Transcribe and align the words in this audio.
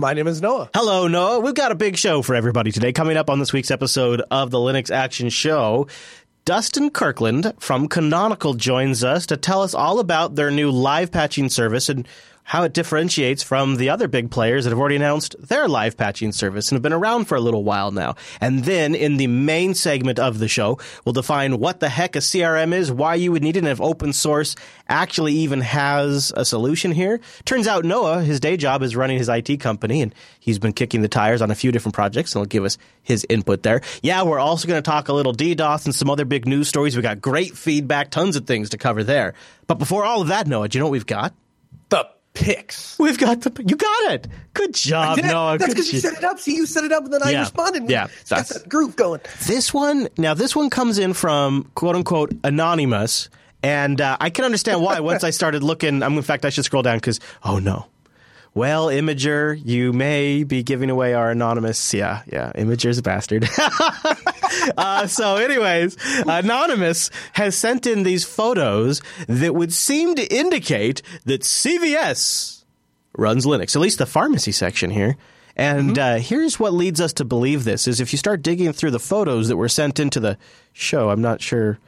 My 0.00 0.14
name 0.14 0.28
is 0.28 0.40
Noah. 0.40 0.70
Hello, 0.74 1.08
Noah. 1.08 1.40
We've 1.40 1.52
got 1.52 1.72
a 1.72 1.74
big 1.74 1.98
show 1.98 2.22
for 2.22 2.34
everybody 2.34 2.72
today. 2.72 2.90
Coming 2.90 3.18
up 3.18 3.28
on 3.28 3.38
this 3.38 3.52
week's 3.52 3.70
episode 3.70 4.22
of 4.30 4.50
the 4.50 4.56
Linux 4.56 4.90
Action 4.90 5.28
Show, 5.28 5.88
Dustin 6.46 6.88
Kirkland 6.88 7.52
from 7.58 7.86
Canonical 7.86 8.54
joins 8.54 9.04
us 9.04 9.26
to 9.26 9.36
tell 9.36 9.60
us 9.60 9.74
all 9.74 9.98
about 9.98 10.36
their 10.36 10.50
new 10.50 10.70
live 10.70 11.12
patching 11.12 11.50
service 11.50 11.90
and 11.90 12.08
how 12.50 12.64
it 12.64 12.72
differentiates 12.72 13.44
from 13.44 13.76
the 13.76 13.90
other 13.90 14.08
big 14.08 14.28
players 14.28 14.64
that 14.64 14.70
have 14.70 14.78
already 14.80 14.96
announced 14.96 15.36
their 15.38 15.68
live 15.68 15.96
patching 15.96 16.32
service 16.32 16.68
and 16.68 16.74
have 16.74 16.82
been 16.82 16.92
around 16.92 17.26
for 17.26 17.36
a 17.36 17.40
little 17.40 17.62
while 17.62 17.92
now. 17.92 18.16
And 18.40 18.64
then 18.64 18.96
in 18.96 19.18
the 19.18 19.28
main 19.28 19.72
segment 19.72 20.18
of 20.18 20.40
the 20.40 20.48
show, 20.48 20.76
we'll 21.04 21.12
define 21.12 21.60
what 21.60 21.78
the 21.78 21.88
heck 21.88 22.16
a 22.16 22.18
CRM 22.18 22.72
is, 22.72 22.90
why 22.90 23.14
you 23.14 23.30
would 23.30 23.44
need 23.44 23.54
it, 23.56 23.60
and 23.60 23.68
if 23.68 23.80
open 23.80 24.12
source 24.12 24.56
actually 24.88 25.32
even 25.34 25.60
has 25.60 26.32
a 26.36 26.44
solution 26.44 26.90
here. 26.90 27.20
Turns 27.44 27.68
out 27.68 27.84
Noah, 27.84 28.20
his 28.20 28.40
day 28.40 28.56
job 28.56 28.82
is 28.82 28.96
running 28.96 29.18
his 29.18 29.28
IT 29.28 29.60
company, 29.60 30.02
and 30.02 30.12
he's 30.40 30.58
been 30.58 30.72
kicking 30.72 31.02
the 31.02 31.08
tires 31.08 31.42
on 31.42 31.52
a 31.52 31.54
few 31.54 31.70
different 31.70 31.94
projects, 31.94 32.34
and 32.34 32.40
he'll 32.40 32.48
give 32.48 32.64
us 32.64 32.78
his 33.04 33.24
input 33.28 33.62
there. 33.62 33.80
Yeah, 34.02 34.24
we're 34.24 34.40
also 34.40 34.66
going 34.66 34.82
to 34.82 34.90
talk 34.90 35.06
a 35.06 35.12
little 35.12 35.32
DDoS 35.32 35.84
and 35.84 35.94
some 35.94 36.10
other 36.10 36.24
big 36.24 36.48
news 36.48 36.66
stories. 36.66 36.96
We 36.96 37.02
got 37.02 37.20
great 37.20 37.56
feedback, 37.56 38.10
tons 38.10 38.34
of 38.34 38.44
things 38.44 38.70
to 38.70 38.76
cover 38.76 39.04
there. 39.04 39.34
But 39.68 39.78
before 39.78 40.04
all 40.04 40.20
of 40.20 40.26
that, 40.28 40.48
Noah, 40.48 40.68
do 40.68 40.76
you 40.76 40.80
know 40.80 40.86
what 40.86 40.92
we've 40.92 41.06
got? 41.06 41.32
The 41.90 42.08
picks. 42.40 42.98
We've 42.98 43.18
got 43.18 43.42
the. 43.42 43.52
You 43.64 43.76
got 43.76 44.12
it. 44.12 44.26
Good 44.54 44.74
job, 44.74 45.18
Noah. 45.18 45.58
That's 45.58 45.72
because 45.72 45.92
you 45.92 46.00
set 46.00 46.14
it 46.14 46.24
up. 46.24 46.38
See, 46.40 46.54
you 46.56 46.66
set 46.66 46.84
it 46.84 46.92
up, 46.92 47.04
and 47.04 47.12
then 47.12 47.22
I 47.22 47.30
Yeah. 47.30 47.40
responded. 47.40 47.88
Yeah, 47.88 48.06
got 48.06 48.10
that's- 48.28 48.48
that 48.62 48.68
groove 48.68 48.96
going. 48.96 49.20
This 49.46 49.72
one, 49.72 50.08
now 50.18 50.34
this 50.34 50.56
one 50.56 50.70
comes 50.70 50.98
in 50.98 51.12
from 51.14 51.70
quote 51.74 51.94
unquote 51.96 52.32
anonymous, 52.42 53.28
and 53.62 54.00
uh, 54.00 54.16
I 54.20 54.30
can 54.30 54.44
understand 54.44 54.82
why. 54.82 55.00
Once 55.00 55.22
I 55.22 55.30
started 55.30 55.62
looking, 55.62 56.02
I'm 56.02 56.16
in 56.16 56.22
fact 56.22 56.44
I 56.44 56.50
should 56.50 56.64
scroll 56.64 56.82
down 56.82 56.96
because 56.96 57.20
oh 57.44 57.58
no. 57.58 57.86
Well, 58.52 58.88
Imgur, 58.88 59.60
you 59.64 59.92
may 59.92 60.42
be 60.42 60.64
giving 60.64 60.90
away 60.90 61.14
our 61.14 61.30
anonymous. 61.30 61.94
Yeah, 61.94 62.22
yeah, 62.26 62.52
Imgur's 62.56 62.98
a 62.98 63.02
bastard. 63.02 63.48
uh, 64.76 65.06
so, 65.06 65.36
anyways, 65.36 65.96
Anonymous 66.26 67.10
has 67.34 67.56
sent 67.56 67.86
in 67.86 68.02
these 68.02 68.24
photos 68.24 69.02
that 69.28 69.54
would 69.54 69.72
seem 69.72 70.16
to 70.16 70.26
indicate 70.34 71.00
that 71.26 71.42
CVS 71.42 72.64
runs 73.16 73.46
Linux, 73.46 73.76
at 73.76 73.82
least 73.82 73.98
the 73.98 74.06
pharmacy 74.06 74.52
section 74.52 74.90
here. 74.90 75.16
And 75.54 75.96
uh, 75.98 76.16
here's 76.16 76.58
what 76.58 76.72
leads 76.72 77.00
us 77.00 77.12
to 77.14 77.24
believe 77.24 77.62
this: 77.62 77.86
is 77.86 78.00
if 78.00 78.12
you 78.12 78.18
start 78.18 78.42
digging 78.42 78.72
through 78.72 78.90
the 78.90 78.98
photos 78.98 79.46
that 79.46 79.56
were 79.56 79.68
sent 79.68 80.00
into 80.00 80.18
the 80.18 80.38
show, 80.72 81.10
I'm 81.10 81.22
not 81.22 81.40
sure 81.40 81.78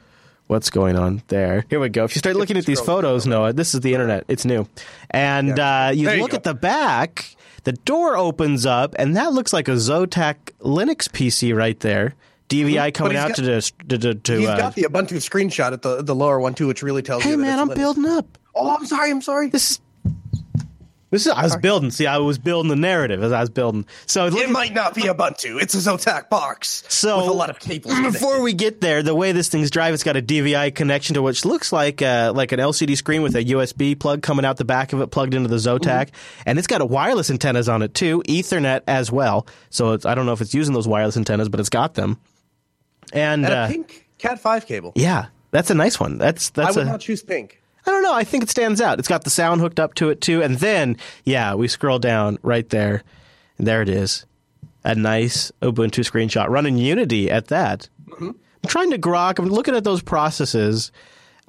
what's 0.53 0.69
going 0.69 0.95
on 0.97 1.21
there. 1.27 1.65
Here 1.69 1.79
we 1.81 1.89
go. 1.89 2.05
If 2.05 2.15
you 2.15 2.19
start 2.19 2.37
looking 2.37 2.55
at 2.55 2.65
these 2.65 2.79
photos, 2.79 3.27
Noah, 3.27 3.51
this 3.51 3.73
is 3.73 3.81
the 3.81 3.93
internet; 3.93 4.23
it's 4.29 4.45
new, 4.45 4.65
and 5.09 5.59
uh, 5.59 5.91
you 5.93 6.05
There 6.05 6.15
you 6.15 6.21
look 6.21 6.31
go. 6.31 6.37
at 6.37 6.43
the 6.43 6.53
back. 6.53 7.35
The 7.65 7.73
door 7.73 8.15
opens 8.17 8.65
up, 8.65 8.95
and 8.99 9.15
that 9.17 9.33
looks 9.33 9.51
like 9.53 9.67
a 9.67 9.71
Zotac 9.71 10.35
Linux 10.61 11.07
PC 11.09 11.55
right 11.55 11.79
there. 11.79 12.13
DVI 12.49 12.93
coming 12.93 13.13
he's 13.13 13.19
out 13.21 13.29
got- 13.29 13.35
to 13.37 13.41
dis- 13.41 13.71
to, 13.89 13.97
to, 13.97 14.13
to 14.15 14.37
He's 14.37 14.47
uh, 14.47 14.57
got 14.57 14.75
the 14.75 14.83
Ubuntu 14.83 15.15
screenshot 15.17 15.73
at 15.73 15.81
the 15.81 16.01
the 16.03 16.13
lower 16.13 16.39
one 16.39 16.53
too, 16.53 16.67
which 16.67 16.83
really 16.83 17.01
tells 17.01 17.23
Hey 17.23 17.31
you. 17.31 17.37
that 17.37 17.41
man, 17.41 17.53
it's 17.53 17.61
I'm 17.61 17.69
Linux. 17.69 17.75
building 17.75 18.05
up. 18.05 18.37
Oh, 18.55 18.75
I'm 18.75 18.85
sorry. 18.85 19.09
I'm 19.11 19.21
sorry. 19.21 19.47
This 19.49 19.71
is 19.71 19.79
this 21.13 21.27
is 21.27 21.31
I 21.31 21.43
was 21.43 21.55
building. 21.57 21.91
See, 21.91 22.07
I 22.07 22.17
was 22.17 22.39
building 22.39 22.69
the 22.69 22.75
narrative 22.75 23.21
as 23.21 23.31
I 23.31 23.39
was 23.39 23.51
building. 23.51 23.85
So 24.07 24.25
it 24.25 24.33
at- 24.35 24.49
might 24.49 24.73
not 24.73 24.95
be 24.95 25.03
Ubuntu. 25.03 25.61
It's 25.61 25.75
a 25.75 25.77
Zotac 25.77 26.27
box 26.27 26.83
So 26.89 27.17
with 27.19 27.27
a 27.27 27.31
lot 27.33 27.51
of 27.51 27.59
cables. 27.59 27.93
Before 28.01 28.41
we 28.41 28.53
get 28.53 28.81
there, 28.81 29.03
the 29.03 29.13
way 29.13 29.31
this 29.31 29.47
thing's 29.47 29.69
drive, 29.69 29.93
it's 29.93 30.03
got 30.03 30.17
a 30.17 30.23
DVI 30.23 30.73
connection 30.73 31.13
to 31.13 31.21
which 31.21 31.45
looks 31.45 31.71
like 31.71 32.01
uh, 32.01 32.33
like 32.35 32.51
an 32.51 32.59
LCD 32.59 32.97
screen 32.97 33.21
with 33.21 33.35
a 33.35 33.43
USB 33.45 33.97
plug 33.97 34.23
coming 34.23 34.43
out 34.43 34.57
the 34.57 34.65
back 34.65 34.91
of 34.91 35.01
it, 35.01 35.07
plugged 35.11 35.35
into 35.35 35.47
the 35.49 35.57
Zotac, 35.57 36.09
and 36.47 36.57
it's 36.57 36.67
got 36.67 36.81
a 36.81 36.85
wireless 36.85 37.29
antennas 37.29 37.69
on 37.69 37.83
it 37.83 37.93
too, 37.93 38.23
Ethernet 38.27 38.81
as 38.87 39.11
well. 39.11 39.45
So 39.69 39.91
it's, 39.91 40.07
I 40.07 40.15
don't 40.15 40.25
know 40.25 40.33
if 40.33 40.41
it's 40.41 40.55
using 40.55 40.73
those 40.73 40.87
wireless 40.87 41.15
antennas, 41.15 41.47
but 41.47 41.59
it's 41.59 41.69
got 41.69 41.93
them. 41.93 42.19
And, 43.13 43.45
and 43.45 43.53
uh, 43.53 43.65
a 43.69 43.71
pink 43.71 44.07
Cat 44.17 44.39
five 44.39 44.65
cable. 44.65 44.93
yeah, 44.95 45.27
that's 45.51 45.69
a 45.69 45.75
nice 45.75 45.99
one. 45.99 46.17
That's 46.17 46.49
that's. 46.49 46.57
I 46.57 46.65
that's 46.69 46.75
would 46.77 46.87
a 46.87 46.91
not 46.91 47.01
choose 47.01 47.21
pink. 47.21 47.61
I 47.85 47.91
don't 47.91 48.03
know. 48.03 48.13
I 48.13 48.23
think 48.23 48.43
it 48.43 48.49
stands 48.49 48.79
out. 48.79 48.99
It's 48.99 49.07
got 49.07 49.23
the 49.23 49.29
sound 49.29 49.61
hooked 49.61 49.79
up 49.79 49.93
to 49.95 50.09
it 50.09 50.21
too. 50.21 50.41
And 50.41 50.57
then, 50.57 50.97
yeah, 51.25 51.53
we 51.55 51.67
scroll 51.67 51.99
down 51.99 52.39
right 52.41 52.67
there. 52.69 53.03
And 53.57 53.67
there 53.67 53.81
it 53.81 53.89
is. 53.89 54.25
A 54.83 54.95
nice 54.95 55.51
Ubuntu 55.61 56.09
screenshot 56.09 56.49
running 56.49 56.77
Unity 56.77 57.29
at 57.29 57.47
that. 57.47 57.89
Mm-hmm. 58.09 58.29
I'm 58.29 58.69
trying 58.69 58.91
to 58.91 58.97
grok. 58.97 59.39
I'm 59.39 59.47
looking 59.47 59.75
at 59.75 59.83
those 59.83 60.01
processes. 60.01 60.91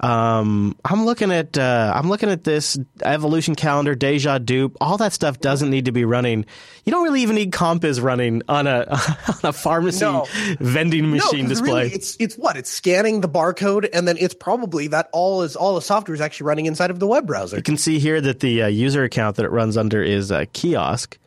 Um, 0.01 0.75
I'm 0.83 1.05
looking 1.05 1.31
at 1.31 1.57
uh, 1.57 1.93
I'm 1.95 2.09
looking 2.09 2.29
at 2.29 2.43
this 2.43 2.77
evolution 3.01 3.55
calendar, 3.55 3.95
Deja 3.95 4.39
Dup. 4.39 4.73
All 4.81 4.97
that 4.97 5.13
stuff 5.13 5.39
doesn't 5.39 5.69
need 5.69 5.85
to 5.85 5.93
be 5.93 6.03
running. 6.03 6.45
You 6.83 6.91
don't 6.91 7.03
really 7.03 7.21
even 7.21 7.35
need 7.37 7.51
Compiz 7.53 8.01
running 8.03 8.41
on 8.49 8.67
a 8.67 8.81
on 9.29 9.39
a 9.43 9.53
pharmacy 9.53 10.01
No. 10.03 10.27
vending 10.59 11.11
No, 11.15 11.31
display. 11.31 11.83
really, 11.83 11.93
it's 11.93 12.17
it's 12.19 12.35
what 12.35 12.57
it's 12.57 12.69
scanning 12.69 13.21
the 13.21 13.29
barcode, 13.29 13.87
and 13.93 14.05
then 14.05 14.17
it's 14.19 14.33
probably 14.33 14.87
that 14.87 15.07
all 15.13 15.43
is 15.43 15.55
all 15.55 15.75
the 15.75 15.81
software 15.81 16.13
is 16.13 16.19
actually 16.21 16.47
running 16.47 16.65
inside 16.65 16.91
of 16.91 16.99
the 16.99 17.07
web 17.07 17.25
browser. 17.25 17.55
You 17.55 17.63
can 17.63 17.77
see 17.77 17.97
here 17.97 18.19
that 18.19 18.41
the 18.41 18.63
uh, 18.63 18.67
user 18.67 19.03
account 19.05 19.37
that 19.37 19.45
it 19.45 19.51
runs 19.51 19.77
under 19.77 20.03
is 20.03 20.29
a 20.29 20.45
kiosk, 20.47 21.17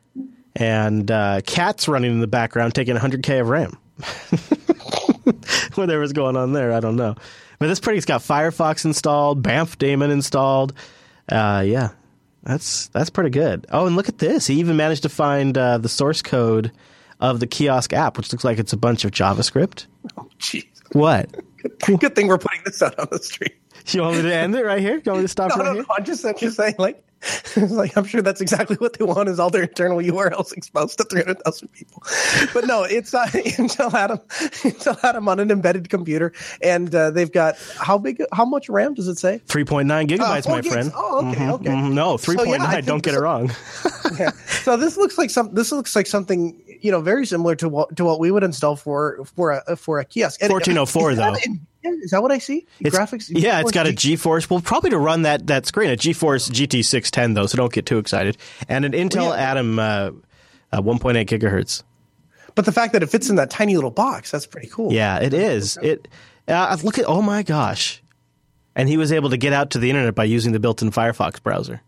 and 0.55 1.11
uh, 1.11 1.41
Cat's 1.47 1.89
running 1.89 2.13
in 2.13 2.21
the 2.21 2.27
background 2.27 2.75
taking 2.75 2.97
100k 2.97 3.41
of 3.41 3.49
RAM. 3.49 3.79
Whatever's 5.75 6.13
going 6.13 6.37
on 6.37 6.53
there, 6.53 6.73
I 6.73 6.81
don't 6.81 6.97
know. 6.97 7.15
But 7.59 7.67
this 7.69 7.81
pretty. 7.81 7.97
It's 7.99 8.07
got 8.07 8.21
Firefox 8.21 8.85
installed, 8.85 9.43
BAMF 9.43 9.79
daemon 9.79 10.11
installed. 10.11 10.75
Uh, 11.31 11.63
yeah, 11.67 11.91
that's 12.43 12.89
that's 12.89 13.11
pretty 13.11 13.31
good. 13.31 13.67
Oh, 13.71 13.87
and 13.87 13.97
look 13.97 14.09
at 14.09 14.19
this. 14.19 14.47
He 14.47 14.55
even 14.61 14.77
managed 14.77 15.03
to 15.03 15.09
find 15.09 15.57
uh, 15.59 15.79
the 15.79 15.89
source 15.89 16.23
code 16.23 16.73
of 17.21 17.41
the 17.41 17.47
kiosk 17.47 17.93
app, 17.93 18.17
which 18.17 18.33
looks 18.33 18.45
like 18.45 18.59
it's 18.59 18.73
a 18.73 18.77
bunch 18.77 19.05
of 19.05 19.11
JavaScript. 19.11 19.87
Oh, 20.17 20.29
jeez. 20.39 20.67
What? 20.93 21.29
Good 21.99 22.15
thing 22.15 22.29
we're 22.29 22.39
putting 22.39 22.63
this 22.65 22.81
out 22.81 22.99
on 22.99 23.09
the 23.11 23.19
stream. 23.19 23.51
You 23.89 24.03
want 24.03 24.17
me 24.17 24.23
to 24.23 24.35
end 24.35 24.55
it 24.55 24.65
right 24.65 24.81
here? 24.81 24.95
You 24.97 25.03
want 25.07 25.19
me 25.19 25.25
to 25.25 25.29
stop 25.29 25.51
No, 25.57 25.57
right 25.57 25.65
no, 25.65 25.73
here? 25.75 25.83
no. 25.83 25.95
I'm 25.97 26.05
just, 26.05 26.25
I'm 26.25 26.37
just 26.39 26.57
saying, 26.57 26.77
like, 26.79 27.03
like 27.57 27.97
I'm 27.97 28.05
sure 28.05 28.23
that's 28.23 28.41
exactly 28.41 28.77
what 28.77 28.97
they 28.99 29.05
want 29.05 29.29
is 29.29 29.41
all 29.41 29.51
their 29.51 29.63
internal 29.65 29.99
URLs 29.99 30.53
exposed 30.53 30.99
to 30.99 31.05
300,000 31.05 31.69
people. 31.73 32.03
But 32.55 32.67
no, 32.67 32.85
it's 32.85 33.13
uh, 33.15 33.27
Intel 33.33 33.91
had 33.91 34.09
them, 34.11 34.19
Intel 34.29 35.15
'em 35.17 35.29
on 35.29 35.41
an 35.41 35.51
embedded 35.51 35.89
computer, 35.91 36.33
and 36.63 36.95
uh, 36.95 37.11
they've 37.11 37.33
got 37.33 37.57
how 37.81 37.99
big, 37.99 38.23
how 38.33 38.45
much 38.45 38.69
RAM 38.69 38.95
does 38.95 39.09
it 39.09 39.19
say? 39.19 39.41
3.9 39.49 40.09
gigabytes, 40.09 40.45
four 40.45 40.55
my 40.57 40.61
gigs. 40.61 40.73
friend. 40.75 40.93
Oh, 40.95 41.31
okay, 41.33 41.49
okay. 41.51 41.71
Mhm. 41.71 41.93
No, 41.93 42.17
So, 42.19 42.33
3.9. 42.35 42.59
yeah, 42.59 42.81
don't 42.83 43.03
get 43.03 43.15
it 43.15 43.21
wrong. 43.21 43.51
Yeah. 44.19 44.31
So 44.63 44.77
this 44.79 44.97
looks 44.97 45.19
like 45.19 45.29
some. 45.29 45.53
This 45.55 45.71
looks 45.71 45.95
like 45.95 46.07
something 46.07 46.59
you 46.81 46.91
know 46.91 47.01
very 47.01 47.27
similar 47.27 47.55
to 47.57 47.69
what 47.69 47.97
to 47.97 48.05
what 48.05 48.21
we 48.21 48.31
would 48.31 48.43
install 48.45 48.77
for 48.77 49.25
for 49.37 49.63
a 49.67 49.77
for 49.77 49.99
a 50.01 50.05
kiosk. 50.05 50.43
And- 50.43 50.51
1404 50.53 51.15
though. 51.15 51.35
Is 51.85 52.11
that 52.11 52.23
what 52.23 52.33
I 52.33 52.39
see? 52.39 52.67
It's- 52.81 52.95
Graphics. 52.95 53.31
Yeah, 53.31 53.61
it's 53.61 53.71
got 53.71 53.87
a 53.87 53.93
GeForce. 53.93 54.51
Well, 54.51 54.61
probably 54.61 54.91
to 54.91 54.99
run 54.99 55.23
that 55.23 55.47
that 55.47 55.65
screen, 55.65 55.91
a 55.91 55.97
GeForce 55.97 56.51
GT610 56.51 57.35
though, 57.35 57.47
so 57.47 57.57
don't 57.57 57.73
get 57.73 57.87
too 57.87 57.99
excited. 57.99 58.37
And 58.69 58.85
an 58.85 58.93
Intel 58.93 59.29
Well, 59.29 59.37
yeah. 59.37 59.51
Atom 59.51 59.79
uh, 59.79 60.11
uh, 60.73 60.83
1.8 60.83 61.27
gigahertz. 61.27 61.83
But 62.55 62.65
the 62.65 62.73
fact 62.73 62.93
that 62.93 63.03
it 63.03 63.07
fits 63.09 63.31
in 63.31 63.37
that 63.37 63.51
tiny 63.51 63.77
little 63.77 63.93
box, 63.93 64.31
that's 64.33 64.45
pretty 64.47 64.67
cool. 64.69 64.93
Yeah, 64.93 65.19
it 65.21 65.33
is. 65.33 65.79
It. 65.81 66.09
Uh, 66.49 66.77
look 66.83 66.99
at. 66.99 67.05
Oh 67.07 67.23
my 67.23 67.43
gosh! 67.43 68.03
And 68.75 68.89
he 68.89 68.97
was 68.97 69.13
able 69.13 69.31
to 69.31 69.37
get 69.37 69.53
out 69.53 69.71
to 69.71 69.79
the 69.79 69.89
internet 69.89 70.15
by 70.17 70.25
using 70.25 70.53
the 70.53 70.59
built-in 70.61 70.91
Firefox 70.91 71.41
browser. 71.43 71.81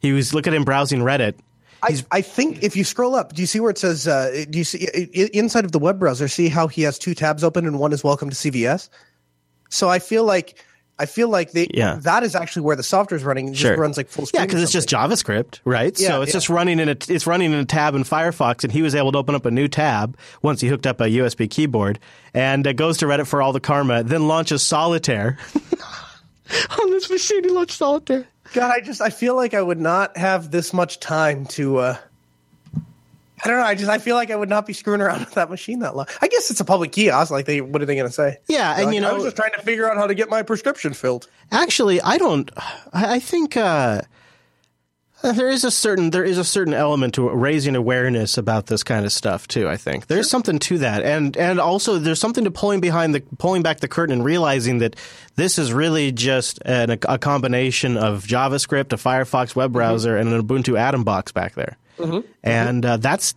He 0.00 0.12
was 0.12 0.32
look 0.32 0.46
at 0.46 0.54
him 0.54 0.64
browsing 0.64 1.00
Reddit. 1.00 1.34
I, 1.82 1.96
I 2.10 2.20
think 2.22 2.62
if 2.62 2.74
you 2.76 2.84
scroll 2.84 3.14
up, 3.14 3.34
do 3.34 3.40
you 3.42 3.46
see 3.46 3.60
where 3.60 3.70
it 3.70 3.78
says? 3.78 4.08
Uh, 4.08 4.44
do 4.50 4.58
you 4.58 4.64
see 4.64 4.88
i- 4.94 5.08
i- 5.16 5.30
inside 5.32 5.64
of 5.64 5.72
the 5.72 5.78
web 5.78 5.98
browser? 5.98 6.26
See 6.28 6.48
how 6.48 6.66
he 6.68 6.82
has 6.82 6.98
two 6.98 7.14
tabs 7.14 7.44
open 7.44 7.66
and 7.66 7.78
one 7.78 7.92
is 7.92 8.02
Welcome 8.02 8.30
to 8.30 8.36
CVS. 8.36 8.88
So 9.70 9.88
I 9.88 9.98
feel 9.98 10.24
like 10.24 10.56
I 11.00 11.06
feel 11.06 11.28
like 11.28 11.52
they 11.52 11.68
Yeah. 11.72 11.98
that 12.00 12.24
is 12.24 12.34
actually 12.34 12.62
where 12.62 12.74
the 12.74 12.82
software 12.82 13.16
is 13.16 13.22
running. 13.22 13.46
It 13.48 13.50
just 13.52 13.60
Sure. 13.62 13.76
runs 13.76 13.96
like 13.96 14.08
full 14.08 14.26
screen. 14.26 14.40
Yeah, 14.42 14.46
because 14.46 14.62
it's 14.64 14.72
just 14.72 14.88
JavaScript, 14.88 15.60
right? 15.64 15.96
Yeah, 16.00 16.08
so 16.08 16.22
it's 16.22 16.30
yeah. 16.30 16.32
just 16.32 16.48
running 16.48 16.80
in 16.80 16.88
a 16.88 16.96
it's 17.08 17.24
running 17.28 17.52
in 17.52 17.58
a 17.60 17.64
tab 17.64 17.94
in 17.94 18.02
Firefox, 18.02 18.64
and 18.64 18.72
he 18.72 18.82
was 18.82 18.96
able 18.96 19.12
to 19.12 19.18
open 19.18 19.36
up 19.36 19.46
a 19.46 19.50
new 19.52 19.68
tab 19.68 20.16
once 20.42 20.60
he 20.60 20.66
hooked 20.66 20.88
up 20.88 21.00
a 21.00 21.04
USB 21.08 21.46
keyboard, 21.48 22.00
and 22.34 22.66
uh, 22.66 22.72
goes 22.72 22.98
to 22.98 23.06
Reddit 23.06 23.28
for 23.28 23.40
all 23.40 23.52
the 23.52 23.60
karma, 23.60 24.02
then 24.02 24.26
launches 24.26 24.64
Solitaire 24.64 25.38
on 26.82 26.90
this 26.90 27.08
machine. 27.10 27.44
He 27.44 27.50
launched 27.50 27.76
Solitaire. 27.78 28.26
God, 28.54 28.70
I 28.70 28.80
just 28.80 29.00
I 29.00 29.10
feel 29.10 29.36
like 29.36 29.54
I 29.54 29.62
would 29.62 29.80
not 29.80 30.16
have 30.16 30.50
this 30.50 30.72
much 30.72 31.00
time 31.00 31.46
to 31.46 31.78
uh 31.78 31.96
I 33.44 33.48
don't 33.48 33.58
know. 33.58 33.64
I 33.64 33.74
just 33.74 33.90
I 33.90 33.98
feel 33.98 34.16
like 34.16 34.30
I 34.30 34.36
would 34.36 34.48
not 34.48 34.66
be 34.66 34.72
screwing 34.72 35.00
around 35.00 35.20
with 35.24 35.34
that 35.34 35.50
machine 35.50 35.80
that 35.80 35.96
long. 35.96 36.06
I 36.20 36.28
guess 36.28 36.50
it's 36.50 36.60
a 36.60 36.64
public 36.64 36.92
kiosk. 36.92 37.30
Like 37.30 37.46
they, 37.46 37.60
what 37.60 37.80
are 37.82 37.86
they 37.86 37.94
going 37.94 38.08
to 38.08 38.12
say? 38.12 38.38
Yeah, 38.48 38.74
They're 38.74 38.76
and 38.78 38.86
like, 38.86 38.94
you 38.94 39.00
know, 39.00 39.10
I 39.10 39.12
was 39.12 39.24
just 39.24 39.36
trying 39.36 39.52
to 39.52 39.62
figure 39.62 39.88
out 39.88 39.96
how 39.96 40.06
to 40.06 40.14
get 40.14 40.28
my 40.28 40.42
prescription 40.42 40.92
filled. 40.92 41.28
Actually, 41.52 42.00
I 42.00 42.18
don't. 42.18 42.50
I 42.92 43.14
I 43.16 43.20
think 43.20 43.56
uh, 43.56 44.02
there 45.22 45.48
is 45.48 45.64
a 45.64 45.70
certain 45.70 46.10
there 46.10 46.24
is 46.24 46.38
a 46.38 46.44
certain 46.44 46.74
element 46.74 47.14
to 47.14 47.28
raising 47.28 47.74
awareness 47.74 48.38
about 48.38 48.66
this 48.66 48.82
kind 48.84 49.04
of 49.04 49.12
stuff 49.12 49.48
too. 49.48 49.68
I 49.68 49.76
think 49.76 50.06
there's 50.06 50.30
something 50.30 50.58
to 50.60 50.78
that, 50.78 51.02
and 51.02 51.36
and 51.36 51.58
also 51.58 51.98
there's 51.98 52.20
something 52.20 52.44
to 52.44 52.50
pulling 52.50 52.80
behind 52.80 53.14
the 53.14 53.20
pulling 53.38 53.62
back 53.62 53.80
the 53.80 53.88
curtain 53.88 54.12
and 54.12 54.24
realizing 54.24 54.78
that 54.78 54.96
this 55.34 55.58
is 55.58 55.72
really 55.72 56.12
just 56.12 56.60
an, 56.64 56.90
a 56.90 57.18
combination 57.18 57.96
of 57.96 58.24
JavaScript, 58.24 58.92
a 58.92 58.96
Firefox 58.96 59.56
web 59.56 59.70
mm-hmm. 59.70 59.78
browser, 59.78 60.16
and 60.16 60.32
an 60.32 60.42
Ubuntu 60.42 60.78
Atom 60.78 61.02
box 61.04 61.32
back 61.32 61.54
there, 61.54 61.76
mm-hmm. 61.98 62.12
Mm-hmm. 62.12 62.28
and 62.42 62.84
uh, 62.84 62.96
that's. 62.96 63.34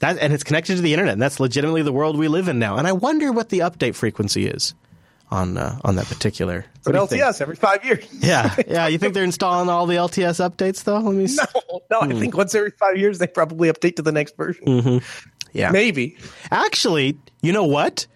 That, 0.00 0.18
and 0.18 0.30
it's 0.34 0.44
connected 0.44 0.76
to 0.76 0.82
the 0.82 0.92
internet, 0.92 1.14
and 1.14 1.22
that's 1.22 1.40
legitimately 1.40 1.80
the 1.80 1.90
world 1.90 2.18
we 2.18 2.28
live 2.28 2.48
in 2.48 2.58
now. 2.58 2.76
And 2.76 2.86
I 2.86 2.92
wonder 2.92 3.32
what 3.32 3.48
the 3.48 3.60
update 3.60 3.94
frequency 3.94 4.46
is 4.46 4.74
on 5.30 5.56
uh, 5.56 5.78
on 5.84 5.96
that 5.96 6.06
particular. 6.06 6.64
But? 6.84 6.94
LTS 6.94 7.40
every 7.40 7.56
five 7.56 7.84
years. 7.84 8.06
Yeah, 8.12 8.54
yeah. 8.68 8.86
You 8.86 8.98
think 8.98 9.14
they're 9.14 9.24
installing 9.24 9.68
all 9.68 9.86
the 9.86 9.96
LTS 9.96 10.46
updates 10.48 10.84
though? 10.84 10.98
Let 10.98 11.14
me. 11.14 11.24
s- 11.24 11.38
No, 11.38 11.80
no. 11.90 12.00
Hmm. 12.00 12.12
I 12.12 12.20
think 12.20 12.36
once 12.36 12.54
every 12.54 12.70
five 12.70 12.96
years 12.96 13.18
they 13.18 13.26
probably 13.26 13.68
update 13.72 13.96
to 13.96 14.02
the 14.02 14.12
next 14.12 14.36
version. 14.36 15.02
Yeah. 15.52 15.70
Maybe. 15.70 16.16
Actually, 16.50 17.16
you 17.42 17.52
know 17.52 17.64
what? 17.64 18.06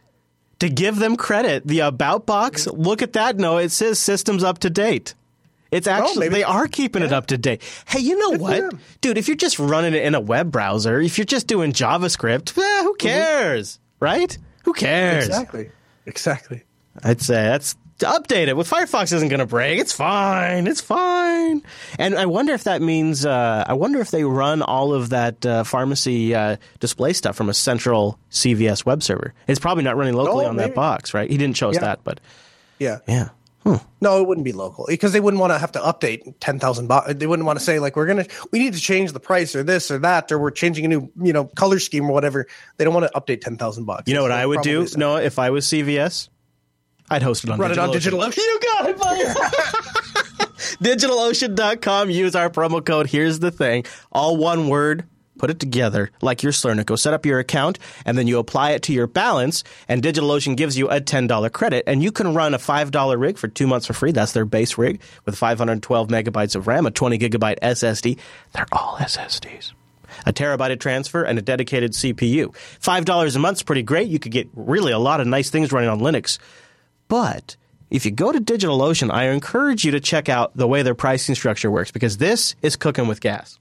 To 0.60 0.68
give 0.68 0.96
them 0.98 1.16
credit, 1.16 1.66
the 1.66 1.80
about 1.80 2.26
box. 2.26 2.66
Look 2.66 3.00
at 3.00 3.14
that. 3.14 3.36
No, 3.38 3.56
it 3.56 3.70
says 3.70 3.98
systems 3.98 4.44
up 4.44 4.58
to 4.58 4.68
date. 4.70 5.14
It's 5.70 5.86
actually 5.86 6.28
maybe- 6.28 6.34
they 6.40 6.42
are 6.42 6.66
keeping 6.66 7.02
it 7.02 7.12
up 7.12 7.26
to 7.28 7.38
date. 7.38 7.62
Hey, 7.86 8.00
you 8.00 8.18
know 8.18 8.32
Good 8.32 8.40
what, 8.40 8.74
dude? 9.00 9.16
If 9.16 9.26
you're 9.28 9.36
just 9.38 9.58
running 9.58 9.94
it 9.94 10.02
in 10.02 10.14
a 10.14 10.20
web 10.20 10.50
browser, 10.52 11.00
if 11.00 11.16
you're 11.16 11.24
just 11.24 11.46
doing 11.46 11.72
JavaScript, 11.72 12.58
eh, 12.58 12.82
who 12.82 12.94
cares, 12.96 13.78
right? 14.00 14.36
Who 14.64 14.72
cares? 14.74 15.26
Exactly. 15.28 15.70
Exactly. 16.06 16.62
I'd 17.02 17.20
say 17.20 17.34
that's 17.34 17.76
to 17.98 18.06
update 18.06 18.48
it. 18.48 18.56
With 18.56 18.68
Firefox 18.68 19.12
isn't 19.12 19.28
going 19.28 19.40
to 19.40 19.46
break. 19.46 19.78
It's 19.78 19.92
fine. 19.92 20.66
It's 20.66 20.80
fine. 20.80 21.62
And 21.98 22.14
I 22.16 22.26
wonder 22.26 22.52
if 22.54 22.64
that 22.64 22.80
means. 22.82 23.26
Uh, 23.26 23.64
I 23.66 23.74
wonder 23.74 24.00
if 24.00 24.10
they 24.10 24.24
run 24.24 24.62
all 24.62 24.94
of 24.94 25.10
that 25.10 25.44
uh, 25.44 25.64
pharmacy 25.64 26.34
uh, 26.34 26.56
display 26.80 27.12
stuff 27.12 27.36
from 27.36 27.48
a 27.48 27.54
central 27.54 28.18
CVS 28.30 28.84
web 28.86 29.02
server. 29.02 29.34
It's 29.46 29.60
probably 29.60 29.84
not 29.84 29.96
running 29.96 30.14
locally 30.14 30.46
Oh, 30.46 30.48
on 30.48 30.56
that 30.56 30.74
box, 30.74 31.12
right? 31.14 31.30
He 31.30 31.36
didn't 31.36 31.56
show 31.56 31.68
us 31.68 31.74
Yeah. 31.76 31.80
that, 31.82 32.00
but 32.04 32.20
Yeah. 32.78 32.98
yeah. 33.06 33.28
No, 34.00 34.18
it 34.22 34.26
wouldn't 34.26 34.46
be 34.46 34.52
local 34.52 34.86
because 34.88 35.12
they 35.12 35.20
wouldn't 35.20 35.38
want 35.40 35.52
to 35.52 35.58
have 35.58 35.72
to 35.72 35.78
update 35.80 36.34
ten 36.40 36.58
thousand. 36.58 36.86
Bo- 36.88 37.12
they 37.12 37.26
wouldn't 37.26 37.44
want 37.46 37.58
to 37.58 37.64
say 37.64 37.78
like 37.78 37.94
we're 37.94 38.06
gonna 38.06 38.24
we 38.50 38.58
need 38.58 38.72
to 38.72 38.80
change 38.80 39.12
the 39.12 39.20
price 39.20 39.54
or 39.54 39.62
this 39.62 39.90
or 39.90 39.98
that 39.98 40.32
or 40.32 40.38
we're 40.38 40.50
changing 40.50 40.86
a 40.86 40.88
new 40.88 41.12
you 41.22 41.34
know 41.34 41.44
color 41.44 41.78
scheme 41.78 42.08
or 42.08 42.12
whatever. 42.14 42.46
They 42.78 42.84
don't 42.86 42.94
want 42.94 43.12
to 43.12 43.20
update 43.20 43.42
ten 43.42 43.58
thousand 43.58 43.84
bucks. 43.84 44.04
You 44.08 44.14
know 44.14 44.22
what 44.22 44.32
I 44.32 44.46
would 44.46 44.62
do? 44.62 44.86
No, 44.96 45.16
if 45.18 45.38
I 45.38 45.50
was 45.50 45.66
CVS, 45.66 46.30
I'd 47.10 47.22
host 47.22 47.44
it 47.44 47.50
on 47.50 47.58
Run 47.58 47.72
it 47.72 47.78
on 47.78 47.90
DigitalOcean. 47.90 48.36
You 48.38 48.60
got 48.62 48.88
it, 48.88 48.98
buddy. 48.98 49.24
DigitalOcean.com. 50.82 52.10
Use 52.10 52.34
our 52.34 52.48
promo 52.48 52.84
code. 52.84 53.08
Here's 53.08 53.40
the 53.40 53.50
thing. 53.50 53.84
All 54.12 54.36
one 54.36 54.68
word. 54.68 55.04
Put 55.38 55.48
it 55.48 55.58
together 55.58 56.10
like 56.20 56.42
your 56.42 56.52
Slurnick. 56.52 56.96
Set 56.98 57.14
up 57.14 57.24
your 57.24 57.38
account 57.38 57.78
and 58.04 58.18
then 58.18 58.26
you 58.26 58.38
apply 58.38 58.72
it 58.72 58.82
to 58.82 58.92
your 58.92 59.06
balance 59.06 59.64
and 59.88 60.02
DigitalOcean 60.02 60.54
gives 60.54 60.76
you 60.76 60.90
a 60.90 61.00
$10 61.00 61.52
credit 61.52 61.84
and 61.86 62.02
you 62.02 62.12
can 62.12 62.34
run 62.34 62.52
a 62.52 62.58
$5 62.58 63.18
rig 63.18 63.38
for 63.38 63.48
two 63.48 63.66
months 63.66 63.86
for 63.86 63.94
free. 63.94 64.12
That's 64.12 64.32
their 64.32 64.44
base 64.44 64.76
rig 64.76 65.00
with 65.24 65.38
512 65.38 66.08
megabytes 66.08 66.56
of 66.56 66.66
RAM, 66.66 66.84
a 66.84 66.90
20 66.90 67.18
gigabyte 67.18 67.58
SSD. 67.60 68.18
They're 68.52 68.66
all 68.70 68.96
SSDs 68.98 69.72
a 70.26 70.32
terabyte 70.32 70.72
of 70.72 70.78
transfer, 70.78 71.22
and 71.22 71.38
a 71.38 71.42
dedicated 71.42 71.92
CPU. 71.92 72.54
$5 72.80 73.36
a 73.36 73.38
month's 73.38 73.62
pretty 73.62 73.82
great. 73.82 74.08
You 74.08 74.18
could 74.18 74.32
get 74.32 74.48
really 74.54 74.92
a 74.92 74.98
lot 74.98 75.20
of 75.20 75.26
nice 75.26 75.50
things 75.50 75.72
running 75.72 75.88
on 75.88 76.00
Linux. 76.00 76.38
But 77.10 77.56
if 77.90 78.04
you 78.04 78.12
go 78.12 78.30
to 78.30 78.40
DigitalOcean, 78.40 79.12
I 79.12 79.30
encourage 79.30 79.84
you 79.84 79.90
to 79.90 80.00
check 80.00 80.28
out 80.28 80.56
the 80.56 80.68
way 80.68 80.82
their 80.82 80.94
pricing 80.94 81.34
structure 81.34 81.68
works 81.68 81.90
because 81.90 82.18
this 82.18 82.54
is 82.62 82.76
cooking 82.76 83.08
with 83.08 83.20
gas. 83.20 83.58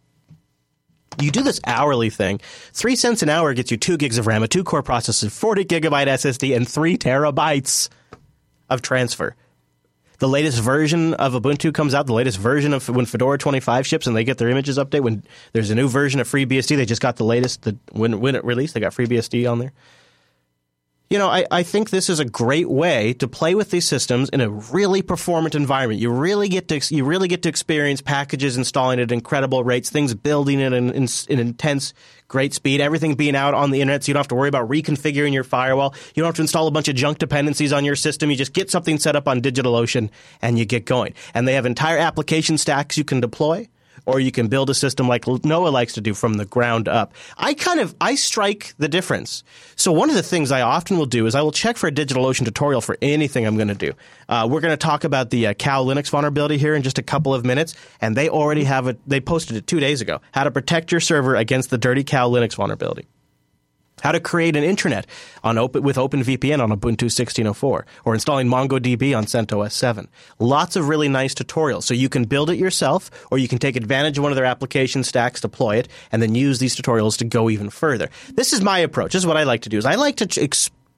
You 1.19 1.31
do 1.31 1.42
this 1.42 1.60
hourly 1.66 2.12
thing. 2.12 2.40
Three 2.72 2.96
cents 2.96 3.24
an 3.24 3.30
hour 3.30 3.56
gets 3.56 3.72
you 3.72 3.78
two 3.78 3.98
gigs 3.98 4.19
of 4.19 4.28
RAM, 4.28 4.44
a 4.44 4.48
two 4.48 4.63
core 4.63 4.84
processor, 4.84 5.31
40 5.31 5.66
gigabyte 5.66 6.06
SSD, 6.06 6.56
and 6.56 6.69
three 6.69 6.96
terabytes 6.96 7.90
of 8.69 8.84
transfer. 8.84 9.36
The 10.19 10.30
latest 10.30 10.62
version 10.62 11.16
of 11.16 11.34
Ubuntu 11.34 11.74
comes 11.74 11.96
out, 11.96 12.06
the 12.06 12.13
latest 12.13 12.38
version 12.38 12.74
of 12.74 12.88
when 12.88 13.07
Fedora 13.07 13.40
25 13.40 13.88
ships 13.88 14.06
and 14.06 14.16
they 14.16 14.24
get 14.24 14.38
their 14.38 14.50
images 14.50 14.78
update, 14.78 15.01
when 15.01 15.24
there's 15.54 15.72
a 15.72 15.75
new 15.75 15.88
version 15.88 16.19
of 16.19 16.28
FreeBSD, 16.30 16.75
they 16.75 16.86
just 16.86 17.01
got 17.01 17.16
the 17.16 17.24
latest, 17.24 17.63
the, 17.63 17.75
when, 17.94 18.19
when 18.19 18.36
it 18.36 18.46
released, 18.46 18.75
they 18.75 18.80
got 18.80 18.94
FreeBSD 18.94 19.50
on 19.51 19.57
there. 19.57 19.72
You 21.10 21.18
know, 21.18 21.28
I, 21.28 21.44
I 21.50 21.64
think 21.64 21.90
this 21.90 22.08
is 22.08 22.20
a 22.20 22.26
great 22.26 22.70
way 22.70 23.14
to 23.14 23.28
play 23.28 23.56
with 23.56 23.72
these 23.72 23.88
systems 23.88 24.30
in 24.30 24.42
a 24.42 24.50
really 24.50 25.02
performant 25.02 25.56
environment. 25.56 26.00
You 26.00 26.12
really 26.12 26.50
get 26.50 26.68
to 26.68 26.96
you 26.96 27.04
really 27.04 27.28
get 27.28 27.42
to 27.44 27.50
experience 27.50 28.00
packages 28.00 28.58
installing 28.58 29.00
at 29.00 29.12
incredible 29.12 29.64
rates, 29.64 29.90
things 29.90 30.14
building 30.14 30.62
at 30.62 30.72
an, 30.72 30.92
in, 30.92 31.08
in 31.28 31.40
intense, 31.40 31.96
great 32.28 32.54
speed, 32.54 32.80
everything 32.80 33.16
being 33.16 33.36
out 33.36 33.56
on 33.56 33.72
the 33.72 33.82
internet, 33.82 34.04
so 34.04 34.10
you 34.10 34.14
don't 34.14 34.20
have 34.20 34.28
to 34.28 34.36
worry 34.36 34.50
about 34.50 34.70
reconfiguring 34.70 35.34
your 35.34 35.44
firewall. 35.44 35.96
You 36.14 36.22
don't 36.22 36.28
have 36.28 36.36
to 36.36 36.44
install 36.44 36.68
a 36.68 36.72
bunch 36.72 36.90
of 36.90 36.96
junk 36.96 37.18
dependencies 37.18 37.74
on 37.74 37.86
your 37.86 37.96
system. 37.96 38.30
You 38.30 38.36
just 38.36 38.54
get 38.54 38.70
something 38.70 39.00
set 39.00 39.16
up 39.16 39.28
on 39.28 39.42
DigitalOcean 39.42 40.12
and 40.44 40.60
you 40.60 40.66
get 40.66 40.86
going. 40.86 41.16
And 41.34 41.48
they 41.48 41.56
have 41.56 41.66
entire 41.66 41.98
application 41.98 42.60
stacks 42.60 43.00
you 43.00 43.04
can 43.04 43.20
deploy 43.20 43.68
or 44.10 44.20
you 44.20 44.32
can 44.32 44.48
build 44.48 44.70
a 44.70 44.74
system 44.74 45.08
like 45.08 45.28
Noah 45.28 45.70
likes 45.70 45.94
to 45.94 46.02
do 46.02 46.14
from 46.14 46.36
the 46.36 46.46
ground 46.46 46.88
up. 46.88 47.14
I 47.38 47.54
kind 47.54 47.80
of 47.80 47.96
I 48.02 48.16
strike 48.16 48.74
the 48.78 48.88
difference. 48.88 49.44
So 49.76 49.92
one 49.92 50.10
of 50.10 50.16
the 50.16 50.24
things 50.24 50.52
I 50.52 50.62
often 50.62 50.98
will 50.98 51.06
do 51.06 51.26
is 51.28 51.36
I 51.36 51.42
will 51.42 51.52
check 51.52 51.78
for 51.78 51.88
a 51.88 51.92
DigitalOcean 51.92 52.46
tutorial 52.46 52.82
for 52.82 52.98
anything 53.02 53.46
I'm 53.46 53.56
going 53.56 53.68
to 53.68 53.76
do. 53.76 53.94
Uh, 54.28 54.48
we're 54.50 54.62
going 54.62 54.74
to 54.74 54.78
talk 54.78 55.04
about 55.04 55.30
the 55.30 55.48
uh, 55.48 55.54
Cow 55.54 55.84
Linux 55.84 56.10
vulnerability 56.10 56.58
here 56.58 56.76
in 56.76 56.82
just 56.82 56.98
a 56.98 57.04
couple 57.04 57.34
of 57.34 57.46
minutes, 57.46 57.76
and 58.02 58.16
they 58.16 58.30
already 58.30 58.64
have 58.64 58.88
it. 58.88 59.00
They 59.08 59.22
posted 59.22 59.56
it 59.58 59.68
two 59.68 59.80
days 59.80 60.02
ago. 60.02 60.22
How 60.32 60.44
to 60.44 60.52
protect 60.52 60.92
your 60.92 61.02
server 61.02 61.36
against 61.36 61.70
the 61.70 61.78
dirty 61.78 62.04
Cow 62.04 62.30
Linux 62.30 62.56
vulnerability 62.56 63.08
how 64.01 64.12
to 64.12 64.19
create 64.19 64.56
an 64.56 64.63
intranet 64.63 65.06
on 65.44 65.57
open, 65.57 65.84
with 65.84 65.98
OpenVPN 65.98 66.62
on 66.62 66.69
Ubuntu 66.72 67.06
16.04, 67.06 67.84
or 68.06 68.13
installing 68.13 68.48
MongoDB 68.48 69.18
on 69.18 69.25
CentOS 69.25 69.72
7. 69.72 70.07
Lots 70.40 70.75
of 70.75 70.88
really 70.88 71.10
nice 71.10 71.34
tutorials. 71.34 71.84
So 71.84 71.94
you 71.94 72.10
can 72.10 72.25
build 72.25 72.50
it 72.50 72.57
yourself, 72.57 73.10
or 73.31 73.38
you 73.38 73.48
can 73.48 73.60
take 73.60 73.75
advantage 73.75 74.18
of 74.18 74.24
one 74.24 74.31
of 74.31 74.36
their 74.36 74.46
application 74.46 75.04
stacks, 75.04 75.42
deploy 75.42 75.78
it, 75.78 75.88
and 76.12 76.22
then 76.22 76.36
use 76.36 76.60
these 76.60 76.75
tutorials 76.75 77.18
to 77.18 77.25
go 77.25 77.50
even 77.50 77.69
further. 77.69 78.10
This 78.34 78.54
is 78.54 78.62
my 78.62 78.80
approach. 78.80 79.13
This 79.13 79.22
is 79.22 79.28
what 79.28 79.38
I 79.38 79.44
like 79.44 79.62
to 79.62 79.69
do. 79.69 79.78
Is 79.78 79.86
I 79.86 79.96
like 79.96 80.18
to 80.18 80.42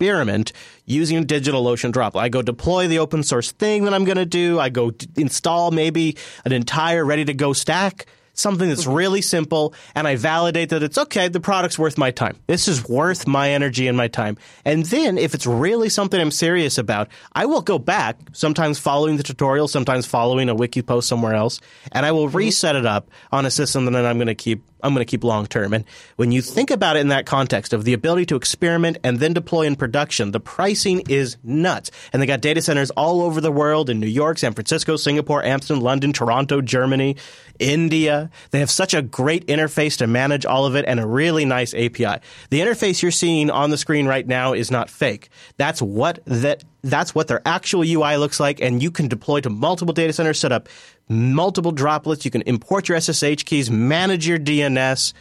experiment 0.01 0.51
using 0.86 1.25
DigitalOcean 1.25 1.91
Droplet. 1.91 2.24
I 2.24 2.29
go 2.29 2.41
deploy 2.41 2.88
the 2.88 3.00
open 3.00 3.22
source 3.24 3.51
thing 3.51 3.84
that 3.86 3.93
I'm 3.93 4.03
going 4.03 4.17
to 4.17 4.25
do. 4.25 4.60
I 4.60 4.70
go 4.70 4.91
install 5.15 5.72
maybe 5.72 6.17
an 6.43 6.51
entire 6.51 7.05
ready 7.05 7.25
to 7.25 7.34
go 7.34 7.53
stack 7.53 8.08
something 8.33 8.69
that's 8.69 8.85
really 8.85 9.21
simple 9.21 9.73
and 9.95 10.07
I 10.07 10.15
validate 10.15 10.69
that 10.69 10.83
it's 10.83 10.97
okay, 10.97 11.27
the 11.27 11.39
product's 11.39 11.77
worth 11.77 11.97
my 11.97 12.11
time. 12.11 12.38
This 12.47 12.67
is 12.67 12.88
worth 12.88 13.27
my 13.27 13.51
energy 13.51 13.88
and 13.88 13.97
my 13.97 14.07
time. 14.07 14.38
And 14.65 14.85
then 14.85 15.17
if 15.17 15.33
it's 15.33 15.47
really 15.47 15.89
something 15.89 16.19
I'm 16.19 16.31
serious 16.31 16.77
about, 16.77 17.09
I 17.33 17.45
will 17.45 17.61
go 17.61 17.79
back, 17.79 18.17
sometimes 18.33 18.79
following 18.79 19.17
the 19.17 19.23
tutorial, 19.23 19.67
sometimes 19.67 20.05
following 20.05 20.50
a 20.50 20.55
wiki 20.55 20.81
post 20.81 21.07
somewhere 21.07 21.33
else, 21.33 21.59
and 21.91 22.05
I 22.05 22.11
will 22.11 22.27
mm-hmm. 22.27 22.38
reset 22.38 22.75
it 22.75 22.85
up 22.85 23.09
on 23.31 23.45
a 23.45 23.51
system 23.51 23.85
that 23.85 24.05
I'm 24.05 24.17
going 24.17 24.27
to 24.27 24.35
keep 24.35 24.63
I'm 24.83 24.93
going 24.93 25.05
to 25.05 25.09
keep 25.09 25.23
long 25.23 25.47
term. 25.47 25.73
And 25.73 25.85
when 26.15 26.31
you 26.31 26.41
think 26.41 26.71
about 26.71 26.95
it 26.95 27.00
in 27.00 27.09
that 27.09 27.25
context 27.25 27.73
of 27.73 27.83
the 27.83 27.93
ability 27.93 28.25
to 28.27 28.35
experiment 28.35 28.97
and 29.03 29.19
then 29.19 29.33
deploy 29.33 29.63
in 29.63 29.75
production, 29.75 30.31
the 30.31 30.39
pricing 30.39 31.01
is 31.09 31.38
nuts. 31.43 31.91
And 32.13 32.21
they 32.21 32.25
got 32.25 32.41
data 32.41 32.61
centers 32.61 32.91
all 32.91 33.21
over 33.21 33.41
the 33.41 33.51
world 33.51 33.89
in 33.89 34.00
New 34.00 34.07
York, 34.07 34.38
San 34.38 34.53
Francisco, 34.53 34.95
Singapore, 34.95 35.43
Amsterdam, 35.43 35.83
London, 35.83 36.13
Toronto, 36.13 36.61
Germany, 36.61 37.17
India. 37.59 38.29
They 38.51 38.59
have 38.59 38.71
such 38.71 38.93
a 38.93 39.01
great 39.01 39.47
interface 39.47 39.97
to 39.97 40.07
manage 40.07 40.45
all 40.45 40.65
of 40.65 40.75
it 40.75 40.85
and 40.88 41.00
a 41.00 41.05
really 41.05 41.45
nice 41.45 41.73
API. 41.73 42.21
The 42.50 42.59
interface 42.59 43.01
you're 43.01 43.11
seeing 43.11 43.50
on 43.50 43.69
the 43.69 43.77
screen 43.77 44.07
right 44.07 44.25
now 44.25 44.53
is 44.53 44.71
not 44.71 44.89
fake. 44.89 45.29
That's 45.57 45.81
what 45.81 46.19
that 46.25 46.63
that's 46.83 47.13
what 47.13 47.27
their 47.27 47.41
actual 47.45 47.83
UI 47.83 48.17
looks 48.17 48.39
like, 48.39 48.59
and 48.59 48.81
you 48.81 48.91
can 48.91 49.07
deploy 49.07 49.41
to 49.41 49.50
multiple 49.50 49.93
data 49.93 50.13
centers, 50.13 50.39
set 50.39 50.51
up 50.51 50.67
multiple 51.12 51.72
droplets. 51.72 52.25
You 52.25 52.32
can 52.32 52.41
import 52.44 52.89
your 52.89 53.00
SSH 53.00 53.44
keys, 53.46 53.70
manage 53.70 54.27
your 54.27 54.39
DNS, 54.39 55.13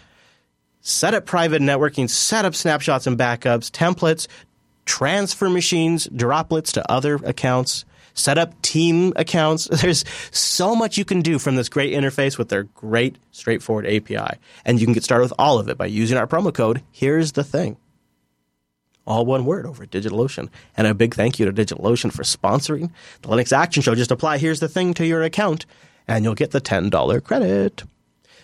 set 0.80 1.14
up 1.14 1.26
private 1.26 1.60
networking, 1.60 2.08
set 2.08 2.44
up 2.44 2.54
snapshots 2.54 3.06
and 3.06 3.18
backups, 3.18 3.70
templates, 3.70 4.26
transfer 4.86 5.50
machines, 5.50 6.08
droplets 6.14 6.72
to 6.72 6.90
other 6.90 7.16
accounts, 7.16 7.84
set 8.14 8.38
up 8.38 8.60
team 8.62 9.12
accounts. 9.16 9.64
There's 9.82 10.04
so 10.30 10.74
much 10.74 10.96
you 10.96 11.04
can 11.04 11.20
do 11.20 11.38
from 11.38 11.56
this 11.56 11.68
great 11.68 11.92
interface 11.92 12.38
with 12.38 12.48
their 12.48 12.64
great, 12.64 13.16
straightforward 13.32 13.86
API. 13.86 14.38
And 14.64 14.80
you 14.80 14.86
can 14.86 14.94
get 14.94 15.04
started 15.04 15.24
with 15.24 15.34
all 15.38 15.58
of 15.58 15.68
it 15.68 15.76
by 15.76 15.86
using 15.86 16.16
our 16.16 16.26
promo 16.26 16.54
code. 16.54 16.82
Here's 16.92 17.32
the 17.32 17.44
thing 17.44 17.76
all 19.10 19.26
one 19.26 19.44
word 19.44 19.66
over 19.66 19.82
at 19.82 19.90
DigitalOcean. 19.90 20.48
And 20.76 20.86
a 20.86 20.94
big 20.94 21.14
thank 21.14 21.40
you 21.40 21.50
to 21.50 21.52
DigitalOcean 21.52 22.12
for 22.12 22.22
sponsoring 22.22 22.90
the 23.22 23.28
Linux 23.28 23.52
Action 23.52 23.82
Show. 23.82 23.94
Just 23.96 24.12
apply 24.12 24.38
Here's 24.38 24.60
the 24.60 24.68
Thing 24.68 24.94
to 24.94 25.04
your 25.04 25.22
account, 25.22 25.66
and 26.06 26.24
you'll 26.24 26.36
get 26.36 26.52
the 26.52 26.60
$10 26.60 27.24
credit. 27.24 27.82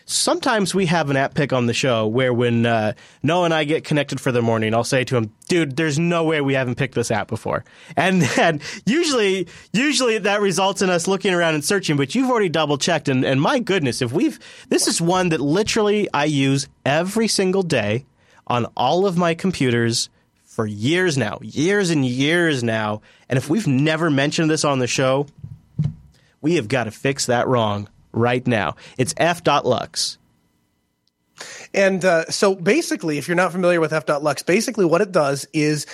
sometimes 0.08 0.74
we 0.74 0.86
have 0.86 1.10
an 1.10 1.16
app 1.16 1.34
pick 1.34 1.52
on 1.52 1.66
the 1.66 1.74
show 1.74 2.06
where 2.06 2.32
when 2.32 2.64
uh, 2.64 2.92
Noah 3.22 3.46
and 3.46 3.54
I 3.54 3.64
get 3.64 3.84
connected 3.84 4.20
for 4.20 4.32
the 4.32 4.40
morning, 4.42 4.72
I'll 4.74 4.84
say 4.84 5.04
to 5.04 5.16
him, 5.16 5.32
"Dude, 5.48 5.76
there's 5.76 5.98
no 5.98 6.24
way 6.24 6.40
we 6.40 6.54
haven't 6.54 6.76
picked 6.76 6.94
this 6.94 7.10
app 7.10 7.28
before." 7.28 7.64
And 7.96 8.22
then 8.22 8.60
usually, 8.86 9.48
usually 9.72 10.18
that 10.18 10.40
results 10.40 10.82
in 10.82 10.90
us 10.90 11.06
looking 11.08 11.34
around 11.34 11.54
and 11.54 11.64
searching. 11.64 11.96
But 11.96 12.14
you've 12.14 12.30
already 12.30 12.48
double 12.48 12.78
checked, 12.78 13.08
and, 13.08 13.24
and 13.24 13.40
my 13.40 13.58
goodness, 13.58 14.00
if 14.00 14.12
we've 14.12 14.38
this 14.68 14.86
is 14.86 15.00
one 15.00 15.28
that 15.30 15.40
literally 15.40 16.08
I 16.14 16.24
use 16.24 16.68
every 16.84 17.28
single 17.28 17.62
day 17.62 18.06
on 18.46 18.66
all 18.76 19.06
of 19.06 19.16
my 19.16 19.34
computers 19.34 20.08
for 20.56 20.66
years 20.66 21.18
now, 21.18 21.38
years 21.42 21.90
and 21.90 22.02
years 22.02 22.64
now. 22.64 23.02
And 23.28 23.36
if 23.36 23.50
we've 23.50 23.66
never 23.66 24.08
mentioned 24.08 24.48
this 24.48 24.64
on 24.64 24.78
the 24.78 24.86
show, 24.86 25.26
we 26.40 26.54
have 26.54 26.66
got 26.66 26.84
to 26.84 26.90
fix 26.90 27.26
that 27.26 27.46
wrong 27.46 27.90
right 28.12 28.44
now. 28.46 28.76
It's 28.96 29.12
f.lux. 29.18 30.16
And 31.74 32.02
uh, 32.02 32.24
so 32.30 32.54
basically, 32.54 33.18
if 33.18 33.28
you're 33.28 33.36
not 33.36 33.52
familiar 33.52 33.82
with 33.82 33.92
f.lux, 33.92 34.42
basically 34.44 34.86
what 34.86 35.02
it 35.02 35.12
does 35.12 35.46
is 35.52 35.84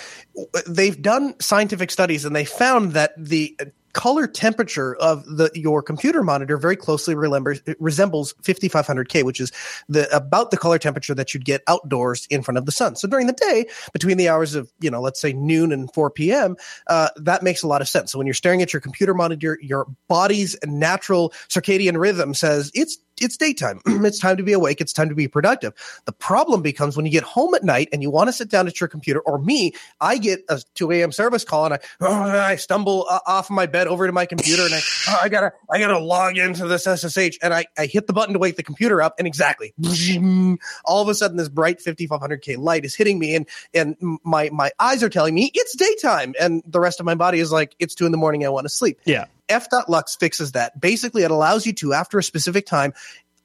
they've 0.65 0.99
done 0.99 1.35
scientific 1.41 1.91
studies 1.91 2.23
and 2.23 2.33
they 2.33 2.45
found 2.45 2.93
that 2.93 3.11
the 3.17 3.57
color 3.93 4.27
temperature 4.27 4.95
of 4.95 5.25
the 5.25 5.51
your 5.53 5.81
computer 5.81 6.23
monitor 6.23 6.57
very 6.57 6.75
closely 6.75 7.15
remembers, 7.15 7.61
resembles 7.79 8.33
5500K, 8.43 9.23
which 9.23 9.39
is 9.39 9.51
the 9.87 10.13
about 10.15 10.51
the 10.51 10.57
color 10.57 10.77
temperature 10.77 11.15
that 11.15 11.33
you'd 11.33 11.45
get 11.45 11.61
outdoors 11.67 12.27
in 12.29 12.41
front 12.41 12.57
of 12.57 12.65
the 12.65 12.71
sun. 12.71 12.95
So 12.95 13.07
during 13.07 13.27
the 13.27 13.33
day, 13.33 13.67
between 13.93 14.17
the 14.17 14.29
hours 14.29 14.55
of 14.55 14.71
you 14.79 14.91
know 14.91 15.01
let's 15.01 15.21
say 15.21 15.33
noon 15.33 15.71
and 15.71 15.91
4 15.93 16.09
p.m., 16.09 16.55
uh, 16.87 17.09
that 17.17 17.43
makes 17.43 17.63
a 17.63 17.67
lot 17.67 17.81
of 17.81 17.87
sense. 17.87 18.11
So 18.11 18.17
when 18.17 18.27
you're 18.27 18.33
staring 18.33 18.61
at 18.61 18.73
your 18.73 18.81
computer 18.81 19.13
monitor, 19.13 19.57
your 19.61 19.87
body's 20.07 20.57
natural 20.65 21.29
circadian 21.49 21.99
rhythm 21.99 22.33
says 22.33 22.71
it's 22.73 22.97
it's 23.19 23.37
daytime. 23.37 23.79
it's 23.85 24.19
time 24.19 24.37
to 24.37 24.43
be 24.43 24.53
awake. 24.53 24.81
It's 24.81 24.93
time 24.93 25.09
to 25.09 25.15
be 25.15 25.27
productive. 25.27 25.73
The 26.05 26.11
problem 26.11 26.61
becomes 26.61 26.95
when 26.95 27.05
you 27.05 27.11
get 27.11 27.23
home 27.23 27.53
at 27.55 27.63
night 27.63 27.89
and 27.91 28.01
you 28.01 28.09
want 28.09 28.27
to 28.27 28.33
sit 28.33 28.49
down 28.49 28.67
at 28.67 28.79
your 28.79 28.87
computer, 28.87 29.19
or 29.21 29.37
me, 29.39 29.73
I 30.01 30.17
get 30.17 30.43
a 30.49 30.61
2 30.75 30.91
a.m. 30.91 31.11
service 31.11 31.43
call 31.43 31.65
and 31.65 31.75
I, 31.75 31.79
oh, 32.01 32.13
I 32.23 32.55
stumble 32.55 33.05
uh, 33.09 33.19
off 33.25 33.49
my 33.49 33.65
bed 33.65 33.87
over 33.87 34.05
to 34.05 34.13
my 34.13 34.25
computer 34.25 34.63
and 34.63 34.73
I, 34.73 34.81
oh, 35.09 35.19
I 35.23 35.29
gotta, 35.29 35.53
I 35.69 35.79
gotta 35.79 35.99
log 35.99 36.37
into 36.37 36.67
this 36.67 36.83
SSH 36.83 37.37
and 37.41 37.53
I, 37.53 37.65
I 37.77 37.85
hit 37.85 38.07
the 38.07 38.13
button 38.13 38.33
to 38.33 38.39
wake 38.39 38.55
the 38.55 38.63
computer 38.63 39.01
up 39.01 39.15
and 39.17 39.27
exactly 39.27 39.73
all 40.85 41.01
of 41.01 41.07
a 41.07 41.15
sudden 41.15 41.37
this 41.37 41.49
bright 41.49 41.79
5500K 41.79 42.57
light 42.57 42.85
is 42.85 42.95
hitting 42.95 43.19
me 43.19 43.35
and, 43.35 43.47
and 43.73 43.95
my, 44.23 44.49
my 44.51 44.71
eyes 44.79 45.03
are 45.03 45.09
telling 45.09 45.33
me 45.33 45.51
it's 45.53 45.75
daytime 45.75 46.33
and 46.39 46.63
the 46.65 46.79
rest 46.79 46.99
of 46.99 47.05
my 47.05 47.15
body 47.15 47.39
is 47.39 47.51
like, 47.51 47.75
it's 47.79 47.95
two 47.95 48.05
in 48.05 48.11
the 48.11 48.17
morning. 48.17 48.45
I 48.45 48.49
want 48.49 48.65
to 48.65 48.69
sleep. 48.69 48.99
Yeah. 49.05 49.25
F.lux 49.49 50.15
fixes 50.15 50.53
that. 50.53 50.79
Basically, 50.79 51.23
it 51.23 51.31
allows 51.31 51.65
you 51.65 51.73
to, 51.73 51.93
after 51.93 52.17
a 52.17 52.23
specific 52.23 52.65
time, 52.65 52.93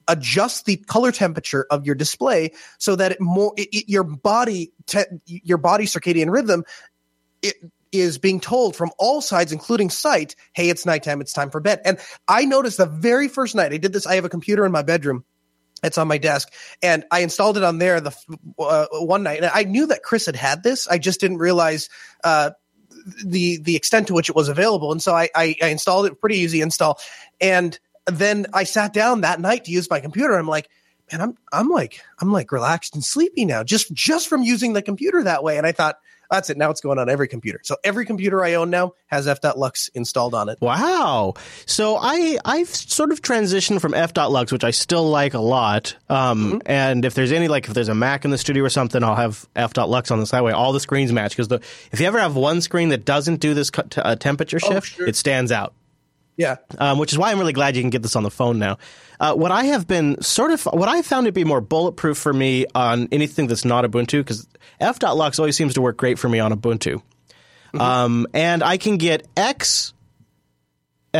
adjust 0.08 0.64
the 0.64 0.76
color 0.76 1.12
temperature 1.12 1.66
of 1.70 1.86
your 1.86 1.94
display 1.94 2.52
so 2.78 2.96
that 2.96 3.12
it 3.12 3.20
more 3.20 3.52
it, 3.56 3.68
it, 3.72 3.88
your 3.88 4.04
body 4.04 4.72
te- 4.86 5.04
your 5.26 5.58
body 5.58 5.84
circadian 5.84 6.32
rhythm 6.32 6.64
it 7.42 7.54
is 7.92 8.18
being 8.18 8.40
told 8.40 8.74
from 8.74 8.90
all 8.98 9.20
sides 9.20 9.52
including 9.52 9.90
sight 9.90 10.34
hey 10.54 10.70
it's 10.70 10.84
nighttime. 10.84 11.20
It's 11.20 11.32
time 11.32 11.50
for 11.50 11.60
bed. 11.60 11.82
And 11.84 11.98
i 12.26 12.44
noticed 12.46 12.78
the 12.78 12.86
very 12.86 13.28
first 13.28 13.54
night 13.54 13.72
i 13.72 13.76
did 13.76 13.92
this 13.92 14.06
i 14.06 14.14
have 14.14 14.24
a 14.24 14.30
computer 14.30 14.64
in 14.64 14.72
my 14.72 14.82
bedroom. 14.82 15.24
It's 15.82 15.98
on 15.98 16.08
my 16.08 16.18
desk. 16.18 16.52
And 16.82 17.04
i 17.10 17.20
installed 17.20 17.58
it 17.58 17.62
on 17.62 17.78
there 17.78 18.00
the 18.00 18.16
uh, 18.58 18.86
one 18.92 19.22
night. 19.22 19.42
And 19.42 19.50
i 19.54 19.64
knew 19.64 19.86
that 19.86 20.02
chris 20.02 20.26
had 20.26 20.36
had 20.36 20.62
this. 20.62 20.88
I 20.88 20.98
just 20.98 21.20
didn't 21.20 21.38
realize 21.38 21.90
uh, 22.24 22.50
the 23.24 23.58
the 23.58 23.76
extent 23.76 24.06
to 24.08 24.14
which 24.14 24.28
it 24.28 24.36
was 24.36 24.48
available. 24.48 24.92
And 24.92 25.02
so 25.02 25.14
I, 25.14 25.28
I, 25.34 25.56
I 25.62 25.68
installed 25.68 26.06
it, 26.06 26.20
pretty 26.20 26.38
easy 26.38 26.60
install. 26.60 26.98
And 27.40 27.78
then 28.06 28.46
I 28.52 28.64
sat 28.64 28.92
down 28.92 29.20
that 29.22 29.40
night 29.40 29.64
to 29.64 29.70
use 29.70 29.90
my 29.90 30.00
computer. 30.00 30.34
I'm 30.34 30.48
like, 30.48 30.68
man, 31.10 31.20
I'm 31.20 31.38
I'm 31.52 31.68
like 31.68 32.00
I'm 32.20 32.32
like 32.32 32.52
relaxed 32.52 32.94
and 32.94 33.04
sleepy 33.04 33.44
now 33.44 33.62
just 33.62 33.92
just 33.92 34.28
from 34.28 34.42
using 34.42 34.72
the 34.72 34.82
computer 34.82 35.22
that 35.22 35.42
way. 35.42 35.58
And 35.58 35.66
I 35.66 35.72
thought, 35.72 35.98
that's 36.30 36.50
it. 36.50 36.56
Now 36.56 36.70
it's 36.70 36.80
going 36.80 36.98
on 36.98 37.08
every 37.08 37.28
computer. 37.28 37.60
So 37.62 37.76
every 37.84 38.04
computer 38.04 38.44
I 38.44 38.54
own 38.54 38.70
now 38.70 38.92
has 39.06 39.26
f.lux 39.26 39.88
installed 39.88 40.34
on 40.34 40.48
it. 40.48 40.58
Wow. 40.60 41.34
So 41.66 41.96
I 42.00 42.38
I've 42.44 42.68
sort 42.68 43.12
of 43.12 43.22
transitioned 43.22 43.80
from 43.80 43.94
f.lux, 43.94 44.52
which 44.52 44.64
I 44.64 44.70
still 44.70 45.08
like 45.08 45.34
a 45.34 45.40
lot. 45.40 45.96
Um, 46.08 46.44
mm-hmm. 46.44 46.58
And 46.66 47.04
if 47.04 47.14
there's 47.14 47.32
any 47.32 47.48
like 47.48 47.68
if 47.68 47.74
there's 47.74 47.88
a 47.88 47.94
Mac 47.94 48.24
in 48.24 48.30
the 48.30 48.38
studio 48.38 48.64
or 48.64 48.68
something, 48.68 49.02
I'll 49.02 49.16
have 49.16 49.46
f.lux 49.56 50.10
on 50.10 50.20
this. 50.20 50.30
That 50.30 50.44
way, 50.44 50.52
all 50.52 50.72
the 50.72 50.80
screens 50.80 51.12
match. 51.12 51.32
Because 51.32 51.48
the 51.48 51.60
if 51.92 52.00
you 52.00 52.06
ever 52.06 52.18
have 52.18 52.36
one 52.36 52.60
screen 52.60 52.90
that 52.90 53.04
doesn't 53.04 53.40
do 53.40 53.54
this 53.54 53.70
t- 53.70 53.82
uh, 54.00 54.16
temperature 54.16 54.58
oh, 54.62 54.68
shift, 54.68 54.94
oh, 54.94 54.96
sure. 54.98 55.08
it 55.08 55.16
stands 55.16 55.52
out. 55.52 55.74
Yeah. 56.38 56.56
Um, 56.78 56.98
which 56.98 57.12
is 57.12 57.18
why 57.18 57.32
I'm 57.32 57.38
really 57.38 57.52
glad 57.52 57.76
you 57.76 57.82
can 57.82 57.90
get 57.90 58.02
this 58.02 58.16
on 58.16 58.22
the 58.22 58.30
phone 58.30 58.58
now. 58.58 58.78
Uh, 59.20 59.34
what 59.34 59.50
I 59.50 59.64
have 59.64 59.88
been 59.88 60.22
sort 60.22 60.52
of, 60.52 60.62
what 60.64 60.88
I 60.88 61.02
found 61.02 61.26
to 61.26 61.32
be 61.32 61.44
more 61.44 61.60
bulletproof 61.60 62.16
for 62.16 62.32
me 62.32 62.64
on 62.74 63.08
anything 63.10 63.48
that's 63.48 63.64
not 63.64 63.84
Ubuntu, 63.84 64.20
because 64.20 64.46
f.lux 64.80 65.38
always 65.40 65.56
seems 65.56 65.74
to 65.74 65.82
work 65.82 65.96
great 65.96 66.18
for 66.18 66.28
me 66.28 66.38
on 66.38 66.52
Ubuntu. 66.52 67.02
Mm-hmm. 67.74 67.80
Um, 67.80 68.26
and 68.32 68.62
I 68.62 68.76
can 68.76 68.96
get 68.96 69.26
X 69.36 69.92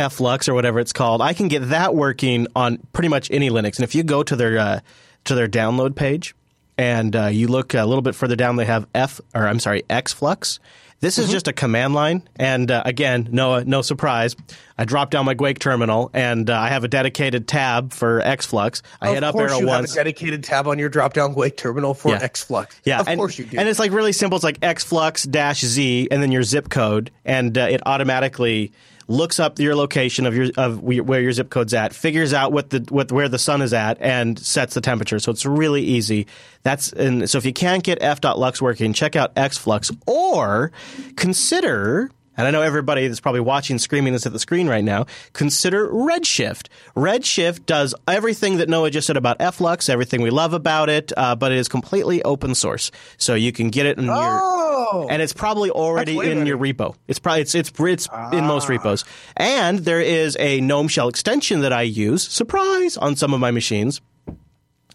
flux 0.09 0.47
or 0.47 0.53
whatever 0.53 0.79
it's 0.79 0.93
called. 0.93 1.21
I 1.21 1.33
can 1.33 1.49
get 1.49 1.69
that 1.69 1.93
working 1.93 2.47
on 2.55 2.77
pretty 2.93 3.09
much 3.09 3.29
any 3.29 3.49
Linux. 3.49 3.75
And 3.75 3.83
if 3.83 3.93
you 3.93 4.03
go 4.03 4.23
to 4.23 4.35
their 4.37 4.57
uh, 4.57 4.79
to 5.25 5.35
their 5.35 5.49
download 5.49 5.95
page 5.95 6.33
and 6.77 7.13
uh, 7.13 7.25
you 7.25 7.49
look 7.49 7.73
a 7.73 7.85
little 7.85 8.01
bit 8.01 8.15
further 8.15 8.37
down, 8.37 8.55
they 8.55 8.65
have 8.65 8.87
F 8.95 9.19
or 9.35 9.47
I'm 9.47 9.59
sorry 9.59 9.83
X 9.89 10.13
Flux, 10.13 10.59
this 10.99 11.17
is 11.17 11.25
mm-hmm. 11.25 11.33
just 11.33 11.47
a 11.47 11.53
command 11.53 11.93
line, 11.93 12.27
and 12.35 12.69
uh, 12.69 12.83
again, 12.85 13.29
no 13.31 13.61
no 13.61 13.81
surprise. 13.81 14.35
I 14.77 14.85
drop 14.85 15.11
down 15.11 15.25
my 15.25 15.35
Guake 15.35 15.59
terminal, 15.59 16.09
and 16.13 16.49
uh, 16.49 16.59
I 16.59 16.69
have 16.69 16.83
a 16.83 16.87
dedicated 16.87 17.47
tab 17.47 17.93
for 17.93 18.21
XFlux. 18.21 18.81
I 19.01 19.09
of 19.09 19.13
hit 19.15 19.23
up 19.23 19.35
arrow 19.35 19.59
you 19.59 19.67
once. 19.67 19.91
Have 19.91 20.01
a 20.01 20.03
dedicated 20.05 20.43
tab 20.43 20.67
on 20.67 20.77
your 20.77 20.89
drop 20.89 21.13
down 21.13 21.33
Guake 21.33 21.57
terminal 21.57 21.93
for 21.93 22.09
yeah. 22.09 22.19
XFlux. 22.19 22.79
Yeah, 22.83 22.99
of 22.99 23.07
and, 23.07 23.17
course 23.17 23.37
you 23.37 23.45
do. 23.45 23.57
And 23.57 23.69
it's 23.69 23.79
like 23.79 23.91
really 23.91 24.11
simple. 24.11 24.35
It's 24.35 24.43
like 24.43 24.59
XFlux 24.59 25.29
dash 25.29 25.61
Z, 25.61 26.09
and 26.11 26.21
then 26.21 26.31
your 26.31 26.43
zip 26.43 26.69
code, 26.69 27.11
and 27.23 27.57
uh, 27.57 27.67
it 27.69 27.81
automatically 27.85 28.73
looks 29.09 29.39
up 29.39 29.59
your 29.59 29.75
location 29.75 30.25
of 30.25 30.35
your 30.35 30.49
of 30.55 30.81
where 30.81 31.19
your 31.19 31.31
zip 31.33 31.49
code's 31.49 31.73
at, 31.73 31.93
figures 31.93 32.33
out 32.33 32.53
what 32.53 32.69
the 32.69 32.85
what 32.89 33.11
where 33.11 33.27
the 33.27 33.39
sun 33.39 33.61
is 33.61 33.73
at, 33.73 33.97
and 33.99 34.39
sets 34.39 34.75
the 34.75 34.81
temperature. 34.81 35.19
So 35.19 35.31
it's 35.31 35.45
really 35.45 35.81
easy. 35.81 36.27
That's 36.63 36.93
and 36.93 37.29
so 37.29 37.37
if 37.37 37.45
you 37.45 37.53
can't 37.53 37.83
get 37.83 37.97
f.lux 38.01 38.61
working, 38.61 38.93
check 38.93 39.15
out 39.15 39.35
xflux 39.35 39.95
or 40.05 40.71
consider 41.17 42.11
and 42.39 42.47
I 42.47 42.51
know 42.51 42.61
everybody 42.61 43.05
that's 43.05 43.19
probably 43.19 43.41
watching 43.41 43.77
screaming 43.79 44.13
this 44.13 44.25
at 44.25 44.31
the 44.31 44.39
screen 44.39 44.69
right 44.69 44.83
now, 44.83 45.07
consider 45.33 45.89
Redshift. 45.89 46.67
Redshift 46.95 47.65
does 47.65 47.93
everything 48.07 48.57
that 48.57 48.69
Noah 48.69 48.91
just 48.91 49.07
said 49.07 49.17
about 49.17 49.41
Flux, 49.53 49.89
everything 49.89 50.21
we 50.21 50.29
love 50.29 50.53
about 50.53 50.87
it, 50.87 51.11
uh, 51.17 51.35
but 51.35 51.51
it 51.51 51.57
is 51.57 51.67
completely 51.67 52.23
open 52.23 52.55
source. 52.55 52.91
So 53.17 53.35
you 53.35 53.51
can 53.51 53.71
get 53.71 53.87
it 53.87 53.97
in 53.97 54.09
oh, 54.09 55.01
your, 55.01 55.11
and 55.11 55.21
it's 55.21 55.33
probably 55.33 55.69
already 55.69 56.17
in 56.17 56.45
your 56.45 56.57
repo. 56.57 56.95
It's 57.09 57.19
probably, 57.19 57.41
it's, 57.41 57.55
it's, 57.55 57.73
it's 57.77 58.07
ah. 58.09 58.29
in 58.31 58.45
most 58.45 58.67
ah. 58.67 58.69
repos. 58.69 59.03
And 59.35 59.79
there 59.79 59.99
is 59.99 60.37
a 60.39 60.61
GNOME 60.61 60.87
shell 60.87 61.09
extension 61.09 61.59
that 61.59 61.73
I 61.73 61.81
use, 61.81 62.25
surprise, 62.25 62.95
on 62.95 63.17
some 63.17 63.33
of 63.33 63.41
my 63.41 63.51
machines 63.51 63.99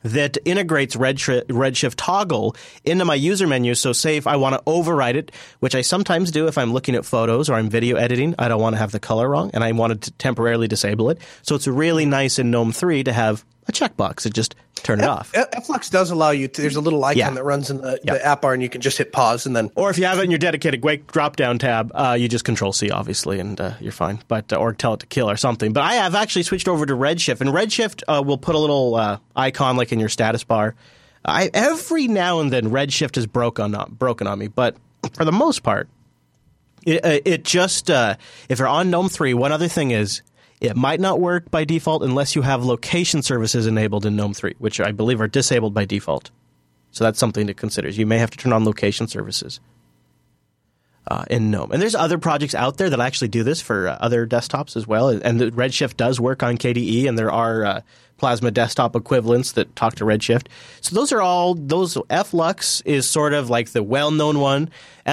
that 0.05 0.39
integrates 0.45 0.95
Redshift, 0.95 1.47
Redshift 1.47 1.95
toggle 1.97 2.55
into 2.85 3.05
my 3.05 3.15
user 3.15 3.47
menu. 3.47 3.75
So 3.75 3.93
say 3.93 4.17
if 4.17 4.27
I 4.27 4.37
want 4.37 4.55
to 4.55 4.63
override 4.67 5.17
it, 5.17 5.33
which 5.61 5.75
I 5.75 5.81
sometimes 5.81 6.31
do 6.31 6.47
if 6.47 6.57
I'm 6.57 6.73
looking 6.73 6.95
at 6.95 7.05
photos 7.05 7.51
or 7.51 7.55
I'm 7.55 7.69
video 7.69 7.97
editing, 7.97 8.35
I 8.39 8.49
don't 8.49 8.61
want 8.61 8.75
to 8.75 8.79
have 8.79 8.93
the 8.93 9.01
color 9.01 9.29
wrong 9.29 9.51
and 9.55 9.65
I 9.65 9.73
wanted 9.73 10.03
to 10.03 10.11
temporarily 10.13 10.69
disable 10.69 11.11
it. 11.11 11.19
So 11.43 11.55
it's 11.55 11.67
really 11.67 12.07
nice 12.07 12.39
in 12.39 12.51
GNOME 12.51 12.73
3 12.73 13.05
to 13.05 13.13
have 13.13 13.45
a 13.67 13.73
checkbox 13.73 14.27
and 14.27 14.35
just 14.35 14.55
turn 14.85 15.01
it 15.01 15.07
off. 15.07 15.33
Flux 15.65 15.91
does 15.91 16.11
allow 16.11 16.31
you 16.31 16.47
to, 16.47 16.63
there's 16.63 16.77
a 16.77 16.81
little 16.81 17.03
icon 17.05 17.19
yeah. 17.19 17.31
that 17.31 17.43
runs 17.43 17.71
in 17.71 17.79
the, 17.79 17.99
yeah. 18.05 18.15
the, 18.15 18.25
app 18.25 18.43
bar 18.43 18.53
and 18.53 18.63
you 18.63 18.69
can 18.69 18.81
just 18.81 18.99
hit 18.99 19.13
pause 19.13 19.47
and 19.47 19.57
then. 19.57 19.71
Or 19.75 19.91
if 19.91 19.99
you 19.99 20.05
have 20.05 20.19
it 20.19 20.25
in 20.25 20.31
your 20.31 20.39
dedicated 20.39 20.81
Guake 20.81 21.07
drop 21.09 21.37
down 21.37 21.59
tab, 21.59 21.91
uh, 21.95 22.17
you 22.19 22.29
just 22.29 22.45
control 22.45 22.73
C 22.73 22.91
obviously 22.91 23.41
and 23.41 23.61
uh, 23.61 23.73
you're 23.81 23.93
fine. 23.93 24.23
But, 24.29 24.53
uh, 24.53 24.57
or 24.57 24.73
tell 24.73 24.95
it 24.95 25.01
to 25.01 25.07
kill 25.07 25.29
or 25.29 25.37
something. 25.37 25.73
But 25.73 25.83
I 25.83 25.95
have 25.95 26.15
actually 26.15 26.45
switched 26.45 26.69
over 26.69 26.87
to 26.87 26.95
Redshift 26.95 27.41
and 27.41 27.51
Redshift 27.51 28.03
uh, 28.07 28.23
will 28.23 28.39
put 28.39 28.55
a 28.55 28.59
little 28.59 28.95
uh, 28.95 29.19
icon 29.35 29.77
like 29.77 29.91
in 29.91 29.99
your 29.99 30.11
status 30.11 30.45
bar. 30.45 30.75
I, 31.25 31.51
every 31.55 32.07
now 32.07 32.41
and 32.41 32.53
then 32.53 32.71
Redshift 32.71 33.17
is 33.17 33.27
broken 33.27 33.75
on, 33.75 33.95
broken 33.95 34.27
on 34.27 34.39
me, 34.39 34.49
but 34.49 34.77
for 35.15 35.25
the 35.25 35.33
most 35.33 35.63
part, 35.63 35.89
it, 36.85 37.03
uh, 37.03 37.21
it 37.25 37.45
just, 37.45 37.89
if 37.89 38.59
you're 38.59 38.69
on 38.69 38.91
GNOME 38.91 39.09
3, 39.09 39.33
one 39.33 39.51
other 39.51 39.69
thing 39.69 39.91
is, 39.91 40.21
it 40.61 40.77
might 40.77 41.01
not 41.01 41.21
work 41.21 41.51
by 41.51 41.65
default 41.65 42.03
unless 42.03 42.35
you 42.35 42.43
have 42.43 42.65
location 42.65 43.23
services 43.23 43.67
enabled 43.67 44.07
in 44.07 44.17
GNOME 44.17 44.35
3, 44.35 44.55
which 44.59 44.81
I 44.81 44.93
believe 44.93 45.21
are 45.21 45.29
disabled 45.29 45.75
by 45.75 45.85
default. 45.85 46.31
So 46.91 47.05
that's 47.05 47.19
something 47.19 47.47
to 47.49 47.55
consider. 47.55 47.89
You 47.89 48.07
may 48.07 48.19
have 48.19 48.31
to 48.31 48.39
turn 48.39 48.53
on 48.53 48.65
location 48.65 49.09
services 49.09 49.61
uh, 51.09 51.25
in 51.29 51.51
GNOME. 51.51 51.73
And 51.73 51.83
there's 51.83 51.95
other 51.95 52.19
projects 52.19 52.55
out 52.55 52.77
there 52.77 52.89
that 52.91 53.01
actually 53.01 53.29
do 53.29 53.43
this 53.43 53.61
for 53.61 53.89
uh, 53.89 53.99
other 54.01 54.27
desktops 54.27 54.77
as 54.77 54.87
well. 54.87 55.09
And 55.09 55.41
the 55.41 55.51
Redshift 55.51 55.97
does 55.97 56.21
work 56.21 56.43
on 56.43 56.57
KDE, 56.57 57.09
and 57.09 57.19
there 57.19 57.33
are 57.33 57.65
uh, 57.65 57.81
Plasma 58.25 58.51
desktop 58.51 58.97
equivalents 58.97 59.53
that 59.53 59.77
talk 59.77 59.97
to 59.97 60.05
Redshift. 60.07 60.47
So 60.81 60.95
those 60.95 61.13
are 61.13 61.21
all 61.21 61.53
those. 61.55 61.99
Flux 62.25 62.81
is 62.87 63.07
sort 63.07 63.35
of 63.35 63.51
like 63.51 63.69
the 63.73 63.83
well-known 63.83 64.39
one. 64.41 64.71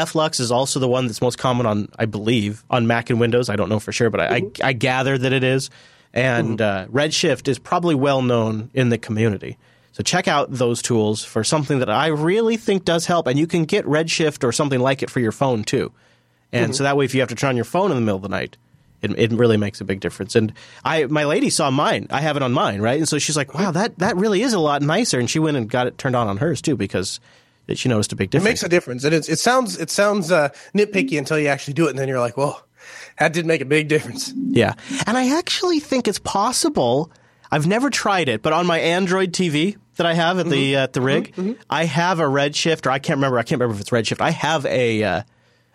Flux 0.07 0.39
is 0.39 0.49
also 0.49 0.79
the 0.79 0.87
one 0.87 1.07
that's 1.07 1.21
most 1.21 1.37
common 1.37 1.65
on, 1.65 1.89
I 1.99 2.05
believe, 2.05 2.63
on 2.69 2.87
Mac 2.87 3.09
and 3.09 3.19
Windows. 3.19 3.49
I 3.49 3.57
don't 3.57 3.67
know 3.67 3.79
for 3.81 3.91
sure, 3.91 4.09
but 4.09 4.21
I, 4.21 4.35
I, 4.37 4.41
I 4.63 4.73
gather 4.73 5.17
that 5.17 5.33
it 5.33 5.43
is. 5.43 5.69
and 6.13 6.59
Mm-hmm. 6.59 6.93
uh, 6.93 7.01
Redshift 7.01 7.49
is 7.49 7.59
probably 7.59 7.95
well 7.95 8.21
known 8.21 8.69
in 8.73 8.87
the 8.87 8.97
community. 8.97 9.57
So 9.91 10.03
check 10.03 10.29
out 10.29 10.47
those 10.49 10.81
tools 10.81 11.21
for 11.21 11.43
something 11.43 11.79
that 11.79 11.89
I 11.89 12.07
really 12.07 12.55
think 12.55 12.85
does 12.85 13.05
help, 13.07 13.27
and 13.27 13.37
you 13.37 13.45
can 13.45 13.65
get 13.65 13.83
Redshift 13.85 14.45
or 14.45 14.53
something 14.53 14.79
like 14.79 15.03
it 15.03 15.09
for 15.09 15.19
your 15.19 15.33
phone 15.33 15.65
too. 15.65 15.91
And 16.53 16.67
Mm-hmm. 16.67 16.73
so 16.75 16.83
that 16.83 16.95
way, 16.95 17.03
if 17.03 17.13
you 17.13 17.19
have 17.19 17.29
to 17.29 17.35
turn 17.35 17.49
on 17.49 17.55
your 17.57 17.65
phone 17.65 17.91
in 17.91 17.95
the 17.97 18.01
middle 18.01 18.15
of 18.15 18.21
the 18.23 18.29
night, 18.29 18.55
it, 19.01 19.11
it 19.17 19.31
really 19.31 19.57
makes 19.57 19.81
a 19.81 19.85
big 19.85 19.99
difference. 19.99 20.35
And 20.35 20.53
I, 20.83 21.05
my 21.05 21.25
lady 21.25 21.49
saw 21.49 21.71
mine. 21.71 22.07
I 22.09 22.21
have 22.21 22.37
it 22.37 22.43
on 22.43 22.53
mine, 22.53 22.81
right? 22.81 22.97
And 22.97 23.07
so 23.07 23.17
she's 23.19 23.37
like, 23.37 23.53
"Wow, 23.53 23.71
that 23.71 23.97
that 23.99 24.15
really 24.17 24.41
is 24.41 24.53
a 24.53 24.59
lot 24.59 24.81
nicer." 24.81 25.19
And 25.19 25.29
she 25.29 25.39
went 25.39 25.57
and 25.57 25.69
got 25.69 25.87
it 25.87 25.97
turned 25.97 26.15
on 26.15 26.27
on 26.27 26.37
hers 26.37 26.61
too 26.61 26.75
because 26.75 27.19
she 27.73 27.89
noticed 27.89 28.11
a 28.11 28.15
big 28.15 28.29
difference. 28.29 28.47
It 28.47 28.51
makes 28.51 28.63
a 28.63 28.69
difference. 28.69 29.03
And 29.03 29.13
it's, 29.13 29.29
it 29.29 29.39
sounds 29.39 29.77
it 29.77 29.89
sounds 29.89 30.31
uh, 30.31 30.49
nitpicky 30.75 31.17
until 31.17 31.39
you 31.39 31.47
actually 31.47 31.73
do 31.73 31.87
it, 31.87 31.91
and 31.91 31.99
then 31.99 32.07
you're 32.07 32.19
like, 32.19 32.37
"Whoa, 32.37 32.55
that 33.19 33.33
did 33.33 33.45
make 33.45 33.61
a 33.61 33.65
big 33.65 33.87
difference." 33.87 34.33
Yeah. 34.35 34.73
And 35.07 35.17
I 35.17 35.37
actually 35.37 35.79
think 35.79 36.07
it's 36.07 36.19
possible. 36.19 37.11
I've 37.53 37.67
never 37.67 37.89
tried 37.89 38.29
it, 38.29 38.41
but 38.41 38.53
on 38.53 38.65
my 38.65 38.79
Android 38.79 39.33
TV 39.33 39.75
that 39.97 40.05
I 40.05 40.13
have 40.13 40.39
at 40.39 40.47
the 40.47 40.77
uh, 40.77 40.83
at 40.83 40.93
the 40.93 41.01
rig, 41.01 41.57
I 41.69 41.85
have 41.85 42.19
a 42.19 42.23
Redshift, 42.23 42.85
or 42.85 42.91
I 42.91 42.99
can't 42.99 43.17
remember. 43.17 43.37
I 43.37 43.43
can't 43.43 43.59
remember 43.59 43.75
if 43.75 43.81
it's 43.81 43.89
Redshift. 43.89 44.21
I 44.21 44.31
have 44.31 44.65
a 44.65 45.03
uh, 45.03 45.23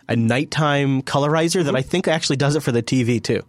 a 0.09 0.15
nighttime 0.15 1.01
colorizer 1.01 1.63
that 1.63 1.75
I 1.75 1.81
think 1.81 2.07
actually 2.07 2.37
does 2.37 2.55
it 2.55 2.61
for 2.61 2.71
the 2.71 2.83
TV 2.83 3.21
too, 3.21 3.43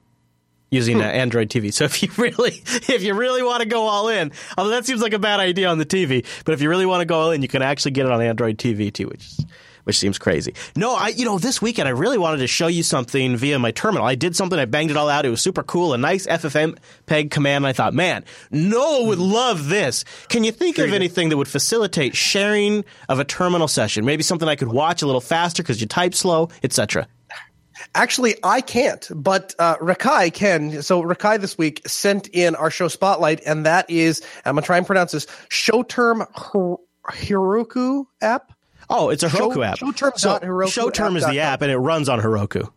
using 0.70 1.00
uh, 1.00 1.04
Android 1.04 1.48
TV. 1.50 1.72
So 1.72 1.84
if 1.84 2.02
you 2.02 2.10
really 2.16 2.62
if 2.66 3.02
you 3.02 3.14
really 3.14 3.42
want 3.42 3.62
to 3.62 3.68
go 3.68 3.82
all 3.82 4.08
in, 4.08 4.32
although 4.56 4.70
that 4.70 4.86
seems 4.86 5.00
like 5.00 5.12
a 5.12 5.18
bad 5.18 5.40
idea 5.40 5.68
on 5.68 5.78
the 5.78 5.86
TV, 5.86 6.24
but 6.44 6.52
if 6.52 6.60
you 6.60 6.68
really 6.68 6.86
want 6.86 7.00
to 7.00 7.06
go 7.06 7.18
all 7.18 7.30
in, 7.30 7.42
you 7.42 7.48
can 7.48 7.62
actually 7.62 7.92
get 7.92 8.06
it 8.06 8.12
on 8.12 8.20
Android 8.20 8.58
TV 8.58 8.92
too, 8.92 9.08
which 9.08 9.24
is 9.24 9.46
which 9.88 9.98
seems 9.98 10.18
crazy. 10.18 10.54
No, 10.76 10.94
I 10.94 11.08
you 11.08 11.24
know 11.24 11.38
this 11.38 11.62
weekend 11.62 11.88
I 11.88 11.92
really 11.92 12.18
wanted 12.18 12.38
to 12.38 12.46
show 12.46 12.66
you 12.66 12.82
something 12.82 13.38
via 13.38 13.58
my 13.58 13.70
terminal. 13.70 14.06
I 14.06 14.16
did 14.16 14.36
something, 14.36 14.58
I 14.58 14.66
banged 14.66 14.90
it 14.90 14.98
all 14.98 15.08
out. 15.08 15.24
It 15.24 15.30
was 15.30 15.40
super 15.40 15.62
cool, 15.62 15.94
a 15.94 15.98
nice 15.98 16.26
FFmpeg 16.26 17.30
command. 17.30 17.66
I 17.66 17.72
thought, 17.72 17.94
man, 17.94 18.22
Noah 18.50 19.06
would 19.06 19.18
love 19.18 19.70
this. 19.70 20.04
Can 20.28 20.44
you 20.44 20.52
think 20.52 20.76
of 20.76 20.92
anything 20.92 21.30
that 21.30 21.38
would 21.38 21.48
facilitate 21.48 22.14
sharing 22.14 22.84
of 23.08 23.18
a 23.18 23.24
terminal 23.24 23.66
session? 23.66 24.04
Maybe 24.04 24.22
something 24.22 24.46
I 24.46 24.56
could 24.56 24.68
watch 24.68 25.00
a 25.00 25.06
little 25.06 25.22
faster 25.22 25.62
because 25.62 25.80
you 25.80 25.86
type 25.86 26.14
slow, 26.14 26.50
etc. 26.62 27.08
Actually, 27.94 28.34
I 28.42 28.60
can't, 28.60 29.08
but 29.14 29.54
uh, 29.58 29.76
Rakai 29.76 30.30
can. 30.34 30.82
So 30.82 31.02
Rakai 31.02 31.40
this 31.40 31.56
week 31.56 31.80
sent 31.88 32.28
in 32.28 32.56
our 32.56 32.70
show 32.70 32.88
spotlight, 32.88 33.40
and 33.46 33.64
that 33.64 33.88
is 33.88 34.20
I'm 34.44 34.56
gonna 34.56 34.66
try 34.66 34.76
and 34.76 34.86
pronounce 34.86 35.12
this 35.12 35.24
Showterm 35.48 36.26
Hir- 36.36 36.76
Heroku 37.10 38.04
app. 38.20 38.52
Oh, 38.90 39.10
it's 39.10 39.22
a 39.22 39.28
Show- 39.28 39.50
Heroku 39.50 39.66
app. 39.66 39.78
Showterm 39.78 40.18
so 40.18 40.30
dot 40.30 40.42
Heroku 40.42 40.90
Showterm 40.90 41.16
is 41.16 41.26
the 41.26 41.40
app, 41.40 41.62
and 41.62 41.70
it 41.70 41.78
runs 41.78 42.08
on 42.08 42.20
Heroku. 42.20 42.70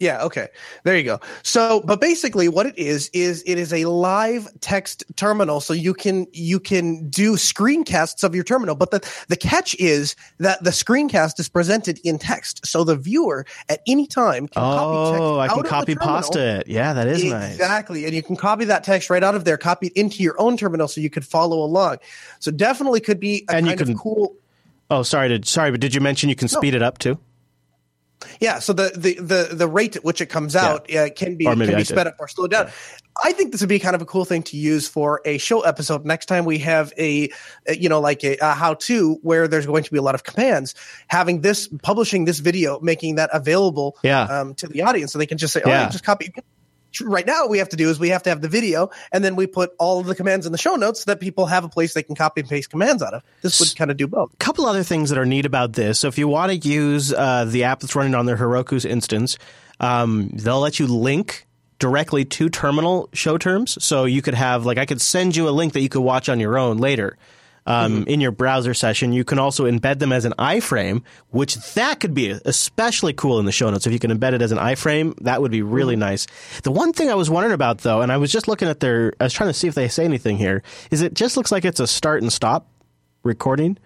Yeah, 0.00 0.24
okay. 0.24 0.48
There 0.82 0.96
you 0.96 1.04
go. 1.04 1.20
So, 1.44 1.80
but 1.84 2.00
basically 2.00 2.48
what 2.48 2.66
it 2.66 2.76
is 2.76 3.08
is 3.12 3.44
it 3.46 3.58
is 3.58 3.72
a 3.72 3.84
live 3.84 4.48
text 4.60 5.04
terminal 5.14 5.60
so 5.60 5.72
you 5.72 5.94
can 5.94 6.26
you 6.32 6.58
can 6.58 7.08
do 7.08 7.34
screencasts 7.34 8.24
of 8.24 8.34
your 8.34 8.42
terminal, 8.42 8.74
but 8.74 8.90
the 8.90 9.08
the 9.28 9.36
catch 9.36 9.76
is 9.76 10.16
that 10.38 10.62
the 10.64 10.70
screencast 10.70 11.38
is 11.38 11.48
presented 11.48 12.00
in 12.02 12.18
text. 12.18 12.66
So 12.66 12.82
the 12.82 12.96
viewer 12.96 13.46
at 13.68 13.82
any 13.86 14.08
time 14.08 14.48
can 14.48 14.60
copy 14.60 14.96
oh, 14.96 15.10
text 15.12 15.22
Oh, 15.22 15.38
I 15.38 15.48
can 15.48 15.62
copy 15.62 15.94
pasta 15.94 16.58
it. 16.60 16.66
Yeah, 16.66 16.92
that 16.92 17.06
is 17.06 17.22
nice. 17.24 17.52
Exactly. 17.52 18.04
And 18.04 18.14
you 18.14 18.22
can 18.22 18.34
copy 18.34 18.64
that 18.64 18.82
text 18.82 19.10
right 19.10 19.22
out 19.22 19.36
of 19.36 19.44
there, 19.44 19.56
copy 19.56 19.86
it 19.86 19.92
into 19.92 20.24
your 20.24 20.34
own 20.40 20.56
terminal 20.56 20.88
so 20.88 21.00
you 21.00 21.08
could 21.08 21.24
follow 21.24 21.62
along. 21.62 21.98
So 22.40 22.50
definitely 22.50 22.98
could 23.00 23.20
be 23.20 23.44
a 23.48 23.54
And 23.54 23.66
you 23.66 23.70
kind 23.76 23.86
can- 23.86 23.92
of 23.92 23.98
cool 24.00 24.36
Oh, 24.90 25.02
sorry, 25.02 25.38
to, 25.40 25.48
sorry, 25.48 25.70
but 25.70 25.80
did 25.80 25.94
you 25.94 26.00
mention 26.00 26.28
you 26.28 26.36
can 26.36 26.48
speed 26.48 26.74
it 26.74 26.82
up 26.82 26.98
too? 26.98 27.18
Yeah, 28.40 28.58
so 28.58 28.72
the 28.72 28.90
the 28.96 29.14
the, 29.16 29.54
the 29.54 29.68
rate 29.68 29.96
at 29.96 30.04
which 30.04 30.20
it 30.20 30.26
comes 30.26 30.56
out 30.56 30.92
uh, 30.94 31.10
can 31.10 31.36
be 31.36 31.44
can 31.44 31.60
I 31.60 31.66
be 31.66 31.74
did. 31.74 31.86
sped 31.86 32.06
up 32.06 32.16
or 32.18 32.26
slowed 32.28 32.52
down. 32.52 32.70
I 33.22 33.32
think 33.32 33.52
this 33.52 33.60
would 33.60 33.68
be 33.68 33.78
kind 33.78 33.94
of 33.94 34.00
a 34.02 34.06
cool 34.06 34.24
thing 34.24 34.42
to 34.44 34.56
use 34.56 34.88
for 34.88 35.20
a 35.24 35.36
show 35.38 35.60
episode. 35.60 36.04
Next 36.06 36.26
time 36.26 36.44
we 36.46 36.58
have 36.58 36.92
a, 36.98 37.28
a, 37.66 37.76
you 37.76 37.88
know 37.88 38.00
like 38.00 38.24
a, 38.24 38.36
a 38.38 38.54
how 38.54 38.74
to 38.74 39.18
where 39.22 39.46
there's 39.46 39.66
going 39.66 39.82
to 39.84 39.90
be 39.92 39.98
a 39.98 40.02
lot 40.02 40.14
of 40.14 40.24
commands, 40.24 40.74
having 41.08 41.42
this 41.42 41.68
publishing 41.82 42.24
this 42.24 42.38
video, 42.38 42.80
making 42.80 43.16
that 43.16 43.28
available 43.32 43.96
Yeah. 44.02 44.22
um, 44.22 44.54
to 44.54 44.68
the 44.68 44.82
audience, 44.82 45.12
so 45.12 45.18
they 45.18 45.26
can 45.26 45.36
just 45.38 45.52
say, 45.52 45.60
"Oh, 45.64 45.68
Yeah. 45.68 45.88
just 45.90 46.04
copy." 46.04 46.32
Right 47.00 47.26
now, 47.26 47.42
what 47.42 47.50
we 47.50 47.58
have 47.58 47.68
to 47.70 47.76
do 47.76 47.90
is 47.90 47.98
we 47.98 48.10
have 48.10 48.22
to 48.24 48.30
have 48.30 48.40
the 48.40 48.48
video, 48.48 48.90
and 49.12 49.24
then 49.24 49.36
we 49.36 49.46
put 49.46 49.72
all 49.78 50.00
of 50.00 50.06
the 50.06 50.14
commands 50.14 50.46
in 50.46 50.52
the 50.52 50.58
show 50.58 50.76
notes 50.76 51.04
so 51.04 51.10
that 51.10 51.20
people 51.20 51.46
have 51.46 51.64
a 51.64 51.68
place 51.68 51.94
they 51.94 52.02
can 52.02 52.14
copy 52.14 52.40
and 52.40 52.48
paste 52.48 52.70
commands 52.70 53.02
out 53.02 53.14
of. 53.14 53.22
This 53.42 53.60
would 53.60 53.76
kind 53.76 53.90
of 53.90 53.96
do 53.96 54.06
both. 54.06 54.32
A 54.32 54.36
couple 54.36 54.66
other 54.66 54.82
things 54.82 55.10
that 55.10 55.18
are 55.18 55.26
neat 55.26 55.46
about 55.46 55.72
this. 55.72 55.98
So 56.00 56.08
if 56.08 56.18
you 56.18 56.28
want 56.28 56.52
to 56.52 56.68
use 56.68 57.12
uh, 57.12 57.44
the 57.46 57.64
app 57.64 57.80
that's 57.80 57.94
running 57.94 58.14
on 58.14 58.26
their 58.26 58.36
Heroku's 58.36 58.84
instance, 58.84 59.38
um, 59.80 60.30
they'll 60.32 60.60
let 60.60 60.78
you 60.78 60.86
link 60.86 61.46
directly 61.78 62.24
to 62.24 62.48
terminal 62.48 63.08
show 63.12 63.36
terms. 63.36 63.82
So 63.84 64.04
you 64.04 64.22
could 64.22 64.34
have 64.34 64.64
like 64.64 64.78
I 64.78 64.86
could 64.86 65.00
send 65.00 65.36
you 65.36 65.48
a 65.48 65.50
link 65.50 65.72
that 65.72 65.80
you 65.80 65.88
could 65.88 66.00
watch 66.02 66.28
on 66.28 66.40
your 66.40 66.56
own 66.58 66.78
later. 66.78 67.16
Um, 67.66 68.04
In 68.06 68.20
your 68.20 68.30
browser 68.30 68.74
session, 68.74 69.14
you 69.14 69.24
can 69.24 69.38
also 69.38 69.64
embed 69.64 69.98
them 69.98 70.12
as 70.12 70.26
an 70.26 70.34
iframe, 70.38 71.02
which 71.30 71.54
that 71.74 71.98
could 71.98 72.12
be 72.12 72.30
especially 72.44 73.14
cool 73.14 73.38
in 73.38 73.46
the 73.46 73.52
show 73.52 73.70
notes. 73.70 73.86
If 73.86 73.92
you 73.92 73.98
can 73.98 74.10
embed 74.10 74.34
it 74.34 74.42
as 74.42 74.52
an 74.52 74.58
iframe, 74.58 75.16
that 75.22 75.40
would 75.40 75.50
be 75.50 75.62
really 75.62 75.96
nice. 75.96 76.26
The 76.62 76.70
one 76.70 76.92
thing 76.92 77.08
I 77.08 77.14
was 77.14 77.30
wondering 77.30 77.54
about 77.54 77.78
though, 77.78 78.02
and 78.02 78.12
I 78.12 78.18
was 78.18 78.30
just 78.30 78.48
looking 78.48 78.68
at 78.68 78.80
their, 78.80 79.14
I 79.18 79.24
was 79.24 79.32
trying 79.32 79.48
to 79.48 79.54
see 79.54 79.66
if 79.66 79.74
they 79.74 79.88
say 79.88 80.04
anything 80.04 80.36
here, 80.36 80.62
is 80.90 81.00
it 81.00 81.14
just 81.14 81.38
looks 81.38 81.50
like 81.50 81.64
it's 81.64 81.80
a 81.80 81.86
start 81.86 82.20
and 82.20 82.30
stop 82.30 82.66
recording. 83.22 83.78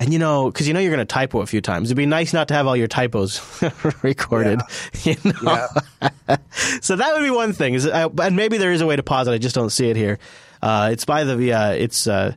And 0.00 0.12
you 0.12 0.18
know, 0.18 0.50
because 0.50 0.66
you 0.66 0.74
know 0.74 0.80
you're 0.80 0.90
going 0.90 0.98
to 0.98 1.04
typo 1.04 1.40
a 1.40 1.46
few 1.46 1.60
times. 1.60 1.88
It'd 1.88 1.96
be 1.96 2.04
nice 2.04 2.32
not 2.32 2.48
to 2.48 2.54
have 2.54 2.66
all 2.66 2.76
your 2.76 2.88
typos 2.88 3.40
recorded. 4.02 4.60
You 5.04 5.14
know, 5.24 5.68
so 6.80 6.96
that 6.96 7.14
would 7.14 7.22
be 7.22 7.30
one 7.30 7.52
thing. 7.52 7.74
Is 7.74 7.86
uh, 7.86 8.08
and 8.20 8.34
maybe 8.34 8.58
there 8.58 8.72
is 8.72 8.80
a 8.80 8.86
way 8.86 8.96
to 8.96 9.04
pause 9.04 9.28
it. 9.28 9.32
I 9.32 9.38
just 9.38 9.54
don't 9.54 9.70
see 9.70 9.88
it 9.90 9.96
here. 9.96 10.18
Uh, 10.64 10.88
it's 10.90 11.04
by 11.04 11.24
the 11.24 11.52
uh, 11.52 11.72
it's 11.72 12.06
uh, 12.06 12.34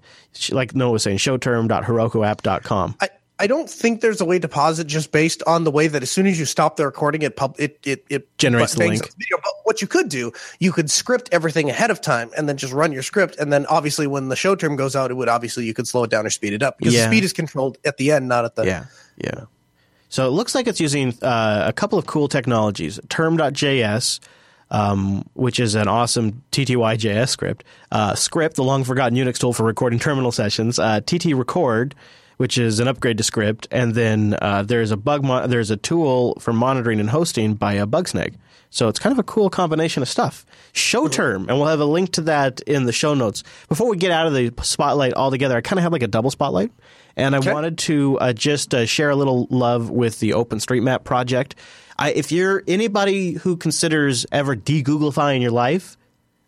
like 0.52 0.76
Noah 0.76 0.92
was 0.92 1.04
saying, 1.04 1.18
showterm.herokuapp.com. 1.18 2.96
I, 3.00 3.10
I 3.40 3.48
don't 3.48 3.70
think 3.70 4.02
there's 4.02 4.20
a 4.20 4.26
way 4.26 4.38
to 4.38 4.50
pause 4.50 4.80
it 4.80 4.88
just 4.88 5.14
based 5.14 5.44
on 5.48 5.64
the 5.64 5.72
way 5.72 5.88
that 5.88 6.04
as 6.04 6.12
soon 6.12 6.28
as 6.28 6.38
you 6.38 6.44
stop 6.46 6.76
the 6.76 6.86
recording, 6.86 7.22
it 7.22 7.38
pub 7.38 7.56
it 7.58 7.80
it, 7.86 8.04
it 8.10 8.38
Generates 8.38 8.74
the 8.74 8.80
link. 8.80 9.02
Video. 9.18 9.38
But 9.38 9.54
what 9.64 9.82
you 9.82 9.88
could 9.88 10.10
do, 10.10 10.34
you 10.60 10.74
could 10.74 10.92
script 10.92 11.30
everything 11.32 11.70
ahead 11.70 11.90
of 11.90 12.02
time 12.02 12.30
and 12.36 12.50
then 12.50 12.58
just 12.58 12.74
run 12.74 12.92
your 12.92 13.04
script, 13.04 13.38
and 13.38 13.54
then 13.54 13.66
obviously 13.68 14.08
when 14.08 14.28
the 14.28 14.36
show 14.36 14.56
term 14.56 14.76
goes 14.76 14.94
out, 14.94 15.10
it 15.10 15.14
would 15.14 15.30
obviously 15.30 15.66
you 15.66 15.74
could 15.74 15.88
slow 15.88 16.04
it 16.04 16.10
down 16.10 16.26
or 16.26 16.30
speed 16.30 16.52
it 16.52 16.62
up 16.62 16.78
because 16.80 16.94
Yeah. 16.94 17.04
the 17.06 17.12
speed 17.16 17.24
is 17.24 17.32
controlled 17.32 17.78
at 17.86 17.96
the 17.96 18.12
end, 18.12 18.28
not 18.28 18.44
at 18.44 18.56
the 18.56 18.66
Yeah, 18.66 18.86
yeah. 19.18 19.46
So 20.10 20.28
it 20.28 20.32
looks 20.32 20.54
like 20.54 20.68
it's 20.68 20.82
using 20.82 21.14
uh, 21.22 21.64
a 21.66 21.74
couple 21.74 21.98
of 21.98 22.08
cool 22.08 22.28
technologies. 22.28 23.00
Term.js, 23.08 24.20
um, 24.72 25.28
which 25.34 25.60
is 25.60 25.76
an 25.76 25.88
awesome 25.88 26.44
TTY.js 26.52 27.30
script. 27.30 27.64
Uh, 27.92 28.16
Script, 28.16 28.56
the 28.56 28.64
long 28.64 28.84
forgotten 28.84 29.18
Unix 29.18 29.38
tool 29.38 29.54
for 29.54 29.64
recording 29.64 30.00
terminal 30.00 30.32
sessions. 30.32 30.80
Uh, 30.80 31.00
TT 31.02 31.34
Record, 31.34 31.96
which 32.38 32.58
is 32.58 32.80
an 32.80 32.88
upgrade 32.88 33.18
to 33.18 33.24
Script, 33.24 33.68
and 33.72 33.96
then 33.96 34.38
uh, 34.42 34.64
there's 34.64 34.92
a 34.92 34.98
bug. 34.98 35.24
Mo- 35.24 35.48
there's 35.48 35.72
a 35.72 35.78
tool 35.78 36.36
for 36.40 36.54
monitoring 36.54 37.00
and 37.00 37.10
hosting 37.10 37.56
by 37.56 37.74
a 37.74 37.88
Bugsnag. 37.88 38.36
So 38.70 38.90
it's 38.90 39.00
kind 39.00 39.14
of 39.14 39.20
a 39.20 39.24
cool 39.24 39.50
combination 39.50 40.04
of 40.04 40.10
stuff. 40.10 40.46
Show 40.74 41.08
term, 41.08 41.48
and 41.48 41.58
we'll 41.58 41.68
have 41.68 41.80
a 41.80 41.86
link 41.86 42.12
to 42.14 42.22
that 42.22 42.60
in 42.62 42.84
the 42.84 42.92
show 42.92 43.14
notes. 43.14 43.44
Before 43.70 43.90
we 43.90 43.96
get 43.98 44.12
out 44.12 44.28
of 44.28 44.34
the 44.34 44.54
spotlight 44.62 45.14
altogether, 45.14 45.56
I 45.56 45.62
kind 45.62 45.80
of 45.80 45.84
have 45.84 45.94
like 45.94 46.04
a 46.04 46.08
double 46.08 46.30
spotlight, 46.32 46.72
and 47.18 47.36
I 47.36 47.40
wanted 47.40 47.78
to 47.80 48.18
uh, 48.20 48.32
just 48.32 48.74
uh, 48.74 48.86
share 48.86 49.10
a 49.10 49.16
little 49.16 49.48
love 49.50 49.90
with 49.90 50.20
the 50.20 50.32
OpenStreetMap 50.32 51.04
project. 51.04 51.56
I, 51.98 52.12
if 52.12 52.32
you're 52.32 52.64
anybody 52.68 53.34
who 53.34 53.58
considers 53.58 54.26
ever 54.32 54.56
de-Googlifying 54.56 55.42
your 55.42 55.52
life, 55.52 55.98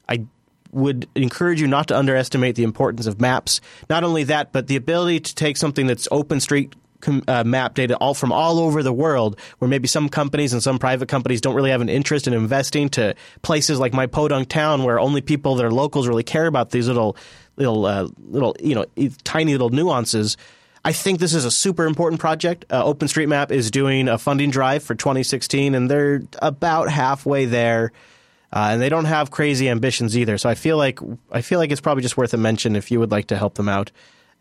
I 0.07 0.25
would 0.71 1.07
encourage 1.15 1.59
you 1.59 1.67
not 1.67 1.87
to 1.87 1.97
underestimate 1.97 2.55
the 2.55 2.63
importance 2.63 3.07
of 3.07 3.19
maps. 3.19 3.59
Not 3.89 4.03
only 4.03 4.23
that, 4.25 4.51
but 4.51 4.67
the 4.67 4.75
ability 4.75 5.21
to 5.21 5.35
take 5.35 5.57
something 5.57 5.87
that's 5.87 6.07
OpenStreet 6.09 6.73
com- 7.01 7.23
uh, 7.27 7.43
map 7.43 7.73
data 7.73 7.97
all 7.97 8.13
from 8.13 8.31
all 8.31 8.59
over 8.59 8.83
the 8.83 8.93
world, 8.93 9.39
where 9.57 9.67
maybe 9.67 9.87
some 9.87 10.07
companies 10.07 10.53
and 10.53 10.61
some 10.61 10.77
private 10.77 11.07
companies 11.09 11.41
don't 11.41 11.55
really 11.55 11.71
have 11.71 11.81
an 11.81 11.89
interest 11.89 12.27
in 12.27 12.33
investing, 12.33 12.89
to 12.89 13.15
places 13.41 13.79
like 13.79 13.93
my 13.93 14.05
podunk 14.05 14.49
town, 14.49 14.83
where 14.83 14.99
only 14.99 15.21
people 15.21 15.55
that 15.55 15.65
are 15.65 15.71
locals 15.71 16.07
really 16.07 16.23
care 16.23 16.45
about 16.45 16.69
these 16.69 16.87
little, 16.87 17.17
little, 17.55 17.85
uh, 17.85 18.07
little, 18.27 18.55
you 18.59 18.75
know, 18.75 18.85
tiny 19.23 19.53
little 19.53 19.69
nuances. 19.69 20.37
I 20.89 20.91
think 20.91 21.19
this 21.19 21.35
is 21.35 21.45
a 21.45 21.51
super 21.51 21.85
important 21.85 22.19
project. 22.19 22.65
Uh, 22.67 22.83
OpenStreetMap 22.83 23.51
is 23.51 23.69
doing 23.69 24.07
a 24.07 24.17
funding 24.17 24.49
drive 24.49 24.81
for 24.81 24.95
2016, 24.95 25.75
and 25.75 25.87
they're 25.87 26.23
about 26.41 26.89
halfway 26.89 27.45
there. 27.45 27.91
Uh, 28.51 28.69
and 28.71 28.81
they 28.81 28.89
don't 28.89 29.05
have 29.05 29.29
crazy 29.29 29.69
ambitions 29.69 30.17
either. 30.17 30.39
So 30.39 30.49
I 30.49 30.55
feel 30.55 30.77
like 30.77 30.97
I 31.31 31.41
feel 31.41 31.59
like 31.59 31.69
it's 31.69 31.79
probably 31.79 32.01
just 32.01 32.17
worth 32.17 32.33
a 32.33 32.37
mention 32.37 32.75
if 32.75 32.89
you 32.89 32.99
would 32.99 33.11
like 33.11 33.27
to 33.27 33.37
help 33.37 33.53
them 33.53 33.69
out. 33.69 33.91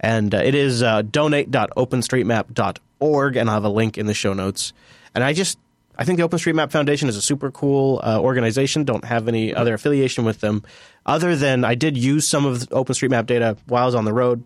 And 0.01 0.35
uh, 0.35 0.39
it 0.39 0.55
is 0.55 0.83
uh, 0.83 1.03
donate.openstreetmap.org, 1.03 3.37
and 3.37 3.51
I'll 3.51 3.55
have 3.55 3.65
a 3.65 3.69
link 3.69 3.99
in 3.99 4.07
the 4.07 4.15
show 4.15 4.33
notes. 4.33 4.73
And 5.15 5.23
I 5.23 5.35
just 5.35 5.59
I 5.99 6.05
think 6.05 6.19
the 6.19 6.27
OpenStreetMap 6.27 6.71
Foundation 6.71 7.11
is 7.11 7.17
a 7.17 7.23
super 7.23 7.51
cool 7.51 8.01
uh, 8.03 8.19
organization. 8.19 8.85
Don't 8.85 9.05
have 9.05 9.29
any 9.29 9.55
other 9.55 9.75
affiliation 9.75 10.25
with 10.25 10.41
them, 10.41 10.63
other 11.05 11.37
than 11.37 11.67
I 11.67 11.75
did 11.75 11.99
use 11.99 12.27
some 12.27 12.47
of 12.47 12.61
OpenStreetMap 12.71 13.27
data 13.27 13.59
while 13.67 13.83
I 13.83 13.87
was 13.87 13.95
on 13.95 14.07
the 14.07 14.15
road. 14.15 14.43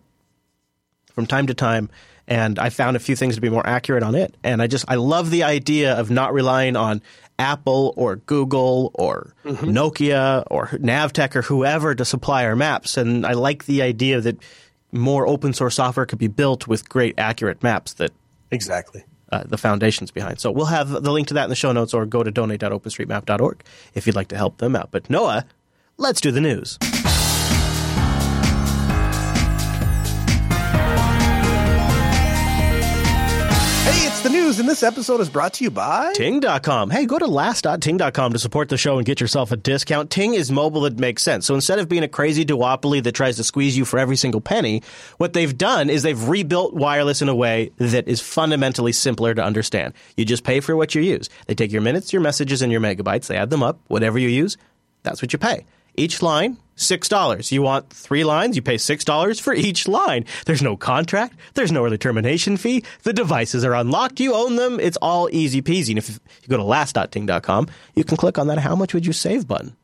From 1.13 1.27
time 1.27 1.47
to 1.47 1.55
time, 1.55 1.91
and 2.27 2.59
I 2.59 2.71
found 2.71 2.97
a 2.97 3.01
few 3.01 3.17
things 3.17 3.35
to 3.35 3.41
be 3.41 3.51
more 3.51 3.67
accurate 3.67 4.03
on 4.03 4.15
it. 4.15 4.37
And 4.43 4.63
I 4.63 4.67
just 4.67 4.85
I 4.89 4.97
love 4.97 5.31
the 5.31 5.43
idea 5.45 5.95
of 5.95 6.11
not 6.11 6.33
relying 6.33 6.77
on 6.77 7.03
Apple 7.39 7.95
or 7.97 8.17
Google 8.17 8.91
or 8.95 9.35
mm-hmm. 9.45 9.67
Nokia 9.67 10.45
or 10.51 10.69
Navteq 10.69 11.35
or 11.37 11.43
whoever 11.43 11.95
to 11.95 12.05
supply 12.05 12.45
our 12.45 12.57
maps. 12.57 12.97
And 12.97 13.27
I 13.27 13.33
like 13.33 13.65
the 13.65 13.83
idea 13.83 14.21
that 14.21 14.39
more 14.93 15.27
open 15.27 15.53
source 15.53 15.75
software 15.75 16.07
could 16.07 16.19
be 16.19 16.29
built 16.29 16.69
with 16.69 16.89
great 16.89 17.19
accurate 17.19 17.63
maps 17.63 17.95
that 17.95 18.13
exactly 18.51 19.05
uh, 19.33 19.43
the 19.47 19.59
foundations 19.59 20.11
behind. 20.11 20.39
So 20.39 20.51
we'll 20.51 20.67
have 20.67 20.91
the 20.91 21.11
link 21.11 21.29
to 21.29 21.35
that 21.35 21.45
in 21.45 21.51
the 21.51 21.57
show 21.57 21.73
notes 21.73 21.95
or 21.95 22.07
go 22.07 22.23
to 22.23 22.31
donate.openstreetmap.org 22.31 23.65
if 23.95 24.07
you'd 24.07 24.17
like 24.17 24.29
to 24.29 24.37
help 24.37 24.59
them 24.59 24.77
out. 24.77 24.91
But 24.91 25.09
Noah, 25.11 25.47
let's 25.97 26.21
do 26.21 26.31
the 26.31 26.41
news. 26.41 26.79
The 34.23 34.31
news 34.31 34.61
in 34.61 34.67
this 34.67 34.85
episode 34.85 35.21
is 35.21 35.29
brought 35.29 35.55
to 35.55 35.65
you 35.65 35.71
by 35.71 36.13
Ting.com. 36.13 36.91
Hey, 36.91 37.07
go 37.07 37.19
to 37.19 37.27
last.ting.com 37.27 38.33
to 38.33 38.39
support 38.39 38.69
the 38.69 38.77
show 38.77 38.97
and 38.97 39.05
get 39.05 39.21
yourself 39.21 39.51
a 39.51 39.57
discount. 39.57 40.11
Ting 40.11 40.35
is 40.35 40.53
mobile 40.53 40.83
that 40.83 40.99
makes 40.99 41.23
sense. 41.23 41.45
So 41.47 41.55
instead 41.55 41.81
of 41.81 41.89
being 41.89 42.05
a 42.05 42.09
crazy 42.09 42.45
duopoly 42.45 43.03
that 43.03 43.13
tries 43.13 43.37
to 43.37 43.45
squeeze 43.45 43.77
you 43.77 43.85
for 43.85 43.99
every 43.99 44.17
single 44.17 44.41
penny, 44.41 44.83
what 45.19 45.33
they've 45.33 45.57
done 45.57 45.91
is 45.91 46.05
they've 46.05 46.29
rebuilt 46.29 46.73
wireless 46.73 47.21
in 47.21 47.29
a 47.29 47.35
way 47.35 47.73
that 47.79 48.07
is 48.07 48.21
fundamentally 48.21 48.93
simpler 48.93 49.35
to 49.35 49.43
understand. 49.43 49.93
You 50.17 50.25
just 50.25 50.45
pay 50.45 50.61
for 50.61 50.77
what 50.77 50.95
you 50.95 51.03
use. 51.03 51.29
They 51.47 51.55
take 51.55 51.73
your 51.73 51.83
minutes, 51.83 52.13
your 52.13 52.23
messages, 52.23 52.63
and 52.63 52.71
your 52.71 52.81
megabytes, 52.81 53.27
they 53.27 53.37
add 53.37 53.51
them 53.51 53.63
up. 53.63 53.81
Whatever 53.89 54.19
you 54.19 54.29
use, 54.29 54.57
that's 55.03 55.21
what 55.21 55.33
you 55.33 55.39
pay. 55.39 55.65
Each 55.97 56.23
line, 56.23 56.57
$6. 56.77 57.53
You 57.53 57.63
want 57.63 57.91
three 57.91 58.25
lines, 58.25 58.57
you 58.57 58.63
pay 58.63 58.77
$6 58.77 59.41
for 59.41 59.55
each 59.55 59.87
line. 59.89 60.25
There's 60.47 60.63
no 60.63 60.77
contract, 60.77 61.37
there's 61.55 61.73
no 61.73 61.85
early 61.85 61.99
termination 61.99 62.57
fee. 62.57 62.85
The 63.03 63.13
devices 63.13 63.65
are 63.65 63.75
unlocked, 63.75 64.21
you 64.21 64.35
own 64.35 64.57
them. 64.57 64.81
It's 64.81 64.97
all 64.99 65.29
easy 65.33 65.63
peasy. 65.63 65.91
And 65.91 65.99
if 65.99 66.11
you 66.11 66.49
go 66.49 66.57
to 66.57 66.65
last.ting.com, 66.65 67.69
you 67.95 68.05
can 68.05 68.17
click 68.17 68.39
on 68.39 68.47
that 68.49 68.59
how 68.59 68.75
much 68.75 68.95
would 68.95 69.07
you 69.07 69.13
save 69.13 69.47
button. 69.47 69.77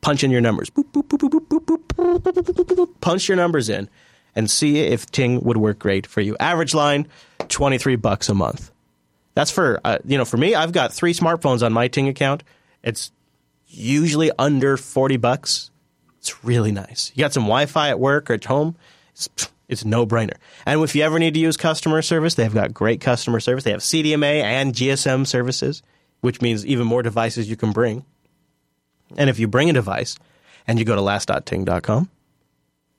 Punch 0.00 0.24
in 0.24 0.32
your 0.32 0.40
numbers. 0.40 0.68
Boop, 0.68 0.90
boop, 0.92 1.04
boop, 1.04 3.00
Punch 3.00 3.28
your 3.28 3.36
numbers 3.36 3.68
in 3.68 3.88
and 4.34 4.50
see 4.50 4.80
if 4.80 5.06
Ting 5.10 5.40
would 5.42 5.56
work 5.56 5.78
great 5.78 6.06
for 6.06 6.20
you. 6.20 6.36
Average 6.40 6.74
line, 6.74 7.06
23 7.48 7.96
bucks 7.96 8.28
a 8.28 8.34
month. 8.34 8.72
That's 9.34 9.50
for, 9.50 9.80
uh, 9.84 9.98
you 10.04 10.18
know, 10.18 10.24
for 10.24 10.36
me, 10.36 10.54
I've 10.54 10.72
got 10.72 10.92
three 10.92 11.14
smartphones 11.14 11.64
on 11.64 11.72
my 11.72 11.88
Ting 11.88 12.08
account. 12.08 12.42
It's 12.82 13.12
usually 13.72 14.30
under 14.38 14.76
40 14.76 15.16
bucks. 15.16 15.70
It's 16.18 16.44
really 16.44 16.72
nice. 16.72 17.10
You 17.14 17.24
got 17.24 17.32
some 17.32 17.44
Wi-Fi 17.44 17.88
at 17.88 17.98
work 17.98 18.30
or 18.30 18.34
at 18.34 18.44
home, 18.44 18.76
it's, 19.12 19.28
it's 19.68 19.84
no 19.84 20.06
brainer. 20.06 20.36
And 20.66 20.80
if 20.82 20.94
you 20.94 21.02
ever 21.02 21.18
need 21.18 21.34
to 21.34 21.40
use 21.40 21.56
customer 21.56 22.02
service, 22.02 22.34
they've 22.34 22.52
got 22.52 22.72
great 22.72 23.00
customer 23.00 23.40
service. 23.40 23.64
They 23.64 23.72
have 23.72 23.80
CDMA 23.80 24.42
and 24.42 24.74
GSM 24.74 25.26
services, 25.26 25.82
which 26.20 26.40
means 26.40 26.64
even 26.66 26.86
more 26.86 27.02
devices 27.02 27.50
you 27.50 27.56
can 27.56 27.72
bring. 27.72 28.04
And 29.16 29.28
if 29.28 29.38
you 29.38 29.48
bring 29.48 29.68
a 29.68 29.72
device 29.72 30.16
and 30.66 30.78
you 30.78 30.84
go 30.84 30.94
to 30.94 31.00
last.ting.com, 31.00 32.08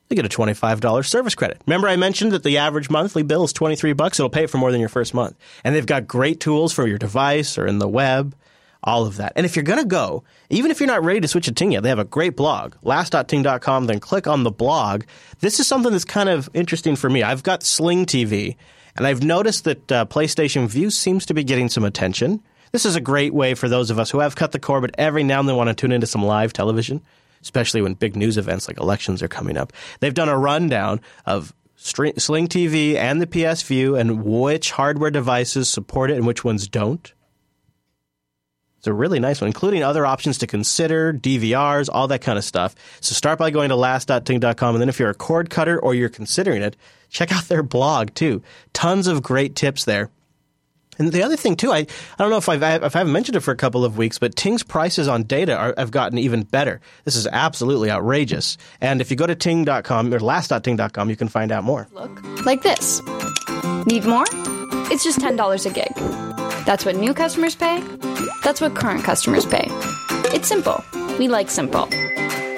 you 0.10 0.16
get 0.16 0.26
a 0.26 0.38
$25 0.38 1.06
service 1.06 1.34
credit. 1.34 1.62
Remember 1.66 1.88
I 1.88 1.96
mentioned 1.96 2.34
that 2.34 2.44
the 2.44 2.58
average 2.58 2.90
monthly 2.90 3.24
bill 3.24 3.46
is 3.46 3.54
23 3.54 3.94
bucks. 3.94 4.20
It'll 4.20 4.30
pay 4.30 4.46
for 4.48 4.58
more 4.58 4.72
than 4.72 4.80
your 4.80 4.90
first 4.90 5.14
month. 5.14 5.36
And 5.64 5.74
they've 5.74 5.86
got 5.86 6.08
great 6.08 6.40
tools 6.40 6.74
for 6.74 6.86
your 6.86 6.98
device 6.98 7.58
or 7.58 7.66
in 7.66 7.80
the 7.80 7.88
web 7.88 8.36
all 8.84 9.06
of 9.06 9.18
that. 9.18 9.34
And 9.36 9.46
if 9.46 9.56
you're 9.56 9.64
going 9.64 9.80
to 9.80 9.86
go, 9.86 10.24
even 10.50 10.72
if 10.72 10.80
you're 10.80 10.88
not 10.88 11.04
ready 11.04 11.22
to 11.22 11.28
switch 11.28 11.46
to 11.46 11.52
Ting 11.52 11.72
yet, 11.72 11.84
they 11.84 11.90
have 11.90 12.00
a 12.00 12.04
great 12.04 12.36
blog, 12.36 12.76
last.ting.com, 12.84 13.88
then 13.88 14.00
click 14.00 14.28
on 14.28 14.44
the 14.44 14.52
blog. 14.52 15.04
This 15.40 15.60
is 15.60 15.68
something 15.68 15.92
that's 15.92 16.06
kind 16.06 16.30
of 16.30 16.50
interesting 16.54 16.96
for 16.96 17.10
me. 17.10 17.24
I've 17.24 17.44
got 17.44 17.64
Sling 17.64 18.06
TV, 18.06 18.56
and 18.96 19.08
I've 19.08 19.24
noticed 19.24 19.64
that 19.64 19.92
uh, 19.92 20.06
PlayStation 20.06 20.68
Vue 20.68 20.90
seems 20.90 21.26
to 21.28 21.34
be 21.34 21.44
getting 21.44 21.70
some 21.70 21.84
attention. 21.84 22.42
This 22.72 22.86
is 22.86 22.96
a 22.96 23.02
great 23.02 23.34
way 23.34 23.54
for 23.54 23.70
those 23.70 23.90
of 23.90 24.00
us 24.00 24.10
who 24.10 24.20
have 24.20 24.36
cut 24.36 24.52
the 24.52 24.60
cord, 24.60 24.82
but 24.82 24.96
every 24.98 25.24
now 25.24 25.40
and 25.40 25.48
then 25.48 25.56
want 25.56 25.70
to 25.70 25.76
tune 25.76 25.92
into 25.92 26.08
some 26.08 26.24
live 26.24 26.54
television, 26.54 27.02
especially 27.42 27.82
when 27.82 27.94
big 27.94 28.16
news 28.16 28.38
events 28.38 28.68
like 28.68 28.80
elections 28.80 29.22
are 29.22 29.28
coming 29.28 29.58
up. 29.58 29.72
They've 30.00 30.14
done 30.14 30.30
a 30.30 30.38
rundown 30.38 31.00
of 31.26 31.54
Sling 31.76 32.48
TV 32.48 32.96
and 32.96 33.22
the 33.22 33.28
PS 33.28 33.62
Vue 33.64 33.96
and 33.96 34.24
which 34.24 34.72
hardware 34.72 35.12
devices 35.12 35.70
support 35.70 36.12
it 36.12 36.18
and 36.18 36.26
which 36.26 36.44
ones 36.44 36.68
don't. 36.68 37.14
It's 38.84 38.88
a 38.90 38.94
really 38.94 39.22
nice 39.22 39.40
one, 39.40 39.48
including 39.48 39.82
other 39.82 40.06
options 40.06 40.40
to 40.40 40.48
consider, 40.48 41.14
DVRs, 41.14 41.88
all 41.90 42.10
that 42.10 42.20
kind 42.20 42.38
of 42.38 42.44
stuff. 42.44 42.76
So 43.00 43.14
start 43.14 43.40
by 43.40 43.50
going 43.50 43.70
to 43.70 43.78
last.ting.com. 43.78 44.76
And 44.76 44.82
then 44.82 44.90
if 44.90 45.00
you're 45.00 45.10
a 45.10 45.14
cord 45.14 45.50
cutter 45.50 45.80
or 45.80 45.96
you're 45.96 46.10
considering 46.10 46.62
it, 46.62 46.76
check 47.10 47.32
out 47.32 47.46
their 47.46 47.64
blog 47.64 48.14
too. 48.14 48.44
Tons 48.74 49.08
of 49.08 49.24
great 49.24 49.56
tips 49.56 49.86
there. 49.86 50.10
And 51.00 51.14
the 51.14 51.24
other 51.24 51.38
thing 51.38 51.56
too, 51.56 51.72
I, 51.72 51.78
I 51.78 51.86
don't 52.18 52.30
know 52.30 52.36
if 52.36 52.50
I've, 52.50 52.62
if 52.62 52.94
I 52.94 53.00
haven't 53.00 53.14
mentioned 53.14 53.38
it 53.38 53.40
for 53.40 53.52
a 53.52 53.56
couple 53.56 53.86
of 53.86 53.98
weeks, 53.98 54.20
but 54.20 54.36
Ting's 54.36 54.64
prices 54.64 55.08
on 55.08 55.24
data 55.24 55.56
are, 55.56 55.74
have 55.78 55.92
gotten 55.92 56.18
even 56.18 56.44
better. 56.44 56.82
This 57.06 57.16
is 57.16 57.26
absolutely 57.26 57.90
outrageous. 57.90 58.58
And 58.82 59.00
if 59.00 59.12
you 59.12 59.16
go 59.16 59.26
to 59.26 59.36
ting.com 59.36 60.14
or 60.14 60.20
last.ting.com, 60.20 61.10
you 61.10 61.16
can 61.16 61.30
find 61.30 61.54
out 61.54 61.64
more. 61.64 61.88
Look 61.94 62.46
like 62.46 62.64
this. 62.64 63.02
Need 63.86 64.06
more? 64.06 64.26
It's 64.92 65.04
just 65.04 65.20
$10 65.20 65.66
a 65.66 65.70
gig. 65.70 65.94
That's 66.66 66.86
what 66.86 66.96
new 66.96 67.14
customers 67.14 67.56
pay. 67.56 67.82
That's 68.44 68.62
what 68.62 68.76
current 68.76 69.04
customers 69.04 69.46
pay. 69.46 69.66
It's 70.34 70.48
simple. 70.48 70.84
We 71.20 71.28
like 71.28 71.50
simple. 71.50 71.90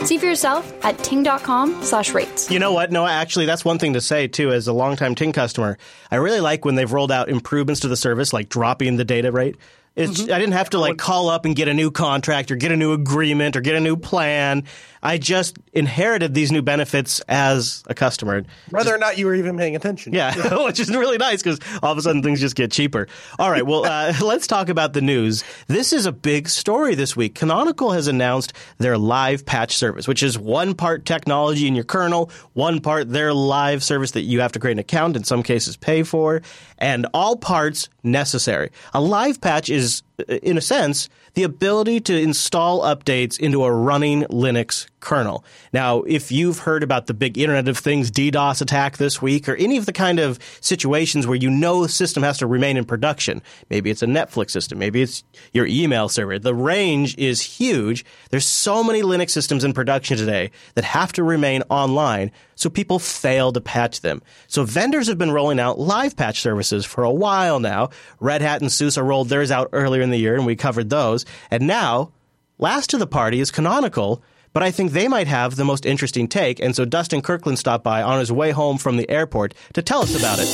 See 0.05 0.19
for 0.19 0.27
yourself 0.27 0.71
at 0.85 0.99
ting.com 0.99 1.81
slash 1.83 2.13
rates. 2.13 2.51
You 2.51 2.59
know 2.59 2.73
what, 2.73 2.91
Noah? 2.91 3.11
Actually, 3.11 3.47
that's 3.47 3.65
one 3.65 3.79
thing 3.79 3.93
to 3.93 4.01
say, 4.01 4.27
too, 4.27 4.51
as 4.51 4.67
a 4.67 4.73
longtime 4.73 5.15
Ting 5.15 5.31
customer. 5.33 5.79
I 6.11 6.17
really 6.17 6.41
like 6.41 6.63
when 6.63 6.75
they've 6.75 6.91
rolled 6.91 7.11
out 7.11 7.27
improvements 7.27 7.81
to 7.81 7.88
the 7.88 7.97
service, 7.97 8.31
like 8.31 8.47
dropping 8.47 8.97
the 8.97 9.05
data 9.05 9.31
rate. 9.31 9.57
Mm-hmm. 9.95 10.34
I 10.34 10.39
didn't 10.39 10.53
have 10.53 10.71
to 10.71 10.79
like 10.79 10.97
call 10.97 11.29
up 11.29 11.45
and 11.45 11.55
get 11.55 11.67
a 11.67 11.73
new 11.73 11.89
contract 11.89 12.51
or 12.51 12.55
get 12.55 12.71
a 12.71 12.75
new 12.75 12.91
agreement 12.91 13.55
or 13.55 13.62
get 13.62 13.75
a 13.75 13.79
new 13.79 13.95
plan. 13.95 14.65
I 15.05 15.19
just 15.19 15.58
inherited 15.71 16.34
these 16.34 16.51
new 16.51 16.63
benefits 16.63 17.19
as 17.29 17.84
a 17.86 17.93
customer. 17.93 18.43
Whether 18.71 18.86
just, 18.86 18.95
or 18.95 18.97
not 18.97 19.19
you 19.19 19.27
were 19.27 19.36
even 19.36 19.55
paying 19.55 19.75
attention. 19.75 20.13
Yeah, 20.13 20.63
which 20.65 20.79
is 20.79 20.89
really 20.89 21.19
nice 21.19 21.43
because 21.43 21.60
all 21.84 21.91
of 21.91 21.97
a 21.99 22.01
sudden 22.01 22.23
things 22.23 22.39
just 22.39 22.55
get 22.55 22.71
cheaper. 22.71 23.08
All 23.38 23.51
right, 23.51 23.65
well, 23.65 23.86
uh, 23.86 24.13
let's 24.21 24.47
talk 24.47 24.67
about 24.69 24.93
the 24.93 25.01
news. 25.01 25.43
This 25.67 25.93
is 25.93 26.08
a 26.08 26.12
big 26.12 26.49
story 26.49 26.95
this 26.95 27.15
week. 27.15 27.36
Canonical 27.36 27.91
has 27.91 28.08
announced 28.08 28.53
their 28.79 28.97
live 28.97 29.45
patch 29.45 29.77
service, 29.77 30.08
which 30.08 30.23
is 30.23 30.39
one 30.39 30.73
part 30.73 31.05
technology 31.05 31.67
in 31.67 31.75
your 31.75 31.84
kernel, 31.84 32.31
one 32.53 32.81
part 32.81 33.08
their 33.08 33.31
live 33.31 33.84
service 33.84 34.12
that 34.12 34.21
you 34.21 34.39
have 34.39 34.53
to 34.53 34.60
create 34.60 34.73
an 34.73 34.79
account, 34.79 35.15
in 35.15 35.23
some 35.23 35.43
cases 35.43 35.77
pay 35.77 36.01
for, 36.01 36.41
and 36.79 37.05
all 37.13 37.36
parts 37.36 37.89
necessary. 38.01 38.71
A 38.95 39.01
live 39.01 39.39
patch 39.39 39.69
is, 39.69 39.85
Uh, 40.19 40.36
in 40.41 40.58
a 40.58 40.62
sense, 40.62 41.10
the 41.34 41.43
ability 41.43 42.00
to 42.02 42.19
install 42.19 42.82
updates 42.82 43.39
into 43.39 43.63
a 43.63 43.71
running 43.71 44.24
Linux 44.24 44.88
kernel. 45.05 45.45
Now, 45.71 46.01
if 46.01 46.31
you've 46.31 46.59
heard 46.59 46.83
about 46.83 47.05
the 47.05 47.13
big 47.13 47.37
Internet 47.37 47.69
of 47.69 47.77
Things 47.77 48.11
DDoS 48.11 48.61
attack 48.61 48.97
this 48.97 49.21
week 49.21 49.47
or 49.47 49.55
any 49.55 49.77
of 49.77 49.85
the 49.85 49.93
kind 49.93 50.19
of 50.19 50.39
situations 50.59 51.25
where 51.25 51.37
you 51.37 51.49
know 51.49 51.83
the 51.83 51.89
system 51.89 52.23
has 52.23 52.39
to 52.39 52.47
remain 52.47 52.75
in 52.75 52.83
production, 52.83 53.41
maybe 53.69 53.89
it's 53.89 54.01
a 54.01 54.07
Netflix 54.07 54.51
system, 54.51 54.79
maybe 54.79 55.01
it's 55.01 55.23
your 55.53 55.67
email 55.67 56.09
server, 56.09 56.39
the 56.39 56.53
range 56.53 57.17
is 57.17 57.41
huge. 57.41 58.03
There's 58.31 58.45
so 58.45 58.83
many 58.83 59.01
Linux 59.01 59.29
systems 59.29 59.63
in 59.63 59.73
production 59.73 60.17
today 60.17 60.51
that 60.73 60.83
have 60.83 61.13
to 61.13 61.23
remain 61.23 61.63
online, 61.69 62.31
so 62.55 62.69
people 62.69 62.99
fail 62.99 63.51
to 63.53 63.61
patch 63.61 64.01
them. 64.01 64.21
So 64.47 64.63
vendors 64.63 65.07
have 65.07 65.17
been 65.17 65.31
rolling 65.31 65.59
out 65.59 65.79
live 65.79 66.17
patch 66.17 66.41
services 66.41 66.85
for 66.85 67.03
a 67.03 67.11
while 67.11 67.59
now. 67.59 67.91
Red 68.19 68.41
Hat 68.41 68.61
and 68.61 68.71
SUSE 68.71 68.97
rolled 68.97 69.29
theirs 69.29 69.51
out 69.51 69.69
earlier 69.71 70.01
in 70.01 70.09
the 70.09 70.17
year, 70.17 70.35
and 70.35 70.45
we 70.45 70.55
covered 70.55 70.89
those. 70.89 71.25
And 71.51 71.67
now, 71.67 72.11
last 72.57 72.89
to 72.89 72.97
the 72.97 73.07
party 73.07 73.39
is 73.39 73.51
Canonical, 73.51 74.23
but 74.55 74.63
I 74.63 74.71
think 74.71 74.93
they 74.93 75.09
might 75.09 75.27
have 75.27 75.57
the 75.57 75.65
most 75.65 75.85
interesting 75.85 76.29
take. 76.29 76.61
And 76.61 76.73
so 76.73 76.85
Dustin 76.85 77.21
Kirkland 77.21 77.59
stopped 77.59 77.83
by 77.83 78.01
on 78.01 78.19
his 78.19 78.31
way 78.31 78.51
home 78.51 78.77
from 78.77 78.95
the 78.95 79.07
airport 79.09 79.53
to 79.73 79.81
tell 79.81 80.01
us 80.01 80.17
about 80.17 80.39
it. 80.41 80.47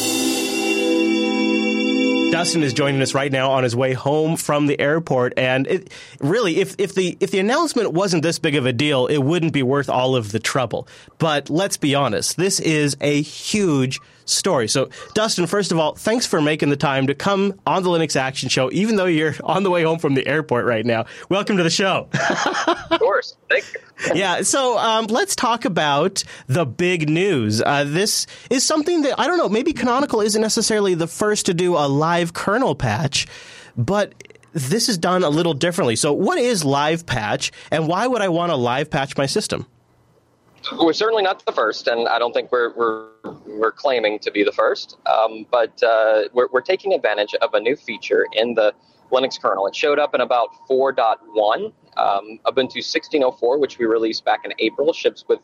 Dustin 2.31 2.63
is 2.63 2.73
joining 2.73 2.99
us 3.03 3.13
right 3.13 3.31
now 3.31 3.51
on 3.51 3.63
his 3.63 3.75
way 3.75 3.93
home 3.93 4.37
from 4.37 4.65
the 4.65 4.79
airport, 4.79 5.33
and 5.37 5.67
it, 5.67 5.91
really, 6.19 6.61
if 6.61 6.75
if 6.79 6.95
the 6.95 7.15
if 7.19 7.29
the 7.29 7.39
announcement 7.39 7.91
wasn't 7.91 8.23
this 8.23 8.39
big 8.39 8.55
of 8.55 8.65
a 8.65 8.73
deal, 8.73 9.05
it 9.05 9.17
wouldn't 9.19 9.53
be 9.53 9.61
worth 9.61 9.89
all 9.89 10.15
of 10.15 10.31
the 10.31 10.39
trouble. 10.39 10.87
But 11.19 11.49
let's 11.49 11.75
be 11.77 11.93
honest, 11.93 12.37
this 12.37 12.59
is 12.61 12.95
a 13.01 13.21
huge 13.21 13.99
story. 14.25 14.67
So, 14.67 14.89
Dustin, 15.13 15.47
first 15.47 15.71
of 15.71 15.79
all, 15.79 15.95
thanks 15.95 16.25
for 16.25 16.41
making 16.41 16.69
the 16.69 16.77
time 16.77 17.07
to 17.07 17.15
come 17.15 17.60
on 17.65 17.84
the 17.84 17.89
Linux 17.89 18.15
Action 18.15 18.49
Show, 18.49 18.71
even 18.71 18.95
though 18.95 19.05
you're 19.05 19.36
on 19.43 19.63
the 19.63 19.69
way 19.69 19.84
home 19.84 19.99
from 19.99 20.13
the 20.15 20.25
airport 20.27 20.65
right 20.65 20.86
now. 20.86 21.05
Welcome 21.29 21.57
to 21.57 21.63
the 21.63 21.69
show. 21.69 22.07
of 22.89 22.99
course. 22.99 23.36
Thank 23.49 23.65
you. 23.73 24.15
yeah, 24.15 24.41
so 24.41 24.77
um, 24.77 25.05
let's 25.07 25.36
talk 25.36 25.65
about 25.65 26.23
the 26.47 26.65
big 26.65 27.10
news. 27.10 27.62
Uh, 27.62 27.84
this 27.84 28.27
is 28.49 28.65
something 28.65 29.03
that, 29.03 29.19
I 29.19 29.27
don't 29.27 29.38
know, 29.38 29.49
maybe 29.49 29.73
Canonical 29.73 30.21
isn't 30.21 30.41
necessarily 30.41 30.95
the 30.95 31.07
first 31.07 31.45
to 31.47 31.53
do 31.53 31.75
a 31.75 31.88
live 31.88 32.34
kernel 32.34 32.75
patch, 32.75 33.27
but 33.77 34.13
this 34.53 34.89
is 34.89 34.97
done 34.97 35.23
a 35.23 35.29
little 35.29 35.53
differently. 35.53 35.95
So, 35.95 36.13
what 36.13 36.38
is 36.38 36.65
live 36.65 37.05
patch, 37.05 37.51
and 37.69 37.88
why 37.88 38.07
would 38.07 38.21
I 38.21 38.29
want 38.29 38.51
to 38.51 38.55
live 38.55 38.89
patch 38.89 39.17
my 39.17 39.25
system? 39.25 39.65
We're 40.80 40.93
certainly 40.93 41.24
not 41.24 41.45
the 41.45 41.52
first, 41.52 41.88
and 41.88 42.08
I 42.08 42.19
don't 42.19 42.34
think 42.34 42.52
we're 42.52 42.74
we're 42.76 43.10
we're 43.45 43.71
claiming 43.71 44.19
to 44.19 44.32
be 44.32 44.43
the 44.43 44.52
first. 44.52 44.97
Um, 45.06 45.45
but 45.52 45.82
uh, 45.84 46.24
we're 46.34 46.47
we're 46.52 46.62
taking 46.62 46.93
advantage 46.93 47.34
of 47.41 47.54
a 47.54 47.60
new 47.60 47.76
feature 47.76 48.26
in 48.34 48.54
the 48.54 48.74
Linux 49.12 49.39
kernel. 49.39 49.67
It 49.67 49.76
showed 49.76 50.00
up 50.00 50.15
in 50.15 50.21
about 50.21 50.50
4.1. 50.69 51.74
Um, 51.97 52.39
Ubuntu 52.45 52.78
16.04, 52.78 53.60
which 53.60 53.78
we 53.78 53.86
released 53.86 54.24
back 54.24 54.45
in 54.45 54.54
April, 54.60 54.93
ships 54.93 55.26
with 55.28 55.39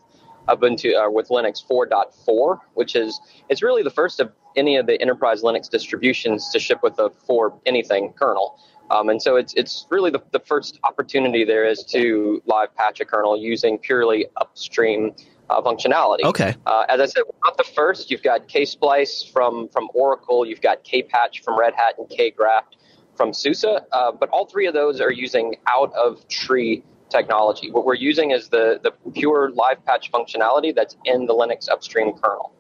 Ubuntu 0.48 0.96
uh, 0.96 1.12
with 1.12 1.28
Linux 1.30 1.62
4.4, 1.70 2.60
which 2.76 2.96
is 2.96 3.20
it's 3.50 3.62
really 3.62 3.84
the 3.84 3.92
first 3.92 4.20
of 4.20 4.32
any 4.56 4.78
of 4.78 4.88
the 4.88 5.00
enterprise 5.02 5.44
Linux 5.44 5.70
distributions 5.70 6.50
to 6.52 6.60
ship 6.60 6.80
with 6.82 6.98
a 7.00 7.12
for 7.26 7.60
anything 7.66 8.14
kernel. 8.14 8.60
Um, 8.90 9.10
and 9.10 9.22
so 9.22 9.36
it's 9.36 9.54
it's 9.56 9.86
really 9.90 10.12
the, 10.12 10.22
the 10.32 10.40
first 10.40 10.80
opportunity 10.84 11.44
there 11.44 11.66
is 11.66 11.84
to 11.86 12.42
live 12.46 12.74
patch 12.76 13.00
a 13.00 13.06
kernel 13.06 13.38
using 13.38 13.78
purely 13.78 14.28
upstream 14.38 15.14
uh, 15.50 15.62
functionality. 15.62 16.24
Okay. 16.24 16.56
Uh, 16.66 16.86
as 16.90 17.00
I 17.00 17.06
said, 17.06 17.24
we're 17.26 17.40
not 17.50 17.58
the 17.58 17.64
first. 17.64 18.12
You've 18.12 18.24
got 18.24 18.48
ksplice 18.48 19.32
from 19.32 19.70
from 19.70 19.90
Oracle. 19.94 20.46
You've 20.46 20.62
got 20.62 20.84
kpatch 20.84 21.44
from 21.44 21.60
Red 21.60 21.74
Hat 21.76 21.96
and 21.98 22.08
kgraft 22.10 22.78
from 23.16 23.34
SUSE. 23.34 23.66
Uh, 23.66 24.12
but 24.12 24.30
all 24.30 24.46
three 24.46 24.68
of 24.68 24.74
those 24.74 25.02
are 25.02 25.12
using 25.12 25.56
out 25.68 25.94
of 25.94 26.28
tree 26.28 26.84
technology. 27.10 27.72
What 27.72 27.86
we're 27.86 27.96
using 27.96 28.32
is 28.32 28.50
the 28.50 28.80
the 28.84 28.92
pure 29.12 29.52
live 29.52 29.84
patch 29.86 30.12
functionality 30.12 30.74
that's 30.74 30.96
in 31.06 31.26
the 31.26 31.34
Linux 31.34 31.70
upstream 31.70 32.14
kernel. 32.14 32.54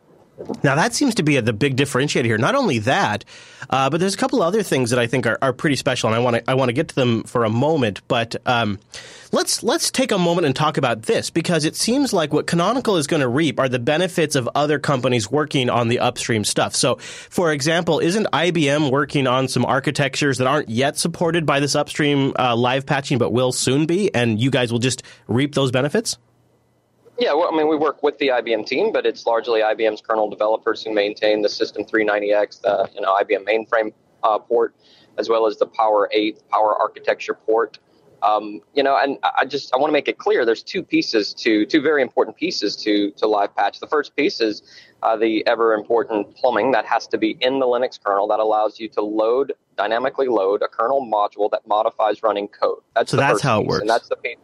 Now 0.63 0.75
that 0.75 0.93
seems 0.93 1.15
to 1.15 1.23
be 1.23 1.37
a, 1.37 1.41
the 1.41 1.53
big 1.53 1.75
differentiator 1.75 2.25
here. 2.25 2.37
Not 2.37 2.53
only 2.53 2.79
that, 2.79 3.25
uh, 3.69 3.89
but 3.89 3.99
there's 3.99 4.13
a 4.13 4.17
couple 4.17 4.41
other 4.43 4.61
things 4.61 4.91
that 4.91 4.99
I 4.99 5.07
think 5.07 5.25
are, 5.25 5.37
are 5.41 5.51
pretty 5.51 5.75
special, 5.75 6.07
and 6.07 6.15
I 6.15 6.19
want 6.19 6.35
to 6.35 6.49
I 6.49 6.53
want 6.53 6.69
to 6.69 6.73
get 6.73 6.89
to 6.89 6.95
them 6.95 7.23
for 7.23 7.43
a 7.43 7.49
moment. 7.49 8.01
But 8.07 8.35
um, 8.45 8.79
let's 9.31 9.63
let's 9.63 9.89
take 9.89 10.11
a 10.11 10.17
moment 10.17 10.45
and 10.45 10.55
talk 10.55 10.77
about 10.77 11.03
this 11.03 11.31
because 11.31 11.65
it 11.65 11.75
seems 11.75 12.13
like 12.13 12.33
what 12.33 12.45
Canonical 12.45 12.97
is 12.97 13.07
going 13.07 13.21
to 13.21 13.27
reap 13.27 13.59
are 13.59 13.67
the 13.67 13.79
benefits 13.79 14.35
of 14.35 14.47
other 14.53 14.77
companies 14.77 15.31
working 15.31 15.69
on 15.69 15.87
the 15.87 15.99
upstream 15.99 16.43
stuff. 16.43 16.75
So, 16.75 16.95
for 16.97 17.51
example, 17.51 17.99
isn't 17.99 18.27
IBM 18.31 18.91
working 18.91 19.25
on 19.25 19.47
some 19.47 19.65
architectures 19.65 20.37
that 20.37 20.47
aren't 20.47 20.69
yet 20.69 20.97
supported 20.97 21.45
by 21.47 21.59
this 21.59 21.75
upstream 21.75 22.33
uh, 22.37 22.55
live 22.55 22.85
patching, 22.85 23.17
but 23.17 23.31
will 23.31 23.51
soon 23.51 23.87
be, 23.87 24.13
and 24.13 24.39
you 24.39 24.51
guys 24.51 24.71
will 24.71 24.79
just 24.79 25.01
reap 25.27 25.55
those 25.55 25.71
benefits? 25.71 26.17
Yeah, 27.19 27.33
well, 27.33 27.49
I 27.51 27.57
mean, 27.57 27.67
we 27.67 27.75
work 27.75 28.03
with 28.03 28.17
the 28.19 28.27
IBM 28.27 28.65
team, 28.65 28.91
but 28.91 29.05
it's 29.05 29.25
largely 29.25 29.61
IBM's 29.61 30.01
kernel 30.01 30.29
developers 30.29 30.83
who 30.83 30.93
maintain 30.93 31.41
the 31.41 31.49
System 31.49 31.83
390X, 31.83 32.61
the 32.61 32.89
you 32.93 33.01
know 33.01 33.15
IBM 33.15 33.45
mainframe 33.45 33.91
uh, 34.23 34.37
port, 34.37 34.75
as 35.17 35.27
well 35.27 35.47
as 35.47 35.57
the 35.57 35.65
Power 35.65 36.09
8 36.11 36.47
Power 36.49 36.75
Architecture 36.75 37.33
port. 37.33 37.79
Um, 38.23 38.61
you 38.73 38.83
know, 38.83 38.97
and 38.97 39.17
I 39.39 39.45
just 39.45 39.73
I 39.73 39.77
want 39.77 39.89
to 39.89 39.93
make 39.93 40.07
it 40.07 40.17
clear. 40.17 40.45
There's 40.45 40.63
two 40.63 40.83
pieces 40.83 41.33
to 41.35 41.65
two 41.65 41.81
very 41.81 42.01
important 42.01 42.37
pieces 42.37 42.75
to 42.77 43.11
to 43.11 43.27
live 43.27 43.55
patch. 43.55 43.79
The 43.79 43.87
first 43.87 44.15
piece 44.15 44.39
is 44.39 44.61
uh, 45.01 45.17
the 45.17 45.45
ever 45.47 45.73
important 45.73 46.35
plumbing 46.35 46.71
that 46.71 46.85
has 46.85 47.07
to 47.07 47.17
be 47.17 47.37
in 47.41 47.59
the 47.59 47.65
Linux 47.65 47.99
kernel 48.03 48.27
that 48.27 48.39
allows 48.39 48.79
you 48.79 48.89
to 48.89 49.01
load 49.01 49.53
dynamically 49.75 50.27
load 50.27 50.61
a 50.63 50.67
kernel 50.67 51.01
module 51.01 51.49
that 51.51 51.67
modifies 51.67 52.21
running 52.21 52.47
code. 52.47 52.79
That's 52.95 53.11
so 53.11 53.17
that's 53.17 53.41
how 53.41 53.59
piece, 53.59 53.65
it 53.65 53.69
works. 53.69 53.81
And 53.81 53.89
that's 53.89 54.09
the 54.09 54.15
piece 54.15 54.37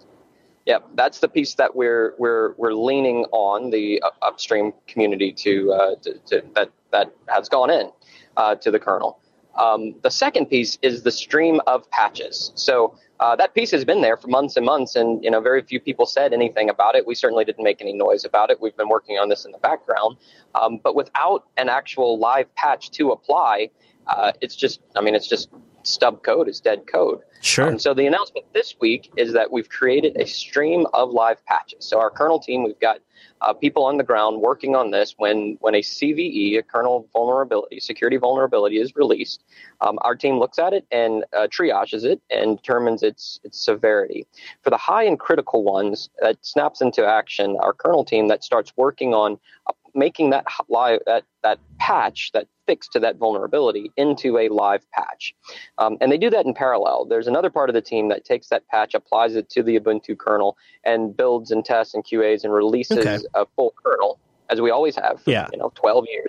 yeah, 0.66 0.80
that's 0.96 1.20
the 1.20 1.28
piece 1.28 1.56
that 1.56 1.76
we're 1.76 2.16
we're 2.18 2.54
we're 2.54 2.74
leaning 2.74 3.26
on 3.32 3.70
the 3.70 4.02
upstream 4.22 4.74
community 4.88 5.32
to, 5.34 5.74
uh, 5.74 5.96
to, 6.02 6.14
to, 6.28 6.44
that 6.56 6.72
that 6.92 7.14
has 7.28 7.50
gone 7.50 7.70
in 7.70 7.92
uh, 8.38 8.56
to 8.56 8.72
the 8.72 8.80
kernel. 8.80 9.20
Um, 9.56 9.96
the 10.02 10.10
second 10.10 10.48
piece 10.48 10.78
is 10.82 11.04
the 11.04 11.12
stream 11.12 11.62
of 11.68 11.90
patches. 11.92 12.52
So 12.56 12.98
uh, 13.20 13.36
that 13.36 13.54
piece 13.54 13.72
has 13.72 13.86
been 13.86 14.02
there 14.02 14.18
for 14.18 14.28
months 14.28 14.58
and 14.58 14.66
months, 14.66 14.96
and 14.96 15.24
you 15.24 15.30
know 15.30 15.42
very 15.42 15.62
few 15.62 15.80
people 15.80 16.06
said 16.06 16.34
anything 16.34 16.70
about 16.70 16.96
it. 16.96 17.06
We 17.06 17.14
certainly 17.14 17.46
didn't 17.46 17.64
make 17.64 17.82
any 17.82 17.94
noise 17.94 18.26
about 18.26 18.50
it. 18.50 18.60
We've 18.62 18.76
been 18.76 18.90
working 18.90 19.18
on 19.18 19.30
this 19.30 19.46
in 19.46 19.52
the 19.52 19.60
background, 19.60 20.18
um, 20.56 20.80
but 20.82 20.96
without 20.96 21.46
an 21.58 21.70
actual 21.70 22.18
live 22.18 22.54
patch 22.56 22.90
to 22.92 23.12
apply, 23.12 23.70
uh, 24.08 24.32
it's 24.42 24.56
just 24.56 24.80
I 24.96 25.02
mean 25.02 25.14
it's 25.14 25.28
just 25.28 25.50
stub 25.84 26.24
code 26.24 26.48
is 26.48 26.60
dead 26.60 26.88
code. 26.92 27.20
Sure. 27.42 27.68
Um, 27.68 27.80
so 27.80 27.94
the 27.94 28.08
announcement 28.08 28.46
this 28.54 28.76
week 28.80 29.12
is 29.18 29.34
that 29.34 29.52
we've 29.52 29.68
created 29.68 30.16
a 30.18 30.26
stream 30.26 30.88
of 30.94 31.12
live 31.12 31.44
patches. 31.46 31.86
So 31.86 32.00
our 32.00 32.10
kernel 32.10 32.40
team, 32.40 32.64
we've 32.64 32.80
got 32.80 33.00
uh, 33.42 33.54
people 33.54 33.84
on 33.84 33.98
the 33.98 34.04
ground 34.04 34.42
working 34.42 34.76
on 34.76 34.92
this. 34.92 35.16
When 35.18 35.58
when 35.60 35.76
a 35.76 35.82
CVE, 35.82 36.58
a 36.58 36.64
kernel 36.64 37.10
vulnerability, 37.12 37.80
security 37.82 38.16
vulnerability, 38.16 38.80
is 38.80 38.96
released, 38.96 39.44
um, 39.82 40.00
our 40.02 40.16
team 40.16 40.40
looks 40.40 40.58
at 40.58 40.74
it 40.74 40.86
and 40.92 41.26
uh, 41.36 41.48
triages 41.48 42.06
it 42.06 42.22
and 42.30 42.58
determines 42.58 43.04
its 43.04 43.42
its 43.44 43.64
severity. 43.64 44.26
For 44.62 44.70
the 44.70 44.78
high 44.78 45.04
and 45.04 45.20
critical 45.20 45.64
ones, 45.64 46.10
that 46.22 46.38
snaps 46.46 46.82
into 46.82 47.06
action. 47.06 47.58
Our 47.60 47.74
kernel 47.74 48.06
team 48.06 48.30
that 48.30 48.44
starts 48.44 48.72
working 48.78 49.14
on 49.14 49.38
uh, 49.68 49.74
making 49.96 50.32
that 50.32 50.46
live 50.70 51.00
that 51.06 51.24
that 51.44 51.60
patch 51.80 52.32
that 52.34 52.48
fix 52.66 52.88
to 52.88 53.00
that 53.00 53.18
vulnerability 53.18 53.92
into 53.98 54.38
a 54.38 54.50
live 54.50 54.90
patch. 54.92 55.34
Um, 55.78 55.98
and 56.00 56.12
they 56.12 56.18
do 56.18 56.30
that 56.30 56.46
in 56.46 56.54
parallel. 56.54 57.06
There's 57.06 57.28
another 57.28 57.50
part 57.50 57.70
of 57.70 57.74
the 57.74 57.82
team 57.82 58.10
that 58.10 58.24
takes 58.26 58.48
that 58.50 58.68
patch, 58.68 58.94
applies 58.94 59.36
it 59.36 59.50
to 59.52 59.64
the 59.64 59.80
Ubuntu 59.80 60.18
kernel, 60.18 60.58
and 60.84 61.16
builds 61.16 61.52
and 61.52 61.64
tests 61.66 61.94
and 61.94 62.04
QAs 62.04 62.44
and 62.44 62.54
releases 62.54 63.00
okay. 63.00 63.20
a 63.34 63.46
full 63.56 63.74
kernel, 63.84 64.20
as 64.50 64.62
we 64.62 64.72
always 64.72 64.96
have 64.96 65.22
for 65.22 65.32
yeah. 65.32 65.48
you 65.52 65.60
know 65.60 65.72
12 65.76 66.06
years. 66.10 66.28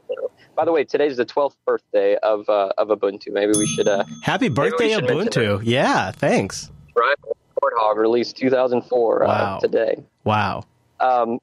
By 0.56 0.64
the 0.64 0.72
way, 0.72 0.84
today's 0.84 1.16
the 1.16 1.26
12th 1.26 1.56
birthday 1.66 2.16
of 2.16 2.48
uh, 2.48 2.72
of 2.78 2.88
Ubuntu. 2.88 3.32
Maybe 3.32 3.52
we 3.56 3.66
should. 3.66 3.88
Uh, 3.88 4.04
Happy 4.22 4.48
birthday, 4.48 4.90
Ubuntu! 4.90 5.60
Yeah, 5.64 6.10
thanks. 6.12 6.70
Right, 6.96 7.16
Warthog 7.60 7.96
released 7.96 8.36
2004 8.36 9.22
uh, 9.22 9.26
wow. 9.26 9.34
uh, 9.34 9.60
today. 9.60 10.04
Wow. 10.24 10.64
Um, 11.00 11.38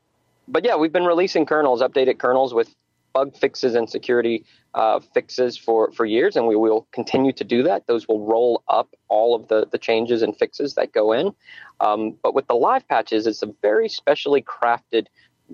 but 0.48 0.66
yeah, 0.66 0.76
we've 0.76 0.94
been 0.94 1.06
releasing 1.06 1.46
kernels, 1.46 1.82
updated 1.82 2.20
kernels 2.20 2.54
with 2.54 2.74
bug 3.14 3.36
fixes 3.36 3.76
and 3.76 3.90
security 3.90 4.46
uh, 4.74 5.00
fixes 5.14 5.58
for, 5.58 5.92
for 5.92 6.06
years, 6.06 6.36
and 6.36 6.48
we 6.48 6.56
will 6.56 6.88
continue 6.92 7.34
to 7.34 7.44
do 7.44 7.64
that. 7.64 7.86
Those 7.88 8.08
will 8.08 8.26
roll 8.26 8.64
up 8.68 8.90
all 9.10 9.36
of 9.36 9.48
the, 9.50 9.68
the 9.72 9.78
changes 9.78 10.22
and 10.22 10.36
fixes 10.38 10.76
that 10.76 10.94
go 10.94 11.12
in. 11.12 11.34
Um, 11.80 12.18
but 12.24 12.34
with 12.34 12.48
the 12.48 12.56
live 12.56 12.88
patches, 12.88 13.28
it's 13.28 13.42
a 13.42 13.54
very 13.62 13.90
specially 13.90 14.42
crafted 14.42 15.08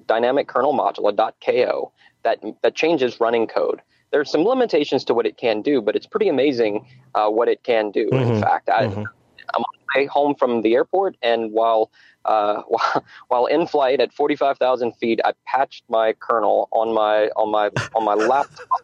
dynamic 0.05 0.47
kernel 0.47 0.73
module, 0.73 1.11
a 1.11 1.33
.ko, 1.43 1.91
that, 2.23 2.39
that 2.61 2.75
changes 2.75 3.19
running 3.19 3.47
code. 3.47 3.81
There's 4.11 4.31
some 4.31 4.43
limitations 4.43 5.03
to 5.05 5.13
what 5.13 5.25
it 5.25 5.37
can 5.37 5.61
do, 5.61 5.81
but 5.81 5.95
it's 5.95 6.05
pretty 6.05 6.29
amazing 6.29 6.87
uh, 7.15 7.27
what 7.29 7.47
it 7.47 7.63
can 7.63 7.91
do. 7.91 8.09
Mm-hmm. 8.09 8.33
In 8.33 8.41
fact, 8.41 8.69
I, 8.69 8.85
mm-hmm. 8.85 8.99
I'm 8.99 9.61
on 9.61 9.75
my 9.95 10.01
way 10.01 10.05
home 10.05 10.35
from 10.35 10.61
the 10.61 10.75
airport, 10.75 11.17
and 11.21 11.51
while 11.51 11.91
uh, 12.27 12.61
while, 12.67 13.05
while 13.27 13.45
in 13.45 13.67
flight 13.67 13.99
at 13.99 14.13
45,000 14.13 14.93
feet, 14.93 15.19
I 15.23 15.33
patched 15.45 15.83
my 15.89 16.13
kernel 16.13 16.67
on 16.71 16.93
my 16.93 17.29
on 17.35 17.51
my 17.51 17.69
on 17.95 18.03
my 18.03 18.13
laptop 18.13 18.81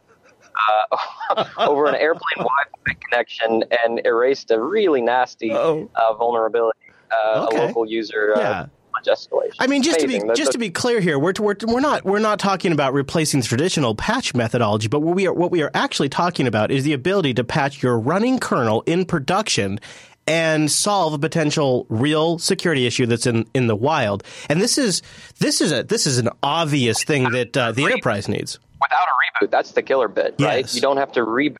uh, 1.35 1.45
over 1.57 1.87
an 1.87 1.95
airplane 1.95 2.21
Wi-Fi 2.37 2.93
connection 3.09 3.63
and 3.83 4.01
erased 4.05 4.51
a 4.51 4.61
really 4.61 5.01
nasty 5.01 5.51
uh, 5.51 5.85
vulnerability. 6.17 6.79
Uh, 7.11 7.47
okay. 7.47 7.57
A 7.57 7.67
local 7.67 7.85
user. 7.85 8.33
Uh, 8.35 8.39
yeah. 8.39 8.65
I 9.59 9.67
mean, 9.67 9.83
just 9.83 9.99
to 9.99 10.07
be 10.07 10.21
just 10.33 10.53
to 10.53 10.57
be 10.57 10.69
clear 10.69 11.01
here, 11.01 11.19
we're, 11.19 11.33
we're 11.37 11.55
we're 11.63 11.81
not 11.81 12.05
we're 12.05 12.19
not 12.19 12.39
talking 12.39 12.71
about 12.71 12.93
replacing 12.93 13.41
the 13.41 13.47
traditional 13.47 13.95
patch 13.95 14.33
methodology, 14.33 14.87
but 14.87 15.01
what 15.01 15.15
we 15.15 15.27
are 15.27 15.33
what 15.33 15.51
we 15.51 15.61
are 15.61 15.71
actually 15.73 16.07
talking 16.07 16.47
about 16.47 16.71
is 16.71 16.85
the 16.85 16.93
ability 16.93 17.33
to 17.33 17.43
patch 17.43 17.83
your 17.83 17.99
running 17.99 18.39
kernel 18.39 18.81
in 18.85 19.03
production 19.03 19.79
and 20.27 20.71
solve 20.71 21.13
a 21.13 21.19
potential 21.19 21.85
real 21.89 22.39
security 22.39 22.85
issue 22.85 23.05
that's 23.05 23.25
in, 23.25 23.45
in 23.53 23.67
the 23.67 23.75
wild. 23.75 24.23
And 24.49 24.61
this 24.61 24.77
is 24.77 25.01
this 25.39 25.61
is 25.61 25.71
a 25.71 25.83
this 25.83 26.05
is 26.07 26.17
an 26.17 26.29
obvious 26.41 27.03
thing 27.03 27.29
that 27.31 27.55
uh, 27.57 27.71
the 27.71 27.85
enterprise 27.85 28.27
needs. 28.27 28.59
Without 28.81 29.07
a 29.07 29.45
reboot, 29.45 29.51
that's 29.51 29.71
the 29.71 29.81
killer 29.81 30.07
bit, 30.07 30.35
right? 30.39 30.61
Yes. 30.61 30.75
You 30.75 30.81
don't 30.81 30.97
have 30.97 31.11
to 31.13 31.21
reboot 31.21 31.57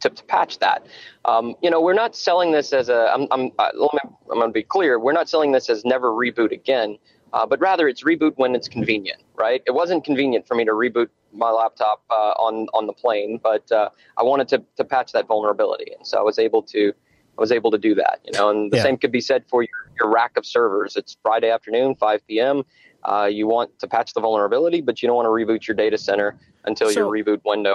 to, 0.00 0.10
to, 0.10 0.24
patch 0.24 0.58
that. 0.58 0.86
Um, 1.24 1.54
you 1.62 1.70
know, 1.70 1.80
we're 1.80 1.94
not 1.94 2.14
selling 2.16 2.52
this 2.52 2.72
as 2.72 2.88
a. 2.88 3.12
I'm 3.12 3.28
I'm 3.30 3.50
uh, 3.58 3.70
I'm 3.72 4.38
going 4.38 4.48
to 4.48 4.52
be 4.52 4.62
clear. 4.62 4.98
We're 4.98 5.12
not 5.12 5.28
selling 5.28 5.52
this 5.52 5.68
as 5.68 5.84
never 5.84 6.10
reboot 6.10 6.52
again. 6.52 6.98
Uh, 7.32 7.44
but 7.44 7.60
rather, 7.60 7.88
it's 7.88 8.04
reboot 8.04 8.32
when 8.36 8.54
it's 8.54 8.68
convenient, 8.68 9.20
right? 9.34 9.62
It 9.66 9.72
wasn't 9.72 10.04
convenient 10.04 10.46
for 10.46 10.54
me 10.54 10.64
to 10.64 10.70
reboot 10.70 11.08
my 11.32 11.50
laptop 11.50 12.02
uh, 12.08 12.32
on 12.38 12.68
on 12.72 12.86
the 12.86 12.92
plane, 12.92 13.38
but 13.42 13.70
uh, 13.72 13.90
I 14.16 14.22
wanted 14.22 14.48
to 14.48 14.64
to 14.76 14.84
patch 14.84 15.12
that 15.12 15.26
vulnerability, 15.26 15.92
and 15.96 16.06
so 16.06 16.18
I 16.18 16.22
was 16.22 16.38
able 16.38 16.62
to 16.62 16.94
I 17.38 17.40
was 17.40 17.52
able 17.52 17.70
to 17.72 17.78
do 17.78 17.94
that, 17.96 18.20
you 18.24 18.32
know, 18.32 18.50
and 18.50 18.72
the 18.72 18.78
yeah. 18.78 18.84
same 18.84 18.96
could 18.96 19.12
be 19.12 19.20
said 19.20 19.44
for 19.48 19.62
your, 19.62 19.90
your 20.00 20.10
rack 20.10 20.36
of 20.36 20.46
servers. 20.46 20.96
It's 20.96 21.16
Friday 21.22 21.50
afternoon, 21.50 21.96
5 21.96 22.26
p.m. 22.26 22.64
Uh, 23.04 23.28
you 23.30 23.46
want 23.46 23.78
to 23.80 23.86
patch 23.86 24.14
the 24.14 24.20
vulnerability, 24.20 24.80
but 24.80 25.02
you 25.02 25.06
don't 25.06 25.16
want 25.16 25.26
to 25.26 25.30
reboot 25.30 25.66
your 25.66 25.76
data 25.76 25.98
center 25.98 26.38
until 26.64 26.90
so, 26.90 27.00
your 27.00 27.12
reboot 27.12 27.42
window. 27.44 27.74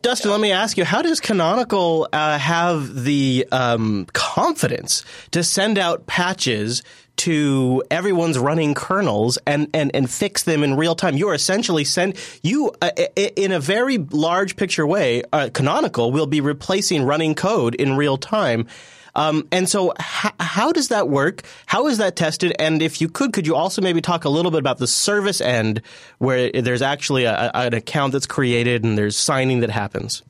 Dustin, 0.00 0.28
you 0.28 0.30
know. 0.30 0.36
let 0.36 0.42
me 0.42 0.50
ask 0.50 0.76
you: 0.76 0.84
How 0.84 1.02
does 1.02 1.20
Canonical 1.20 2.08
uh, 2.12 2.38
have 2.38 3.04
the 3.04 3.46
um, 3.52 4.06
confidence 4.12 5.04
to 5.30 5.44
send 5.44 5.78
out 5.78 6.06
patches 6.06 6.82
to 7.18 7.82
everyone's 7.90 8.38
running 8.38 8.74
kernels 8.74 9.38
and, 9.46 9.68
and, 9.74 9.90
and 9.94 10.10
fix 10.10 10.42
them 10.44 10.64
in 10.64 10.76
real 10.76 10.94
time. 10.94 11.16
You're 11.16 11.34
essentially 11.34 11.84
send 11.84 12.16
you 12.42 12.72
uh, 12.80 12.90
in 13.16 13.52
a 13.52 13.60
very 13.60 13.98
large 13.98 14.56
picture 14.56 14.86
way. 14.86 15.22
Uh, 15.32 15.50
Canonical 15.52 16.10
will 16.10 16.26
be 16.26 16.40
replacing 16.40 17.04
running 17.04 17.34
code 17.34 17.74
in 17.74 17.96
real 17.96 18.16
time. 18.16 18.66
Um, 19.14 19.46
and 19.52 19.68
so, 19.68 19.92
h- 19.92 20.32
how 20.40 20.72
does 20.72 20.88
that 20.88 21.08
work? 21.08 21.42
How 21.66 21.86
is 21.86 21.98
that 21.98 22.16
tested? 22.16 22.54
And 22.58 22.80
if 22.82 23.00
you 23.00 23.08
could, 23.08 23.32
could 23.32 23.46
you 23.46 23.54
also 23.54 23.82
maybe 23.82 24.00
talk 24.00 24.24
a 24.24 24.28
little 24.28 24.50
bit 24.50 24.60
about 24.60 24.78
the 24.78 24.86
service 24.86 25.40
end, 25.40 25.82
where 26.18 26.50
there's 26.50 26.82
actually 26.82 27.24
a, 27.24 27.50
an 27.54 27.74
account 27.74 28.12
that's 28.12 28.26
created 28.26 28.84
and 28.84 28.96
there's 28.96 29.16
signing 29.16 29.60
that 29.60 29.70
happens? 29.70 30.22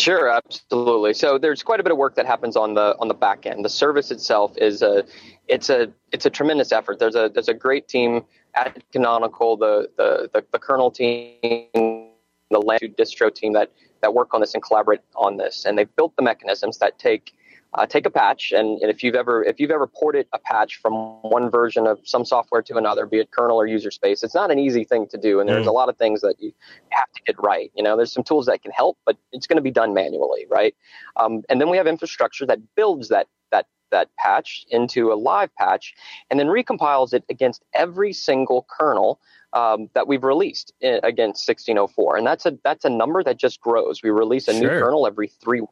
Sure, 0.00 0.28
absolutely. 0.28 1.14
So 1.14 1.38
there's 1.38 1.62
quite 1.62 1.80
a 1.80 1.82
bit 1.82 1.92
of 1.92 1.98
work 1.98 2.16
that 2.16 2.26
happens 2.26 2.56
on 2.56 2.74
the 2.74 2.96
on 2.98 3.08
the 3.08 3.14
back 3.14 3.46
end. 3.46 3.64
The 3.64 3.70
service 3.70 4.10
itself 4.10 4.52
is 4.58 4.82
a 4.82 5.04
it's 5.48 5.70
a 5.70 5.92
it's 6.12 6.26
a 6.26 6.30
tremendous 6.30 6.72
effort. 6.72 6.98
There's 6.98 7.14
a 7.14 7.30
there's 7.32 7.48
a 7.48 7.54
great 7.54 7.88
team 7.88 8.24
at 8.54 8.82
Canonical, 8.92 9.56
the 9.56 9.88
the 9.96 10.28
the, 10.32 10.44
the 10.52 10.58
kernel 10.58 10.90
team, 10.90 11.38
the 11.72 12.58
Latitude 12.58 12.96
distro 12.96 13.32
team 13.34 13.52
that 13.54 13.70
that 14.02 14.12
work 14.12 14.34
on 14.34 14.40
this 14.40 14.54
and 14.54 14.62
collaborate 14.62 15.00
on 15.14 15.36
this, 15.36 15.64
and 15.64 15.78
they've 15.78 15.94
built 15.96 16.14
the 16.16 16.22
mechanisms 16.22 16.78
that 16.78 16.98
take 16.98 17.32
uh, 17.74 17.86
take 17.86 18.06
a 18.06 18.10
patch, 18.10 18.52
and, 18.52 18.80
and, 18.80 18.90
if 18.90 19.02
you've 19.02 19.14
ever 19.14 19.42
if 19.42 19.60
you've 19.60 19.70
ever 19.70 19.86
ported 19.86 20.26
a 20.32 20.38
patch 20.38 20.76
from 20.76 20.94
one 21.22 21.50
version 21.50 21.86
of 21.86 21.98
some 22.04 22.24
software 22.24 22.62
to 22.62 22.76
another, 22.76 23.06
be 23.06 23.18
it 23.18 23.30
kernel 23.30 23.56
or 23.56 23.66
user 23.66 23.90
space, 23.90 24.22
it's 24.22 24.34
not 24.34 24.50
an 24.50 24.58
easy 24.58 24.84
thing 24.84 25.06
to 25.08 25.18
do, 25.18 25.40
and 25.40 25.48
there's 25.48 25.66
mm. 25.66 25.70
a 25.70 25.72
lot 25.72 25.88
of 25.88 25.96
things 25.96 26.20
that 26.22 26.36
you 26.38 26.52
have 26.90 27.10
to 27.12 27.22
get 27.26 27.36
right. 27.38 27.70
You 27.74 27.82
know, 27.82 27.96
there's 27.96 28.12
some 28.12 28.24
tools 28.24 28.46
that 28.46 28.62
can 28.62 28.72
help, 28.72 28.98
but 29.04 29.16
it's 29.32 29.46
going 29.46 29.56
to 29.56 29.62
be 29.62 29.70
done 29.70 29.94
manually, 29.94 30.46
right? 30.48 30.74
Um, 31.16 31.42
and 31.48 31.60
then 31.60 31.68
we 31.68 31.76
have 31.76 31.86
infrastructure 31.86 32.46
that 32.46 32.58
builds 32.76 33.08
that 33.08 33.26
that 33.50 33.66
that 33.90 34.08
patch 34.16 34.64
into 34.70 35.12
a 35.12 35.14
live 35.14 35.54
patch, 35.56 35.94
and 36.30 36.40
then 36.40 36.46
recompiles 36.46 37.12
it 37.12 37.24
against 37.28 37.64
every 37.74 38.12
single 38.12 38.66
kernel 38.70 39.20
um, 39.52 39.90
that 39.94 40.06
we've 40.06 40.24
released 40.24 40.72
in, 40.80 41.00
against 41.02 41.46
1604, 41.48 42.16
and 42.16 42.26
that's 42.26 42.46
a 42.46 42.56
that's 42.64 42.84
a 42.84 42.90
number 42.90 43.22
that 43.22 43.38
just 43.38 43.60
grows. 43.60 44.02
We 44.02 44.10
release 44.10 44.48
a 44.48 44.52
sure. 44.52 44.60
new 44.62 44.68
kernel 44.68 45.06
every 45.06 45.28
three 45.28 45.62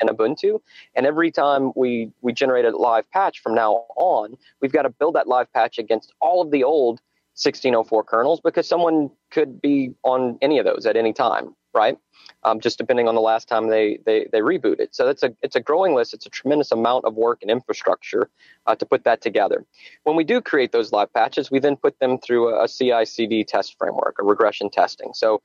in 0.00 0.08
Ubuntu. 0.08 0.60
And 0.94 1.06
every 1.06 1.30
time 1.30 1.72
we, 1.76 2.10
we 2.20 2.32
generate 2.32 2.64
a 2.64 2.76
live 2.76 3.10
patch 3.10 3.40
from 3.40 3.54
now 3.54 3.84
on, 3.96 4.36
we've 4.60 4.72
got 4.72 4.82
to 4.82 4.90
build 4.90 5.14
that 5.14 5.28
live 5.28 5.52
patch 5.52 5.78
against 5.78 6.12
all 6.20 6.42
of 6.42 6.50
the 6.50 6.64
old 6.64 7.00
1604 7.34 8.04
kernels 8.04 8.40
because 8.40 8.68
someone 8.68 9.10
could 9.30 9.60
be 9.60 9.94
on 10.02 10.38
any 10.42 10.58
of 10.58 10.66
those 10.66 10.84
at 10.84 10.96
any 10.96 11.14
time, 11.14 11.54
right? 11.74 11.96
Um, 12.44 12.60
just 12.60 12.76
depending 12.76 13.08
on 13.08 13.14
the 13.14 13.22
last 13.22 13.48
time 13.48 13.68
they, 13.68 13.98
they, 14.04 14.26
they 14.30 14.40
reboot 14.40 14.80
it. 14.80 14.94
So 14.94 15.06
that's 15.06 15.22
a, 15.22 15.34
it's 15.42 15.56
a 15.56 15.60
growing 15.60 15.94
list. 15.94 16.12
It's 16.12 16.26
a 16.26 16.30
tremendous 16.30 16.72
amount 16.72 17.06
of 17.06 17.14
work 17.14 17.38
and 17.40 17.50
infrastructure 17.50 18.28
uh, 18.66 18.74
to 18.76 18.84
put 18.84 19.04
that 19.04 19.22
together. 19.22 19.64
When 20.04 20.14
we 20.14 20.24
do 20.24 20.42
create 20.42 20.72
those 20.72 20.92
live 20.92 21.12
patches, 21.14 21.50
we 21.50 21.58
then 21.58 21.76
put 21.76 21.98
them 22.00 22.18
through 22.18 22.50
a, 22.50 22.64
a 22.64 22.68
CI 22.68 23.06
CD 23.06 23.44
test 23.44 23.76
framework, 23.78 24.16
a 24.20 24.24
regression 24.24 24.68
testing. 24.68 25.12
So 25.14 25.40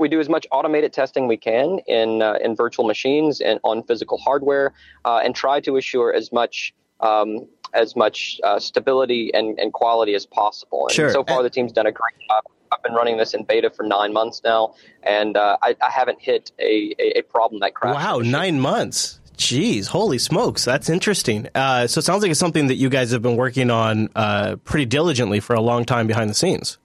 we 0.00 0.08
do 0.08 0.18
as 0.18 0.28
much 0.28 0.46
automated 0.50 0.92
testing 0.92 1.28
we 1.28 1.36
can 1.36 1.78
in 1.86 2.22
uh, 2.22 2.34
in 2.42 2.56
virtual 2.56 2.86
machines 2.86 3.40
and 3.40 3.60
on 3.62 3.84
physical 3.84 4.18
hardware, 4.18 4.72
uh, 5.04 5.18
and 5.18 5.36
try 5.36 5.60
to 5.60 5.76
assure 5.76 6.12
as 6.12 6.32
much 6.32 6.74
um, 7.00 7.46
as 7.74 7.94
much 7.94 8.40
uh, 8.42 8.58
stability 8.58 9.30
and, 9.32 9.58
and 9.60 9.72
quality 9.72 10.14
as 10.14 10.26
possible. 10.26 10.86
And 10.88 10.92
sure. 10.92 11.10
so 11.10 11.22
far, 11.22 11.42
the 11.42 11.50
team's 11.50 11.72
done 11.72 11.86
a 11.86 11.92
great 11.92 12.14
job. 12.28 12.42
I've 12.72 12.82
been 12.82 12.94
running 12.94 13.16
this 13.16 13.34
in 13.34 13.44
beta 13.44 13.70
for 13.70 13.84
nine 13.84 14.12
months 14.12 14.42
now, 14.44 14.74
and 15.02 15.36
uh, 15.36 15.56
I, 15.62 15.76
I, 15.82 15.90
haven't 15.90 16.20
hit 16.20 16.52
a, 16.60 16.94
a, 16.98 17.18
a 17.18 17.22
problem 17.22 17.60
that 17.60 17.74
crashed. 17.74 17.96
Wow, 17.96 18.18
nine 18.18 18.60
months. 18.60 19.20
Jeez, 19.36 19.88
holy 19.88 20.18
smokes, 20.18 20.64
that's 20.64 20.88
interesting. 20.88 21.48
Uh, 21.54 21.86
so 21.86 21.98
it 21.98 22.02
sounds 22.02 22.22
like 22.22 22.30
it's 22.30 22.38
something 22.38 22.68
that 22.68 22.74
you 22.74 22.90
guys 22.90 23.10
have 23.10 23.22
been 23.22 23.36
working 23.36 23.70
on 23.70 24.10
uh, 24.14 24.56
pretty 24.64 24.84
diligently 24.84 25.40
for 25.40 25.54
a 25.54 25.60
long 25.60 25.84
time 25.84 26.06
behind 26.06 26.28
the 26.28 26.34
scenes. 26.34 26.78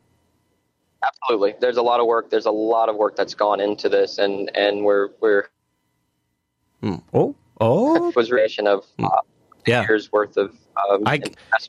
Absolutely. 1.05 1.55
There's 1.59 1.77
a 1.77 1.81
lot 1.81 1.99
of 1.99 2.07
work. 2.07 2.29
There's 2.29 2.45
a 2.45 2.51
lot 2.51 2.89
of 2.89 2.95
work 2.95 3.15
that's 3.15 3.33
gone 3.33 3.59
into 3.59 3.89
this, 3.89 4.17
and 4.17 4.49
and 4.55 4.83
we're 4.83 5.09
we're 5.21 5.49
mm. 6.81 7.01
oh 7.13 7.35
oh 7.59 8.11
was 8.15 8.29
creation 8.29 8.67
of 8.67 8.85
hmm. 8.97 9.05
uh, 9.05 9.09
yeah. 9.67 9.81
years 9.81 10.11
worth 10.11 10.37
of 10.37 10.55
um, 10.91 11.03
I, 11.05 11.21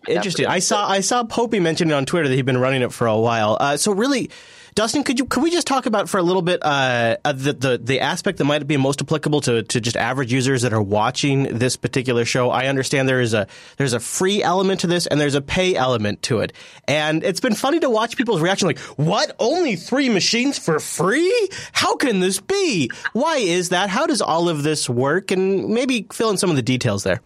interesting. 0.08 0.46
I 0.46 0.58
saw 0.58 0.88
I 0.88 1.00
saw 1.00 1.22
Popey 1.24 1.60
mention 1.60 1.90
it 1.90 1.94
on 1.94 2.06
Twitter 2.06 2.28
that 2.28 2.34
he'd 2.34 2.46
been 2.46 2.58
running 2.58 2.82
it 2.82 2.92
for 2.92 3.06
a 3.06 3.18
while. 3.18 3.56
Uh, 3.60 3.76
so 3.76 3.92
really, 3.92 4.30
Dustin, 4.76 5.04
could 5.04 5.18
you 5.18 5.24
could 5.24 5.42
we 5.42 5.50
just 5.50 5.66
talk 5.66 5.86
about 5.86 6.06
for 6.06 6.18
a 6.18 6.22
little 6.22 6.42
bit 6.42 6.60
uh, 6.62 7.16
the, 7.24 7.54
the 7.54 7.80
the 7.82 8.00
aspect 8.00 8.36
that 8.36 8.44
might 8.44 8.66
be 8.66 8.76
most 8.76 9.00
applicable 9.00 9.40
to, 9.40 9.62
to 9.62 9.80
just 9.80 9.96
average 9.96 10.30
users 10.30 10.60
that 10.62 10.74
are 10.74 10.82
watching 10.82 11.44
this 11.44 11.76
particular 11.76 12.26
show? 12.26 12.50
I 12.50 12.66
understand 12.66 13.08
there 13.08 13.22
is 13.22 13.32
a 13.32 13.46
there's 13.78 13.94
a 13.94 14.00
free 14.00 14.42
element 14.42 14.80
to 14.80 14.86
this 14.86 15.06
and 15.06 15.18
there's 15.18 15.34
a 15.34 15.40
pay 15.40 15.74
element 15.74 16.20
to 16.24 16.40
it, 16.40 16.52
and 16.86 17.24
it's 17.24 17.40
been 17.40 17.54
funny 17.54 17.80
to 17.80 17.88
watch 17.88 18.18
people's 18.18 18.42
reaction. 18.42 18.68
Like, 18.68 18.78
what? 18.98 19.34
Only 19.38 19.76
three 19.76 20.10
machines 20.10 20.58
for 20.58 20.78
free? 20.78 21.48
How 21.72 21.96
can 21.96 22.20
this 22.20 22.38
be? 22.38 22.90
Why 23.14 23.36
is 23.38 23.70
that? 23.70 23.88
How 23.88 24.06
does 24.06 24.20
all 24.20 24.50
of 24.50 24.62
this 24.62 24.90
work? 24.90 25.30
And 25.30 25.70
maybe 25.70 26.06
fill 26.12 26.28
in 26.28 26.36
some 26.36 26.50
of 26.50 26.56
the 26.56 26.62
details 26.62 27.02
there. 27.02 27.22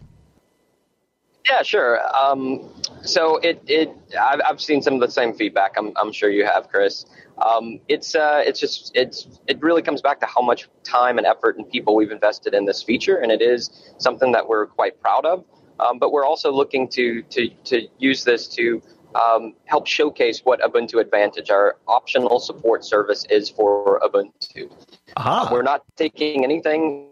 Yeah, 1.49 1.63
sure. 1.63 1.99
Um, 2.15 2.69
so 3.03 3.37
it, 3.37 3.61
it 3.67 3.91
I've, 4.19 4.41
I've 4.45 4.61
seen 4.61 4.81
some 4.81 4.93
of 4.95 5.01
the 5.01 5.09
same 5.09 5.33
feedback. 5.33 5.73
I'm, 5.77 5.91
I'm 5.95 6.11
sure 6.11 6.29
you 6.29 6.45
have, 6.45 6.69
Chris. 6.69 7.05
Um, 7.41 7.79
it's 7.87 8.13
uh, 8.13 8.43
it's 8.45 8.59
just 8.59 8.91
it's 8.95 9.27
it 9.47 9.61
really 9.61 9.81
comes 9.81 10.01
back 10.01 10.19
to 10.19 10.27
how 10.27 10.41
much 10.41 10.69
time 10.83 11.17
and 11.17 11.25
effort 11.25 11.57
and 11.57 11.69
people 11.69 11.95
we've 11.95 12.11
invested 12.11 12.53
in 12.53 12.65
this 12.65 12.83
feature, 12.83 13.17
and 13.17 13.31
it 13.31 13.41
is 13.41 13.93
something 13.97 14.31
that 14.33 14.47
we're 14.47 14.67
quite 14.67 15.01
proud 15.01 15.25
of. 15.25 15.43
Um, 15.79 15.97
but 15.97 16.11
we're 16.11 16.25
also 16.25 16.51
looking 16.51 16.87
to 16.89 17.23
to 17.23 17.49
to 17.65 17.87
use 17.97 18.23
this 18.23 18.47
to 18.49 18.81
um, 19.15 19.55
help 19.65 19.87
showcase 19.87 20.41
what 20.43 20.61
Ubuntu 20.61 21.01
Advantage, 21.01 21.49
our 21.49 21.77
optional 21.87 22.39
support 22.39 22.85
service, 22.85 23.25
is 23.29 23.49
for 23.49 23.99
Ubuntu. 24.01 24.71
Uh, 25.17 25.49
we're 25.51 25.63
not 25.63 25.83
taking 25.97 26.43
anything 26.43 27.10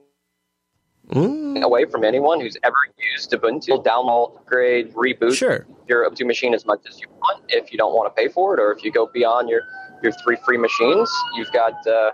Mm. 1.10 1.63
away 1.63 1.86
from 1.86 2.04
anyone 2.04 2.39
who's 2.39 2.56
ever 2.63 2.76
used 3.13 3.32
Ubuntu. 3.32 3.84
Download, 3.84 4.36
upgrade, 4.38 4.93
reboot 4.93 5.36
sure. 5.36 5.65
your 5.88 6.08
Ubuntu 6.08 6.28
machine 6.28 6.54
as 6.54 6.65
much 6.67 6.82
as 6.88 7.02
you 7.02 7.08
want. 7.10 7.43
If 7.50 7.72
you 7.72 7.78
don't 7.80 7.93
want 7.93 8.13
to 8.13 8.22
pay 8.22 8.28
for 8.30 8.54
it, 8.54 8.60
or 8.60 8.72
if 8.72 8.84
you 8.84 8.91
go 8.91 9.10
beyond 9.12 9.50
your 9.50 9.62
your 10.04 10.12
three 10.24 10.38
free 10.45 10.58
machines, 10.58 11.12
you've 11.36 11.52
got 11.52 11.74
uh, 11.88 12.12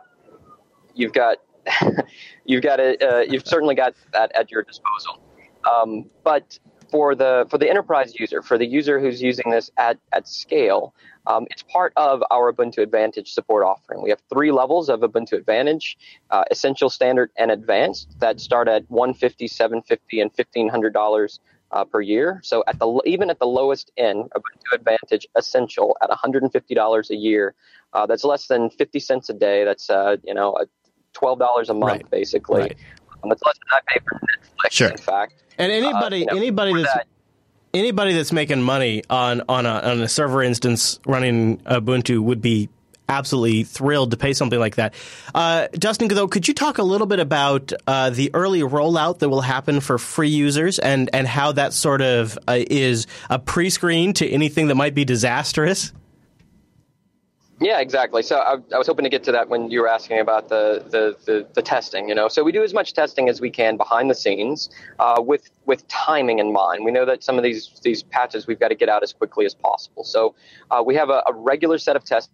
you've 0.94 1.14
got 1.14 1.40
you've 2.46 2.64
got 2.64 2.80
a, 2.80 2.98
uh, 3.06 3.20
you've 3.22 3.46
certainly 3.46 3.76
got 3.76 3.96
that 4.14 4.32
at 4.36 4.50
your 4.50 4.64
disposal. 4.64 5.20
Um, 5.70 6.06
but 6.24 6.58
for 6.90 7.16
the 7.16 7.46
for 7.50 7.58
the 7.58 7.70
enterprise 7.70 8.14
user, 8.20 8.42
for 8.42 8.58
the 8.58 8.66
user 8.66 9.00
who's 9.00 9.22
using 9.22 9.52
this 9.52 9.72
at 9.78 9.98
at 10.14 10.28
scale, 10.28 10.94
um, 11.28 11.48
it's 11.52 11.64
part 11.64 11.94
of 11.96 12.24
our 12.32 12.52
Ubuntu 12.52 12.80
Advantage 12.80 13.32
support 13.32 13.64
offering. 13.64 14.02
We 14.02 14.10
have 14.10 14.22
three 14.30 14.52
levels 14.52 14.90
of 14.90 15.02
Ubuntu 15.02 15.34
Advantage: 15.34 15.98
uh, 16.30 16.44
Essential, 16.52 16.90
Standard, 16.90 17.32
and 17.38 17.52
Advanced 17.52 18.20
that 18.20 18.40
start 18.40 18.68
at 18.68 18.90
150, 18.90 19.48
750, 19.48 20.22
and 20.22 20.32
1500 20.32 20.94
dollars 20.94 21.40
uh, 21.72 21.84
per 21.84 22.02
year. 22.02 22.40
So 22.44 22.64
at 22.68 22.80
the 22.80 23.02
even 23.06 23.30
at 23.30 23.40
the 23.40 23.48
lowest 23.48 23.92
end, 23.98 24.32
Ubuntu 24.36 24.74
Advantage 24.74 25.28
Essential 25.36 25.98
at 26.02 26.10
$150 26.10 27.10
a 27.10 27.16
year, 27.16 27.56
uh, 27.94 28.06
that's 28.06 28.24
less 28.24 28.48
than 28.48 28.70
50 28.70 29.00
cents 29.00 29.30
a 29.30 29.34
day. 29.34 29.64
That's 29.66 29.90
uh, 29.90 30.18
you 30.24 30.34
know 30.34 30.58
$12 31.16 31.70
a 31.70 31.74
month 31.74 31.92
right. 31.92 32.10
basically. 32.12 32.62
Right. 32.62 32.78
That's 33.30 33.42
less 33.46 33.56
than 33.58 33.80
I 33.80 33.94
pay 33.94 34.00
for 34.08 34.20
Netflix. 34.20 34.72
Sure. 34.72 34.90
In 34.90 34.98
fact, 34.98 35.34
and 35.58 35.72
anybody 35.72 36.18
uh, 36.18 36.20
you 36.20 36.26
know, 36.26 36.38
anybody 36.38 36.74
that's 36.74 36.94
that, 36.94 37.08
anybody 37.74 38.14
that's 38.14 38.32
making 38.32 38.62
money 38.62 39.04
on 39.10 39.42
on 39.48 39.66
a, 39.66 39.70
on 39.70 40.02
a 40.02 40.08
server 40.08 40.42
instance 40.42 41.00
running 41.06 41.58
Ubuntu 41.60 42.20
would 42.22 42.42
be 42.42 42.70
absolutely 43.08 43.64
thrilled 43.64 44.12
to 44.12 44.18
pay 44.18 44.34
something 44.34 44.60
like 44.60 44.76
that. 44.76 44.94
Uh, 45.34 45.68
Dustin, 45.74 46.08
though, 46.08 46.28
could 46.28 46.48
you 46.48 46.54
talk 46.54 46.78
a 46.78 46.84
little 46.84 47.08
bit 47.08 47.20
about 47.20 47.72
uh, 47.88 48.10
the 48.10 48.32
early 48.34 48.62
rollout 48.62 49.20
that 49.20 49.30
will 49.30 49.42
happen 49.42 49.80
for 49.80 49.98
free 49.98 50.30
users 50.30 50.80
and, 50.80 51.10
and 51.14 51.28
how 51.28 51.52
that 51.52 51.74
sort 51.74 52.02
of 52.02 52.38
uh, 52.48 52.58
is 52.58 53.08
a 53.30 53.40
pre 53.40 53.70
screen 53.70 54.14
to 54.14 54.30
anything 54.30 54.68
that 54.68 54.76
might 54.76 54.96
be 54.96 55.06
disastrous? 55.06 55.94
Yeah, 57.62 57.80
exactly. 57.80 58.22
So 58.22 58.38
I, 58.38 58.58
I, 58.74 58.78
was 58.78 58.88
hoping 58.88 59.04
to 59.04 59.10
get 59.10 59.24
to 59.26 59.32
that 59.32 59.48
when 59.48 59.72
you 59.72 59.80
were 59.80 59.88
asking 59.88 60.20
about 60.20 60.50
the, 60.50 60.84
the, 60.90 61.16
the, 61.26 61.48
the, 61.54 61.62
testing. 61.62 62.10
You 62.10 62.16
know, 62.16 62.28
so 62.28 62.44
we 62.44 62.52
do 62.52 62.64
as 62.64 62.74
much 62.74 62.94
testing 62.94 63.30
as 63.30 63.40
we 63.40 63.50
can 63.50 63.78
behind 63.78 64.10
the 64.10 64.16
scenes 64.16 64.70
uh, 65.00 65.22
with 65.22 65.50
with 65.66 65.88
timing 65.88 66.40
in 66.40 66.52
mind. 66.52 66.84
We 66.84 66.92
know 66.92 67.06
that 67.06 67.24
some 67.24 67.38
of 67.38 67.44
these 67.44 67.80
these 67.82 68.04
patches 68.04 68.46
we've 68.46 68.60
got 68.60 68.70
to 68.70 68.76
get 68.76 68.90
out 68.90 69.04
as 69.04 69.14
quickly 69.14 69.46
as 69.46 69.54
possible. 69.54 70.04
So 70.04 70.36
uh, 70.70 70.84
we 70.86 70.96
have 70.96 71.10
a, 71.10 71.24
a 71.28 71.34
regular 71.34 71.78
set 71.78 71.96
of 71.96 72.04
tests 72.04 72.30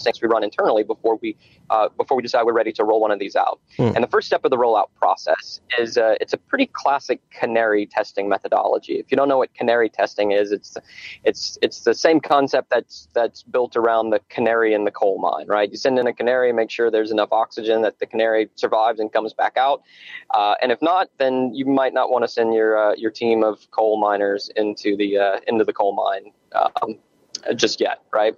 things 0.00 0.20
we 0.20 0.28
run 0.28 0.44
internally 0.44 0.82
before 0.82 1.18
we 1.22 1.36
uh, 1.70 1.88
before 1.96 2.16
we 2.16 2.22
decide 2.22 2.44
we're 2.44 2.52
ready 2.52 2.72
to 2.72 2.84
roll 2.84 3.00
one 3.00 3.10
of 3.10 3.18
these 3.18 3.36
out. 3.36 3.60
Hmm. 3.76 3.92
And 3.94 4.02
the 4.02 4.08
first 4.08 4.26
step 4.26 4.44
of 4.44 4.50
the 4.50 4.56
rollout 4.56 4.88
process 4.96 5.60
is 5.78 5.96
uh, 5.96 6.14
it's 6.20 6.32
a 6.32 6.36
pretty 6.36 6.66
classic 6.66 7.20
canary 7.30 7.86
testing 7.86 8.28
methodology. 8.28 8.94
If 8.94 9.10
you 9.10 9.16
don't 9.16 9.28
know 9.28 9.38
what 9.38 9.52
canary 9.54 9.88
testing 9.88 10.32
is, 10.32 10.52
it's 10.52 10.76
it's 11.24 11.58
it's 11.62 11.80
the 11.80 11.94
same 11.94 12.20
concept 12.20 12.70
that's 12.70 13.08
that's 13.14 13.42
built 13.42 13.76
around 13.76 14.10
the 14.10 14.20
canary 14.28 14.74
in 14.74 14.84
the 14.84 14.90
coal 14.90 15.18
mine, 15.18 15.46
right? 15.46 15.70
You 15.70 15.76
send 15.76 15.98
in 15.98 16.06
a 16.06 16.12
canary, 16.12 16.52
make 16.52 16.70
sure 16.70 16.90
there's 16.90 17.10
enough 17.10 17.32
oxygen 17.32 17.82
that 17.82 17.98
the 17.98 18.06
canary 18.06 18.50
survives 18.56 19.00
and 19.00 19.12
comes 19.12 19.32
back 19.32 19.56
out, 19.56 19.82
uh, 20.34 20.54
and 20.62 20.72
if 20.72 20.80
not, 20.82 21.08
then 21.18 21.54
you 21.54 21.66
might 21.66 21.94
not 21.94 22.10
want 22.10 22.24
to 22.24 22.28
send 22.28 22.54
your 22.54 22.76
uh, 22.76 22.94
your 22.96 23.10
team 23.10 23.42
of 23.42 23.70
coal 23.70 23.98
miners 23.98 24.50
into 24.56 24.96
the 24.96 25.18
uh, 25.18 25.40
into 25.46 25.64
the 25.64 25.72
coal 25.72 25.94
mine 25.94 26.32
um, 26.54 26.98
just 27.56 27.80
yet, 27.80 28.02
right? 28.12 28.34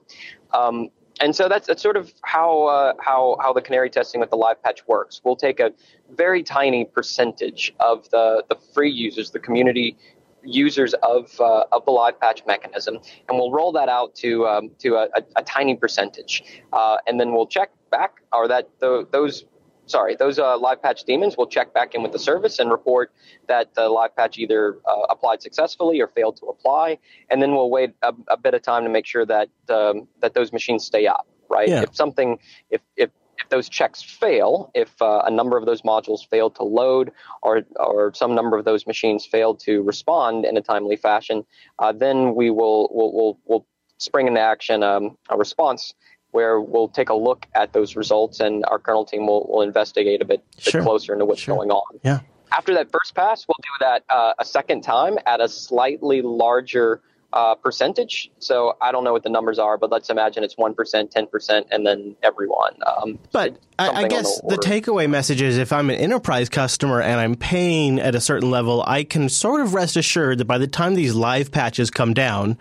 Um, 0.53 0.91
and 1.21 1.35
so 1.35 1.49
that's, 1.49 1.67
that's 1.67 1.83
sort 1.83 1.97
of 1.97 2.13
how 2.23 2.65
uh, 2.65 2.95
how 3.01 3.37
how 3.41 3.53
the 3.53 3.63
canary 3.63 3.91
testing 3.91 4.21
with 4.21 4.31
the 4.31 4.37
live 4.37 4.63
patch 4.63 4.87
works. 4.87 5.21
We'll 5.25 5.37
take 5.37 5.61
a 5.61 5.73
very 6.11 6.43
tiny 6.43 6.85
percentage 6.85 7.75
of 7.81 8.09
the 8.11 8.45
the 8.49 8.57
free 8.75 8.91
users, 8.91 9.31
the 9.31 9.39
community 9.39 9.97
users 10.43 10.95
of 10.95 11.41
uh, 11.41 11.65
of 11.73 11.85
the 11.85 11.91
live 11.91 12.21
patch 12.21 12.43
mechanism, 12.47 12.99
and 13.29 13.39
we'll 13.39 13.53
roll 13.53 13.73
that 13.73 13.89
out 13.89 14.15
to 14.17 14.47
um, 14.47 14.71
to 14.81 14.97
a, 14.97 15.09
a, 15.15 15.23
a, 15.37 15.43
tiny 15.43 15.77
percentage, 15.77 16.43
uh, 16.73 16.99
and 17.07 17.21
then 17.21 17.33
we'll 17.33 17.47
check 17.47 17.71
back 17.91 18.23
or 18.33 18.49
that 18.49 18.69
the, 18.81 19.07
those 19.13 19.45
sorry, 19.87 20.17
those 20.17 20.39
uh, 20.39 20.59
live 20.59 20.83
patch 20.83 21.05
daemons 21.05 21.37
will 21.37 21.47
check 21.47 21.73
back 21.73 21.95
in 21.95 22.03
with 22.03 22.13
the 22.13 22.19
service 22.19 22.59
and 22.59 22.71
report 22.71 23.13
that 23.49 23.75
the 23.75 23.89
live 23.89 24.15
patch 24.17 24.39
either 24.39 24.79
uh, 24.87 25.07
applied 25.11 25.43
successfully 25.43 26.01
or 26.01 26.09
failed 26.09 26.37
to 26.39 26.47
apply, 26.47 26.99
and 27.31 27.43
then 27.43 27.53
we'll 27.53 27.71
wait 27.71 27.95
a, 28.03 28.15
a 28.29 28.37
bit 28.37 28.55
of 28.55 28.63
time 28.63 28.85
to 28.85 28.91
make 28.91 29.07
sure 29.07 29.27
that 29.27 29.49
um, 29.69 30.09
that 30.21 30.35
those 30.35 30.53
machines 30.53 30.85
stay 30.85 31.07
up. 31.07 31.27
Right? 31.49 31.69
Yeah. 31.69 31.83
If 31.83 31.95
something, 31.95 32.39
if 32.71 32.81
if 32.97 33.11
if 33.39 33.49
those 33.49 33.69
checks 33.69 34.03
fail, 34.03 34.71
if 34.75 34.91
uh, 35.03 35.23
a 35.27 35.31
number 35.31 35.57
of 35.57 35.67
those 35.67 35.83
modules 35.83 36.27
fail 36.29 36.51
to 36.51 36.63
load, 36.63 37.13
or 37.43 37.63
or 37.77 38.13
some 38.15 38.35
number 38.35 38.57
of 38.57 38.65
those 38.65 38.87
machines 38.87 39.27
fail 39.27 39.55
to 39.57 39.83
respond 39.83 40.45
in 40.45 40.57
a 40.57 40.63
timely 40.63 40.97
fashion, 40.97 41.45
uh, 41.79 41.93
then 41.93 42.35
we 42.35 42.51
will 42.51 42.89
will 42.93 43.13
will 43.13 43.39
will 43.45 43.67
spring 43.99 44.27
into 44.27 44.41
action 44.41 44.83
um, 44.83 45.17
a 45.31 45.37
response 45.37 45.95
where 46.35 46.61
we'll 46.61 46.89
take 46.89 47.11
a 47.11 47.15
look 47.15 47.47
at 47.55 47.73
those 47.73 47.95
results 47.95 48.41
and 48.41 48.65
our 48.67 48.81
kernel 48.81 49.05
team 49.05 49.25
will, 49.25 49.47
will 49.49 49.63
investigate 49.63 50.21
a 50.21 50.25
bit, 50.25 50.43
bit 50.57 50.65
Sure. 50.65 50.83
closer 50.83 51.13
into 51.13 51.25
what's 51.25 51.41
Sure. 51.41 51.55
going 51.55 51.71
on. 51.71 52.01
Yeah. 52.03 52.21
After 52.51 52.75
that 52.75 52.91
first 52.91 53.15
pass, 53.15 53.47
we'll 53.47 53.55
do 53.63 53.71
that 53.87 54.03
uh, 54.11 54.35
a 54.41 54.45
second 54.45 54.83
time 54.83 55.17
at 55.27 55.41
a 55.41 55.49
slightly 55.49 56.23
larger 56.23 57.01
uh, 57.33 57.55
percentage. 57.55 58.31
So 58.41 58.77
I 58.81 58.91
don't 58.93 59.05
know 59.05 59.13
what 59.13 59.23
the 59.23 59.29
numbers 59.29 59.59
are, 59.61 59.77
but 59.79 59.91
let's 59.91 60.11
imagine 60.11 60.43
it's 60.45 60.55
1%, 60.57 60.75
10%, 61.13 61.65
and 61.71 61.87
then 61.87 62.17
everyone. 62.23 62.75
Um, 62.85 63.19
But 63.33 63.57
I, 63.79 63.89
I 64.05 64.09
guess 64.09 64.41
the 64.41 64.51
the 64.51 64.57
takeaway 64.57 65.09
message 65.09 65.41
is 65.43 65.57
if 65.59 65.73
I'm 65.73 65.89
an 65.91 65.97
enterprise 65.97 66.49
customer 66.49 67.01
and 67.01 67.21
I'm 67.21 67.35
paying 67.37 67.99
at 68.01 68.15
a 68.17 68.21
certain 68.21 68.51
level, 68.51 68.83
I 68.87 69.03
can 69.05 69.29
sort 69.29 69.61
of 69.61 69.75
rest 69.75 69.97
assured 69.97 70.39
that 70.39 70.45
by 70.47 70.59
the 70.59 70.69
time 70.69 70.95
these 70.95 71.15
live 71.15 71.51
patches 71.51 71.91
come 71.91 72.13
down, 72.15 72.57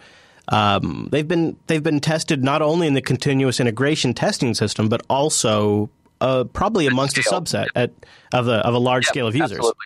um, 0.49 1.09
they've 1.11 1.27
been 1.27 1.55
they've 1.67 1.83
been 1.83 1.99
tested 1.99 2.43
not 2.43 2.61
only 2.61 2.87
in 2.87 2.93
the 2.93 3.01
continuous 3.01 3.59
integration 3.59 4.13
testing 4.13 4.53
system, 4.53 4.89
but 4.89 5.01
also 5.09 5.89
uh, 6.21 6.43
probably 6.45 6.87
amongst 6.87 7.17
a 7.17 7.21
subset 7.21 7.67
at, 7.75 7.91
of 8.33 8.47
a 8.47 8.55
of 8.65 8.73
a 8.73 8.79
large 8.79 9.05
scale 9.05 9.27
of 9.27 9.35
users. 9.35 9.57
Absolutely. 9.57 9.85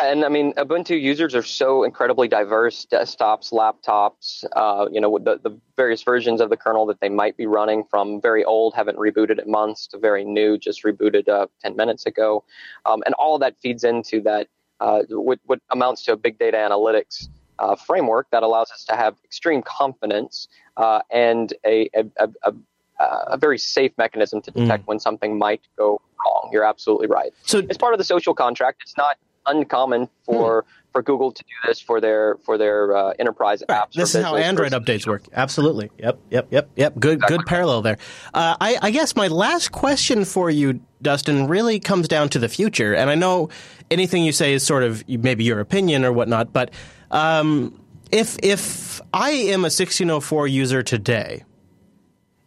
Yeah, 0.00 0.12
and 0.12 0.24
I 0.24 0.28
mean, 0.28 0.54
Ubuntu 0.54 1.00
users 1.00 1.34
are 1.34 1.42
so 1.42 1.82
incredibly 1.84 2.28
diverse: 2.28 2.86
desktops, 2.90 3.52
laptops. 3.52 4.44
Uh, 4.52 4.88
you 4.90 5.00
know, 5.00 5.18
the, 5.18 5.38
the 5.42 5.58
various 5.76 6.02
versions 6.02 6.40
of 6.40 6.50
the 6.50 6.56
kernel 6.56 6.86
that 6.86 7.00
they 7.00 7.08
might 7.08 7.36
be 7.36 7.46
running, 7.46 7.84
from 7.84 8.20
very 8.20 8.44
old, 8.44 8.74
haven't 8.74 8.96
rebooted 8.96 9.42
in 9.42 9.50
months, 9.50 9.86
to 9.88 9.98
very 9.98 10.24
new, 10.24 10.56
just 10.56 10.82
rebooted 10.82 11.28
uh, 11.28 11.46
ten 11.60 11.74
minutes 11.76 12.06
ago, 12.06 12.44
um, 12.86 13.02
and 13.06 13.14
all 13.14 13.34
of 13.34 13.40
that 13.40 13.56
feeds 13.60 13.84
into 13.84 14.20
that 14.22 14.48
uh, 14.80 15.02
what, 15.10 15.40
what 15.46 15.60
amounts 15.70 16.02
to 16.04 16.12
a 16.12 16.16
big 16.16 16.38
data 16.38 16.56
analytics 16.56 17.28
uh, 17.58 17.76
framework 17.76 18.28
that 18.30 18.42
allows 18.42 18.70
us 18.70 18.84
to 18.84 18.96
have 18.96 19.16
extreme 19.24 19.62
confidence 19.62 20.48
uh, 20.76 21.00
and 21.10 21.52
a, 21.66 21.88
a, 21.94 22.04
a, 22.18 22.28
a, 22.44 23.04
a 23.28 23.36
very 23.36 23.58
safe 23.58 23.92
mechanism 23.98 24.40
to 24.42 24.50
detect 24.50 24.86
when 24.86 24.98
something 24.98 25.38
might 25.38 25.60
go 25.76 26.00
wrong. 26.24 26.50
You're 26.52 26.64
absolutely 26.64 27.08
right 27.08 27.32
So 27.44 27.58
it's 27.58 27.78
part 27.78 27.94
of 27.94 27.98
the 27.98 28.04
social 28.04 28.34
contract. 28.34 28.82
It's 28.82 28.96
not 28.96 29.16
uncommon 29.46 30.08
for 30.24 30.64
for 30.92 31.02
Google 31.02 31.32
to 31.32 31.42
do 31.42 31.68
this 31.68 31.80
for 31.80 32.00
their 32.00 32.36
for 32.44 32.58
their 32.58 32.94
uh, 32.96 33.12
enterprise 33.18 33.62
Right. 33.68 33.80
apps. 33.80 33.94
This 33.94 34.14
is 34.14 34.22
how 34.22 34.36
Android 34.36 34.70
versus- 34.72 34.84
updates 34.86 35.06
work. 35.06 35.22
Absolutely. 35.32 35.90
Yep. 35.98 36.18
Yep. 36.30 36.48
Yep. 36.50 36.70
Yep. 36.76 36.98
Good. 37.00 37.20
Good 37.22 37.40
parallel 37.46 37.82
there. 37.82 37.96
Uh, 38.34 38.56
I, 38.60 38.78
I 38.80 38.90
guess 38.92 39.16
my 39.16 39.26
last 39.28 39.72
question 39.72 40.24
for 40.26 40.48
you, 40.50 40.80
Dustin, 41.00 41.48
really 41.48 41.80
comes 41.80 42.06
down 42.08 42.28
to 42.30 42.38
the 42.38 42.48
future. 42.48 42.94
And 42.94 43.08
I 43.10 43.14
know 43.16 43.48
anything 43.90 44.22
you 44.22 44.32
say 44.32 44.52
is 44.52 44.64
sort 44.64 44.82
of 44.84 45.02
maybe 45.08 45.44
your 45.44 45.58
opinion 45.60 46.04
or 46.04 46.12
whatnot, 46.12 46.52
but 46.52 46.70
um, 47.12 47.80
if 48.10 48.36
if 48.42 49.00
I 49.12 49.30
am 49.30 49.60
a 49.60 49.70
1604 49.70 50.48
user 50.48 50.82
today. 50.82 51.44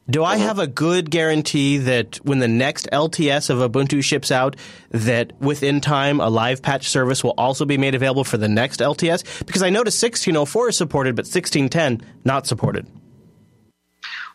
Do 0.08 0.24
I 0.24 0.38
have 0.38 0.60
a 0.60 0.68
good 0.68 1.10
guarantee 1.10 1.80
that 1.80 2.18
when 2.18 2.38
the 2.38 2.48
next 2.48 2.88
LTS 2.94 3.50
of 3.50 3.72
Ubuntu 3.72 4.04
ships 4.04 4.30
out, 4.30 4.56
that 4.92 5.34
within 5.42 5.82
time 5.82 6.20
a 6.20 6.30
live 6.30 6.62
patch 6.62 6.90
service 6.90 7.24
will 7.24 7.34
also 7.40 7.66
be 7.66 7.80
made 7.80 7.96
available 7.96 8.24
for 8.24 8.38
the 8.38 8.48
next 8.48 8.82
LTS? 8.82 9.44
Because 9.48 9.64
I 9.64 9.72
noticed 9.72 10.04
1604 10.04 10.70
is 10.70 10.78
supported, 10.78 11.16
but 11.16 11.26
1610 11.26 12.08
not 12.24 12.46
supported. 12.46 12.86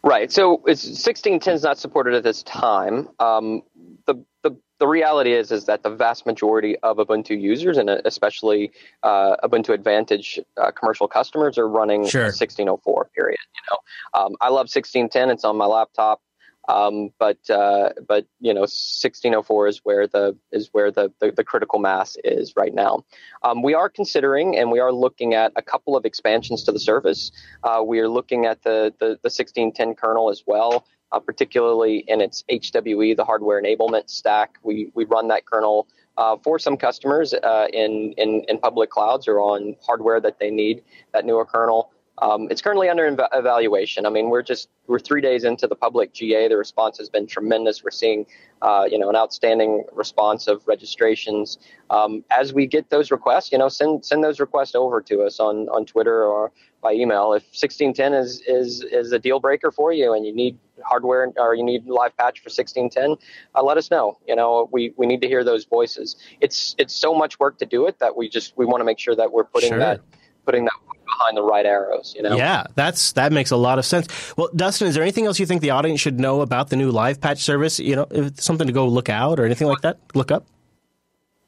Right. 0.02 0.32
So 0.32 0.54
it's 0.66 0.84
1610 0.84 1.54
is 1.54 1.62
not 1.62 1.78
supported 1.78 2.14
at 2.14 2.24
this 2.24 2.42
time. 2.42 3.08
Um, 3.20 3.62
the, 4.06 4.24
the 4.42 4.56
the 4.80 4.88
reality 4.88 5.32
is 5.34 5.52
is 5.52 5.66
that 5.66 5.82
the 5.82 5.90
vast 5.90 6.26
majority 6.26 6.76
of 6.78 6.96
Ubuntu 6.96 7.40
users, 7.40 7.76
and 7.76 7.88
especially 7.90 8.72
uh, 9.02 9.36
Ubuntu 9.44 9.68
Advantage 9.70 10.40
uh, 10.56 10.70
commercial 10.72 11.06
customers, 11.06 11.58
are 11.58 11.68
running 11.68 12.06
Sure. 12.06 12.24
1604. 12.24 13.10
Period. 13.14 13.38
You 13.54 13.62
know, 13.70 14.20
um, 14.20 14.36
I 14.40 14.48
love 14.48 14.66
1610. 14.72 15.30
It's 15.30 15.44
on 15.44 15.56
my 15.56 15.66
laptop. 15.66 16.20
Um, 16.68 17.10
but 17.18 17.38
uh, 17.50 17.90
but 18.06 18.26
you 18.40 18.54
know, 18.54 18.60
1604 18.60 19.66
is 19.68 19.80
where 19.82 20.06
the 20.06 20.36
is 20.52 20.68
where 20.72 20.90
the, 20.90 21.12
the, 21.20 21.32
the 21.32 21.44
critical 21.44 21.78
mass 21.78 22.16
is 22.22 22.54
right 22.56 22.72
now. 22.72 23.04
Um, 23.42 23.62
we 23.62 23.74
are 23.74 23.88
considering 23.88 24.56
and 24.56 24.70
we 24.70 24.78
are 24.78 24.92
looking 24.92 25.34
at 25.34 25.52
a 25.56 25.62
couple 25.62 25.96
of 25.96 26.04
expansions 26.04 26.62
to 26.64 26.72
the 26.72 26.78
service. 26.78 27.32
Uh, 27.64 27.82
we 27.84 27.98
are 27.98 28.08
looking 28.08 28.46
at 28.46 28.62
the, 28.62 28.94
the 28.98 29.18
the 29.22 29.30
1610 29.30 29.94
kernel 29.94 30.30
as 30.30 30.44
well, 30.46 30.84
uh, 31.12 31.20
particularly 31.20 32.04
in 32.08 32.20
its 32.20 32.44
HWE, 32.50 33.16
the 33.16 33.24
hardware 33.24 33.62
enablement 33.62 34.10
stack. 34.10 34.58
We 34.62 34.90
we 34.94 35.04
run 35.04 35.28
that 35.28 35.46
kernel. 35.46 35.86
Uh, 36.16 36.36
for 36.42 36.58
some 36.58 36.76
customers 36.76 37.32
uh, 37.32 37.66
in, 37.72 38.12
in 38.18 38.44
in 38.48 38.58
public 38.58 38.90
clouds 38.90 39.26
or 39.26 39.40
on 39.40 39.74
hardware 39.86 40.20
that 40.20 40.38
they 40.38 40.50
need 40.50 40.82
that 41.12 41.24
newer 41.24 41.46
kernel, 41.46 41.92
um, 42.20 42.48
it's 42.50 42.60
currently 42.60 42.88
under 42.88 43.06
evaluation. 43.32 44.04
I 44.04 44.10
mean, 44.10 44.28
we're 44.28 44.42
just 44.42 44.68
we're 44.86 44.98
three 44.98 45.20
days 45.20 45.44
into 45.44 45.66
the 45.66 45.76
public 45.76 46.12
GA. 46.12 46.48
The 46.48 46.56
response 46.56 46.98
has 46.98 47.08
been 47.08 47.26
tremendous. 47.26 47.82
We're 47.82 47.90
seeing, 47.90 48.26
uh, 48.60 48.86
you 48.90 48.98
know, 48.98 49.08
an 49.08 49.16
outstanding 49.16 49.84
response 49.92 50.46
of 50.46 50.66
registrations. 50.66 51.58
Um, 51.88 52.24
as 52.30 52.52
we 52.52 52.66
get 52.66 52.90
those 52.90 53.10
requests, 53.10 53.52
you 53.52 53.58
know, 53.58 53.68
send 53.68 54.04
send 54.04 54.22
those 54.22 54.38
requests 54.38 54.74
over 54.74 55.00
to 55.02 55.22
us 55.22 55.40
on 55.40 55.68
on 55.70 55.86
Twitter 55.86 56.24
or 56.24 56.52
by 56.80 56.92
email. 56.92 57.32
If 57.34 57.42
1610 57.52 58.14
is 58.14 58.42
is 58.46 58.82
is 58.82 59.12
a 59.12 59.18
deal 59.18 59.40
breaker 59.40 59.70
for 59.70 59.92
you 59.92 60.12
and 60.14 60.24
you 60.26 60.34
need 60.34 60.58
hardware 60.82 61.30
or 61.36 61.54
you 61.54 61.62
need 61.62 61.86
live 61.86 62.16
patch 62.16 62.40
for 62.40 62.48
1610, 62.48 63.16
uh, 63.54 63.62
let 63.62 63.76
us 63.76 63.90
know. 63.90 64.18
You 64.26 64.36
know, 64.36 64.68
we 64.72 64.92
we 64.96 65.06
need 65.06 65.20
to 65.22 65.28
hear 65.28 65.44
those 65.44 65.64
voices. 65.64 66.16
It's 66.40 66.74
it's 66.78 66.94
so 66.94 67.14
much 67.14 67.38
work 67.38 67.58
to 67.58 67.66
do 67.66 67.86
it 67.86 67.98
that 67.98 68.16
we 68.16 68.28
just 68.28 68.56
we 68.56 68.66
want 68.66 68.80
to 68.80 68.84
make 68.84 68.98
sure 68.98 69.14
that 69.16 69.32
we're 69.32 69.44
putting 69.44 69.70
Sure. 69.70 69.78
that 69.78 70.00
putting 70.46 70.64
that 70.64 70.72
behind 71.04 71.36
the 71.36 71.42
right 71.42 71.66
arrows. 71.66 72.14
You 72.16 72.22
know. 72.22 72.36
Yeah, 72.36 72.64
that's 72.74 73.12
that 73.12 73.32
makes 73.32 73.50
a 73.50 73.56
lot 73.56 73.78
of 73.78 73.84
sense. 73.84 74.08
Well, 74.36 74.48
Dustin, 74.56 74.88
is 74.88 74.94
there 74.94 75.02
anything 75.02 75.26
else 75.26 75.38
you 75.38 75.46
think 75.46 75.60
the 75.60 75.70
audience 75.70 76.00
should 76.00 76.18
know 76.18 76.40
about 76.40 76.70
the 76.70 76.76
new 76.76 76.90
live 76.90 77.20
patch 77.20 77.42
service? 77.42 77.78
You 77.78 77.96
know, 77.96 78.06
if 78.10 78.40
something 78.40 78.66
to 78.66 78.72
go 78.72 78.86
look 78.88 79.08
out 79.08 79.38
or 79.38 79.44
anything 79.44 79.68
like 79.68 79.82
that? 79.82 79.98
Look 80.14 80.30
up. 80.30 80.46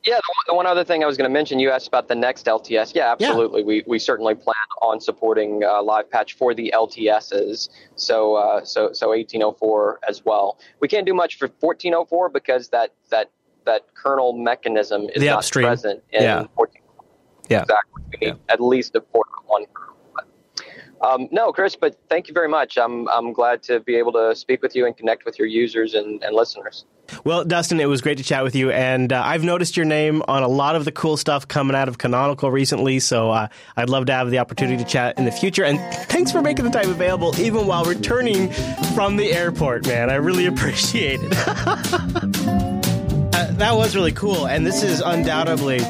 Yeah, 0.07 0.19
the 0.49 0.55
one, 0.55 0.67
other 0.67 0.83
thing 0.85 1.05
I 1.05 1.07
was 1.07 1.17
going 1.17 1.31
to 1.31 1.33
mention, 1.33 1.59
you 1.61 1.71
asked 1.71 1.87
about 1.87 2.09
the 2.09 2.15
next 2.17 2.47
LTS. 2.47 2.93
Yeah, 2.95 3.13
absolutely. 3.13 3.63
We, 3.63 3.85
we 3.87 3.99
certainly 4.01 4.35
plan 4.35 4.55
on 4.81 5.01
supporting 5.01 5.63
uh, 5.63 5.81
live 5.83 6.11
patch 6.11 6.35
for 6.35 6.55
the 6.55 6.73
LTSs, 6.75 7.69
so 7.95 8.35
uh, 8.35 8.65
so 8.65 8.93
so 8.93 9.09
1804 9.11 10.01
as 10.09 10.25
well. 10.25 10.59
We 10.81 10.89
can't 10.89 11.07
do 11.07 11.15
much 11.15 11.37
for 11.39 11.47
1404 11.61 12.31
because 12.31 12.69
that 12.71 12.91
that 13.11 13.31
that 13.65 13.83
kernel 13.95 14.33
mechanism 14.33 15.03
is 15.15 15.21
The 15.21 15.27
not 15.27 15.39
upstream. 15.39 15.67
present 15.67 16.03
in 16.11 16.23
Yeah. 16.25 16.47
14. 16.57 16.83
Yeah. 17.49 17.63
Exactly. 17.63 18.03
We 18.21 18.27
need 18.27 18.37
at 18.49 18.61
least 18.61 18.97
a 18.97 19.01
port 19.01 19.29
one 19.47 19.67
kernel. 19.73 19.92
Um, 21.03 21.29
no, 21.33 21.53
Chris, 21.53 21.75
but 21.75 21.97
thank 22.09 22.29
you 22.29 22.35
very 22.35 22.49
much. 22.49 22.79
I'm 22.79 23.09
I'm 23.09 23.33
glad 23.33 23.63
to 23.65 23.81
be 23.81 23.97
able 23.97 24.13
to 24.13 24.37
speak 24.37 24.63
with 24.63 24.77
you 24.77 24.87
and 24.87 24.97
connect 24.97 25.25
with 25.25 25.39
your 25.39 25.49
users 25.49 25.95
and, 25.95 26.23
and 26.23 26.35
listeners. 26.35 26.85
Well, 27.25 27.45
Dustin, 27.45 27.81
it 27.81 27.87
was 27.87 28.01
great 28.01 28.19
to 28.19 28.25
chat 28.25 28.45
with 28.45 28.55
you, 28.55 28.71
and 28.71 29.13
uh, 29.13 29.21
I've 29.23 29.43
noticed 29.43 29.77
your 29.77 29.85
name 29.85 30.23
on 30.29 30.45
a 30.45 30.49
lot 30.49 30.77
of 30.77 30.85
the 30.85 30.93
cool 30.93 31.17
stuff 31.17 31.49
coming 31.49 31.77
out 31.77 31.89
of 31.89 31.99
Canonical 31.99 32.51
recently. 32.51 33.01
So 33.01 33.31
uh, 33.31 33.49
I'd 33.77 33.91
love 33.91 34.07
to 34.07 34.13
have 34.13 34.31
the 34.31 34.39
opportunity 34.39 34.83
to 34.83 34.89
chat 34.89 35.19
in 35.19 35.25
the 35.25 35.33
future. 35.33 35.65
And 35.65 35.79
thanks 36.07 36.31
for 36.31 36.41
making 36.41 36.65
the 36.65 36.71
time 36.71 36.91
available, 36.91 37.39
even 37.39 37.67
while 37.67 37.85
returning 37.85 38.51
from 38.95 39.17
the 39.17 39.33
airport, 39.33 39.87
man. 39.87 40.09
I 40.09 40.15
really 40.15 40.47
appreciate 40.53 41.21
it. 41.21 41.33
uh, 43.35 43.53
that 43.53 43.73
was 43.75 43.97
really 43.97 44.13
cool, 44.13 44.47
and 44.47 44.65
this 44.65 44.85
is 44.85 45.01
undoubtedly 45.01 45.81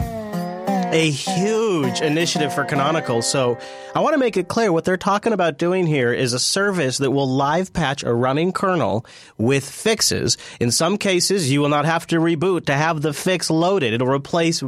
a 0.93 1.11
huge 1.11 2.01
initiative 2.03 2.55
for 2.55 2.65
Canonical. 2.65 3.23
So 3.23 3.59
I 3.95 4.01
want 4.01 4.13
to 4.13 4.19
make 4.19 4.37
it 4.37 4.49
clear 4.49 4.71
what 4.71 4.85
they're 4.85 4.97
talking 4.99 5.33
about 5.33 5.57
doing 5.57 5.87
here 5.87 6.13
is 6.13 6.35
a 6.35 6.39
service 6.39 6.99
that 6.99 7.11
will 7.11 7.29
live 7.29 7.73
patch 7.73 8.03
a 8.03 8.13
running 8.13 8.53
kernel 8.53 9.07
with 9.39 9.69
fixes. 9.69 10.37
In 10.61 10.71
some 10.71 10.99
cases, 10.99 11.51
you 11.51 11.61
will 11.61 11.71
not 11.71 11.87
have 11.87 12.07
to 12.09 12.17
reboot 12.17 12.67
to 12.67 12.75
have 12.75 13.01
the 13.01 13.15
fix 13.15 13.49
loaded. 13.49 13.95
It'll 13.95 14.07
replace 14.07 14.63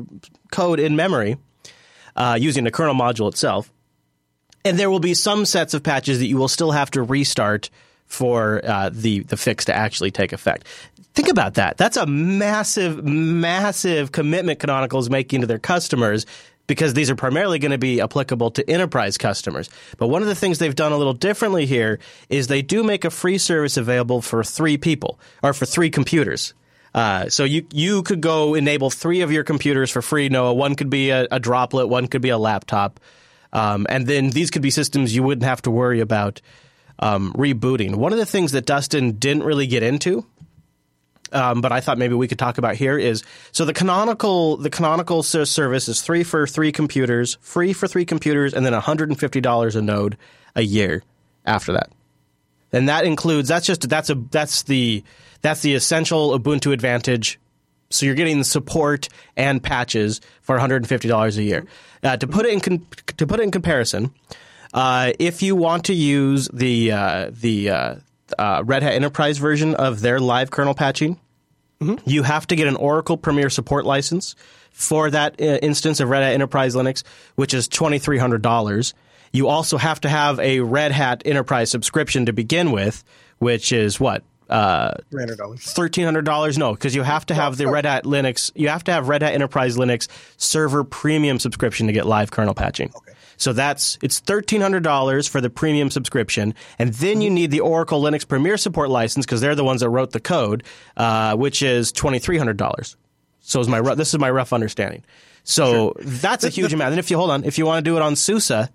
code 0.51 0.81
in 0.81 0.97
memory 0.97 1.37
uh, 2.17 2.39
using 2.41 2.65
the 2.65 2.71
kernel 2.71 2.95
module 2.95 3.29
itself. 3.29 3.71
And 4.65 4.79
there 4.79 4.91
will 4.91 5.01
be 5.01 5.13
some 5.13 5.45
sets 5.45 5.75
of 5.75 5.83
patches 5.83 6.21
that 6.21 6.27
you 6.27 6.39
will 6.39 6.49
still 6.49 6.73
have 6.73 6.91
to 6.93 7.03
restart 7.03 7.69
for 8.07 8.61
uh, 8.65 8.91
the 8.93 9.21
the 9.21 9.37
fix 9.37 9.65
to 9.67 9.75
actually 9.75 10.11
take 10.11 10.33
effect. 10.33 10.67
Think 11.15 11.29
about 11.29 11.55
that. 11.55 11.77
That's 11.77 11.97
a 11.97 12.07
massive, 12.07 13.05
massive 13.05 14.11
commitment 14.11 14.59
Canonical 14.59 14.99
is 14.99 15.09
making 15.09 15.43
to 15.43 15.47
their 15.47 15.61
customers 15.61 16.27
because 16.67 16.95
these 16.95 17.11
are 17.11 17.15
primarily 17.15 17.59
going 17.59 17.73
to 17.73 17.79
be 17.79 18.01
applicable 18.01 18.51
to 18.53 18.69
enterprise 18.69 19.19
customers. 19.19 19.69
But 19.99 20.09
one 20.09 20.23
of 20.23 20.29
the 20.29 20.35
things 20.35 20.59
they've 20.59 20.75
done 20.75 20.93
a 20.93 20.97
little 20.97 21.13
differently 21.13 21.67
here 21.67 21.99
is 22.29 22.47
they 22.47 22.63
do 22.63 22.83
make 22.83 23.05
a 23.05 23.11
free 23.11 23.39
service 23.39 23.77
available 23.77 24.23
for 24.23 24.43
three 24.43 24.77
people 24.77 25.21
or 25.43 25.53
for 25.53 25.67
three 25.67 25.91
computers. 25.91 26.55
Uh, 26.95 27.29
so 27.29 27.45
you 27.45 27.67
you 27.73 28.03
could 28.03 28.21
go 28.21 28.55
enable 28.55 28.89
three 28.89 29.21
of 29.21 29.33
your 29.33 29.43
computers 29.43 29.91
for 29.91 30.01
free. 30.01 30.29
Noah, 30.29 30.55
one 30.55 30.77
could 30.77 30.91
be 30.91 31.11
a, 31.11 31.27
a 31.31 31.41
droplet, 31.41 31.89
one 31.89 32.07
could 32.07 32.23
be 32.23 32.29
a 32.29 32.39
laptop, 32.39 33.01
um, 33.53 33.87
and 33.89 34.07
then 34.07 34.31
these 34.31 34.51
could 34.51 34.63
be 34.63 34.71
systems 34.71 35.15
you 35.15 35.25
wouldn't 35.25 35.45
have 35.45 35.61
to 35.63 35.73
worry 35.73 35.99
about 35.99 36.41
um, 36.99 37.33
rebooting. 37.35 37.97
One 37.97 38.13
of 38.13 38.19
the 38.19 38.27
things 38.27 38.53
that 38.53 38.67
Dustin 38.67 39.13
didn't 39.13 39.45
really 39.45 39.67
get 39.67 39.83
into 39.83 40.25
um, 41.35 41.61
but 41.61 41.73
I 41.73 41.81
thought 41.81 41.99
maybe 41.99 42.15
we 42.15 42.29
could 42.29 42.39
talk 42.39 42.59
about 42.59 42.77
here 42.77 42.97
is 42.97 43.25
so 43.51 43.65
the 43.65 43.73
canonical 43.73 44.57
the 44.57 44.71
canonical 44.71 45.23
service 45.23 45.89
is 45.89 46.01
three 46.01 46.23
for 46.23 46.47
three 46.47 46.71
computers, 46.71 47.39
free 47.41 47.73
for 47.73 47.89
three 47.89 48.05
computers, 48.05 48.55
and 48.55 48.65
then 48.65 48.73
one 48.73 48.81
hundred 48.81 49.11
and 49.11 49.19
fifty 49.19 49.41
dollars 49.41 49.75
a 49.75 49.83
node 49.83 50.17
a 50.55 50.63
year 50.63 51.03
after 51.45 51.73
that. 51.73 51.91
And 52.73 52.89
that 52.89 53.05
includes 53.05 53.49
that's 53.49 53.67
just 53.67 53.89
that's 53.89 54.11
a 54.11 54.15
that's 54.15 54.63
the 54.63 55.03
that's 55.43 55.63
the 55.63 55.75
essential 55.75 56.39
Ubuntu 56.39 56.73
Advantage. 56.73 57.41
So 57.91 58.07
you're 58.07 58.15
getting 58.15 58.45
support 58.45 59.09
and 59.37 59.63
patches 59.63 60.21
for 60.43 60.55
one 60.55 60.61
hundred 60.61 60.77
and 60.77 60.89
fifty 60.89 61.09
dollars 61.09 61.37
a 61.37 61.43
year. 61.43 61.67
Uh, 62.05 62.17
to 62.17 62.29
put 62.29 62.47
it 62.47 62.53
in 62.53 62.61
con- 62.61 62.87
to 63.17 63.27
put 63.27 63.41
it 63.41 63.43
in 63.43 63.51
comparison, 63.51 64.15
uh, 64.75 65.13
if 65.19 65.43
you 65.43 65.57
want 65.57 65.87
to 65.87 65.95
use 65.95 66.49
the 66.53 66.93
uh, 66.93 67.31
the 67.33 67.71
uh, 67.71 67.95
uh, 68.39 68.63
Red 68.67 68.83
Hat 68.83 68.93
Enterprise 68.93 69.39
version 69.39 69.75
of 69.75 70.01
their 70.01 70.21
live 70.21 70.51
kernel 70.51 70.75
patching, 70.75 71.19
Mm-hmm. 71.81 72.09
You 72.09 72.23
have 72.23 72.47
to 72.49 72.57
get 72.57 72.67
an 72.67 72.77
Oracle 72.77 73.17
Premier 73.17 73.51
Support 73.51 73.85
license 73.85 74.35
for 74.71 75.11
that 75.11 75.41
uh, 75.41 75.45
instance 75.45 76.01
of 76.01 76.09
Red 76.09 76.23
Hat 76.23 76.33
Enterprise 76.33 76.75
Linux, 76.75 77.03
which 77.35 77.55
is 77.55 77.69
$2,300. 77.69 78.95
You 79.33 79.49
also 79.49 79.77
have 79.77 80.01
to 80.03 80.09
have 80.09 80.39
a 80.41 80.61
Red 80.61 80.93
Hat 80.93 81.23
Enterprise 81.25 81.71
subscription 81.71 82.27
to 82.27 82.33
begin 82.33 82.71
with, 82.71 83.05
which 83.39 83.73
is 83.73 83.99
what? 83.99 84.23
Uh, 84.49 84.95
$300. 85.13 85.37
$1,300? 85.37 86.59
No, 86.59 86.73
because 86.73 86.95
you 86.95 87.03
have 87.03 87.27
to 87.27 87.35
have 87.35 87.57
the 87.57 87.67
Red 87.67 87.87
Hat 87.87 88.05
Linux, 88.05 88.53
you 88.55 88.69
have 88.69 88.85
to 88.85 88.93
have 88.93 89.09
Red 89.09 89.23
Hat 89.23 89.35
Enterprise 89.35 89.77
Linux 89.77 90.09
server 90.37 90.85
premium 90.85 91.39
subscription 91.39 91.87
to 91.89 91.93
get 91.93 92.07
live 92.07 92.31
kernel 92.31 92.55
patching. 92.55 92.93
Okay. 92.95 93.14
So 93.37 93.53
that's 93.53 93.99
it's 94.03 94.21
thirteen 94.21 94.61
hundred 94.61 94.83
dollars 94.83 95.27
for 95.27 95.41
the 95.41 95.51
premium 95.51 95.91
subscription, 95.91 96.55
and 96.79 96.93
then 96.95 97.21
you 97.21 97.31
need 97.31 97.51
the 97.51 97.61
Oracle 97.61 98.01
Linux 98.01 98.27
Premier 98.27 98.57
Support 98.57 98.91
license 98.91 99.27
because 99.27 99.41
they're 99.41 99.55
the 99.55 99.65
ones 99.65 99.81
that 99.81 99.91
wrote 99.91 100.13
the 100.13 100.21
code, 100.21 100.65
uh, 100.97 101.37
which 101.37 101.63
is 101.63 101.93
twenty 101.93 102.19
three 102.19 102.39
hundred 102.39 102.57
dollars. 102.57 102.97
So 103.41 103.61
is 103.61 103.69
my 103.69 103.81
this 103.95 104.15
is 104.15 104.21
my 104.21 104.31
rough 104.31 104.53
understanding. 104.53 105.05
So 105.45 105.95
sure. 106.01 106.05
that's 106.05 106.45
a 106.45 106.49
huge 106.49 106.73
amount. 106.73 106.93
And 106.93 106.99
if 106.99 107.11
you 107.11 107.19
hold 107.19 107.31
on, 107.31 107.45
if 107.45 107.59
you 107.59 107.67
want 107.67 107.85
to 107.85 107.91
do 107.91 107.97
it 107.97 108.03
on 108.03 108.17
SUSE, 108.17 108.69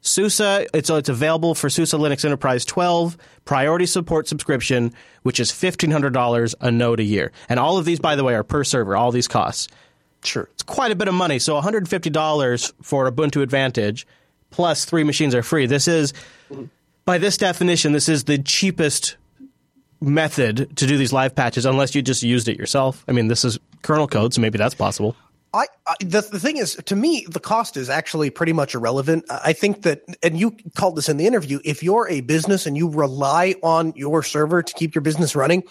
SUSE, 0.00 0.40
it's, 0.74 0.90
it's 0.90 1.08
available 1.08 1.54
for 1.54 1.68
SUSE 1.70 1.92
Linux 1.92 2.24
Enterprise 2.24 2.64
12 2.64 3.16
priority 3.44 3.86
support 3.86 4.28
subscription, 4.28 4.92
which 5.22 5.40
is 5.40 5.50
$1,500 5.50 6.54
a 6.60 6.70
node 6.70 7.00
a 7.00 7.04
year. 7.04 7.32
And 7.48 7.58
all 7.58 7.78
of 7.78 7.84
these, 7.84 8.00
by 8.00 8.16
the 8.16 8.24
way, 8.24 8.34
are 8.34 8.44
per 8.44 8.64
server, 8.64 8.96
all 8.96 9.10
these 9.10 9.28
costs. 9.28 9.68
Sure. 10.24 10.48
It's 10.54 10.62
quite 10.62 10.90
a 10.90 10.96
bit 10.96 11.08
of 11.08 11.14
money. 11.14 11.38
So 11.38 11.60
$150 11.60 12.72
for 12.82 13.10
Ubuntu 13.10 13.42
Advantage 13.42 14.06
plus 14.50 14.84
three 14.84 15.04
machines 15.04 15.34
are 15.34 15.42
free. 15.42 15.66
This 15.66 15.88
is, 15.88 16.12
by 17.04 17.18
this 17.18 17.36
definition, 17.36 17.92
this 17.92 18.08
is 18.08 18.24
the 18.24 18.38
cheapest 18.38 19.16
method 20.00 20.76
to 20.76 20.86
do 20.86 20.96
these 20.96 21.12
live 21.12 21.34
patches 21.34 21.66
unless 21.66 21.94
you 21.94 22.02
just 22.02 22.22
used 22.22 22.48
it 22.48 22.58
yourself. 22.58 23.04
I 23.08 23.12
mean, 23.12 23.28
this 23.28 23.44
is 23.44 23.58
kernel 23.82 24.08
code, 24.08 24.34
so 24.34 24.40
maybe 24.40 24.58
that's 24.58 24.74
possible. 24.74 25.16
I, 25.54 25.66
I 25.86 25.94
the, 26.00 26.20
the 26.20 26.38
thing 26.38 26.58
is, 26.58 26.74
to 26.86 26.94
me, 26.94 27.26
the 27.28 27.40
cost 27.40 27.76
is 27.76 27.88
actually 27.88 28.30
pretty 28.30 28.52
much 28.52 28.74
irrelevant. 28.74 29.24
I 29.30 29.54
think 29.54 29.82
that, 29.82 30.02
and 30.22 30.38
you 30.38 30.56
called 30.76 30.96
this 30.96 31.08
in 31.08 31.16
the 31.16 31.26
interview, 31.26 31.58
if 31.64 31.82
you're 31.82 32.06
a 32.08 32.20
business 32.20 32.66
and 32.66 32.76
you 32.76 32.88
rely 32.90 33.54
on 33.62 33.94
your 33.96 34.22
server 34.22 34.62
to 34.62 34.74
keep 34.74 34.94
your 34.94 35.02
business 35.02 35.34
running, 35.34 35.62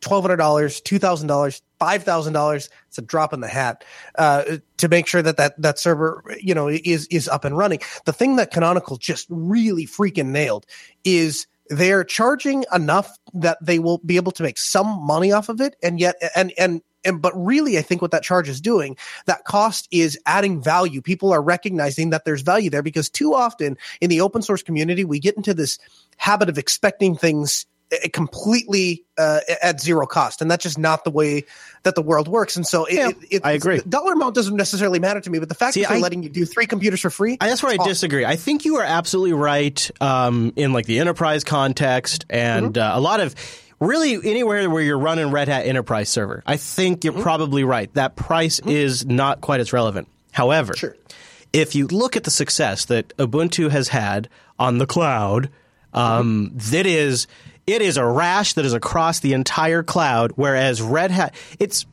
$1,200, 0.00 0.36
$2,000, 0.38 1.60
five 1.80 2.04
thousand 2.04 2.34
dollars. 2.34 2.70
It's 2.86 2.98
a 2.98 3.02
drop 3.02 3.32
in 3.32 3.40
the 3.40 3.48
hat 3.48 3.84
uh, 4.16 4.58
to 4.76 4.88
make 4.88 5.08
sure 5.08 5.22
that, 5.22 5.38
that 5.38 5.60
that 5.60 5.80
server, 5.80 6.22
you 6.40 6.54
know, 6.54 6.68
is 6.68 7.08
is 7.08 7.26
up 7.26 7.44
and 7.44 7.58
running. 7.58 7.80
The 8.04 8.12
thing 8.12 8.36
that 8.36 8.52
Canonical 8.52 8.98
just 8.98 9.26
really 9.28 9.86
freaking 9.86 10.26
nailed 10.26 10.66
is 11.02 11.48
they're 11.68 12.04
charging 12.04 12.64
enough 12.72 13.18
that 13.34 13.58
they 13.60 13.78
will 13.80 13.98
be 13.98 14.16
able 14.16 14.32
to 14.32 14.42
make 14.44 14.58
some 14.58 14.86
money 15.04 15.32
off 15.32 15.48
of 15.48 15.60
it, 15.60 15.74
and 15.82 15.98
yet 15.98 16.16
and 16.36 16.52
and 16.56 16.82
and 17.02 17.22
but 17.22 17.32
really 17.34 17.78
i 17.78 17.82
think 17.82 18.02
what 18.02 18.10
that 18.10 18.22
charge 18.22 18.46
is 18.46 18.60
doing 18.60 18.94
that 19.24 19.44
cost 19.44 19.88
is 19.90 20.18
adding 20.26 20.62
value 20.62 21.00
people 21.00 21.32
are 21.32 21.40
recognizing 21.40 22.10
that 22.10 22.26
there's 22.26 22.42
value 22.42 22.68
there 22.68 22.82
because 22.82 23.08
too 23.08 23.34
often 23.34 23.78
in 24.02 24.10
the 24.10 24.20
open 24.20 24.42
source 24.42 24.62
community 24.62 25.02
we 25.02 25.18
get 25.18 25.34
into 25.34 25.54
this 25.54 25.78
habit 26.18 26.50
of 26.50 26.58
expecting 26.58 27.16
things 27.16 27.64
completely 28.12 29.04
uh, 29.18 29.40
at 29.62 29.80
zero 29.80 30.06
cost, 30.06 30.42
and 30.42 30.50
that's 30.50 30.62
just 30.62 30.78
not 30.78 31.04
the 31.04 31.10
way 31.10 31.44
that 31.82 31.94
the 31.94 32.02
world 32.02 32.28
works. 32.28 32.56
And 32.56 32.66
so, 32.66 32.84
it, 32.84 32.94
yeah, 32.94 33.08
it, 33.08 33.16
it, 33.30 33.42
I 33.44 33.52
agree. 33.52 33.80
dollar 33.88 34.12
amount 34.12 34.34
doesn't 34.34 34.56
necessarily 34.56 34.98
matter 34.98 35.20
to 35.20 35.30
me, 35.30 35.38
but 35.38 35.48
the 35.48 35.54
fact 35.54 35.74
See, 35.74 35.82
that 35.82 35.88
they're 35.88 35.98
I, 35.98 36.00
letting 36.00 36.22
you 36.22 36.28
do 36.28 36.44
three 36.44 36.66
computers 36.66 37.00
for 37.00 37.10
free. 37.10 37.36
That's 37.40 37.62
where 37.62 37.72
I 37.72 37.76
awesome. 37.76 37.90
disagree. 37.90 38.24
I 38.24 38.36
think 38.36 38.64
you 38.64 38.76
are 38.76 38.84
absolutely 38.84 39.32
right 39.32 39.90
um, 40.00 40.52
in 40.56 40.72
like 40.72 40.86
the 40.86 41.00
enterprise 41.00 41.44
context, 41.44 42.26
and 42.30 42.74
mm-hmm. 42.74 42.92
uh, 42.92 42.98
a 42.98 43.00
lot 43.00 43.20
of 43.20 43.34
really 43.80 44.14
anywhere 44.14 44.68
where 44.68 44.82
you're 44.82 44.98
running 44.98 45.30
Red 45.30 45.48
Hat 45.48 45.66
Enterprise 45.66 46.08
server. 46.08 46.42
I 46.46 46.56
think 46.56 47.04
you're 47.04 47.14
mm-hmm. 47.14 47.22
probably 47.22 47.64
right. 47.64 47.92
That 47.94 48.14
price 48.14 48.60
mm-hmm. 48.60 48.70
is 48.70 49.06
not 49.06 49.40
quite 49.40 49.60
as 49.60 49.72
relevant. 49.72 50.08
However, 50.32 50.74
sure. 50.76 50.96
if 51.52 51.74
you 51.74 51.86
look 51.88 52.16
at 52.16 52.24
the 52.24 52.30
success 52.30 52.84
that 52.86 53.16
Ubuntu 53.16 53.70
has 53.70 53.88
had 53.88 54.28
on 54.58 54.78
the 54.78 54.86
cloud, 54.86 55.50
um, 55.92 56.50
mm-hmm. 56.50 56.58
that 56.72 56.86
is 56.86 57.26
it 57.66 57.82
is 57.82 57.96
a 57.96 58.04
rash 58.04 58.54
that 58.54 58.64
is 58.64 58.72
across 58.72 59.20
the 59.20 59.32
entire 59.32 59.82
cloud, 59.82 60.32
whereas 60.36 60.82
Red 60.82 61.10
Hat, 61.10 61.34
it's 61.58 61.86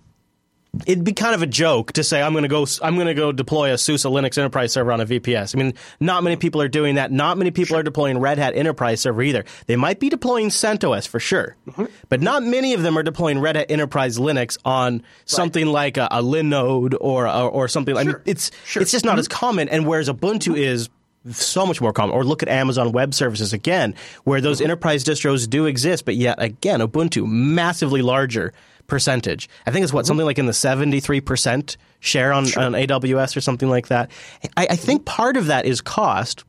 it'd 0.85 1.03
be 1.03 1.13
kind 1.13 1.33
of 1.33 1.41
a 1.41 1.47
joke 1.47 1.93
to 1.93 2.03
say 2.03 2.21
I'm 2.21 2.33
going 2.33 2.43
to 2.43 2.49
go 2.49 2.65
I'm 2.81 2.95
going 2.95 3.07
to 3.07 3.13
go 3.13 3.31
deploy 3.31 3.71
a 3.71 3.77
SUSE 3.77 4.03
Linux 4.05 4.37
Enterprise 4.37 4.73
server 4.73 4.91
on 4.91 5.01
a 5.01 5.05
VPS. 5.05 5.55
I 5.55 5.63
mean, 5.63 5.73
not 5.99 6.23
many 6.23 6.35
people 6.35 6.61
are 6.61 6.67
doing 6.67 6.95
that. 6.95 7.11
Not 7.11 7.37
many 7.37 7.51
people 7.51 7.69
sure. 7.69 7.79
are 7.79 7.83
deploying 7.83 8.19
Red 8.19 8.37
Hat 8.37 8.55
Enterprise 8.55 9.01
server 9.01 9.21
either. 9.21 9.45
They 9.65 9.75
might 9.75 9.99
be 9.99 10.09
deploying 10.09 10.49
CentOS 10.49 11.07
for 11.07 11.19
sure, 11.19 11.55
mm-hmm. 11.67 11.85
but 12.09 12.21
not 12.21 12.43
many 12.43 12.73
of 12.73 12.81
them 12.81 12.97
are 12.97 13.03
deploying 13.03 13.39
Red 13.39 13.55
Hat 13.55 13.67
Enterprise 13.69 14.17
Linux 14.17 14.57
on 14.65 15.03
something 15.25 15.65
like 15.67 15.97
a, 15.97 16.07
a 16.11 16.21
Linode 16.21 16.95
or 16.99 17.27
or, 17.27 17.49
or 17.49 17.67
something. 17.67 17.95
Sure. 17.95 18.01
I 18.01 18.05
mean, 18.05 18.15
it's 18.25 18.51
sure. 18.65 18.81
it's 18.81 18.91
just 18.91 19.05
not 19.05 19.11
mm-hmm. 19.11 19.19
as 19.19 19.27
common. 19.27 19.69
And 19.69 19.87
whereas 19.87 20.09
Ubuntu 20.09 20.53
mm-hmm. 20.53 20.55
is 20.55 20.89
so 21.31 21.65
much 21.65 21.81
more 21.81 21.93
common. 21.93 22.15
Or 22.15 22.23
look 22.23 22.43
at 22.43 22.49
Amazon 22.49 22.91
Web 22.91 23.13
Services 23.13 23.53
again, 23.53 23.95
where 24.23 24.41
those 24.41 24.61
enterprise 24.61 25.03
distros 25.03 25.49
do 25.49 25.65
exist, 25.65 26.05
but 26.05 26.15
yet 26.15 26.41
again, 26.41 26.79
Ubuntu 26.79 27.27
massively 27.27 28.01
larger 28.01 28.53
percentage. 28.87 29.49
I 29.65 29.71
think 29.71 29.83
it's 29.83 29.91
what 29.91 30.01
mm-hmm. 30.01 30.07
something 30.07 30.25
like 30.25 30.39
in 30.39 30.45
the 30.45 30.53
seventy 30.53 30.99
three 30.99 31.21
percent 31.21 31.77
share 31.99 32.31
on, 32.31 32.45
sure. 32.45 32.63
on 32.63 32.73
AWS 32.73 33.35
or 33.35 33.41
something 33.41 33.69
like 33.69 33.87
that. 33.87 34.11
I, 34.55 34.67
I 34.71 34.75
think 34.75 35.05
part 35.05 35.37
of 35.37 35.47
that 35.47 35.65
is 35.65 35.81
cost. 35.81 36.43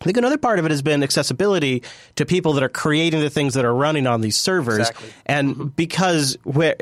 I 0.00 0.04
think 0.04 0.16
another 0.16 0.38
part 0.38 0.58
of 0.58 0.64
it 0.64 0.70
has 0.70 0.80
been 0.80 1.02
accessibility 1.02 1.82
to 2.16 2.24
people 2.24 2.54
that 2.54 2.62
are 2.62 2.70
creating 2.70 3.20
the 3.20 3.28
things 3.28 3.52
that 3.52 3.66
are 3.66 3.74
running 3.74 4.06
on 4.06 4.22
these 4.22 4.36
servers. 4.36 4.88
Exactly. 4.88 5.10
And 5.26 5.54
mm-hmm. 5.54 5.66
because 5.68 6.38
where, 6.44 6.74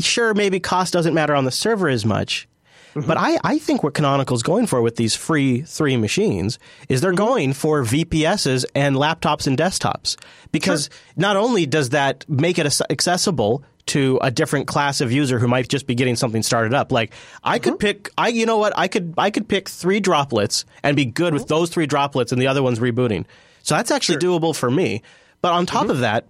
sure, 0.00 0.34
maybe 0.34 0.58
cost 0.58 0.92
doesn't 0.92 1.14
matter 1.14 1.36
on 1.36 1.44
the 1.44 1.52
server 1.52 1.88
as 1.88 2.04
much, 2.04 2.48
But 2.94 3.16
I, 3.16 3.38
I 3.44 3.58
think 3.58 3.82
what 3.82 3.94
Canonical's 3.94 4.42
going 4.42 4.66
for 4.66 4.82
with 4.82 4.96
these 4.96 5.14
free 5.14 5.62
three 5.62 5.96
machines 5.96 6.58
is 6.88 7.00
they're 7.00 7.12
mm-hmm. 7.12 7.24
going 7.24 7.52
for 7.52 7.82
VPSs 7.84 8.64
and 8.74 8.96
laptops 8.96 9.46
and 9.46 9.56
desktops. 9.56 10.16
Because 10.52 10.90
not 11.16 11.36
only 11.36 11.66
does 11.66 11.90
that 11.90 12.28
make 12.28 12.58
it 12.58 12.80
accessible 12.90 13.64
to 13.88 14.18
a 14.22 14.30
different 14.30 14.68
class 14.68 15.00
of 15.00 15.10
user 15.10 15.38
who 15.38 15.48
might 15.48 15.66
just 15.68 15.86
be 15.86 15.94
getting 15.94 16.14
something 16.14 16.42
started 16.42 16.74
up. 16.74 16.92
Like 16.92 17.12
I 17.42 17.58
could 17.58 17.74
mm-hmm. 17.74 17.78
pick, 17.78 18.10
I 18.18 18.28
you 18.28 18.46
know 18.46 18.58
what, 18.58 18.72
I 18.76 18.86
could 18.86 19.14
I 19.16 19.30
could 19.30 19.48
pick 19.48 19.68
three 19.68 19.98
droplets 19.98 20.64
and 20.82 20.94
be 20.94 21.06
good 21.06 21.28
mm-hmm. 21.28 21.34
with 21.34 21.48
those 21.48 21.70
three 21.70 21.86
droplets 21.86 22.30
and 22.30 22.40
the 22.40 22.46
other 22.46 22.62
one's 22.62 22.78
rebooting. 22.78 23.24
So 23.62 23.74
that's 23.74 23.90
actually 23.90 24.18
doable 24.18 24.54
for 24.54 24.70
me. 24.70 25.02
But 25.40 25.52
on 25.52 25.66
top 25.66 25.88
of 25.88 26.00
that, 26.00 26.26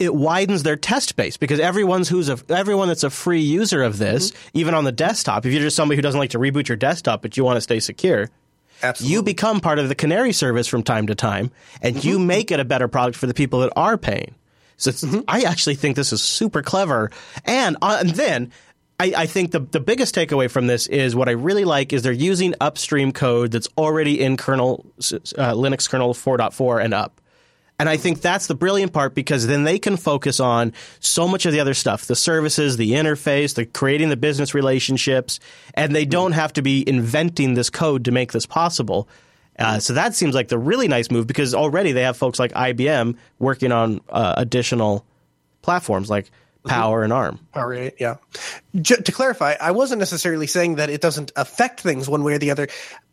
it 0.00 0.14
widens 0.14 0.62
their 0.62 0.76
test 0.76 1.16
base 1.16 1.36
because 1.36 1.60
everyone's 1.60 2.08
who's 2.08 2.28
a, 2.28 2.38
everyone 2.48 2.88
that's 2.88 3.04
a 3.04 3.10
free 3.10 3.40
user 3.40 3.82
of 3.82 3.98
this, 3.98 4.32
even 4.54 4.74
on 4.74 4.84
the 4.84 4.92
desktop. 4.92 5.46
If 5.46 5.52
you're 5.52 5.62
just 5.62 5.76
somebody 5.76 5.96
who 5.96 6.02
doesn't 6.02 6.18
like 6.18 6.30
to 6.30 6.38
reboot 6.38 6.68
your 6.68 6.76
desktop 6.76 7.22
but 7.22 7.36
you 7.36 7.44
want 7.44 7.56
to 7.56 7.60
stay 7.60 7.80
secure, 7.80 8.30
Absolutely. 8.82 9.12
you 9.12 9.22
become 9.22 9.60
part 9.60 9.78
of 9.78 9.88
the 9.88 9.94
Canary 9.94 10.32
service 10.32 10.66
from 10.66 10.82
time 10.82 11.06
to 11.06 11.14
time, 11.14 11.50
and 11.80 12.04
you 12.04 12.18
make 12.18 12.50
it 12.50 12.60
a 12.60 12.64
better 12.64 12.88
product 12.88 13.16
for 13.16 13.26
the 13.26 13.34
people 13.34 13.60
that 13.60 13.72
are 13.76 13.96
paying. 13.96 14.34
So 14.76 14.90
it's, 14.90 15.04
I 15.28 15.42
actually 15.42 15.76
think 15.76 15.94
this 15.94 16.12
is 16.12 16.22
super 16.22 16.62
clever. 16.62 17.10
And, 17.44 17.76
uh, 17.82 17.98
and 18.00 18.10
then 18.10 18.50
I, 18.98 19.12
I 19.16 19.26
think 19.26 19.50
the 19.50 19.60
the 19.60 19.80
biggest 19.80 20.14
takeaway 20.14 20.50
from 20.50 20.66
this 20.66 20.86
is 20.86 21.16
what 21.16 21.28
I 21.28 21.32
really 21.32 21.64
like 21.64 21.92
is 21.92 22.02
they're 22.02 22.12
using 22.12 22.54
upstream 22.60 23.12
code 23.12 23.50
that's 23.50 23.68
already 23.76 24.20
in 24.20 24.36
kernel 24.36 24.86
uh, 24.98 25.54
Linux 25.54 25.88
kernel 25.88 26.14
4.4 26.14 26.84
and 26.84 26.94
up. 26.94 27.20
And 27.78 27.88
I 27.88 27.96
think 27.96 28.20
that's 28.20 28.46
the 28.46 28.54
brilliant 28.54 28.92
part 28.92 29.14
because 29.14 29.46
then 29.46 29.64
they 29.64 29.78
can 29.78 29.96
focus 29.96 30.38
on 30.38 30.72
so 31.00 31.26
much 31.26 31.46
of 31.46 31.52
the 31.52 31.60
other 31.60 31.74
stuff, 31.74 32.06
the 32.06 32.14
services, 32.14 32.76
the 32.76 32.92
interface, 32.92 33.54
the 33.54 33.66
creating 33.66 34.08
the 34.08 34.16
business 34.16 34.54
relationships, 34.54 35.40
and 35.74 35.94
they 35.94 36.04
don't 36.04 36.32
have 36.32 36.52
to 36.52 36.62
be 36.62 36.88
inventing 36.88 37.54
this 37.54 37.70
code 37.70 38.04
to 38.04 38.12
make 38.12 38.32
this 38.32 38.46
possible. 38.46 39.08
Uh, 39.58 39.78
so 39.78 39.92
that 39.94 40.14
seems 40.14 40.34
like 40.34 40.48
the 40.48 40.58
really 40.58 40.88
nice 40.88 41.10
move 41.10 41.26
because 41.26 41.54
already 41.54 41.92
they 41.92 42.02
have 42.02 42.16
folks 42.16 42.38
like 42.38 42.52
IBM 42.52 43.16
working 43.38 43.72
on 43.72 44.00
uh, 44.08 44.34
additional 44.36 45.04
platforms. 45.62 46.08
Like 46.08 46.30
Power 46.64 47.02
and 47.02 47.12
ARM. 47.12 47.40
All 47.54 47.66
right, 47.66 47.94
yeah. 47.98 48.16
J- 48.80 48.96
to 48.96 49.12
clarify, 49.12 49.54
I 49.60 49.72
wasn't 49.72 49.98
necessarily 49.98 50.46
saying 50.46 50.76
that 50.76 50.90
it 50.90 51.00
doesn't 51.00 51.32
affect 51.36 51.80
things 51.80 52.08
one 52.08 52.22
way 52.22 52.34
or 52.34 52.38
the 52.38 52.50
other. 52.52 52.68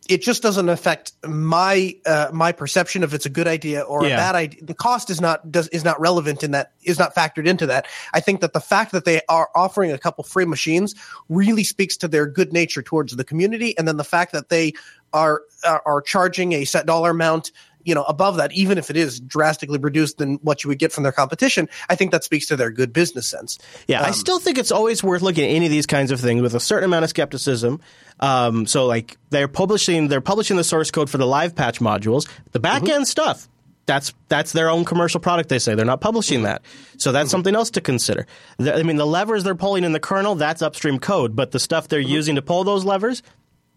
It 0.07 0.21
just 0.23 0.41
doesn't 0.41 0.69
affect 0.69 1.11
my 1.25 1.95
uh, 2.05 2.29
my 2.33 2.51
perception 2.51 3.03
if 3.03 3.13
it's 3.13 3.25
a 3.27 3.29
good 3.29 3.47
idea 3.47 3.81
or 3.81 4.03
Yeah. 4.05 4.13
a 4.13 4.17
bad 4.17 4.35
idea. 4.35 4.63
The 4.63 4.73
cost 4.73 5.09
is 5.11 5.19
not 5.21 5.51
does 5.51 5.67
is 5.69 5.83
not 5.83 5.99
relevant 5.99 6.43
in 6.43 6.51
that 6.51 6.71
is 6.83 6.97
not 6.99 7.13
factored 7.15 7.47
into 7.47 7.67
that. 7.67 7.85
I 8.13 8.19
think 8.19 8.41
that 8.41 8.53
the 8.53 8.59
fact 8.59 8.91
that 8.93 9.05
they 9.05 9.21
are 9.29 9.49
offering 9.53 9.91
a 9.91 9.97
couple 9.99 10.23
free 10.23 10.45
machines 10.45 10.95
really 11.27 11.63
speaks 11.63 11.97
to 11.97 12.07
their 12.07 12.25
good 12.25 12.53
nature 12.53 12.81
towards 12.81 13.15
the 13.15 13.23
community, 13.23 13.77
and 13.77 13.87
then 13.87 13.97
the 13.97 14.03
fact 14.03 14.31
that 14.31 14.49
they 14.49 14.73
are 15.13 15.41
are, 15.63 15.81
are 15.85 16.01
charging 16.01 16.53
a 16.53 16.65
set 16.65 16.85
dollar 16.85 17.11
amount 17.11 17.51
you 17.83 17.95
know 17.95 18.03
above 18.03 18.37
that 18.37 18.51
even 18.51 18.77
if 18.77 18.89
it 18.89 18.97
is 18.97 19.19
drastically 19.19 19.79
reduced 19.79 20.17
than 20.17 20.35
what 20.41 20.63
you 20.63 20.67
would 20.67 20.79
get 20.79 20.91
from 20.91 21.03
their 21.03 21.11
competition 21.11 21.69
i 21.89 21.95
think 21.95 22.11
that 22.11 22.23
speaks 22.23 22.45
to 22.45 22.55
their 22.55 22.69
good 22.69 22.91
business 22.93 23.29
sense 23.29 23.59
Yeah, 23.87 24.01
I 24.01 24.07
um, 24.07 24.13
still 24.13 24.39
think 24.39 24.57
it's 24.57 24.71
always 24.71 25.03
worth 25.03 25.21
looking 25.21 25.45
at 25.45 25.53
any 25.53 25.65
of 25.65 25.71
these 25.71 25.85
kinds 25.85 26.11
of 26.11 26.19
things 26.19 26.41
with 26.41 26.55
a 26.55 26.59
certain 26.59 26.85
amount 26.85 27.03
of 27.03 27.09
skepticism. 27.09 27.79
Um, 28.19 28.65
so, 28.65 28.85
like 28.85 29.17
they're 29.29 29.47
publishing, 29.47 30.07
they're 30.07 30.21
publishing 30.21 30.57
the 30.57 30.63
source 30.63 30.91
code 30.91 31.09
for 31.09 31.17
the 31.17 31.27
live 31.27 31.55
patch 31.55 31.79
modules. 31.79 32.29
The 32.51 32.59
back 32.59 32.83
mm-hmm. 32.83 32.91
end 32.91 33.07
stuff, 33.07 33.47
that's 33.85 34.13
that's 34.27 34.51
their 34.51 34.69
own 34.69 34.85
commercial 34.85 35.19
product. 35.19 35.49
They 35.49 35.59
say 35.59 35.75
they're 35.75 35.85
not 35.85 36.01
publishing 36.01 36.43
that, 36.43 36.63
so 36.97 37.11
that's 37.11 37.27
mm-hmm. 37.27 37.31
something 37.31 37.55
else 37.55 37.71
to 37.71 37.81
consider. 37.81 38.27
The, 38.57 38.77
I 38.77 38.83
mean, 38.83 38.97
the 38.97 39.07
levers 39.07 39.43
they're 39.43 39.55
pulling 39.55 39.83
in 39.83 39.93
the 39.93 39.99
kernel, 39.99 40.35
that's 40.35 40.61
upstream 40.61 40.99
code, 40.99 41.35
but 41.35 41.51
the 41.51 41.59
stuff 41.59 41.87
they're 41.87 42.01
mm-hmm. 42.01 42.09
using 42.09 42.35
to 42.35 42.41
pull 42.41 42.63
those 42.63 42.83
levers, 42.83 43.23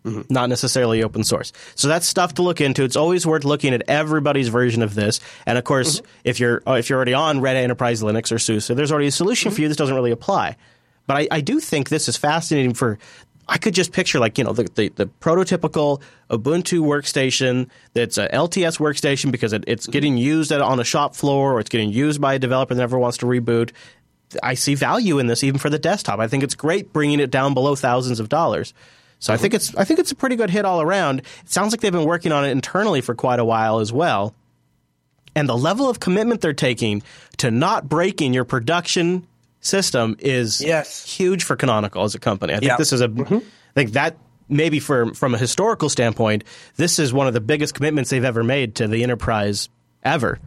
Mm-hmm. 0.04 0.22
not 0.30 0.48
necessarily 0.48 1.04
open 1.04 1.22
source. 1.22 1.52
So 1.76 1.86
that's 1.86 2.08
stuff 2.08 2.34
to 2.34 2.42
look 2.42 2.60
into. 2.60 2.82
It's 2.82 2.96
always 2.96 3.24
worth 3.24 3.44
looking 3.44 3.72
at 3.72 3.82
everybody's 3.86 4.48
version 4.48 4.82
of 4.82 4.96
this. 4.96 5.20
And 5.46 5.56
of 5.56 5.62
course, 5.62 6.00
mm-hmm. 6.00 6.06
if 6.24 6.40
you're 6.40 6.60
uh, 6.66 6.72
if 6.72 6.90
you're 6.90 6.96
already 6.96 7.14
on 7.14 7.40
Red 7.40 7.54
Hat 7.54 7.62
Enterprise 7.62 8.02
Linux 8.02 8.32
or 8.32 8.40
SUSE, 8.40 8.66
there's 8.66 8.90
already 8.90 9.06
a 9.06 9.12
solution 9.12 9.50
mm-hmm. 9.50 9.56
for 9.56 9.62
you. 9.62 9.68
This 9.68 9.76
doesn't 9.76 9.94
really 9.94 10.10
apply. 10.10 10.56
But 11.06 11.18
I, 11.18 11.28
I 11.30 11.40
do 11.40 11.60
think 11.60 11.88
this 11.88 12.08
is 12.08 12.16
fascinating 12.16 12.74
for. 12.74 12.98
I 13.48 13.58
could 13.58 13.74
just 13.74 13.92
picture 13.92 14.18
like 14.18 14.38
you 14.38 14.44
know 14.44 14.52
the, 14.52 14.64
the, 14.74 14.88
the 14.88 15.06
prototypical 15.06 16.00
Ubuntu 16.30 16.80
workstation 16.80 17.68
that's 17.92 18.18
a 18.18 18.28
LTS 18.28 18.78
workstation 18.78 19.30
because 19.30 19.52
it, 19.52 19.62
it's 19.68 19.86
getting 19.86 20.16
used 20.16 20.50
at, 20.50 20.60
on 20.60 20.80
a 20.80 20.84
shop 20.84 21.14
floor 21.14 21.52
or 21.52 21.60
it's 21.60 21.70
getting 21.70 21.90
used 21.90 22.20
by 22.20 22.34
a 22.34 22.38
developer 22.40 22.74
that 22.74 22.80
never 22.80 22.98
wants 22.98 23.18
to 23.18 23.26
reboot. 23.26 23.70
I 24.42 24.54
see 24.54 24.74
value 24.74 25.18
in 25.18 25.26
this 25.26 25.44
even 25.44 25.58
for 25.58 25.70
the 25.70 25.78
desktop. 25.78 26.18
I 26.18 26.26
think 26.26 26.42
it's 26.42 26.54
great 26.54 26.92
bringing 26.92 27.20
it 27.20 27.30
down 27.30 27.54
below 27.54 27.76
thousands 27.76 28.18
of 28.18 28.28
dollars. 28.28 28.74
So 29.22 29.32
I 29.32 29.36
think 29.36 29.54
it's 29.54 29.72
I 29.76 29.84
think 29.84 30.00
it's 30.00 30.10
a 30.10 30.16
pretty 30.16 30.34
good 30.34 30.50
hit 30.50 30.64
all 30.64 30.82
around. 30.82 31.20
It 31.20 31.50
sounds 31.50 31.72
like 31.72 31.80
they've 31.80 31.92
been 31.92 32.06
working 32.06 32.32
on 32.32 32.44
it 32.44 32.50
internally 32.50 33.00
for 33.00 33.14
quite 33.14 33.38
a 33.38 33.44
while 33.44 33.78
as 33.78 33.92
well. 33.92 34.34
And 35.36 35.48
the 35.48 35.56
level 35.56 35.88
of 35.88 36.00
commitment 36.00 36.40
they're 36.40 36.52
taking 36.52 37.04
to 37.36 37.52
not 37.52 37.88
breaking 37.88 38.34
your 38.34 38.44
production 38.44 39.24
system 39.60 40.16
is 40.18 40.60
Yes. 40.60 41.06
huge 41.06 41.44
for 41.44 41.54
Canonical 41.54 42.02
as 42.02 42.16
a 42.16 42.18
company. 42.18 42.52
I 42.52 42.58
think 42.58 42.76
this 42.78 42.92
is 42.92 43.00
a 43.00 43.06
mm-hmm. 43.06 43.36
I 43.36 43.74
think 43.74 43.92
that 43.92 44.16
maybe 44.48 44.80
for 44.80 45.14
from 45.14 45.36
a 45.36 45.38
historical 45.38 45.88
standpoint, 45.88 46.42
this 46.74 46.98
is 46.98 47.12
one 47.12 47.28
of 47.28 47.32
the 47.32 47.40
biggest 47.40 47.74
commitments 47.74 48.10
they've 48.10 48.24
ever 48.24 48.42
made 48.42 48.74
to 48.74 48.88
the 48.88 49.04
enterprise 49.04 49.68
ever. 50.02 50.40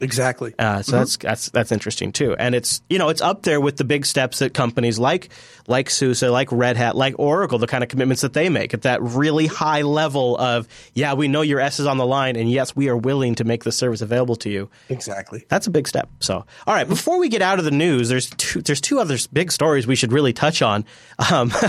Exactly 0.00 0.54
Uh, 0.58 0.82
so 0.82 0.92
that's 0.92 1.16
that's 1.16 1.50
that's 1.50 1.72
interesting 1.72 2.12
too, 2.12 2.34
and 2.38 2.54
it's 2.54 2.82
you 2.88 2.98
know 2.98 3.08
it's 3.08 3.20
up 3.20 3.42
there 3.42 3.60
with 3.60 3.76
the 3.76 3.84
big 3.84 4.06
steps 4.06 4.38
that 4.40 4.54
companies 4.54 4.98
like 4.98 5.30
like 5.66 5.90
SUSE, 5.90 6.22
like 6.22 6.50
Red 6.50 6.76
Hat, 6.76 6.96
like 6.96 7.14
Oracle, 7.18 7.58
the 7.58 7.66
kind 7.66 7.84
of 7.84 7.90
commitments 7.90 8.22
that 8.22 8.32
they 8.32 8.48
make 8.48 8.72
at 8.74 8.82
that 8.82 9.02
really 9.02 9.46
high 9.46 9.82
level 9.82 10.36
of 10.38 10.66
yeah, 10.94 11.14
we 11.14 11.28
know 11.28 11.42
your 11.42 11.60
S 11.60 11.78
is 11.78 11.86
on 11.86 11.98
the 11.98 12.06
line, 12.06 12.36
and 12.36 12.50
yes, 12.50 12.74
we 12.74 12.88
are 12.88 12.96
willing 12.96 13.34
to 13.36 13.44
make 13.44 13.64
the 13.64 13.72
service 13.72 14.00
available 14.00 14.36
to 14.36 14.50
you. 14.50 14.70
exactly 14.88 15.44
That's 15.48 15.66
a 15.66 15.70
big 15.70 15.86
step. 15.88 16.08
So, 16.20 16.44
all 16.66 16.74
right, 16.74 16.88
before 16.88 17.18
we 17.18 17.28
get 17.28 17.42
out 17.42 17.58
of 17.58 17.64
the 17.64 17.70
news, 17.70 18.08
there's 18.08 18.30
two, 18.30 18.62
there's 18.62 18.80
two 18.80 18.98
other 19.00 19.16
big 19.32 19.52
stories 19.52 19.86
we 19.86 19.96
should 19.96 20.12
really 20.12 20.32
touch 20.32 20.62
on. 20.62 20.84
Um, 21.30 21.52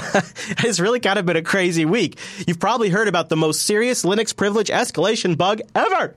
it's 0.63 0.79
really 0.79 0.99
kind 0.99 1.19
of 1.19 1.25
been 1.25 1.37
a 1.37 1.41
crazy 1.41 1.85
week. 1.85 2.17
You've 2.47 2.59
probably 2.59 2.89
heard 2.89 3.07
about 3.07 3.29
the 3.29 3.37
most 3.37 3.63
serious 3.63 4.03
Linux 4.03 4.35
privilege 4.35 4.69
escalation 4.69 5.37
bug 5.37 5.61
ever. 5.75 6.15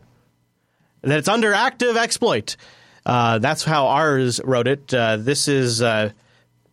That 1.03 1.19
it's 1.19 1.29
under 1.29 1.53
active 1.53 1.97
exploit. 1.97 2.57
Uh, 3.05 3.39
that's 3.39 3.65
how 3.65 3.87
Ars 3.87 4.41
wrote 4.45 4.69
it. 4.69 4.95
Uh, 4.95 5.17
this 5.17 5.49
is 5.49 5.83
uh, 5.83 6.11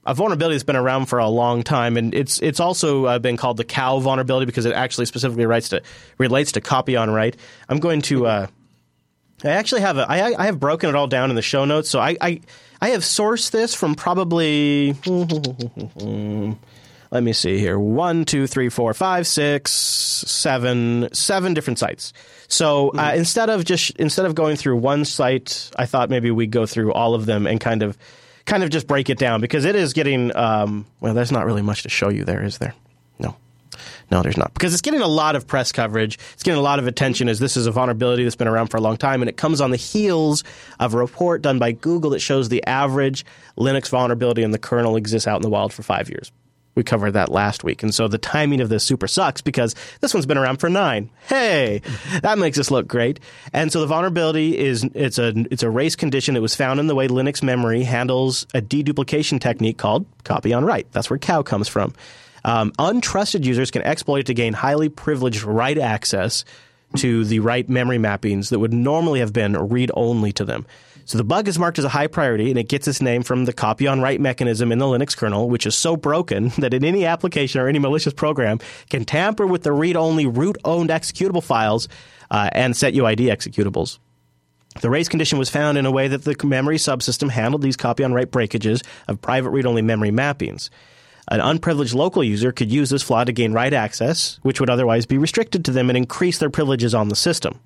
a 0.06 0.14
vulnerability 0.14 0.56
that's 0.56 0.64
been 0.64 0.76
around 0.76 1.08
for 1.08 1.20
a 1.20 1.28
long 1.28 1.64
time, 1.64 1.98
and 1.98 2.14
it's 2.14 2.40
it's 2.42 2.60
also 2.60 3.06
uh, 3.06 3.20
been 3.20 3.38
called 3.38 3.58
the 3.58 3.64
cow 3.64 4.00
vulnerability 4.00 4.46
because 4.46 4.66
it 4.66 4.74
actually 4.74 5.08
specifically 5.08 5.46
writes 5.46 5.70
to 5.70 5.82
relates 6.18 6.52
to 6.54 6.62
copy 6.62 6.96
on 6.96 7.10
write. 7.10 7.38
I'm 7.68 7.80
going 7.80 8.02
to. 8.04 8.28
Uh, 8.28 8.48
I 9.44 9.50
actually 9.50 9.82
have 9.82 9.98
a, 9.98 10.06
I, 10.10 10.34
I 10.38 10.46
have 10.48 10.60
broken 10.60 10.90
it 10.90 10.96
all 10.96 11.08
down 11.08 11.30
in 11.30 11.36
the 11.36 11.42
show 11.42 11.66
notes. 11.66 11.90
So 11.90 12.00
I, 12.00 12.18
I, 12.20 12.42
I 12.82 12.90
have 12.90 13.02
sourced 13.02 13.52
this 13.52 13.74
from 13.74 13.96
probably, 13.96 14.92
let 17.12 17.24
me 17.24 17.34
see 17.34 17.58
here, 17.58 17.80
one, 17.80 18.24
two, 18.24 18.46
three, 18.46 18.70
four, 18.70 18.94
five, 18.94 19.26
six, 19.26 19.72
seven, 19.72 21.10
seven 21.12 21.54
different 21.54 21.80
sites. 21.80 22.14
So 22.48 22.90
uh, 22.90 23.14
instead 23.16 23.50
of 23.50 23.66
just 23.66 23.92
instead 23.98 24.26
of 24.26 24.36
going 24.36 24.58
through 24.58 24.78
one 24.78 25.06
site, 25.06 25.72
I 25.76 25.86
thought 25.86 26.10
maybe 26.10 26.30
we'd 26.30 26.52
go 26.52 26.66
through 26.66 26.94
all 26.94 27.16
of 27.16 27.26
them 27.26 27.48
and 27.48 27.60
kind 27.60 27.82
of, 27.82 27.98
kind 28.46 28.64
of 28.64 28.70
just 28.70 28.86
break 28.86 29.10
it 29.10 29.18
down 29.18 29.42
because 29.42 29.66
it 29.66 29.76
is 29.76 29.94
getting. 29.94 30.36
Um, 30.36 30.86
well, 31.00 31.14
there's 31.14 31.32
not 31.32 31.46
really 31.46 31.64
much 31.64 31.84
to 31.84 31.90
show 31.90 32.10
you 32.10 32.26
there, 32.26 32.44
is 32.44 32.60
there? 32.60 32.76
No. 33.18 33.36
No, 34.12 34.22
there's 34.22 34.38
not. 34.38 34.54
Because 34.54 34.74
it's 34.74 34.82
getting 34.82 35.02
a 35.02 35.08
lot 35.08 35.36
of 35.36 35.48
press 35.48 35.72
coverage. 35.72 36.20
It's 36.34 36.44
getting 36.44 36.60
a 36.60 36.64
lot 36.64 36.78
of 36.78 36.86
attention 36.86 37.28
as 37.28 37.40
this 37.40 37.58
is 37.58 37.66
a 37.66 37.72
vulnerability 37.72 38.24
that's 38.24 38.36
been 38.36 38.48
around 38.48 38.68
for 38.68 38.78
a 38.78 38.82
long 38.82 38.98
time. 38.98 39.22
And 39.22 39.30
it 39.30 39.38
comes 39.38 39.62
on 39.62 39.72
the 39.72 39.78
heels 39.78 40.44
of 40.80 40.94
a 40.94 40.98
report 40.98 41.42
done 41.42 41.58
by 41.58 41.72
Google 41.72 42.12
that 42.12 42.20
shows 42.20 42.50
the 42.50 42.64
average 42.66 43.26
Linux 43.58 43.90
vulnerability 43.90 44.44
in 44.44 44.52
the 44.52 44.60
kernel 44.60 44.96
exists 44.96 45.28
out 45.28 45.38
in 45.38 45.42
the 45.42 45.50
wild 45.50 45.74
for 45.74 45.84
five 45.84 46.10
years. 46.10 46.32
We 46.80 46.84
covered 46.86 47.12
that 47.12 47.28
last 47.28 47.66
week. 47.66 47.84
And 47.84 47.94
so 47.94 48.08
the 48.08 48.18
timing 48.18 48.62
of 48.62 48.70
this 48.70 48.86
super 48.86 49.06
sucks 49.06 49.42
because 49.42 49.76
this 50.00 50.14
one's 50.14 50.26
been 50.26 50.38
around 50.38 50.62
for 50.62 50.70
nine. 50.70 51.10
Hey, 51.28 51.82
that 52.22 52.38
makes 52.38 52.58
us 52.58 52.72
look 52.72 52.88
great. 52.88 53.20
And 53.52 53.70
so 53.70 53.82
the 53.82 53.86
vulnerability 53.86 54.58
is 54.58 54.86
it's 54.94 55.20
a 55.20 55.34
it's 55.52 55.62
a 55.62 55.70
race 55.70 55.98
condition 55.98 56.36
that 56.36 56.42
was 56.42 56.56
found 56.56 56.80
in 56.80 56.88
the 56.88 56.96
way 56.96 57.10
Linux 57.10 57.44
memory 57.44 57.84
handles 57.84 58.48
a 58.54 58.62
deduplication 58.62 59.42
technique 59.42 59.78
called 59.78 60.06
copy 60.24 60.54
on 60.54 60.64
write. 60.64 60.90
That's 60.94 61.10
where 61.10 61.20
cow 61.20 61.42
comes 61.42 61.68
from. 61.68 61.94
Um, 62.46 62.72
untrusted 62.80 63.44
users 63.44 63.72
can 63.72 63.82
exploit 63.82 64.22
it 64.22 64.26
to 64.28 64.34
gain 64.34 64.54
highly 64.54 64.88
privileged 64.88 65.44
write 65.44 65.78
access 65.78 66.46
to 66.96 67.26
the 67.26 67.40
write 67.40 67.68
memory 67.68 67.98
mappings 67.98 68.52
that 68.52 68.60
would 68.60 68.72
normally 68.72 69.20
have 69.20 69.34
been 69.34 69.58
read 69.68 69.92
only 69.96 70.32
to 70.32 70.46
them. 70.46 70.66
So 71.10 71.18
the 71.18 71.24
bug 71.24 71.48
is 71.48 71.58
marked 71.58 71.80
as 71.80 71.86
a 71.86 71.90
high 71.90 72.06
priority, 72.06 72.52
and 72.52 72.60
it 72.60 72.70
gets 72.70 72.88
its 72.88 73.02
name 73.02 73.24
from 73.24 73.46
the 73.46 73.52
copy 73.52 73.88
on 73.88 74.00
write 74.00 74.22
mechanism 74.22 74.72
in 74.72 74.78
the 74.78 74.86
Linux 74.86 75.18
kernel, 75.18 75.50
which 75.50 75.66
is 75.66 75.74
so 75.74 75.98
broken 75.98 76.50
that 76.60 76.72
in 76.72 76.86
any 76.86 77.04
application 77.04 77.60
or 77.60 77.68
any 77.68 77.80
malicious 77.80 78.14
program 78.14 78.60
can 78.92 79.06
tamper 79.06 79.48
with 79.48 79.64
the 79.64 79.72
read 79.72 79.96
only 79.96 80.28
root 80.28 80.56
owned 80.64 80.92
executable 80.92 81.44
files 81.44 81.90
uh, 82.30 82.52
and 82.54 82.78
set 82.78 82.94
UID 82.94 83.22
executables. 83.22 83.98
The 84.82 84.92
race 84.92 85.10
condition 85.10 85.40
was 85.40 85.50
found 85.50 85.80
in 85.80 85.88
a 85.88 85.92
way 85.92 86.08
that 86.10 86.26
the 86.26 86.36
memory 86.46 86.78
subsystem 86.78 87.32
handled 87.32 87.64
these 87.64 87.76
copy 87.76 88.04
on 88.04 88.14
write 88.14 88.30
breakages 88.30 88.84
of 89.08 89.20
private 89.20 89.50
read 89.50 89.66
only 89.66 89.82
memory 89.82 90.12
mappings. 90.12 90.70
An 91.32 91.42
unprivileged 91.42 91.96
local 91.96 92.24
user 92.24 92.52
could 92.52 92.72
use 92.72 92.92
this 92.92 93.02
flaw 93.02 93.24
to 93.24 93.32
gain 93.32 93.52
write 93.52 93.74
access, 93.74 94.40
which 94.44 94.60
would 94.60 94.70
otherwise 94.70 95.08
be 95.08 95.18
restricted 95.18 95.66
to 95.66 95.72
them 95.72 95.90
and 95.90 95.98
increase 95.98 96.38
their 96.38 96.52
privileges 96.52 96.94
on 96.94 97.10
the 97.10 97.16
system. 97.16 97.60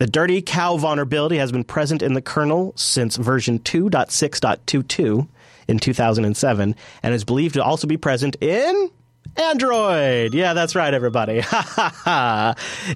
The 0.00 0.06
dirty 0.06 0.40
cow 0.40 0.78
vulnerability 0.78 1.36
has 1.36 1.52
been 1.52 1.62
present 1.62 2.02
in 2.02 2.14
the 2.14 2.22
kernel 2.22 2.72
since 2.74 3.16
version 3.16 3.58
2.6.22 3.58 5.28
in 5.68 5.78
2007 5.78 6.74
and 7.02 7.14
is 7.14 7.24
believed 7.24 7.56
to 7.56 7.62
also 7.62 7.86
be 7.86 7.98
present 7.98 8.36
in 8.40 8.90
Android. 9.36 10.32
Yeah, 10.32 10.54
that's 10.54 10.74
right, 10.74 10.94
everybody. 10.94 11.42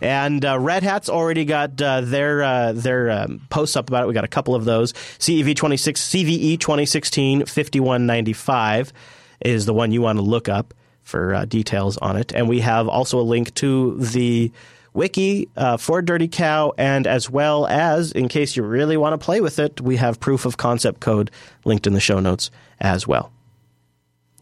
and 0.01 0.45
uh, 0.47 0.59
Red 0.59 0.83
Hat's 0.83 1.11
already 1.11 1.45
got 1.45 1.79
uh, 1.83 2.01
their 2.01 2.43
uh, 2.43 2.73
their 2.73 3.11
um, 3.11 3.43
posts 3.51 3.77
up 3.77 3.91
about 3.91 4.05
it. 4.05 4.07
We 4.07 4.15
got 4.15 4.25
a 4.25 4.29
couple 4.29 4.55
of 4.55 4.65
those. 4.65 4.95
CEV 4.95 5.57
26 5.57 6.01
CVE 6.09 6.59
2016 6.59 7.41
5195 7.41 8.95
is 9.43 9.67
the 9.67 9.75
one 9.75 9.93
you 9.93 10.01
want 10.01 10.17
to 10.17 10.23
look 10.23 10.49
up 10.49 10.73
for 11.03 11.35
uh, 11.35 11.45
details 11.45 11.99
on 11.99 12.17
it. 12.17 12.33
And 12.33 12.49
we 12.49 12.61
have 12.61 12.89
also 12.89 13.21
a 13.21 13.23
link 13.23 13.53
to 13.57 13.99
the 13.99 14.51
wiki 14.95 15.49
uh, 15.57 15.77
for 15.77 16.01
Dirty 16.01 16.29
Cow, 16.29 16.73
and 16.79 17.07
as 17.07 17.29
well 17.29 17.67
as, 17.67 18.13
in 18.13 18.29
case 18.29 18.57
you 18.57 18.63
really 18.63 18.97
want 18.97 19.13
to 19.13 19.23
play 19.23 19.41
with 19.41 19.59
it, 19.59 19.81
we 19.81 19.97
have 19.97 20.19
proof 20.21 20.47
of 20.47 20.57
concept 20.57 21.01
code 21.01 21.31
linked 21.65 21.87
in 21.87 21.93
the 21.93 22.01
show 22.01 22.21
notes 22.21 22.51
as 22.81 23.07
well. 23.07 23.31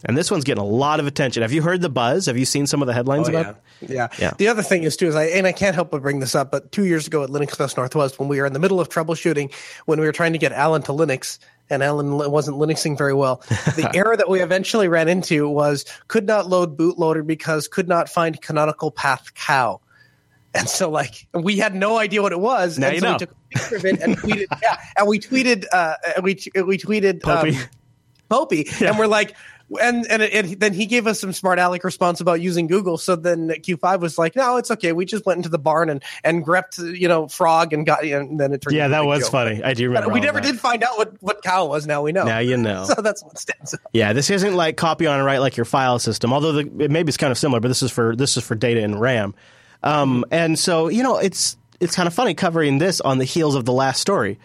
And 0.04 0.16
this 0.18 0.32
one's 0.32 0.42
getting 0.42 0.62
a 0.62 0.66
lot 0.66 0.98
of 0.98 1.06
attention. 1.06 1.42
Have 1.42 1.52
you 1.52 1.62
heard 1.62 1.80
the 1.80 1.88
buzz? 1.88 2.26
Have 2.26 2.36
you 2.36 2.44
seen 2.44 2.66
some 2.66 2.82
of 2.82 2.88
the 2.88 2.92
headlines 2.92 3.28
Oh, 3.28 3.30
about 3.30 3.56
yeah. 3.80 3.86
it? 3.88 3.90
yeah. 3.90 4.08
Yeah. 4.18 4.32
The 4.36 4.48
other 4.48 4.62
thing 4.62 4.82
is 4.82 4.96
too 4.96 5.06
is 5.06 5.14
I 5.14 5.26
and 5.26 5.46
I 5.46 5.52
can't 5.52 5.76
help 5.76 5.92
but 5.92 6.02
bring 6.02 6.18
this 6.18 6.34
up, 6.34 6.50
but 6.50 6.72
two 6.72 6.86
years 6.86 7.06
ago 7.06 7.22
at 7.22 7.30
Linux 7.30 7.54
Fest 7.56 7.76
Northwest, 7.76 8.18
when 8.18 8.28
we 8.28 8.40
were 8.40 8.46
in 8.46 8.52
the 8.52 8.58
middle 8.58 8.80
of 8.80 8.88
troubleshooting, 8.88 9.52
when 9.86 10.00
we 10.00 10.06
were 10.06 10.10
trying 10.12 10.32
to 10.32 10.40
get 10.40 10.50
Alan 10.50 10.82
to 10.82 10.92
Linux, 10.92 11.38
and 11.70 11.84
Alan 11.84 12.18
wasn't 12.18 12.56
Linuxing 12.56 12.98
very 12.98 13.14
well, 13.14 13.36
the 13.76 13.88
error 13.94 14.16
that 14.16 14.28
we 14.28 14.40
eventually 14.42 14.88
ran 14.88 15.06
into 15.08 15.48
was 15.48 15.84
could 16.08 16.26
not 16.26 16.48
load 16.48 16.76
bootloader 16.76 17.24
because 17.24 17.68
could 17.68 17.86
not 17.86 18.08
find 18.08 18.42
canonical 18.42 18.90
path 18.90 19.32
cow. 19.34 19.80
And 20.54 20.68
so, 20.68 20.90
like, 20.90 21.26
we 21.32 21.56
had 21.56 21.74
no 21.74 21.98
idea 21.98 22.20
what 22.20 22.32
it 22.32 22.40
was. 22.40 22.78
Now 22.78 22.88
and 22.88 22.94
you 22.96 23.00
so 23.00 23.06
know. 23.06 23.12
we 23.14 23.18
took 23.18 23.30
a 23.30 23.58
picture 23.58 23.76
of 23.76 23.84
it 23.86 24.00
and 24.02 24.16
tweeted, 24.16 24.46
yeah, 24.62 24.76
and 24.96 25.08
we 25.08 25.18
tweeted, 25.18 25.64
uh, 25.72 25.94
and 26.16 26.24
we 26.24 26.32
we 26.62 26.78
tweeted, 26.78 27.20
Popey. 27.20 27.56
um, 27.56 27.68
Popey, 28.30 28.82
and 28.86 28.98
we're 28.98 29.06
like, 29.06 29.34
and 29.80 30.06
and, 30.10 30.22
and 30.22 30.60
then 30.60 30.74
he 30.74 30.86
gave 30.86 31.06
us 31.06 31.20
some 31.20 31.32
smart 31.32 31.58
aleck 31.58 31.84
response 31.84 32.20
about 32.20 32.40
using 32.40 32.66
Google. 32.66 32.98
So 32.98 33.16
then 33.16 33.48
Q5 33.48 34.00
was 34.00 34.18
like, 34.18 34.36
no, 34.36 34.56
it's 34.56 34.70
okay. 34.70 34.92
We 34.92 35.04
just 35.04 35.24
went 35.24 35.38
into 35.38 35.48
the 35.48 35.58
barn 35.58 35.88
and 35.88 36.02
and 36.24 36.44
grepped, 36.44 36.98
you 36.98 37.08
know, 37.08 37.28
frog 37.28 37.72
and 37.72 37.86
got, 37.86 38.04
and 38.04 38.38
then 38.38 38.52
it 38.52 38.60
turned. 38.60 38.76
Yeah, 38.76 38.88
that 38.88 39.04
was 39.04 39.22
joke. 39.22 39.30
funny. 39.30 39.62
I 39.62 39.74
do 39.74 39.88
remember. 39.88 40.08
But 40.08 40.14
we 40.14 40.20
never 40.20 40.40
that. 40.40 40.46
did 40.46 40.60
find 40.60 40.82
out 40.82 40.98
what 40.98 41.14
what 41.22 41.42
cow 41.42 41.66
was. 41.66 41.86
Now 41.86 42.02
we 42.02 42.12
know. 42.12 42.24
Now 42.24 42.38
you 42.38 42.56
know. 42.56 42.86
So 42.92 43.00
that's 43.00 43.22
what 43.24 43.38
stands 43.38 43.72
out. 43.72 43.80
Yeah, 43.92 44.12
this 44.12 44.28
isn't 44.28 44.54
like 44.54 44.76
copy 44.76 45.06
on 45.06 45.16
and 45.16 45.24
write 45.24 45.38
like 45.38 45.56
your 45.56 45.64
file 45.64 45.98
system. 45.98 46.32
Although 46.32 46.52
the, 46.52 46.84
it 46.84 46.90
maybe 46.90 47.08
it's 47.08 47.16
kind 47.16 47.30
of 47.30 47.38
similar, 47.38 47.60
but 47.60 47.68
this 47.68 47.82
is 47.82 47.90
for 47.90 48.14
this 48.14 48.36
is 48.36 48.44
for 48.44 48.54
data 48.54 48.82
and 48.82 49.00
RAM. 49.00 49.34
Um, 49.82 50.24
and 50.30 50.58
so 50.58 50.88
you 50.88 51.02
know, 51.02 51.18
it's 51.18 51.56
it's 51.80 51.94
kind 51.94 52.06
of 52.06 52.14
funny 52.14 52.34
covering 52.34 52.78
this 52.78 53.00
on 53.00 53.18
the 53.18 53.24
heels 53.24 53.54
of 53.54 53.64
the 53.64 53.72
last 53.72 54.00
story. 54.00 54.38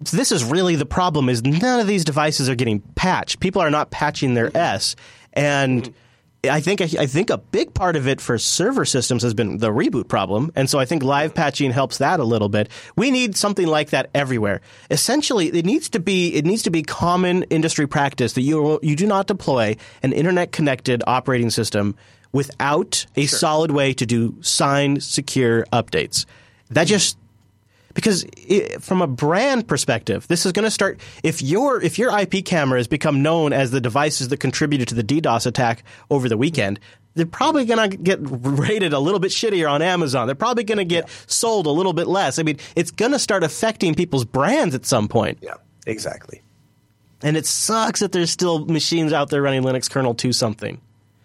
This 0.00 0.32
is 0.32 0.44
really 0.44 0.76
the 0.76 0.86
problem: 0.86 1.28
is 1.28 1.42
none 1.42 1.80
of 1.80 1.86
these 1.86 2.04
devices 2.04 2.48
are 2.48 2.54
getting 2.54 2.80
patched. 2.94 3.40
People 3.40 3.62
are 3.62 3.70
not 3.70 3.90
patching 3.90 4.34
their 4.34 4.54
S, 4.56 4.96
and 5.32 5.92
I 6.48 6.60
think 6.60 6.80
I 6.80 7.06
think 7.06 7.28
a 7.28 7.36
big 7.36 7.74
part 7.74 7.96
of 7.96 8.08
it 8.08 8.18
for 8.18 8.38
server 8.38 8.86
systems 8.86 9.22
has 9.22 9.34
been 9.34 9.58
the 9.58 9.68
reboot 9.68 10.08
problem, 10.08 10.50
and 10.56 10.70
so 10.70 10.78
I 10.78 10.86
think 10.86 11.02
live 11.02 11.34
patching 11.34 11.70
helps 11.70 11.98
that 11.98 12.18
a 12.18 12.24
little 12.24 12.48
bit. 12.48 12.70
We 12.96 13.10
need 13.10 13.36
something 13.36 13.66
like 13.66 13.90
that 13.90 14.08
everywhere. 14.14 14.62
Essentially, 14.90 15.48
it 15.48 15.66
needs 15.66 15.90
to 15.90 16.00
be 16.00 16.34
it 16.34 16.46
needs 16.46 16.62
to 16.62 16.70
be 16.70 16.82
common 16.82 17.42
industry 17.44 17.86
practice 17.86 18.32
that 18.34 18.42
you 18.42 18.78
you 18.82 18.96
do 18.96 19.06
not 19.06 19.26
deploy 19.26 19.76
an 20.02 20.14
internet 20.14 20.50
connected 20.50 21.02
operating 21.06 21.50
system 21.50 21.94
without 22.32 23.06
a 23.16 23.26
solid 23.26 23.70
way 23.70 23.92
to 23.94 24.06
do 24.06 24.36
signed 24.40 25.02
secure 25.02 25.64
updates. 25.72 26.26
That 26.70 26.86
hmm. 26.86 26.90
just 26.90 27.18
because 27.94 28.24
it, 28.36 28.82
from 28.82 29.02
a 29.02 29.06
brand 29.06 29.66
perspective, 29.66 30.26
this 30.28 30.46
is 30.46 30.52
going 30.52 30.64
to 30.64 30.70
start. 30.70 31.00
If 31.22 31.42
your 31.42 31.82
if 31.82 31.98
your 31.98 32.16
IP 32.16 32.44
camera 32.44 32.78
has 32.78 32.86
become 32.86 33.22
known 33.22 33.52
as 33.52 33.70
the 33.70 33.80
devices 33.80 34.28
that 34.28 34.38
contributed 34.38 34.88
to 34.88 34.94
the 34.94 35.04
DDoS 35.04 35.46
attack 35.46 35.82
over 36.10 36.28
the 36.28 36.36
weekend, 36.36 36.78
they're 37.14 37.26
probably 37.26 37.64
going 37.64 37.90
to 37.90 37.96
get 37.96 38.18
rated 38.22 38.92
a 38.92 38.98
little 38.98 39.20
bit 39.20 39.32
shittier 39.32 39.70
on 39.70 39.82
Amazon. 39.82 40.26
They're 40.26 40.34
probably 40.34 40.64
going 40.64 40.78
to 40.78 40.84
get 40.84 41.08
sold 41.26 41.66
a 41.66 41.70
little 41.70 41.92
bit 41.92 42.06
less. 42.06 42.38
I 42.38 42.42
mean, 42.42 42.58
it's 42.76 42.90
going 42.90 43.12
to 43.12 43.18
start 43.18 43.42
affecting 43.42 43.94
people's 43.94 44.24
brands 44.24 44.74
at 44.74 44.86
some 44.86 45.08
point. 45.08 45.38
Yeah, 45.40 45.54
exactly. 45.86 46.42
And 47.22 47.36
it 47.36 47.44
sucks 47.44 48.00
that 48.00 48.12
there's 48.12 48.30
still 48.30 48.64
machines 48.64 49.12
out 49.12 49.28
there 49.28 49.42
running 49.42 49.62
Linux 49.62 49.90
kernel 49.90 50.14
2 50.14 50.32
something. 50.32 50.80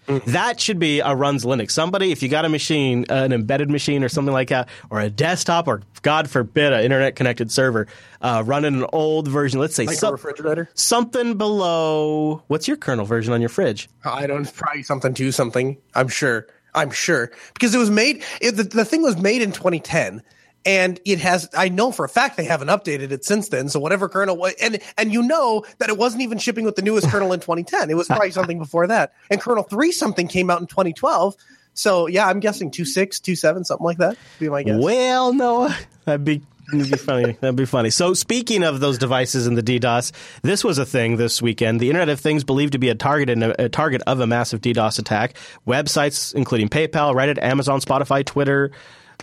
That 0.07 0.59
should 0.59 0.79
be 0.79 0.99
a 0.99 1.15
runs 1.15 1.45
Linux. 1.45 1.71
Somebody, 1.71 2.11
if 2.11 2.21
you 2.21 2.29
got 2.29 2.45
a 2.45 2.49
machine, 2.49 3.05
uh, 3.09 3.13
an 3.15 3.33
embedded 3.33 3.69
machine 3.69 4.03
or 4.03 4.09
something 4.09 4.33
like 4.33 4.49
that, 4.49 4.69
or 4.89 4.99
a 4.99 5.09
desktop, 5.09 5.67
or 5.67 5.81
God 6.03 6.29
forbid, 6.29 6.73
an 6.73 6.83
internet 6.83 7.15
connected 7.15 7.51
server, 7.51 7.87
uh, 8.21 8.43
running 8.45 8.75
an 8.75 8.85
old 8.93 9.27
version, 9.27 9.59
let's 9.59 9.75
say 9.75 9.85
Like 9.85 9.95
a 9.95 9.99
some- 9.99 10.11
refrigerator. 10.13 10.69
something 10.75 11.37
below. 11.37 12.43
What's 12.47 12.67
your 12.67 12.77
kernel 12.77 13.05
version 13.05 13.33
on 13.33 13.39
your 13.41 13.49
fridge? 13.49 13.89
I 14.03 14.27
don't 14.27 14.51
probably 14.53 14.83
something 14.83 15.13
to 15.15 15.31
something. 15.31 15.77
I'm 15.95 16.07
sure. 16.07 16.47
I'm 16.75 16.91
sure 16.91 17.31
because 17.53 17.73
it 17.73 17.77
was 17.77 17.89
made. 17.89 18.21
It, 18.41 18.51
the, 18.57 18.63
the 18.63 18.83
thing 18.85 19.01
was 19.01 19.15
made 19.17 19.41
in 19.41 19.53
2010, 19.53 20.21
and 20.65 20.99
it 21.05 21.19
has. 21.19 21.47
I 21.55 21.69
know 21.69 21.91
for 21.91 22.05
a 22.05 22.09
fact 22.09 22.37
they 22.37 22.45
haven't 22.45 22.69
updated 22.69 23.11
it 23.11 23.23
since 23.23 23.49
then. 23.49 23.69
So 23.69 23.79
whatever 23.79 24.09
kernel 24.09 24.35
was, 24.35 24.53
and 24.61 24.79
and 24.97 25.13
you 25.13 25.23
know 25.23 25.63
that 25.77 25.89
it 25.89 25.97
wasn't 25.97 26.23
even 26.23 26.39
shipping 26.39 26.65
with 26.65 26.75
the 26.75 26.81
newest 26.81 27.07
kernel 27.09 27.31
in 27.33 27.39
2010. 27.39 27.89
It 27.89 27.95
was 27.95 28.07
probably 28.07 28.31
something 28.31 28.57
before 28.57 28.87
that. 28.87 29.13
And 29.29 29.39
kernel 29.39 29.63
three 29.63 29.91
something 29.91 30.27
came 30.27 30.49
out 30.49 30.61
in 30.61 30.67
2012. 30.67 31.35
So 31.73 32.07
yeah, 32.07 32.27
I'm 32.27 32.39
guessing 32.39 32.71
two 32.71 32.85
six, 32.85 33.19
two 33.19 33.35
seven, 33.35 33.63
something 33.63 33.85
like 33.85 33.99
that. 33.99 34.09
would 34.09 34.39
Be 34.39 34.49
my 34.49 34.63
guess. 34.63 34.81
Well, 34.81 35.33
Noah, 35.33 35.77
that'd 36.05 36.25
be. 36.25 36.41
That'd 36.71 36.89
be 36.89 36.97
funny. 36.97 37.37
That'd 37.41 37.55
be 37.55 37.65
funny. 37.65 37.91
So, 37.91 38.15
speaking 38.15 38.63
of 38.63 38.79
those 38.79 38.97
devices 38.97 39.45
and 39.45 39.55
the 39.55 39.61
DDoS, 39.61 40.11
this 40.41 40.63
was 40.63 40.79
a 40.79 40.85
thing 40.85 41.17
this 41.17 41.39
weekend. 41.39 41.79
The 41.79 41.89
Internet 41.89 42.09
of 42.09 42.19
Things 42.19 42.43
believed 42.43 42.71
to 42.71 42.79
be 42.79 42.89
a 42.89 42.95
target 42.95 43.29
in 43.29 43.43
a, 43.43 43.53
a 43.59 43.69
target 43.69 44.01
of 44.07 44.19
a 44.19 44.25
massive 44.25 44.61
DDoS 44.61 44.97
attack. 44.97 45.35
Websites, 45.67 46.33
including 46.33 46.69
PayPal, 46.69 47.13
Reddit, 47.13 47.37
Amazon, 47.39 47.81
Spotify, 47.81 48.25
Twitter, 48.25 48.71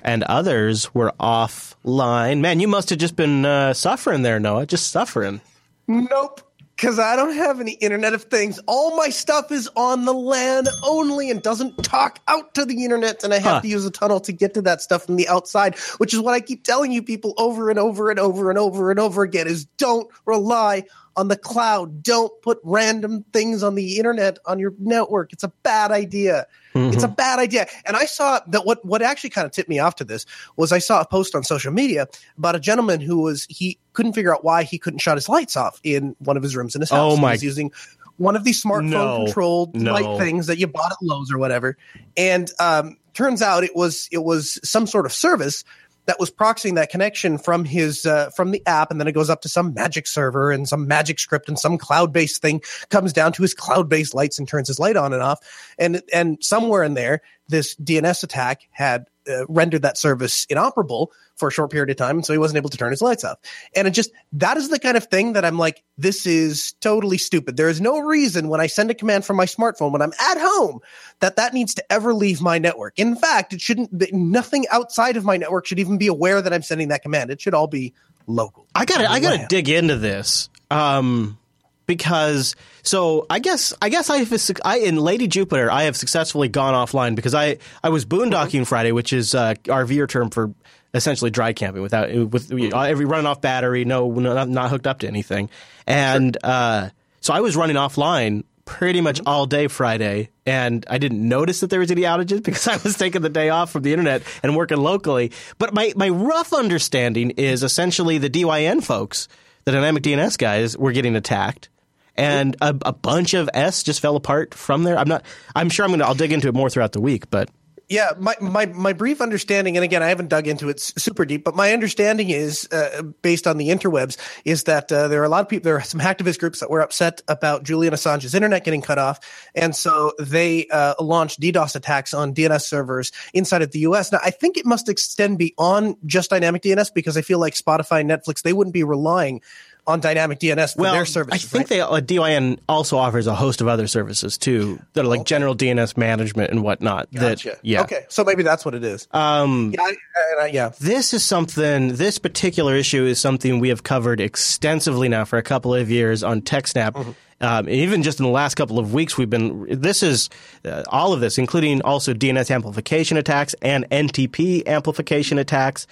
and 0.02 0.22
others, 0.24 0.94
were 0.94 1.12
offline. 1.20 2.40
Man, 2.40 2.60
you 2.60 2.68
must 2.68 2.90
have 2.90 2.98
just 2.98 3.16
been 3.16 3.44
uh, 3.44 3.74
suffering 3.74 4.22
there, 4.22 4.40
Noah. 4.40 4.66
Just 4.66 4.90
suffering. 4.90 5.40
Nope. 5.88 6.40
Because 6.74 6.98
I 6.98 7.14
don't 7.14 7.34
have 7.36 7.60
any 7.60 7.72
Internet 7.72 8.12
of 8.14 8.24
Things. 8.24 8.58
All 8.66 8.96
my 8.96 9.08
stuff 9.10 9.52
is 9.52 9.68
on 9.76 10.04
the 10.04 10.12
LAN 10.14 10.64
only 10.82 11.30
and 11.30 11.40
doesn't 11.40 11.80
talk 11.84 12.18
out 12.26 12.54
to 12.54 12.64
the 12.64 12.82
internet. 12.84 13.22
And 13.22 13.32
I 13.32 13.38
have 13.38 13.52
Huh. 13.56 13.60
to 13.60 13.68
use 13.68 13.84
a 13.84 13.90
tunnel 13.90 14.18
to 14.20 14.32
get 14.32 14.54
to 14.54 14.62
that 14.62 14.80
stuff 14.82 15.04
from 15.06 15.14
the 15.14 15.28
outside, 15.28 15.78
which 15.98 16.12
is 16.12 16.18
what 16.18 16.34
I 16.34 16.40
keep 16.40 16.64
telling 16.64 16.90
you 16.90 17.00
people 17.00 17.34
over 17.38 17.70
and 17.70 17.78
over 17.78 18.10
and 18.10 18.18
over 18.18 18.50
and 18.50 18.58
over 18.58 18.90
and 18.90 18.98
over 18.98 19.22
again 19.22 19.46
is 19.46 19.64
don't 19.78 20.08
rely 20.26 20.84
on 21.14 21.28
the 21.28 21.36
cloud. 21.36 22.02
Don't 22.02 22.32
put 22.42 22.58
random 22.64 23.24
things 23.32 23.62
on 23.62 23.76
the 23.76 23.98
internet 23.98 24.38
on 24.46 24.58
your 24.58 24.72
network. 24.80 25.32
It's 25.32 25.44
a 25.44 25.52
bad 25.62 25.92
idea. 25.92 26.46
It's 26.74 27.02
a 27.04 27.08
bad 27.08 27.38
idea. 27.38 27.66
And 27.86 27.96
I 27.96 28.04
saw 28.06 28.40
that 28.48 28.64
what, 28.64 28.84
what 28.84 29.02
actually 29.02 29.30
kind 29.30 29.44
of 29.46 29.52
tipped 29.52 29.68
me 29.68 29.78
off 29.78 29.96
to 29.96 30.04
this 30.04 30.26
was 30.56 30.72
I 30.72 30.78
saw 30.78 31.00
a 31.00 31.06
post 31.06 31.34
on 31.34 31.42
social 31.44 31.72
media 31.72 32.06
about 32.38 32.54
a 32.54 32.60
gentleman 32.60 33.00
who 33.00 33.18
was, 33.20 33.46
he 33.48 33.78
couldn't 33.92 34.14
figure 34.14 34.34
out 34.34 34.44
why 34.44 34.62
he 34.62 34.78
couldn't 34.78 35.00
shut 35.00 35.16
his 35.16 35.28
lights 35.28 35.56
off 35.56 35.80
in 35.84 36.16
one 36.20 36.36
of 36.36 36.42
his 36.42 36.56
rooms 36.56 36.74
in 36.74 36.80
his 36.80 36.90
house. 36.90 37.12
Oh 37.12 37.16
my- 37.16 37.30
He 37.30 37.34
was 37.34 37.42
using 37.44 37.72
one 38.16 38.36
of 38.36 38.44
these 38.44 38.62
smartphone 38.62 38.90
No. 38.90 39.24
controlled 39.24 39.74
No. 39.74 39.92
light 39.92 40.18
things 40.18 40.46
that 40.46 40.58
you 40.58 40.66
bought 40.66 40.92
at 40.92 40.98
Lowe's 41.02 41.32
or 41.32 41.38
whatever. 41.38 41.76
And 42.16 42.50
um, 42.60 42.96
turns 43.14 43.42
out 43.42 43.64
it 43.64 43.74
was 43.74 44.08
it 44.12 44.22
was 44.22 44.58
some 44.62 44.86
sort 44.86 45.06
of 45.06 45.12
service 45.12 45.64
that 46.06 46.18
was 46.18 46.30
proxying 46.30 46.74
that 46.74 46.90
connection 46.90 47.38
from 47.38 47.64
his 47.64 48.04
uh, 48.06 48.30
from 48.30 48.50
the 48.50 48.62
app, 48.66 48.90
and 48.90 49.00
then 49.00 49.06
it 49.06 49.12
goes 49.12 49.30
up 49.30 49.40
to 49.42 49.48
some 49.48 49.74
magic 49.74 50.06
server 50.06 50.50
and 50.50 50.68
some 50.68 50.86
magic 50.88 51.18
script 51.18 51.48
and 51.48 51.58
some 51.58 51.78
cloud 51.78 52.12
based 52.12 52.42
thing 52.42 52.60
comes 52.90 53.12
down 53.12 53.32
to 53.32 53.42
his 53.42 53.54
cloud 53.54 53.88
based 53.88 54.14
lights 54.14 54.38
and 54.38 54.48
turns 54.48 54.68
his 54.68 54.78
light 54.78 54.96
on 54.96 55.12
and 55.12 55.22
off. 55.22 55.38
And 55.78 56.02
and 56.12 56.38
somewhere 56.42 56.82
in 56.82 56.94
there, 56.94 57.22
this 57.48 57.76
DNS 57.76 58.22
attack 58.24 58.62
had 58.70 59.06
uh, 59.30 59.46
rendered 59.48 59.82
that 59.82 59.96
service 59.98 60.46
inoperable 60.50 61.12
for 61.36 61.48
a 61.48 61.50
short 61.50 61.70
period 61.70 61.90
of 61.90 61.96
time, 61.96 62.16
and 62.16 62.26
so 62.26 62.32
he 62.32 62.38
wasn't 62.38 62.56
able 62.58 62.70
to 62.70 62.76
turn 62.76 62.90
his 62.90 63.02
lights 63.02 63.24
off. 63.24 63.38
And 63.74 63.88
it 63.88 63.92
just 63.92 64.10
that 64.34 64.56
is 64.56 64.68
the 64.68 64.78
kind 64.78 64.96
of 64.96 65.06
thing 65.06 65.32
that 65.34 65.44
I'm 65.44 65.58
like, 65.58 65.82
this 65.98 66.26
is 66.26 66.72
totally 66.80 67.18
stupid. 67.18 67.56
There 67.56 67.68
is 67.68 67.80
no 67.80 67.98
reason 68.00 68.48
when 68.48 68.60
I 68.60 68.66
send 68.66 68.90
a 68.90 68.94
command 68.94 69.24
from 69.24 69.36
my 69.36 69.46
smartphone 69.46 69.92
when 69.92 70.02
I'm 70.02 70.12
at 70.12 70.38
home 70.38 70.80
that 71.20 71.36
that 71.36 71.54
needs 71.54 71.74
to 71.74 71.92
ever 71.92 72.12
leave 72.14 72.40
my 72.40 72.58
network. 72.58 72.98
In 72.98 73.16
fact, 73.16 73.52
it 73.52 73.60
shouldn't. 73.60 73.98
th- 73.98 74.12
Nothing 74.12 74.66
outside 74.70 75.16
of 75.16 75.24
my 75.24 75.36
network 75.36 75.66
should 75.66 75.78
even 75.78 75.98
be 75.98 76.06
aware 76.08 76.40
that 76.42 76.52
I'm 76.52 76.62
sending 76.62 76.88
that 76.88 77.02
command. 77.02 77.30
It 77.30 77.40
should 77.40 77.54
all 77.54 77.66
be 77.68 77.92
local. 78.26 78.66
I 78.74 78.84
gotta 78.84 79.10
I 79.10 79.20
gotta 79.20 79.38
Wow. 79.42 79.46
dig 79.48 79.68
into 79.68 79.96
this. 79.96 80.48
Um 80.70 81.38
because 81.86 82.54
so 82.82 83.26
I 83.28 83.38
guess 83.38 83.74
I 83.82 83.88
guess 83.88 84.10
I 84.10 84.18
have 84.18 84.50
I 84.64 84.78
in 84.78 84.96
Lady 84.96 85.26
Jupiter 85.26 85.70
I 85.70 85.84
have 85.84 85.96
successfully 85.96 86.48
gone 86.48 86.74
offline 86.74 87.14
because 87.14 87.34
I 87.34 87.58
I 87.82 87.90
was 87.90 88.04
boondocking 88.04 88.66
Friday, 88.66 88.92
which 88.92 89.12
is 89.12 89.34
uh, 89.34 89.54
our 89.68 89.84
VR 89.84 90.08
term 90.08 90.30
for 90.30 90.52
essentially 90.94 91.30
dry 91.30 91.52
camping 91.52 91.82
without 91.82 92.12
with 92.30 92.52
every 92.52 93.04
running 93.04 93.26
off 93.26 93.40
battery, 93.40 93.84
no, 93.84 94.10
no 94.10 94.34
not, 94.34 94.48
not 94.48 94.70
hooked 94.70 94.86
up 94.86 95.00
to 95.00 95.08
anything, 95.08 95.48
and 95.86 96.36
uh, 96.44 96.90
so 97.20 97.32
I 97.32 97.40
was 97.40 97.56
running 97.56 97.76
offline 97.76 98.44
pretty 98.64 99.00
much 99.00 99.20
all 99.26 99.46
day 99.46 99.66
Friday, 99.66 100.30
and 100.46 100.84
I 100.88 100.98
didn't 100.98 101.26
notice 101.26 101.60
that 101.60 101.70
there 101.70 101.80
was 101.80 101.90
any 101.90 102.02
outages 102.02 102.42
because 102.44 102.66
I 102.68 102.76
was 102.78 102.96
taking 102.96 103.22
the 103.22 103.28
day 103.28 103.48
off 103.50 103.70
from 103.70 103.82
the 103.82 103.92
internet 103.92 104.22
and 104.42 104.56
working 104.56 104.78
locally. 104.78 105.32
But 105.58 105.74
my, 105.74 105.92
my 105.96 106.08
rough 106.08 106.52
understanding 106.52 107.30
is 107.30 107.62
essentially 107.62 108.18
the 108.18 108.30
DYN 108.30 108.82
folks, 108.82 109.28
the 109.64 109.72
dynamic 109.72 110.02
DNS 110.02 110.38
guys, 110.38 110.76
were 110.76 110.92
getting 110.92 111.16
attacked. 111.16 111.68
And 112.16 112.56
a, 112.60 112.76
a 112.82 112.92
bunch 112.92 113.34
of 113.34 113.48
S 113.54 113.82
just 113.82 114.00
fell 114.00 114.16
apart 114.16 114.54
from 114.54 114.84
there. 114.84 114.98
I'm 114.98 115.08
not. 115.08 115.24
I'm 115.56 115.70
sure 115.70 115.84
I'm 115.84 115.90
gonna. 115.90 116.04
I'll 116.04 116.14
dig 116.14 116.32
into 116.32 116.48
it 116.48 116.54
more 116.54 116.68
throughout 116.68 116.92
the 116.92 117.00
week. 117.00 117.30
But 117.30 117.48
Yeah, 117.92 118.12
my, 118.18 118.34
my, 118.40 118.64
my 118.64 118.94
brief 118.94 119.20
understanding, 119.20 119.76
and 119.76 119.84
again, 119.84 120.02
I 120.02 120.08
haven't 120.08 120.28
dug 120.28 120.46
into 120.46 120.70
it 120.70 120.80
super 120.80 121.26
deep, 121.26 121.44
but 121.44 121.54
my 121.54 121.74
understanding 121.74 122.30
is, 122.30 122.66
uh, 122.72 123.02
based 123.20 123.46
on 123.46 123.58
the 123.58 123.68
interwebs, 123.68 124.16
is 124.46 124.64
that 124.64 124.90
uh, 124.90 125.08
there 125.08 125.20
are 125.20 125.26
a 125.26 125.28
lot 125.28 125.42
of 125.42 125.48
people, 125.50 125.64
there 125.64 125.76
are 125.76 125.82
some 125.82 126.00
hacktivist 126.00 126.38
groups 126.38 126.60
that 126.60 126.70
were 126.70 126.80
upset 126.80 127.20
about 127.28 127.64
Julian 127.64 127.92
Assange's 127.92 128.34
internet 128.34 128.64
getting 128.64 128.80
cut 128.80 128.96
off, 128.98 129.20
and 129.54 129.76
so 129.76 130.12
they 130.18 130.68
uh, 130.68 130.94
launched 131.00 131.38
DDoS 131.40 131.76
attacks 131.76 132.14
on 132.14 132.32
DNS 132.32 132.62
servers 132.62 133.12
inside 133.34 133.60
of 133.60 133.72
the 133.72 133.80
US. 133.80 134.10
Now, 134.10 134.20
I 134.24 134.30
think 134.30 134.56
it 134.56 134.64
must 134.64 134.88
extend 134.88 135.36
beyond 135.36 135.96
just 136.06 136.30
dynamic 136.30 136.62
DNS 136.62 136.94
because 136.94 137.18
I 137.18 137.20
feel 137.20 137.40
like 137.40 137.52
Spotify, 137.52 138.02
Netflix, 138.06 138.40
they 138.40 138.54
wouldn't 138.54 138.72
be 138.72 138.84
relying 138.84 139.42
on 139.86 140.00
dynamic 140.00 140.38
DNS 140.38 140.74
for 140.74 140.82
well, 140.82 140.94
their 140.94 141.04
services. 141.04 141.44
I 141.44 141.46
think 141.46 141.62
right? 141.62 141.68
they 141.68 141.80
uh, 141.80 142.00
DYN 142.00 142.58
also 142.68 142.98
offers 142.98 143.26
a 143.26 143.34
host 143.34 143.60
of 143.60 143.68
other 143.68 143.86
services 143.86 144.38
too 144.38 144.80
that 144.92 145.04
are 145.04 145.08
like 145.08 145.24
general 145.24 145.56
DNS 145.56 145.96
management 145.96 146.50
and 146.50 146.62
whatnot. 146.62 147.12
Gotcha. 147.12 147.50
That 147.50 147.58
yeah. 147.62 147.82
Okay, 147.82 148.04
so 148.08 148.24
maybe 148.24 148.42
that's 148.42 148.64
what 148.64 148.74
it 148.74 148.84
is. 148.84 149.08
Um, 149.10 149.72
yeah, 149.74 149.82
I, 149.82 149.94
I- 150.40 150.46
yeah. 150.46 150.70
this 150.80 151.12
is 151.12 151.24
something. 151.24 151.94
This 151.94 152.18
particular 152.18 152.76
issue 152.76 153.04
is 153.04 153.20
something 153.20 153.58
we 153.58 153.70
have 153.70 153.82
covered 153.82 154.20
extensively 154.20 155.08
now 155.08 155.24
for 155.24 155.38
a 155.38 155.42
couple 155.42 155.74
of 155.74 155.90
years 155.90 156.22
on 156.22 156.42
TechSnap. 156.42 156.92
Mm-hmm. 156.92 157.10
Um, 157.40 157.68
even 157.68 158.04
just 158.04 158.20
in 158.20 158.24
the 158.24 158.30
last 158.30 158.54
couple 158.54 158.78
of 158.78 158.94
weeks, 158.94 159.18
we've 159.18 159.28
been. 159.28 159.66
This 159.68 160.04
is 160.04 160.30
uh, 160.64 160.84
all 160.88 161.12
of 161.12 161.20
this, 161.20 161.38
including 161.38 161.82
also 161.82 162.14
DNS 162.14 162.52
amplification 162.52 163.16
attacks 163.16 163.54
and 163.62 163.88
NTP 163.90 164.66
amplification 164.68 165.38
attacks. 165.38 165.88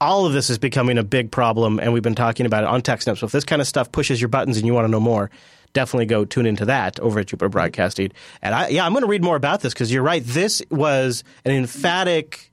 All 0.00 0.26
of 0.26 0.32
this 0.32 0.50
is 0.50 0.58
becoming 0.58 0.98
a 0.98 1.02
big 1.02 1.30
problem, 1.30 1.80
and 1.80 1.92
we've 1.92 2.02
been 2.02 2.14
talking 2.14 2.46
about 2.46 2.62
it 2.62 2.68
on 2.68 2.82
TechSnap. 2.82 3.18
So 3.18 3.26
if 3.26 3.32
this 3.32 3.44
kind 3.44 3.60
of 3.60 3.66
stuff 3.66 3.90
pushes 3.90 4.20
your 4.20 4.28
buttons 4.28 4.56
and 4.56 4.66
you 4.66 4.74
want 4.74 4.86
to 4.86 4.90
know 4.90 5.00
more, 5.00 5.30
definitely 5.72 6.06
go 6.06 6.24
tune 6.24 6.46
into 6.46 6.64
that 6.66 7.00
over 7.00 7.20
at 7.20 7.26
Jupiter 7.26 7.48
Broadcasting. 7.48 8.12
And 8.42 8.54
I, 8.54 8.68
yeah, 8.68 8.86
I'm 8.86 8.92
going 8.92 9.02
to 9.02 9.08
read 9.08 9.24
more 9.24 9.36
about 9.36 9.60
this 9.60 9.72
because 9.72 9.92
you're 9.92 10.02
right. 10.02 10.22
This 10.24 10.62
was 10.70 11.24
an 11.44 11.52
emphatic 11.52 12.52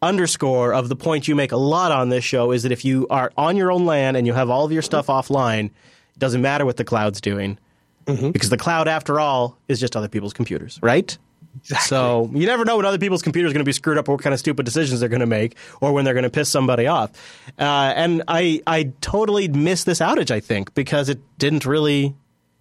underscore 0.00 0.74
of 0.74 0.88
the 0.88 0.96
point 0.96 1.28
you 1.28 1.34
make 1.34 1.52
a 1.52 1.56
lot 1.56 1.92
on 1.92 2.08
this 2.08 2.24
show 2.24 2.50
is 2.50 2.64
that 2.64 2.72
if 2.72 2.84
you 2.84 3.06
are 3.08 3.32
on 3.36 3.56
your 3.56 3.70
own 3.70 3.86
LAN 3.86 4.16
and 4.16 4.26
you 4.26 4.32
have 4.32 4.50
all 4.50 4.64
of 4.64 4.72
your 4.72 4.82
stuff 4.82 5.06
offline, 5.06 5.66
it 5.66 6.18
doesn't 6.18 6.42
matter 6.42 6.64
what 6.64 6.76
the 6.76 6.84
cloud's 6.84 7.20
doing 7.20 7.58
mm-hmm. 8.06 8.30
because 8.30 8.50
the 8.50 8.56
cloud, 8.56 8.88
after 8.88 9.20
all, 9.20 9.56
is 9.68 9.80
just 9.80 9.96
other 9.96 10.08
people's 10.08 10.32
computers, 10.32 10.78
right? 10.82 11.16
So 11.62 12.30
you 12.32 12.46
never 12.46 12.64
know 12.64 12.76
when 12.76 12.86
other 12.86 12.98
people's 12.98 13.22
computers 13.22 13.50
are 13.50 13.54
going 13.54 13.64
to 13.64 13.68
be 13.68 13.72
screwed 13.72 13.98
up 13.98 14.08
or 14.08 14.16
what 14.16 14.22
kind 14.22 14.34
of 14.34 14.40
stupid 14.40 14.64
decisions 14.64 15.00
they're 15.00 15.08
going 15.08 15.20
to 15.20 15.26
make 15.26 15.56
or 15.80 15.92
when 15.92 16.04
they're 16.04 16.14
going 16.14 16.24
to 16.24 16.30
piss 16.30 16.48
somebody 16.48 16.86
off. 16.86 17.10
Uh, 17.58 17.92
and 17.94 18.22
I 18.26 18.62
I 18.66 18.92
totally 19.00 19.48
missed 19.48 19.86
this 19.86 20.00
outage. 20.00 20.30
I 20.30 20.40
think 20.40 20.74
because 20.74 21.08
it 21.08 21.20
didn't 21.38 21.66
really 21.66 22.14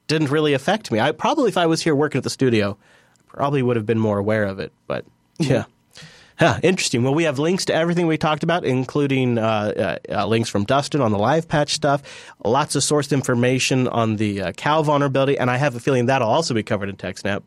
didn't 0.07 0.29
really 0.29 0.53
affect 0.53 0.91
me. 0.91 0.99
I 0.99 1.11
probably 1.11 1.49
if 1.49 1.57
I 1.57 1.67
was 1.67 1.81
here 1.81 1.95
working 1.95 2.19
at 2.19 2.23
the 2.23 2.29
studio, 2.29 2.77
I 3.19 3.23
probably 3.27 3.63
would 3.63 3.77
have 3.77 3.85
been 3.85 3.99
more 3.99 4.17
aware 4.17 4.43
of 4.43 4.59
it. 4.59 4.71
But 4.87 5.05
yeah. 5.39 5.65
Huh, 6.37 6.59
interesting. 6.63 7.03
Well, 7.03 7.13
we 7.13 7.25
have 7.25 7.37
links 7.37 7.65
to 7.65 7.75
everything 7.75 8.07
we 8.07 8.17
talked 8.17 8.41
about, 8.41 8.65
including 8.65 9.37
uh, 9.37 9.99
uh, 10.09 10.21
uh, 10.21 10.25
links 10.25 10.49
from 10.49 10.63
Dustin 10.63 10.99
on 10.99 11.11
the 11.11 11.19
live 11.19 11.47
patch 11.47 11.75
stuff, 11.75 12.01
lots 12.43 12.75
of 12.75 12.81
sourced 12.81 13.11
information 13.11 13.87
on 13.87 14.15
the 14.15 14.41
uh, 14.41 14.51
cow 14.53 14.81
vulnerability, 14.81 15.37
and 15.37 15.51
I 15.51 15.57
have 15.57 15.75
a 15.75 15.79
feeling 15.79 16.07
that'll 16.07 16.27
also 16.27 16.55
be 16.55 16.63
covered 16.63 16.89
in 16.89 16.95
TechSnap, 16.95 17.43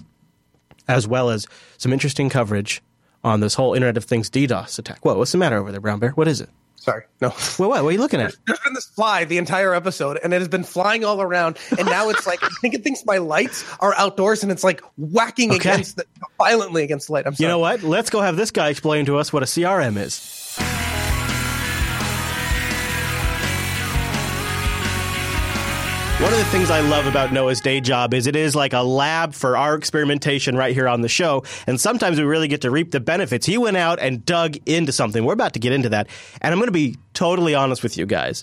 as 0.88 1.06
well 1.06 1.30
as 1.30 1.46
some 1.78 1.92
interesting 1.92 2.28
coverage 2.28 2.82
on 3.22 3.40
this 3.40 3.54
whole 3.54 3.74
Internet 3.74 3.96
of 3.96 4.04
Things 4.04 4.28
DDoS 4.30 4.78
attack. 4.78 5.04
Whoa, 5.04 5.16
what's 5.16 5.32
the 5.32 5.38
matter 5.38 5.56
over 5.56 5.70
there, 5.72 5.80
Brown 5.80 5.98
Bear? 5.98 6.10
What 6.10 6.28
is 6.28 6.40
it? 6.40 6.50
Sorry, 6.76 7.04
no. 7.22 7.28
Well, 7.58 7.70
what, 7.70 7.82
what 7.82 7.88
are 7.88 7.92
you 7.92 7.98
looking 7.98 8.20
at? 8.20 8.34
There's 8.46 8.58
been 8.60 8.74
this 8.74 8.84
fly 8.84 9.24
the 9.24 9.38
entire 9.38 9.74
episode, 9.74 10.18
and 10.22 10.34
it 10.34 10.38
has 10.40 10.48
been 10.48 10.64
flying 10.64 11.02
all 11.04 11.22
around. 11.22 11.56
And 11.78 11.86
now 11.88 12.10
it's 12.10 12.26
like 12.26 12.44
I 12.44 12.48
think 12.60 12.74
it 12.74 12.84
thinks 12.84 13.06
my 13.06 13.16
lights 13.18 13.64
are 13.80 13.94
outdoors, 13.96 14.42
and 14.42 14.52
it's 14.52 14.62
like 14.64 14.82
whacking 14.98 15.50
Okay. 15.52 15.70
against 15.70 15.96
the, 15.96 16.04
violently 16.36 16.82
against 16.82 17.06
the 17.06 17.14
light. 17.14 17.26
I'm 17.26 17.34
sorry. 17.34 17.46
You 17.46 17.48
know 17.48 17.58
what? 17.60 17.82
Let's 17.82 18.10
go 18.10 18.20
have 18.20 18.36
this 18.36 18.50
guy 18.50 18.68
explain 18.68 19.06
to 19.06 19.16
us 19.16 19.32
what 19.32 19.42
a 19.42 19.46
CRM 19.46 19.96
is. 19.96 20.58
One 26.24 26.32
of 26.32 26.38
the 26.38 26.46
things 26.46 26.70
I 26.70 26.80
love 26.80 27.04
about 27.06 27.34
Noah's 27.34 27.60
day 27.60 27.82
job 27.82 28.14
is 28.14 28.26
it 28.26 28.34
is 28.34 28.56
like 28.56 28.72
a 28.72 28.80
lab 28.80 29.34
for 29.34 29.58
our 29.58 29.74
experimentation 29.74 30.56
right 30.56 30.72
here 30.72 30.88
on 30.88 31.02
the 31.02 31.08
show. 31.08 31.44
And 31.66 31.78
sometimes 31.78 32.16
we 32.16 32.24
really 32.24 32.48
get 32.48 32.62
to 32.62 32.70
reap 32.70 32.92
the 32.92 32.98
benefits. 32.98 33.44
He 33.44 33.58
went 33.58 33.76
out 33.76 33.98
and 33.98 34.24
dug 34.24 34.56
into 34.64 34.90
something. 34.90 35.22
We're 35.22 35.34
about 35.34 35.52
to 35.52 35.58
get 35.58 35.74
into 35.74 35.90
that. 35.90 36.06
And 36.40 36.50
I'm 36.50 36.58
going 36.58 36.68
to 36.68 36.72
be 36.72 36.96
totally 37.12 37.54
honest 37.54 37.82
with 37.82 37.98
you 37.98 38.06
guys. 38.06 38.42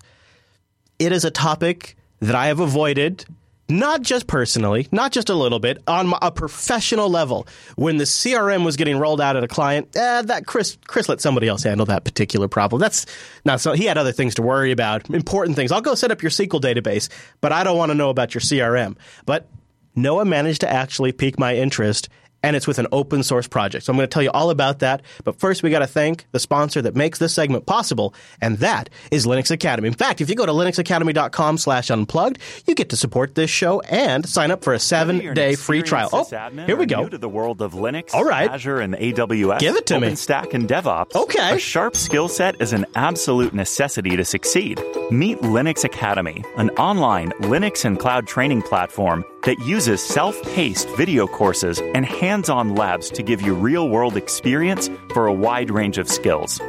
It 0.99 1.11
is 1.11 1.25
a 1.25 1.32
topic 1.32 1.97
that 2.19 2.36
I 2.36 2.45
have 2.47 2.59
avoided, 2.59 3.25
not 3.72 4.01
just 4.01 4.28
personally, 4.28 4.88
not 4.91 5.11
just 5.11 5.30
a 5.30 5.34
little 5.34 5.59
bit, 5.59 5.82
on 5.88 6.13
a 6.22 6.32
professional 6.32 7.09
level. 7.09 7.47
When 7.76 7.97
the 7.97 8.03
CRM 8.03 8.65
was 8.65 8.76
getting 8.76 8.97
rolled 8.97 9.22
out 9.22 9.36
at 9.36 9.43
a 9.43 9.47
client, 9.47 9.95
eh, 9.95 10.22
that 10.24 10.45
Chris 10.45 10.78
Chris 10.88 11.07
let 11.09 11.22
somebody 11.22 11.47
else 11.47 11.63
handle 11.63 11.86
that 11.88 12.03
particular 12.03 12.47
problem. 12.47 12.80
That's 12.80 13.05
not 13.45 13.61
so. 13.61 13.74
He 13.74 13.86
had 13.86 13.97
other 13.97 14.11
things 14.11 14.36
to 14.36 14.41
worry 14.41 14.72
about, 14.72 15.09
important 15.09 15.55
things. 15.55 15.72
I'll 15.72 15.82
go 15.82 15.95
set 15.95 16.11
up 16.11 16.22
your 16.22 16.32
SQL 16.32 16.61
database, 16.61 17.09
but 17.39 17.51
I 17.51 17.63
don't 17.63 17.78
want 17.78 17.89
to 17.89 17.95
know 17.95 18.09
about 18.09 18.34
your 18.34 18.41
CRM. 18.41 18.97
But 19.26 19.47
Noah 19.95 20.26
managed 20.26 20.61
to 20.61 20.69
actually 20.69 21.11
pique 21.11 21.39
my 21.39 21.55
interest. 21.55 22.09
And 22.44 22.56
it's 22.56 22.68
with 22.68 22.80
an 22.80 22.88
open 22.92 23.24
source 23.24 23.48
project. 23.48 23.86
So 23.86 23.94
I'm 23.94 23.98
going 23.98 24.08
to 24.08 24.14
tell 24.14 24.24
you 24.24 24.32
all 24.32 24.50
about 24.50 24.80
that. 24.80 25.04
But 25.24 25.39
first, 25.39 25.62
we 25.64 25.70
got 25.70 25.80
to 25.80 25.88
thank 25.88 26.26
the 26.32 26.39
sponsor 26.39 26.82
that 26.82 26.96
makes 26.96 27.20
this 27.20 27.34
segment 27.34 27.66
possible, 27.66 28.14
and 28.42 28.58
that 28.60 28.89
is 29.12 29.26
Linux 29.26 29.52
Academy. 29.52 29.88
In 29.88 29.94
fact, 29.94 30.22
if 30.22 30.30
you 30.30 30.36
go 30.36 30.46
to 30.46 30.52
linuxacademy.com 30.52 31.58
slash 31.58 31.89
unplugged, 31.92 32.39
you 32.66 32.76
get 32.76 32.89
to 32.89 32.98
support 32.98 33.36
this 33.36 33.50
show 33.50 33.80
and 33.82 34.28
sign 34.28 34.52
up 34.52 34.64
for 34.64 34.74
a 34.74 34.80
seven 34.80 35.34
day 35.34 35.56
free 35.56 35.82
trial. 35.84 36.10
Oh, 36.12 36.24
here 36.66 36.76
we 36.76 36.86
go. 36.86 37.08
To 37.08 37.18
the 37.18 37.30
world 37.30 37.62
of 37.62 37.74
Linux, 37.74 38.14
All 38.14 38.24
right. 38.24 38.50
Azure, 38.50 38.80
and 38.80 38.96
AWS. 38.96 39.60
Give 39.60 39.76
it 39.76 39.86
to 39.88 40.00
me. 40.00 40.10
OpenStack 40.10 40.54
and 40.54 40.68
DevOps. 40.68 41.16
Okay. 41.16 41.56
A 41.56 41.60
sharp 41.60 41.96
skill 41.96 42.28
set 42.28 42.60
is 42.62 42.74
an 42.74 42.86
absolute 42.96 43.54
necessity 43.54 44.16
to 44.16 44.26
succeed. 44.26 44.82
Meet 45.12 45.39
Linux 45.39 45.84
Academy, 45.84 46.44
an 46.58 46.70
online 46.72 47.32
Linux 47.42 47.86
and 47.86 48.00
cloud 48.00 48.28
training 48.28 48.62
platform 48.62 49.26
that 49.44 49.60
uses 49.60 50.04
self-paced 50.04 50.89
video 50.98 51.28
courses 51.28 51.80
and 51.96 52.06
hands-on 52.06 52.76
labs 52.76 53.10
to 53.12 53.24
give 53.24 53.42
you 53.42 53.54
real-world 53.54 54.18
experience 54.18 54.89
for 55.14 55.28
a 55.28 55.34
wide 55.34 55.72
range 55.72 55.98
of 55.98 56.08
skills. 56.08 56.60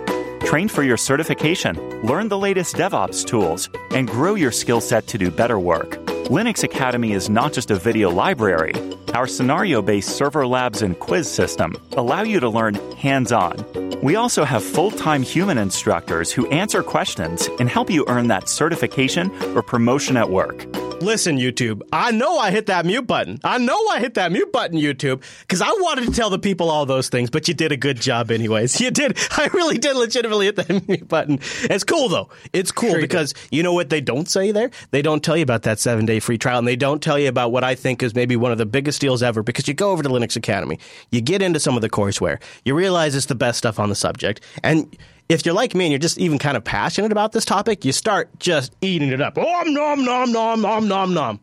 Train 0.45 0.68
for 0.68 0.83
your 0.83 0.97
certification, 0.97 1.77
learn 2.03 2.29
the 2.29 2.39
latest 2.39 2.77
DevOps 2.77 3.25
tools, 3.25 3.68
and 3.91 4.09
grow 4.09 4.35
your 4.35 4.53
skill 4.53 4.81
set 4.81 5.07
to 5.07 5.18
do 5.18 5.31
better 5.31 5.59
work. 5.59 5.99
Linux 6.31 6.62
Academy 6.62 7.12
is 7.12 7.29
not 7.29 7.53
just 7.53 7.70
a 7.70 7.75
video 7.75 8.11
library. 8.11 8.75
Our 9.14 9.27
scenario 9.27 9.83
based 9.83 10.16
server 10.16 10.47
labs 10.47 10.81
and 10.83 10.99
quiz 10.99 11.31
system 11.31 11.77
allow 11.97 12.23
you 12.23 12.41
to 12.41 12.49
learn 12.49 12.75
hands 12.97 13.33
on. 13.33 13.57
We 14.03 14.16
also 14.16 14.45
have 14.45 14.62
full 14.64 14.91
time 14.91 15.23
human 15.23 15.59
instructors 15.59 16.33
who 16.33 16.49
answer 16.49 16.83
questions 16.83 17.49
and 17.59 17.68
help 17.68 17.91
you 17.91 18.05
earn 18.09 18.29
that 18.29 18.49
certification 18.49 19.31
or 19.57 19.62
promotion 19.62 20.16
at 20.16 20.31
work. 20.31 20.66
Listen, 21.03 21.37
YouTube, 21.37 21.83
I 21.93 22.12
know 22.12 22.39
I 22.39 22.53
hit 22.53 22.66
that 22.66 22.87
mute 22.87 23.09
button. 23.09 23.41
I 23.43 23.59
know 23.59 23.77
I 23.89 23.99
hit 23.99 24.14
that 24.14 24.31
mute 24.31 24.53
button, 24.53 24.79
YouTube, 24.79 25.20
because 25.41 25.61
I 25.61 25.68
wanted 25.68 26.07
to 26.07 26.12
tell 26.12 26.31
the 26.31 26.39
people 26.39 26.70
all 26.70 26.87
those 26.87 27.09
things, 27.09 27.29
but 27.29 27.49
you 27.49 27.55
did 27.55 27.73
a 27.73 27.77
good 27.77 28.01
job 28.01 28.31
anyways. 28.31 28.81
You 28.83 28.91
did. 28.93 29.16
I 29.33 29.49
really 29.53 29.79
did 29.79 29.97
legitimately 29.97 30.47
hit 30.47 30.57
that 30.57 30.89
mute 30.89 31.09
button. 31.09 31.39
It's 31.64 31.83
cool, 31.85 32.09
though. 32.09 32.31
It's 32.53 32.70
cool 32.73 32.95
because 32.97 33.35
you 33.51 33.62
know 33.64 33.73
what 33.73 33.91
they 33.91 34.01
don't 34.01 34.29
say 34.29 34.51
there? 34.53 34.70
They 34.93 35.03
don't 35.03 35.23
tell 35.23 35.37
you 35.37 35.43
about 35.43 35.62
that 35.62 35.79
seven 35.81 36.05
day 36.07 36.11
free 36.20 36.38
trial, 36.38 36.58
and 36.58 36.68
they 36.68 36.76
don't 36.76 37.02
tell 37.02 37.18
you 37.18 37.28
about 37.28 37.52
what 37.52 37.64
I 37.64 37.74
think 37.74 38.02
is 38.02 38.14
maybe 38.14 38.36
one 38.36 38.52
of 38.52 38.58
the 38.58 38.66
biggest 38.66 39.00
deals 39.00 39.22
ever 39.22 39.42
because 39.42 39.68
you 39.68 39.74
go 39.74 39.90
over 39.90 40.02
to 40.02 40.08
Linux 40.08 40.36
Academy, 40.36 40.78
you 41.10 41.20
get 41.20 41.42
into 41.42 41.60
some 41.60 41.76
of 41.76 41.82
the 41.82 41.90
courseware, 41.90 42.40
you 42.64 42.74
realize 42.74 43.14
it's 43.14 43.26
the 43.26 43.34
best 43.34 43.58
stuff 43.58 43.78
on 43.78 43.88
the 43.88 43.94
subject, 43.94 44.40
and 44.62 44.96
if 45.28 45.46
you're 45.46 45.54
like 45.54 45.74
me 45.74 45.86
and 45.86 45.92
you're 45.92 45.98
just 45.98 46.18
even 46.18 46.38
kind 46.38 46.56
of 46.56 46.64
passionate 46.64 47.12
about 47.12 47.32
this 47.32 47.44
topic, 47.44 47.84
you 47.84 47.92
start 47.92 48.28
just 48.38 48.74
eating 48.80 49.08
it 49.08 49.20
up. 49.20 49.38
Oh, 49.38 49.62
nom, 49.66 50.04
nom, 50.04 50.32
nom, 50.32 50.60
nom, 50.60 50.88
nom, 50.88 51.14
nom. 51.14 51.40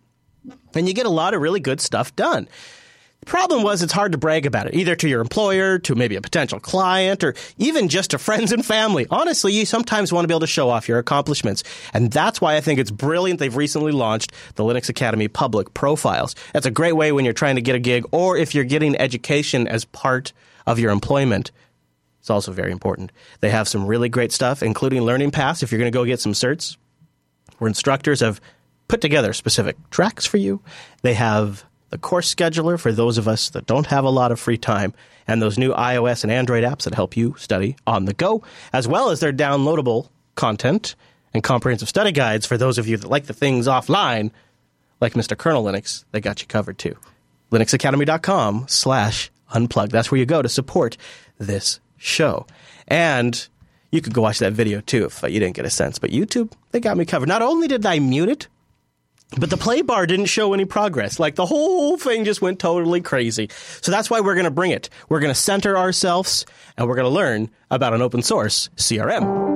And 0.76 0.88
you 0.88 0.94
get 0.94 1.06
a 1.06 1.10
lot 1.10 1.34
of 1.34 1.42
really 1.42 1.60
good 1.60 1.82
stuff 1.82 2.16
done. 2.16 2.48
Problem 3.30 3.62
was 3.62 3.84
it's 3.84 3.94
hard 3.94 4.14
to 4.14 4.18
brag 4.18 4.48
about 4.48 4.66
it, 4.66 4.74
either 4.74 4.96
to 4.96 5.08
your 5.08 5.22
employer, 5.22 5.78
to 5.78 5.94
maybe 5.94 6.16
a 6.16 6.22
potential 6.22 6.60
client, 6.60 7.24
or 7.24 7.36
even 7.60 7.88
just 7.88 8.10
to 8.10 8.18
friends 8.18 8.52
and 8.52 8.66
family. 8.66 9.06
Honestly, 9.12 9.54
you 9.54 9.68
sometimes 9.68 10.12
want 10.12 10.24
to 10.24 10.28
be 10.28 10.34
able 10.34 10.40
to 10.40 10.48
show 10.48 10.72
off 10.72 10.90
your 10.90 10.98
accomplishments. 10.98 11.64
And 11.94 12.12
that's 12.12 12.42
why 12.42 12.56
I 12.56 12.62
think 12.62 12.80
it's 12.80 12.90
brilliant 12.90 13.40
they've 13.40 13.56
recently 13.56 13.92
launched 13.92 14.32
the 14.56 14.64
Linux 14.64 14.90
Academy 14.90 15.28
public 15.28 15.76
profiles. 15.76 16.34
That's 16.54 16.66
a 16.66 16.72
great 16.72 16.94
way 16.94 17.12
when 17.12 17.24
you're 17.24 17.36
trying 17.36 17.54
to 17.54 17.62
get 17.62 17.76
a 17.76 17.80
gig 17.80 18.04
or 18.12 18.36
if 18.36 18.56
you're 18.56 18.64
getting 18.64 18.96
education 18.96 19.68
as 19.68 19.86
part 19.86 20.34
of 20.66 20.80
your 20.80 20.92
employment. 20.92 21.52
It's 22.22 22.32
also 22.32 22.52
very 22.52 22.72
important. 22.72 23.12
They 23.42 23.52
have 23.52 23.68
some 23.68 23.86
really 23.86 24.10
great 24.10 24.32
stuff, 24.32 24.64
including 24.64 25.04
Learning 25.04 25.30
Paths 25.30 25.62
if 25.62 25.72
you're 25.72 25.78
going 25.78 25.92
to 25.92 25.96
go 25.96 26.04
get 26.04 26.20
some 26.20 26.34
certs, 26.34 26.78
where 27.60 27.68
instructors 27.68 28.22
have 28.22 28.42
put 28.88 29.02
together 29.02 29.34
specific 29.34 29.78
tracks 29.92 30.26
for 30.26 30.38
you. 30.38 30.62
They 31.04 31.14
have 31.14 31.64
the 31.90 31.98
course 31.98 32.34
scheduler 32.34 32.80
for 32.80 32.92
those 32.92 33.18
of 33.18 33.28
us 33.28 33.50
that 33.50 33.66
don't 33.66 33.88
have 33.88 34.04
a 34.04 34.10
lot 34.10 34.32
of 34.32 34.40
free 34.40 34.58
time, 34.58 34.94
and 35.28 35.42
those 35.42 35.58
new 35.58 35.74
iOS 35.74 36.24
and 36.24 36.32
Android 36.32 36.64
apps 36.64 36.84
that 36.84 36.96
help 36.96 37.16
you 37.16 37.36
study 37.38 37.76
on 37.86 38.06
the 38.06 38.14
go, 38.14 38.44
as 38.74 38.88
well 38.88 39.10
as 39.10 39.20
their 39.20 39.34
downloadable 39.34 40.10
content 40.36 40.96
and 41.34 41.44
comprehensive 41.44 41.90
study 41.90 42.12
guides 42.12 42.46
for 42.46 42.58
those 42.58 42.78
of 42.78 42.88
you 42.88 42.98
that 42.98 43.10
like 43.10 43.26
the 43.26 43.34
things 43.34 43.68
offline, 43.68 44.32
like 45.02 45.14
Mr. 45.14 45.38
Kernel 45.38 45.64
Linux, 45.64 46.06
they 46.12 46.22
got 46.22 46.42
you 46.42 46.48
covered 46.48 46.78
too. 46.78 46.96
linuxacademy.com 47.52 48.66
slash 48.68 49.32
unplug. 49.54 49.90
That's 49.90 50.12
where 50.12 50.20
you 50.20 50.26
go 50.26 50.42
to 50.42 50.50
support 50.50 50.98
this 51.38 51.80
show. 51.98 52.46
And 52.88 53.48
you 53.92 54.02
could 54.02 54.14
go 54.14 54.22
watch 54.22 54.40
that 54.40 54.54
video 54.54 54.82
too 54.82 55.06
if 55.06 55.22
you 55.24 55.40
didn't 55.40 55.56
get 55.56 55.66
a 55.66 55.70
sense. 55.70 56.00
But 56.00 56.12
YouTube, 56.12 56.52
they 56.72 56.80
got 56.80 56.98
me 56.98 57.06
covered. 57.06 57.30
Not 57.30 57.42
only 57.42 57.68
did 57.68 57.86
I 57.86 58.00
mute 58.00 58.30
it, 58.30 58.48
but 59.38 59.50
the 59.50 59.58
play 59.58 59.82
bar 59.82 60.06
didn't 60.06 60.26
show 60.26 60.54
any 60.54 60.66
progress. 60.66 61.20
Like 61.20 61.36
the 61.36 61.46
whole 61.46 61.98
thing 61.98 62.26
just 62.26 62.42
went 62.42 62.60
totally 62.60 63.02
crazy. 63.02 63.50
So 63.82 63.92
that's 63.92 64.10
why 64.10 64.22
we're 64.22 64.36
going 64.36 64.46
to 64.46 64.52
bring 64.52 64.72
it. 64.72 64.90
We're 65.08 65.20
going 65.20 65.34
to 65.34 65.40
center 65.40 65.78
ourselves 65.78 66.46
and 66.78 66.88
we're 66.88 66.96
going 66.96 67.06
to 67.06 67.14
learn 67.14 67.50
about 67.70 67.94
an 67.94 68.02
open 68.02 68.22
source 68.22 68.70
CRM. 68.76 69.49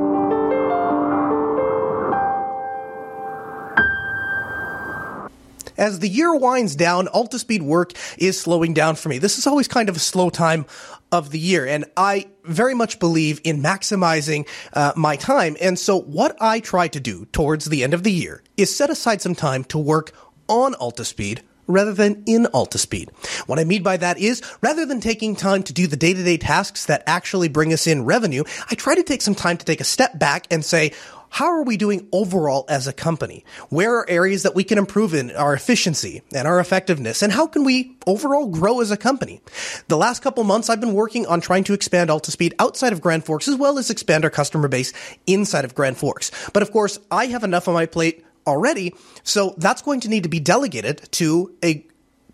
As 5.78 6.00
the 6.00 6.10
year 6.10 6.36
winds 6.36 6.76
down, 6.76 7.08
Altispeed 7.08 7.62
work 7.62 7.94
is 8.18 8.40
slowing 8.40 8.74
down 8.74 8.96
for 8.96 9.10
me. 9.10 9.18
This 9.18 9.38
is 9.38 9.48
always 9.48 9.68
kind 9.68 9.90
of 9.90 9.96
a 9.96 10.00
slow 10.00 10.30
time 10.30 10.66
of 11.12 11.32
the 11.32 11.40
year, 11.40 11.66
and 11.66 11.86
I 11.96 12.28
very 12.44 12.74
much 12.74 13.00
believe 13.00 13.40
in 13.44 13.62
maximizing 13.62 14.48
uh, 14.74 14.94
my 14.96 15.16
time. 15.16 15.56
And 15.62 15.78
so, 15.78 16.00
what 16.00 16.36
I 16.42 16.60
try 16.60 16.88
to 16.88 17.00
do 17.00 17.26
towards 17.32 17.66
the 17.66 17.84
end 17.84 17.94
of 17.94 18.04
the 18.04 18.12
year 18.12 18.44
is 18.58 18.76
set 18.76 18.90
aside 18.90 19.22
some 19.22 19.36
time 19.36 19.64
to 19.66 19.78
work 19.78 20.12
on 20.48 20.74
Altispeed 20.74 21.40
rather 21.68 21.94
than 21.94 22.24
in 22.26 22.46
Altispeed. 22.46 23.10
What 23.48 23.60
I 23.60 23.64
mean 23.64 23.84
by 23.84 23.98
that 23.98 24.18
is, 24.18 24.42
rather 24.62 24.86
than 24.86 25.00
taking 25.00 25.36
time 25.36 25.64
to 25.64 25.74
do 25.74 25.88
the 25.88 25.96
day-to-day 25.96 26.38
tasks 26.38 26.86
that 26.88 27.04
actually 27.08 27.48
bring 27.48 27.72
us 27.72 27.88
in 27.88 28.06
revenue, 28.06 28.44
I 28.70 28.76
try 28.76 28.96
to 28.96 29.04
take 29.04 29.22
some 29.22 29.36
time 29.36 29.58
to 29.58 29.66
take 29.66 29.82
a 29.82 29.86
step 29.86 30.20
back 30.20 30.48
and 30.52 30.64
say, 30.64 30.94
how 31.34 31.48
are 31.48 31.64
we 31.64 31.78
doing 31.78 32.08
overall 32.12 32.64
as 32.70 32.86
a 32.86 32.94
company? 32.94 33.44
Where 33.70 33.96
are 33.96 34.08
areas 34.08 34.44
that 34.44 34.54
we 34.54 34.64
can 34.64 34.78
improve 34.78 35.16
in 35.16 35.32
our 35.32 35.56
efficiency 35.56 36.22
and 36.32 36.48
our 36.48 36.60
effectiveness? 36.60 37.24
And 37.24 37.34
how 37.34 37.48
can 37.48 37.64
we 37.64 37.98
overall 38.06 38.46
grow 38.46 38.82
as 38.82 38.92
a 38.92 38.98
company? 38.98 39.42
The 39.88 39.98
last 39.98 40.22
couple 40.22 40.44
months, 40.44 40.70
I've 40.70 40.80
been 40.80 40.94
working 40.94 41.26
on 41.26 41.42
trying 41.42 41.64
to 41.64 41.74
expand 41.74 42.12
Altispeed 42.12 42.54
outside 42.60 42.94
of 42.94 43.02
Grand 43.02 43.26
Forks 43.26 43.48
as 43.48 43.56
well 43.56 43.80
as 43.80 43.90
expand 43.90 44.26
our 44.26 44.30
customer 44.30 44.68
base 44.68 44.94
inside 45.26 45.66
of 45.66 45.74
Grand 45.74 45.98
Forks. 45.98 46.30
But 46.54 46.62
of 46.62 46.72
course, 46.72 47.00
I 47.10 47.26
have 47.26 47.44
enough 47.44 47.68
on 47.68 47.74
my 47.74 47.88
plate 47.88 48.24
already, 48.46 48.94
so 49.24 49.56
that's 49.58 49.82
going 49.82 50.02
to 50.02 50.10
need 50.10 50.24
to 50.24 50.30
be 50.30 50.40
delegated 50.40 51.12
to 51.14 51.52
a 51.66 51.84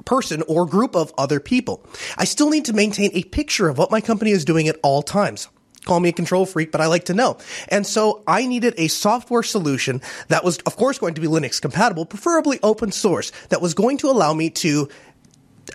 person 0.03 0.43
or 0.45 0.65
group 0.65 0.97
of 0.97 1.13
other 1.17 1.39
people. 1.39 1.85
I 2.17 2.25
still 2.25 2.49
need 2.49 2.65
to 2.65 2.73
maintain 2.73 3.11
a 3.13 3.23
picture 3.23 3.69
of 3.69 3.77
what 3.77 3.91
my 3.91 4.01
company 4.01 4.31
is 4.31 4.43
doing 4.43 4.67
at 4.67 4.75
all 4.83 5.01
times 5.01 5.47
call 5.85 5.99
me 5.99 6.09
a 6.09 6.13
control 6.13 6.45
freak, 6.45 6.71
but 6.71 6.81
I 6.81 6.87
like 6.87 7.05
to 7.05 7.13
know. 7.13 7.37
And 7.69 7.85
so 7.85 8.23
I 8.27 8.45
needed 8.45 8.73
a 8.77 8.87
software 8.87 9.43
solution 9.43 10.01
that 10.27 10.43
was, 10.43 10.57
of 10.59 10.75
course, 10.75 10.99
going 10.99 11.13
to 11.15 11.21
be 11.21 11.27
Linux 11.27 11.61
compatible, 11.61 12.05
preferably 12.05 12.59
open 12.63 12.91
source, 12.91 13.31
that 13.49 13.61
was 13.61 13.73
going 13.73 13.97
to 13.99 14.09
allow 14.09 14.33
me 14.33 14.49
to 14.49 14.89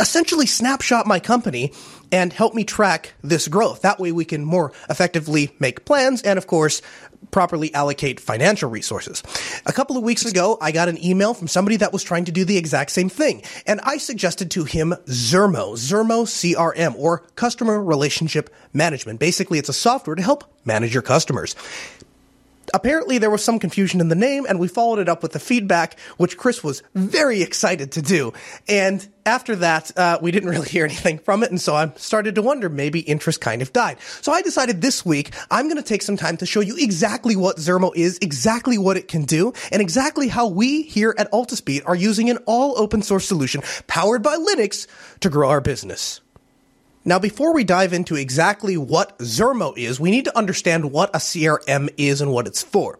essentially 0.00 0.46
snapshot 0.46 1.07
my 1.07 1.20
company 1.20 1.72
and 2.15 2.33
help 2.33 2.55
me 2.55 2.62
track 2.62 3.12
this 3.23 3.49
growth. 3.49 3.83
That 3.83 3.99
way 3.99 4.12
we 4.12 4.25
can 4.25 4.45
more 4.45 4.71
effectively 4.89 5.51
make 5.59 5.85
plans 5.85 6.23
and, 6.23 6.39
of 6.39 6.47
course, 6.47 6.81
properly 7.33 7.75
allocate 7.75 8.21
financial 8.21 8.71
resources. 8.71 9.21
A 9.67 9.73
couple 9.73 9.97
of 9.97 10.05
weeks 10.05 10.25
ago, 10.25 10.57
I 10.61 10.71
got 10.71 10.89
an 10.89 11.05
email 11.05 11.35
from 11.35 11.49
somebody 11.49 11.75
that 11.79 11.93
was 11.93 12.05
trying 12.05 12.27
to 12.27 12.33
do 12.33 12.45
the 12.45 12.57
exact 12.57 12.93
same 12.93 13.09
thing, 13.09 13.43
and 13.67 13.81
I 13.83 13.97
suggested 13.97 14.53
to 14.53 14.62
him 14.62 14.95
Zurmo, 15.07 15.73
Zurmo 15.73 16.25
CRM, 16.25 16.95
or 16.97 17.25
Customer 17.35 17.83
Relationship 17.83 18.55
Management. 18.73 19.19
Basically, 19.19 19.59
it's 19.59 19.69
a 19.69 19.73
software 19.73 20.15
to 20.15 20.23
help 20.23 20.45
manage 20.65 20.95
your 20.95 21.03
customers 21.03 21.57
apparently 22.75 23.16
there 23.16 23.31
was 23.31 23.43
some 23.43 23.59
confusion 23.59 24.01
in 24.01 24.09
the 24.09 24.14
name 24.14 24.45
and 24.47 24.59
we 24.59 24.68
followed 24.68 24.99
it 24.99 25.09
up 25.09 25.22
with 25.22 25.33
the 25.33 25.39
feedback 25.39 25.99
which 26.18 26.37
chris 26.37 26.62
was 26.62 26.83
very 26.95 27.41
excited 27.41 27.93
to 27.93 28.03
do. 28.03 28.33
And 28.68 29.07
after 29.25 29.57
that 29.57 29.97
uh, 29.97 30.18
we 30.20 30.31
didn't 30.31 30.51
really 30.51 30.68
hear 30.68 30.85
anything 30.85 31.18
from 31.18 31.43
it 31.43 31.51
and 31.51 31.61
so 31.61 31.75
i 31.75 31.91
started 31.97 32.35
to 32.35 32.43
wonder 32.43 32.68
maybe 32.68 33.01
interest 33.01 33.41
kind 33.41 33.62
of 33.62 33.72
died. 33.72 33.99
So 34.20 34.33
i 34.33 34.43
decided 34.43 34.83
this 34.83 35.07
week 35.07 35.33
i'm 35.51 35.66
going 35.66 35.77
to 35.77 35.89
take 35.89 36.03
some 36.03 36.16
time 36.16 36.37
to 36.39 36.47
show 36.47 36.61
you 36.61 36.77
exactly 36.77 37.37
what 37.37 37.57
Zurmo 37.57 37.95
is 37.95 38.18
exactly 38.20 38.77
what 38.77 38.97
it 38.97 39.09
can 39.09 39.25
do 39.25 39.53
and 39.70 39.81
exactly 39.81 40.29
how 40.29 40.49
we 40.49 40.83
here 40.83 41.14
at 41.16 41.31
Altispeed 41.31 41.83
are 41.87 41.95
using 41.95 42.29
an 42.29 42.39
all 42.47 42.79
open 42.79 43.03
source 43.03 43.27
solution 43.27 43.62
powered 43.87 44.22
by 44.22 44.37
linux 44.37 44.87
to 45.20 45.31
grow 45.31 45.49
our 45.49 45.61
business 45.61 46.20
now, 47.07 47.18
before 47.18 47.52
we 47.52 47.64
dive 47.64 47.92
into 47.92 48.16
exactly 48.16 48.78
what 48.78 49.18
Zurmo 49.18 49.76
is, 49.76 50.00
we 50.00 50.11
need 50.11 50.24
to 50.24 50.38
understand 50.38 50.90
what 50.90 51.14
a 51.14 51.18
CRM 51.18 51.90
is 51.98 52.22
and 52.22 52.32
what 52.32 52.46
it's 52.46 52.62
for. 52.62 52.98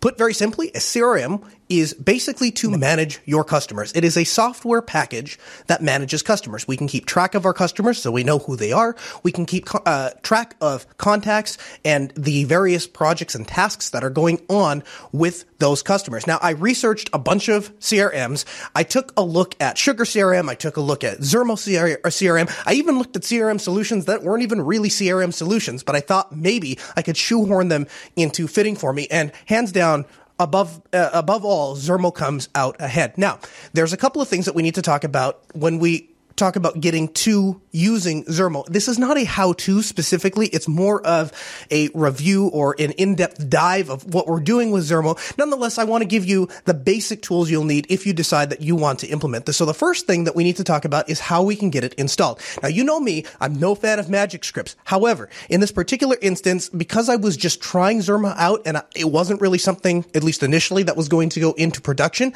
Put 0.00 0.16
very 0.16 0.32
simply, 0.32 0.68
a 0.68 0.78
CRM 0.78 1.42
is 1.68 1.94
basically 1.94 2.50
to 2.52 2.70
manage 2.70 3.20
your 3.24 3.44
customers. 3.44 3.92
It 3.94 4.04
is 4.04 4.16
a 4.16 4.24
software 4.24 4.82
package 4.82 5.38
that 5.66 5.82
manages 5.82 6.22
customers. 6.22 6.68
We 6.68 6.76
can 6.76 6.88
keep 6.88 7.06
track 7.06 7.34
of 7.34 7.44
our 7.44 7.54
customers 7.54 8.00
so 8.00 8.10
we 8.10 8.24
know 8.24 8.38
who 8.38 8.56
they 8.56 8.72
are. 8.72 8.96
We 9.22 9.32
can 9.32 9.46
keep 9.46 9.66
uh, 9.86 10.10
track 10.22 10.56
of 10.60 10.86
contacts 10.98 11.58
and 11.84 12.12
the 12.16 12.44
various 12.44 12.86
projects 12.86 13.34
and 13.34 13.46
tasks 13.46 13.90
that 13.90 14.04
are 14.04 14.10
going 14.10 14.44
on 14.48 14.84
with 15.12 15.44
those 15.58 15.82
customers. 15.82 16.26
Now, 16.26 16.38
I 16.42 16.50
researched 16.50 17.10
a 17.12 17.18
bunch 17.18 17.48
of 17.48 17.76
CRMs. 17.78 18.44
I 18.74 18.82
took 18.82 19.12
a 19.16 19.22
look 19.22 19.54
at 19.60 19.78
Sugar 19.78 20.04
CRM. 20.04 20.48
I 20.48 20.54
took 20.54 20.76
a 20.76 20.80
look 20.80 21.02
at 21.04 21.18
Zurmo 21.18 21.56
CRM. 21.56 22.62
I 22.66 22.74
even 22.74 22.98
looked 22.98 23.16
at 23.16 23.22
CRM 23.22 23.60
solutions 23.60 24.04
that 24.04 24.22
weren't 24.22 24.42
even 24.42 24.60
really 24.60 24.88
CRM 24.88 25.32
solutions, 25.32 25.82
but 25.82 25.96
I 25.96 26.00
thought 26.00 26.36
maybe 26.36 26.78
I 26.96 27.02
could 27.02 27.16
shoehorn 27.16 27.68
them 27.68 27.86
into 28.14 28.46
fitting 28.46 28.76
for 28.76 28.92
me. 28.92 29.06
And 29.10 29.32
hands 29.46 29.72
down, 29.72 30.04
above 30.38 30.82
uh, 30.92 31.10
above 31.12 31.44
all, 31.44 31.76
Zurmo 31.76 32.14
comes 32.14 32.48
out 32.54 32.76
ahead. 32.80 33.16
Now, 33.16 33.38
there's 33.72 33.92
a 33.92 33.96
couple 33.96 34.20
of 34.20 34.28
things 34.28 34.44
that 34.46 34.54
we 34.54 34.62
need 34.62 34.74
to 34.74 34.82
talk 34.82 35.04
about 35.04 35.42
when 35.54 35.78
we 35.78 36.10
talk 36.36 36.56
about 36.56 36.80
getting 36.80 37.08
to 37.08 37.60
using 37.72 38.24
Zurmo. 38.24 38.64
This 38.66 38.88
is 38.88 38.98
not 38.98 39.18
a 39.18 39.24
how-to 39.24 39.82
specifically. 39.82 40.46
It's 40.48 40.68
more 40.68 41.04
of 41.06 41.32
a 41.70 41.88
review 41.94 42.48
or 42.48 42.76
an 42.78 42.92
in-depth 42.92 43.48
dive 43.48 43.90
of 43.90 44.14
what 44.14 44.26
we're 44.26 44.40
doing 44.40 44.70
with 44.70 44.88
Zurmo. 44.88 45.18
Nonetheless, 45.38 45.78
I 45.78 45.84
want 45.84 46.02
to 46.02 46.06
give 46.06 46.24
you 46.24 46.48
the 46.64 46.74
basic 46.74 47.22
tools 47.22 47.50
you'll 47.50 47.64
need 47.64 47.86
if 47.88 48.06
you 48.06 48.12
decide 48.12 48.50
that 48.50 48.60
you 48.60 48.76
want 48.76 49.00
to 49.00 49.06
implement 49.08 49.46
this. 49.46 49.56
So 49.56 49.64
the 49.64 49.74
first 49.74 50.06
thing 50.06 50.24
that 50.24 50.36
we 50.36 50.44
need 50.44 50.56
to 50.56 50.64
talk 50.64 50.84
about 50.84 51.08
is 51.08 51.20
how 51.20 51.42
we 51.42 51.56
can 51.56 51.70
get 51.70 51.84
it 51.84 51.94
installed. 51.94 52.40
Now, 52.62 52.68
you 52.68 52.84
know 52.84 53.00
me, 53.00 53.24
I'm 53.40 53.54
no 53.54 53.74
fan 53.74 53.98
of 53.98 54.08
magic 54.10 54.44
scripts. 54.44 54.76
However, 54.84 55.28
in 55.48 55.60
this 55.60 55.72
particular 55.72 56.16
instance, 56.20 56.68
because 56.68 57.08
I 57.08 57.16
was 57.16 57.36
just 57.36 57.60
trying 57.60 58.00
Zurmo 58.00 58.34
out 58.36 58.62
and 58.66 58.82
it 58.94 59.10
wasn't 59.10 59.40
really 59.40 59.58
something, 59.58 60.04
at 60.14 60.22
least 60.22 60.42
initially, 60.42 60.82
that 60.84 60.96
was 60.96 61.08
going 61.08 61.30
to 61.30 61.40
go 61.40 61.52
into 61.52 61.80
production, 61.80 62.32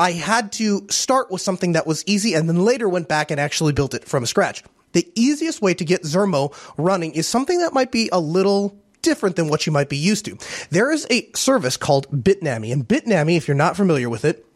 I 0.00 0.12
had 0.12 0.52
to 0.52 0.86
start 0.88 1.30
with 1.30 1.42
something 1.42 1.72
that 1.72 1.86
was 1.86 2.02
easy 2.06 2.32
and 2.32 2.48
then 2.48 2.64
later 2.64 2.88
went 2.88 3.06
back 3.06 3.30
and 3.30 3.38
actually 3.38 3.74
built 3.74 3.92
it 3.92 4.06
from 4.06 4.24
scratch. 4.24 4.64
The 4.92 5.06
easiest 5.14 5.60
way 5.60 5.74
to 5.74 5.84
get 5.84 6.04
Zurmo 6.04 6.54
running 6.78 7.12
is 7.12 7.26
something 7.26 7.58
that 7.58 7.74
might 7.74 7.92
be 7.92 8.08
a 8.10 8.18
little 8.18 8.74
different 9.02 9.36
than 9.36 9.48
what 9.48 9.66
you 9.66 9.72
might 9.72 9.90
be 9.90 9.98
used 9.98 10.24
to. 10.24 10.38
There 10.70 10.90
is 10.90 11.06
a 11.10 11.30
service 11.32 11.76
called 11.76 12.10
Bitnami, 12.10 12.72
and 12.72 12.88
Bitnami, 12.88 13.36
if 13.36 13.46
you're 13.46 13.54
not 13.54 13.76
familiar 13.76 14.08
with 14.08 14.24
it, 14.24 14.46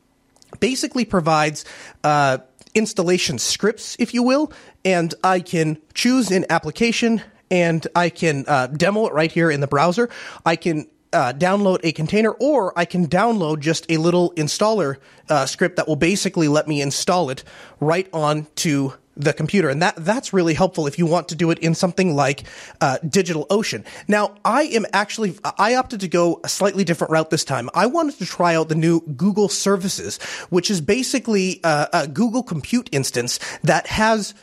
basically 0.60 1.04
provides 1.04 1.66
uh, 2.04 2.38
installation 2.74 3.38
scripts, 3.38 3.96
if 3.98 4.14
you 4.14 4.22
will, 4.22 4.50
and 4.82 5.14
I 5.22 5.40
can 5.40 5.76
choose 5.92 6.30
an 6.30 6.46
application 6.48 7.20
and 7.50 7.86
I 7.94 8.08
can 8.08 8.46
uh, 8.48 8.68
demo 8.68 9.06
it 9.08 9.12
right 9.12 9.30
here 9.30 9.50
in 9.50 9.60
the 9.60 9.66
browser. 9.66 10.08
I 10.46 10.56
can 10.56 10.88
uh, 11.14 11.32
download 11.32 11.80
a 11.82 11.92
container, 11.92 12.32
or 12.32 12.78
I 12.78 12.84
can 12.84 13.06
download 13.06 13.60
just 13.60 13.90
a 13.90 13.96
little 13.96 14.32
installer 14.32 14.96
uh, 15.28 15.46
script 15.46 15.76
that 15.76 15.88
will 15.88 15.96
basically 15.96 16.48
let 16.48 16.68
me 16.68 16.82
install 16.82 17.30
it 17.30 17.44
right 17.80 18.08
onto 18.12 18.92
the 19.16 19.32
computer. 19.32 19.68
And 19.68 19.80
that, 19.80 19.94
that's 19.96 20.32
really 20.32 20.54
helpful 20.54 20.86
if 20.86 20.98
you 20.98 21.06
want 21.06 21.28
to 21.28 21.34
do 21.34 21.50
it 21.50 21.58
in 21.60 21.74
something 21.74 22.16
like 22.16 22.44
uh, 22.80 22.98
DigitalOcean. 23.04 23.84
Now, 24.08 24.34
I 24.44 24.64
am 24.64 24.86
actually, 24.92 25.36
I 25.56 25.76
opted 25.76 26.00
to 26.00 26.08
go 26.08 26.40
a 26.42 26.48
slightly 26.48 26.84
different 26.84 27.12
route 27.12 27.30
this 27.30 27.44
time. 27.44 27.70
I 27.74 27.86
wanted 27.86 28.18
to 28.18 28.26
try 28.26 28.56
out 28.56 28.68
the 28.68 28.74
new 28.74 29.00
Google 29.16 29.48
Services, 29.48 30.18
which 30.50 30.70
is 30.70 30.80
basically 30.80 31.60
uh, 31.62 31.86
a 31.92 32.08
Google 32.08 32.42
Compute 32.42 32.88
instance 32.92 33.38
that 33.62 33.86
has 33.86 34.34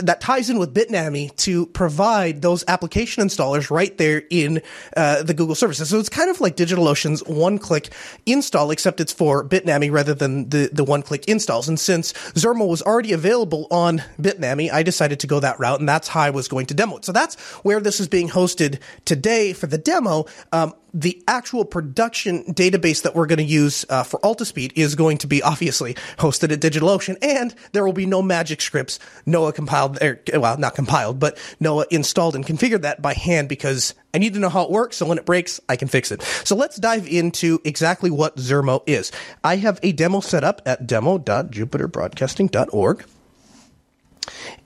that 0.00 0.20
ties 0.20 0.50
in 0.50 0.58
with 0.58 0.74
Bitnami 0.74 1.34
to 1.36 1.66
provide 1.66 2.42
those 2.42 2.64
application 2.68 3.24
installers 3.24 3.70
right 3.70 3.96
there 3.98 4.22
in 4.30 4.62
uh, 4.96 5.22
the 5.22 5.34
Google 5.34 5.54
services. 5.54 5.88
So 5.88 5.98
it's 5.98 6.08
kind 6.08 6.30
of 6.30 6.40
like 6.40 6.56
DigitalOcean's 6.56 7.24
one-click 7.24 7.90
install, 8.26 8.70
except 8.70 9.00
it's 9.00 9.12
for 9.12 9.44
Bitnami 9.44 9.90
rather 9.90 10.14
than 10.14 10.48
the 10.48 10.70
the 10.72 10.84
one-click 10.84 11.26
installs. 11.28 11.68
And 11.68 11.78
since 11.78 12.12
Zurmo 12.34 12.68
was 12.68 12.82
already 12.82 13.12
available 13.12 13.66
on 13.70 14.02
Bitnami, 14.20 14.72
I 14.72 14.82
decided 14.82 15.20
to 15.20 15.26
go 15.26 15.40
that 15.40 15.58
route, 15.60 15.80
and 15.80 15.88
that's 15.88 16.08
how 16.08 16.20
I 16.20 16.30
was 16.30 16.48
going 16.48 16.66
to 16.66 16.74
demo 16.74 16.96
it. 16.96 17.04
So 17.04 17.12
that's 17.12 17.36
where 17.64 17.80
this 17.80 18.00
is 18.00 18.08
being 18.08 18.28
hosted 18.28 18.80
today 19.04 19.52
for 19.52 19.66
the 19.66 19.78
demo. 19.78 20.26
Um, 20.52 20.74
the 20.92 21.22
actual 21.28 21.64
production 21.64 22.42
database 22.54 23.02
that 23.02 23.14
we're 23.14 23.26
going 23.26 23.38
to 23.38 23.44
use 23.44 23.86
uh, 23.88 24.02
for 24.02 24.18
Altispeed 24.20 24.72
is 24.74 24.96
going 24.96 25.18
to 25.18 25.28
be 25.28 25.40
obviously 25.40 25.94
hosted 26.18 26.50
at 26.52 26.60
DigitalOcean, 26.60 27.16
and 27.22 27.54
there 27.72 27.84
will 27.84 27.92
be 27.92 28.06
no 28.06 28.22
magic 28.22 28.60
scripts. 28.60 28.98
Noah 29.24 29.52
compiled, 29.52 29.89
er, 30.00 30.20
well, 30.34 30.56
not 30.58 30.74
compiled, 30.74 31.18
but 31.18 31.38
Noah 31.58 31.86
installed 31.90 32.34
and 32.34 32.44
configured 32.44 32.82
that 32.82 33.00
by 33.02 33.14
hand 33.14 33.48
because 33.48 33.94
I 34.14 34.18
need 34.18 34.34
to 34.34 34.40
know 34.40 34.48
how 34.48 34.62
it 34.62 34.70
works. 34.70 34.96
So 34.96 35.06
when 35.06 35.18
it 35.18 35.26
breaks, 35.26 35.60
I 35.68 35.74
can 35.76 35.88
fix 35.88 36.12
it. 36.12 36.22
So 36.22 36.56
let's 36.56 36.76
dive 36.76 37.08
into 37.08 37.60
exactly 37.64 38.10
what 38.10 38.36
Zurmo 38.36 38.82
is. 38.86 39.12
I 39.42 39.56
have 39.56 39.80
a 39.82 39.92
demo 39.92 40.20
set 40.20 40.44
up 40.44 40.62
at 40.66 40.86
demo.jupiterbroadcasting.org, 40.86 43.04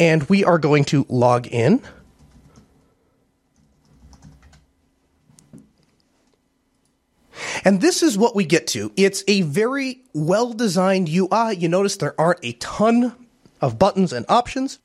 and 0.00 0.24
we 0.24 0.44
are 0.44 0.58
going 0.58 0.84
to 0.86 1.06
log 1.08 1.46
in. 1.46 1.80
And 7.64 7.80
this 7.80 8.02
is 8.02 8.18
what 8.18 8.36
we 8.36 8.44
get 8.44 8.66
to. 8.68 8.92
It's 8.96 9.24
a 9.26 9.40
very 9.42 10.02
well 10.12 10.52
designed 10.52 11.08
UI. 11.08 11.56
You 11.56 11.68
notice 11.68 11.96
there 11.96 12.18
aren't 12.20 12.40
a 12.42 12.52
ton 12.52 13.14
of 13.60 13.78
buttons 13.78 14.12
and 14.12 14.26
options. 14.28 14.78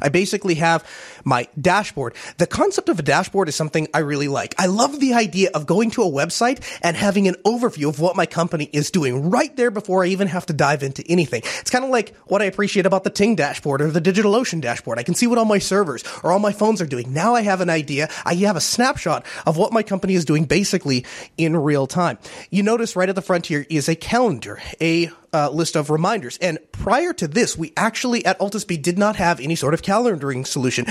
I 0.00 0.08
basically 0.08 0.54
have 0.56 0.84
my 1.24 1.48
dashboard. 1.60 2.14
The 2.38 2.46
concept 2.46 2.88
of 2.88 2.98
a 2.98 3.02
dashboard 3.02 3.48
is 3.48 3.54
something 3.54 3.88
I 3.94 4.00
really 4.00 4.28
like. 4.28 4.54
I 4.58 4.66
love 4.66 5.00
the 5.00 5.14
idea 5.14 5.50
of 5.54 5.66
going 5.66 5.90
to 5.92 6.02
a 6.02 6.10
website 6.10 6.62
and 6.82 6.96
having 6.96 7.28
an 7.28 7.36
overview 7.44 7.88
of 7.88 8.00
what 8.00 8.16
my 8.16 8.26
company 8.26 8.68
is 8.72 8.90
doing 8.90 9.30
right 9.30 9.54
there 9.56 9.70
before 9.70 10.04
I 10.04 10.08
even 10.08 10.28
have 10.28 10.46
to 10.46 10.52
dive 10.52 10.82
into 10.82 11.04
anything. 11.08 11.42
It's 11.60 11.70
kind 11.70 11.84
of 11.84 11.90
like 11.90 12.14
what 12.26 12.42
I 12.42 12.46
appreciate 12.46 12.86
about 12.86 13.04
the 13.04 13.10
Ting 13.10 13.36
dashboard 13.36 13.80
or 13.80 13.90
the 13.90 14.00
DigitalOcean 14.00 14.60
dashboard. 14.60 14.98
I 14.98 15.02
can 15.02 15.14
see 15.14 15.26
what 15.26 15.38
all 15.38 15.44
my 15.44 15.58
servers 15.58 16.04
or 16.22 16.32
all 16.32 16.38
my 16.38 16.52
phones 16.52 16.80
are 16.80 16.86
doing. 16.86 17.12
Now 17.12 17.34
I 17.34 17.42
have 17.42 17.60
an 17.60 17.70
idea. 17.70 18.08
I 18.24 18.34
have 18.34 18.56
a 18.56 18.60
snapshot 18.60 19.24
of 19.46 19.56
what 19.56 19.72
my 19.72 19.82
company 19.82 20.14
is 20.14 20.24
doing 20.24 20.44
basically 20.44 21.04
in 21.36 21.56
real 21.56 21.86
time. 21.86 22.18
You 22.50 22.62
notice 22.62 22.96
right 22.96 23.08
at 23.08 23.14
the 23.14 23.22
front 23.22 23.46
here 23.46 23.66
is 23.70 23.88
a 23.88 23.94
calendar, 23.94 24.60
a 24.80 25.10
uh, 25.34 25.50
list 25.50 25.76
of 25.76 25.90
reminders. 25.90 26.38
And 26.38 26.58
prior 26.72 27.12
to 27.14 27.26
this, 27.26 27.58
we 27.58 27.72
actually 27.76 28.24
at 28.24 28.38
Altispeed 28.38 28.82
did 28.82 28.96
not 28.96 29.16
have 29.16 29.40
any 29.40 29.56
sort 29.56 29.74
of 29.74 29.82
calendaring 29.82 30.46
solution. 30.46 30.86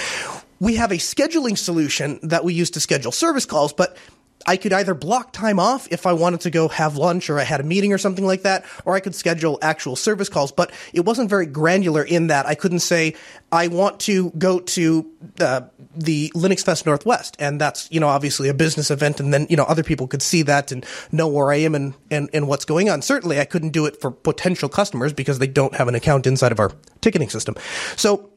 We 0.60 0.76
have 0.76 0.92
a 0.92 0.98
scheduling 0.98 1.58
solution 1.58 2.20
that 2.24 2.44
we 2.44 2.54
use 2.54 2.70
to 2.72 2.80
schedule 2.80 3.12
service 3.12 3.46
calls, 3.46 3.74
but 3.74 3.98
I 4.46 4.58
could 4.58 4.74
either 4.74 4.94
block 4.94 5.32
time 5.32 5.60
off 5.60 5.88
if 5.92 6.06
I 6.06 6.14
wanted 6.14 6.42
to 6.42 6.50
go 6.50 6.68
have 6.68 6.98
lunch 6.98 7.30
or 7.30 7.40
I 7.40 7.44
had 7.44 7.60
a 7.60 7.64
meeting 7.64 7.94
or 7.94 7.98
something 7.98 8.26
like 8.26 8.44
that, 8.44 8.66
or 8.86 8.96
I 8.96 9.00
could 9.00 9.16
schedule 9.16 9.58
actual 9.62 9.96
service 9.96 10.30
calls. 10.30 10.52
But 10.52 10.72
it 10.94 11.02
wasn't 11.02 11.30
very 11.30 11.46
granular 11.46 12.04
in 12.04 12.28
that 12.28 12.46
I 12.46 12.56
couldn't 12.56 12.80
say 12.80 13.16
I 13.52 13.68
want 13.68 14.00
to 14.02 14.32
go 14.32 14.60
to 14.60 15.10
uh, 15.40 15.62
the 15.96 16.32
Linux 16.36 16.64
Fest 16.64 16.86
Northwest, 16.86 17.36
and 17.40 17.62
that's 17.62 17.90
you 17.92 18.00
know 18.00 18.08
obviously 18.08 18.50
a 18.50 18.54
business 18.54 18.92
event, 18.92 19.20
and 19.20 19.34
then 19.34 19.48
you 19.50 19.58
know 19.58 19.64
other 19.64 19.84
people 19.84 20.08
could 20.08 20.22
see 20.22 20.42
that 20.44 20.72
and 20.72 20.86
know 21.12 21.28
where 21.28 21.52
I 21.52 21.58
am 21.58 21.76
and 21.76 21.94
and, 22.12 22.30
and 22.34 22.48
what's 22.48 22.66
going 22.66 22.90
on. 22.90 23.02
Certainly, 23.02 23.40
I 23.40 23.46
couldn't 23.46 23.70
do 23.70 23.86
it 23.86 24.02
for 24.02 24.12
potential 24.12 24.70
customers 24.70 25.14
because 25.14 25.40
they 25.40 25.48
don't 25.48 25.76
have 25.76 25.88
an 25.88 25.96
account 25.96 26.28
inside 26.28 26.52
of 26.52 26.60
our 26.60 26.72
ticketing 27.02 27.30
system. 27.30 27.56
So 27.96 28.33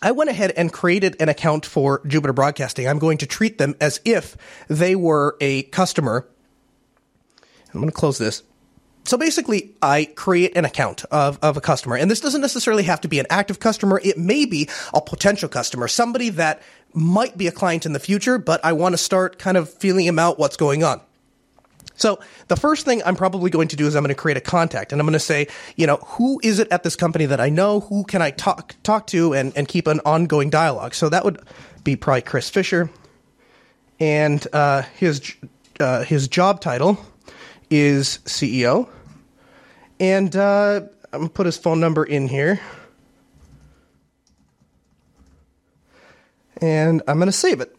I 0.00 0.12
went 0.12 0.30
ahead 0.30 0.52
and 0.52 0.72
created 0.72 1.16
an 1.20 1.28
account 1.28 1.66
for 1.66 2.06
Jupiter 2.06 2.32
Broadcasting. 2.32 2.86
I'm 2.86 2.98
going 2.98 3.18
to 3.18 3.26
treat 3.26 3.58
them 3.58 3.74
as 3.80 4.00
if 4.04 4.36
they 4.68 4.94
were 4.94 5.36
a 5.40 5.64
customer. 5.64 6.28
I'm 7.74 7.80
going 7.80 7.88
to 7.88 7.92
close 7.92 8.18
this. 8.18 8.42
So 9.04 9.16
basically, 9.16 9.74
I 9.80 10.04
create 10.04 10.56
an 10.56 10.64
account 10.64 11.04
of, 11.06 11.38
of 11.40 11.56
a 11.56 11.62
customer, 11.62 11.96
and 11.96 12.10
this 12.10 12.20
doesn't 12.20 12.42
necessarily 12.42 12.82
have 12.82 13.00
to 13.00 13.08
be 13.08 13.18
an 13.18 13.26
active 13.30 13.58
customer. 13.58 14.00
It 14.04 14.18
may 14.18 14.44
be 14.44 14.68
a 14.92 15.00
potential 15.00 15.48
customer, 15.48 15.88
somebody 15.88 16.28
that 16.30 16.62
might 16.92 17.38
be 17.38 17.46
a 17.46 17.52
client 17.52 17.86
in 17.86 17.94
the 17.94 18.00
future, 18.00 18.38
but 18.38 18.62
I 18.64 18.74
want 18.74 18.92
to 18.92 18.98
start 18.98 19.38
kind 19.38 19.56
of 19.56 19.72
feeling 19.72 20.04
him 20.04 20.18
out 20.18 20.38
what's 20.38 20.58
going 20.58 20.84
on. 20.84 21.00
So 21.98 22.20
the 22.46 22.56
first 22.56 22.84
thing 22.84 23.02
I'm 23.04 23.16
probably 23.16 23.50
going 23.50 23.68
to 23.68 23.76
do 23.76 23.86
is 23.86 23.94
I'm 23.94 24.02
going 24.02 24.14
to 24.14 24.20
create 24.20 24.36
a 24.36 24.40
contact 24.40 24.92
and 24.92 25.00
I'm 25.00 25.06
going 25.06 25.12
to 25.14 25.18
say, 25.18 25.48
you 25.76 25.86
know, 25.86 25.96
who 25.96 26.40
is 26.42 26.60
it 26.60 26.68
at 26.70 26.84
this 26.84 26.96
company 26.96 27.26
that 27.26 27.40
I 27.40 27.50
know? 27.50 27.80
Who 27.80 28.04
can 28.04 28.22
I 28.22 28.30
talk 28.30 28.74
talk 28.84 29.08
to 29.08 29.34
and, 29.34 29.52
and 29.56 29.68
keep 29.68 29.86
an 29.86 30.00
ongoing 30.04 30.48
dialogue? 30.48 30.94
So 30.94 31.08
that 31.08 31.24
would 31.24 31.40
be 31.84 31.96
probably 31.96 32.22
Chris 32.22 32.48
Fisher, 32.48 32.90
and 33.98 34.46
uh, 34.52 34.82
his 34.96 35.34
uh, 35.80 36.04
his 36.04 36.28
job 36.28 36.60
title 36.60 36.98
is 37.70 38.18
CEO, 38.24 38.88
and 39.98 40.34
uh, 40.36 40.82
I'm 41.12 41.20
gonna 41.20 41.28
put 41.30 41.46
his 41.46 41.56
phone 41.56 41.80
number 41.80 42.04
in 42.04 42.28
here, 42.28 42.60
and 46.60 47.02
I'm 47.08 47.18
gonna 47.18 47.32
save 47.32 47.60
it. 47.60 47.77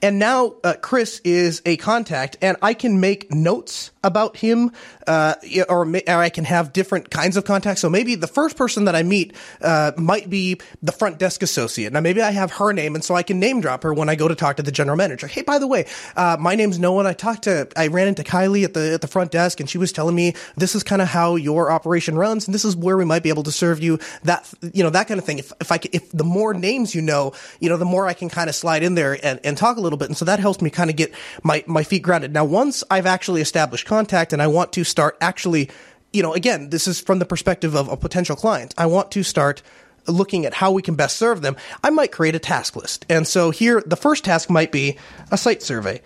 And 0.00 0.18
now 0.18 0.54
uh, 0.64 0.74
Chris 0.80 1.20
is 1.24 1.62
a 1.64 1.76
contact, 1.76 2.36
and 2.42 2.56
I 2.60 2.74
can 2.74 3.00
make 3.00 3.32
notes 3.32 3.91
about 4.04 4.36
him, 4.36 4.72
uh, 5.06 5.34
or, 5.68 5.86
or, 5.86 6.02
I 6.08 6.28
can 6.28 6.44
have 6.44 6.72
different 6.72 7.10
kinds 7.10 7.36
of 7.36 7.44
contacts. 7.44 7.80
So 7.80 7.90
maybe 7.90 8.14
the 8.14 8.26
first 8.26 8.56
person 8.56 8.84
that 8.86 8.94
I 8.96 9.02
meet 9.02 9.34
uh, 9.60 9.92
might 9.96 10.30
be 10.30 10.60
the 10.82 10.92
front 10.92 11.18
desk 11.18 11.42
associate. 11.42 11.92
Now 11.92 12.00
maybe 12.00 12.22
I 12.22 12.30
have 12.30 12.52
her 12.52 12.72
name, 12.72 12.94
and 12.94 13.04
so 13.04 13.14
I 13.14 13.22
can 13.22 13.40
name 13.40 13.60
drop 13.60 13.82
her 13.82 13.92
when 13.92 14.08
I 14.08 14.14
go 14.14 14.28
to 14.28 14.34
talk 14.34 14.56
to 14.56 14.62
the 14.62 14.72
general 14.72 14.96
manager. 14.96 15.26
Hey, 15.26 15.42
by 15.42 15.58
the 15.58 15.66
way, 15.66 15.86
uh, 16.16 16.36
my 16.38 16.54
name's 16.54 16.78
Noah. 16.78 17.06
I 17.06 17.14
talked 17.14 17.44
to, 17.44 17.68
I 17.76 17.88
ran 17.88 18.08
into 18.08 18.22
Kylie 18.22 18.64
at 18.64 18.74
the 18.74 18.94
at 18.94 19.00
the 19.00 19.08
front 19.08 19.30
desk, 19.30 19.60
and 19.60 19.68
she 19.68 19.78
was 19.78 19.92
telling 19.92 20.14
me 20.14 20.34
this 20.56 20.74
is 20.74 20.82
kind 20.82 21.02
of 21.02 21.08
how 21.08 21.36
your 21.36 21.70
operation 21.70 22.16
runs, 22.16 22.46
and 22.46 22.54
this 22.54 22.64
is 22.64 22.76
where 22.76 22.96
we 22.96 23.04
might 23.04 23.22
be 23.22 23.28
able 23.28 23.42
to 23.44 23.52
serve 23.52 23.82
you. 23.82 23.98
That 24.24 24.48
you 24.72 24.82
know 24.82 24.90
that 24.90 25.08
kind 25.08 25.18
of 25.18 25.24
thing. 25.24 25.38
If 25.38 25.52
if 25.60 25.72
I 25.72 25.80
if 25.92 26.10
the 26.12 26.24
more 26.24 26.54
names 26.54 26.94
you 26.94 27.02
know, 27.02 27.32
you 27.60 27.68
know, 27.68 27.76
the 27.76 27.84
more 27.84 28.06
I 28.06 28.14
can 28.14 28.28
kind 28.28 28.48
of 28.48 28.54
slide 28.54 28.82
in 28.82 28.94
there 28.94 29.18
and, 29.24 29.40
and 29.44 29.56
talk 29.56 29.76
a 29.76 29.80
little 29.80 29.98
bit, 29.98 30.08
and 30.08 30.16
so 30.16 30.24
that 30.24 30.40
helps 30.40 30.60
me 30.60 30.70
kind 30.70 30.90
of 30.90 30.96
get 30.96 31.12
my 31.42 31.64
my 31.66 31.82
feet 31.82 32.02
grounded. 32.02 32.32
Now, 32.32 32.44
once 32.44 32.84
I've 32.90 33.06
actually 33.06 33.40
established 33.40 33.86
contact 33.92 34.32
and 34.32 34.40
I 34.40 34.46
want 34.46 34.72
to 34.72 34.84
start 34.84 35.18
actually, 35.20 35.68
you 36.14 36.22
know, 36.22 36.32
again, 36.32 36.70
this 36.70 36.88
is 36.88 36.98
from 36.98 37.18
the 37.18 37.26
perspective 37.26 37.74
of 37.74 37.90
a 37.90 37.96
potential 37.96 38.34
client. 38.34 38.72
I 38.78 38.86
want 38.86 39.10
to 39.10 39.22
start 39.22 39.60
looking 40.06 40.46
at 40.46 40.54
how 40.54 40.72
we 40.72 40.80
can 40.80 40.94
best 40.94 41.18
serve 41.18 41.42
them. 41.42 41.56
I 41.84 41.90
might 41.90 42.10
create 42.10 42.34
a 42.34 42.38
task 42.38 42.74
list. 42.74 43.04
And 43.10 43.28
so 43.28 43.50
here, 43.50 43.82
the 43.84 43.96
first 43.96 44.24
task 44.24 44.48
might 44.48 44.72
be 44.72 44.96
a 45.30 45.36
site 45.36 45.62
survey. 45.62 46.00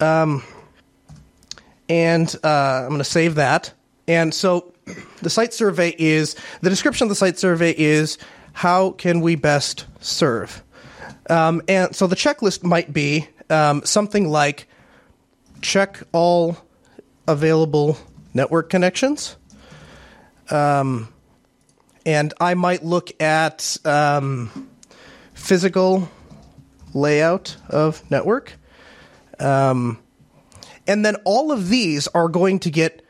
Um, 0.00 0.42
and 1.88 2.34
uh, 2.42 2.48
I'm 2.82 2.88
going 2.88 2.98
to 2.98 3.04
save 3.04 3.36
that. 3.36 3.72
And 4.08 4.34
so 4.34 4.74
the 5.22 5.30
site 5.30 5.54
survey 5.54 5.94
is 6.00 6.34
the 6.62 6.70
description 6.70 7.04
of 7.04 7.10
the 7.10 7.14
site 7.14 7.38
survey 7.38 7.72
is 7.78 8.18
how 8.54 8.90
can 8.90 9.20
we 9.20 9.36
best 9.36 9.86
serve? 10.00 10.64
Um, 11.28 11.62
and 11.68 11.94
so 11.94 12.08
the 12.08 12.16
checklist 12.16 12.64
might 12.64 12.92
be 12.92 13.28
um, 13.50 13.82
something 13.84 14.28
like 14.28 14.66
check 15.62 16.02
all 16.10 16.56
available 17.30 17.96
network 18.34 18.68
connections. 18.70 19.36
Um, 20.50 21.12
and 22.04 22.34
I 22.40 22.54
might 22.54 22.84
look 22.84 23.10
at 23.22 23.76
um, 23.84 24.68
physical 25.34 26.10
layout 26.92 27.56
of 27.68 28.08
network. 28.10 28.54
Um, 29.38 29.98
and 30.86 31.04
then 31.04 31.16
all 31.24 31.52
of 31.52 31.68
these 31.68 32.08
are 32.08 32.28
going 32.28 32.58
to 32.60 32.70
get, 32.70 33.02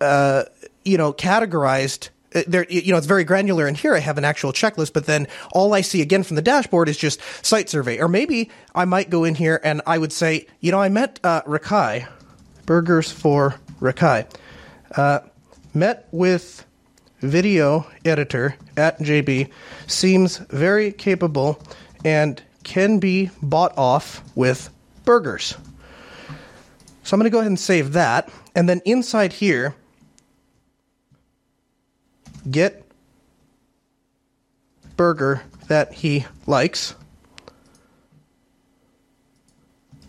uh, 0.00 0.44
you 0.84 0.98
know, 0.98 1.12
categorized. 1.12 2.10
Uh, 2.34 2.42
there, 2.46 2.66
you 2.68 2.92
know, 2.92 2.98
it's 2.98 3.06
very 3.06 3.24
granular. 3.24 3.66
And 3.66 3.76
here 3.76 3.94
I 3.94 3.98
have 3.98 4.18
an 4.18 4.24
actual 4.24 4.52
checklist, 4.52 4.92
but 4.92 5.06
then 5.06 5.26
all 5.52 5.74
I 5.74 5.80
see 5.80 6.00
again 6.00 6.22
from 6.22 6.36
the 6.36 6.42
dashboard 6.42 6.88
is 6.88 6.96
just 6.96 7.20
site 7.44 7.68
survey. 7.68 7.98
Or 7.98 8.08
maybe 8.08 8.50
I 8.74 8.84
might 8.84 9.10
go 9.10 9.24
in 9.24 9.34
here 9.34 9.60
and 9.64 9.82
I 9.86 9.98
would 9.98 10.12
say, 10.12 10.46
you 10.60 10.70
know, 10.70 10.80
I 10.80 10.88
met 10.88 11.18
uh, 11.24 11.42
Rakai, 11.42 12.06
Burgers 12.66 13.10
for 13.10 13.56
Rakai. 13.84 14.26
Uh, 14.96 15.20
met 15.74 16.08
with 16.10 16.64
video 17.20 17.86
editor 18.04 18.56
at 18.76 18.98
JB, 18.98 19.50
seems 19.86 20.38
very 20.38 20.90
capable 20.90 21.60
and 22.04 22.42
can 22.62 22.98
be 22.98 23.30
bought 23.42 23.76
off 23.76 24.22
with 24.34 24.70
burgers. 25.04 25.56
So 27.02 27.14
I'm 27.14 27.20
going 27.20 27.24
to 27.24 27.30
go 27.30 27.38
ahead 27.38 27.50
and 27.50 27.60
save 27.60 27.92
that. 27.92 28.30
And 28.54 28.68
then 28.68 28.80
inside 28.86 29.34
here, 29.34 29.74
get 32.50 32.82
burger 34.96 35.42
that 35.68 35.92
he 35.92 36.24
likes. 36.46 36.94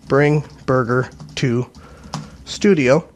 Bring 0.08 0.46
burger 0.66 1.10
to 1.36 1.70
studio. 2.46 3.10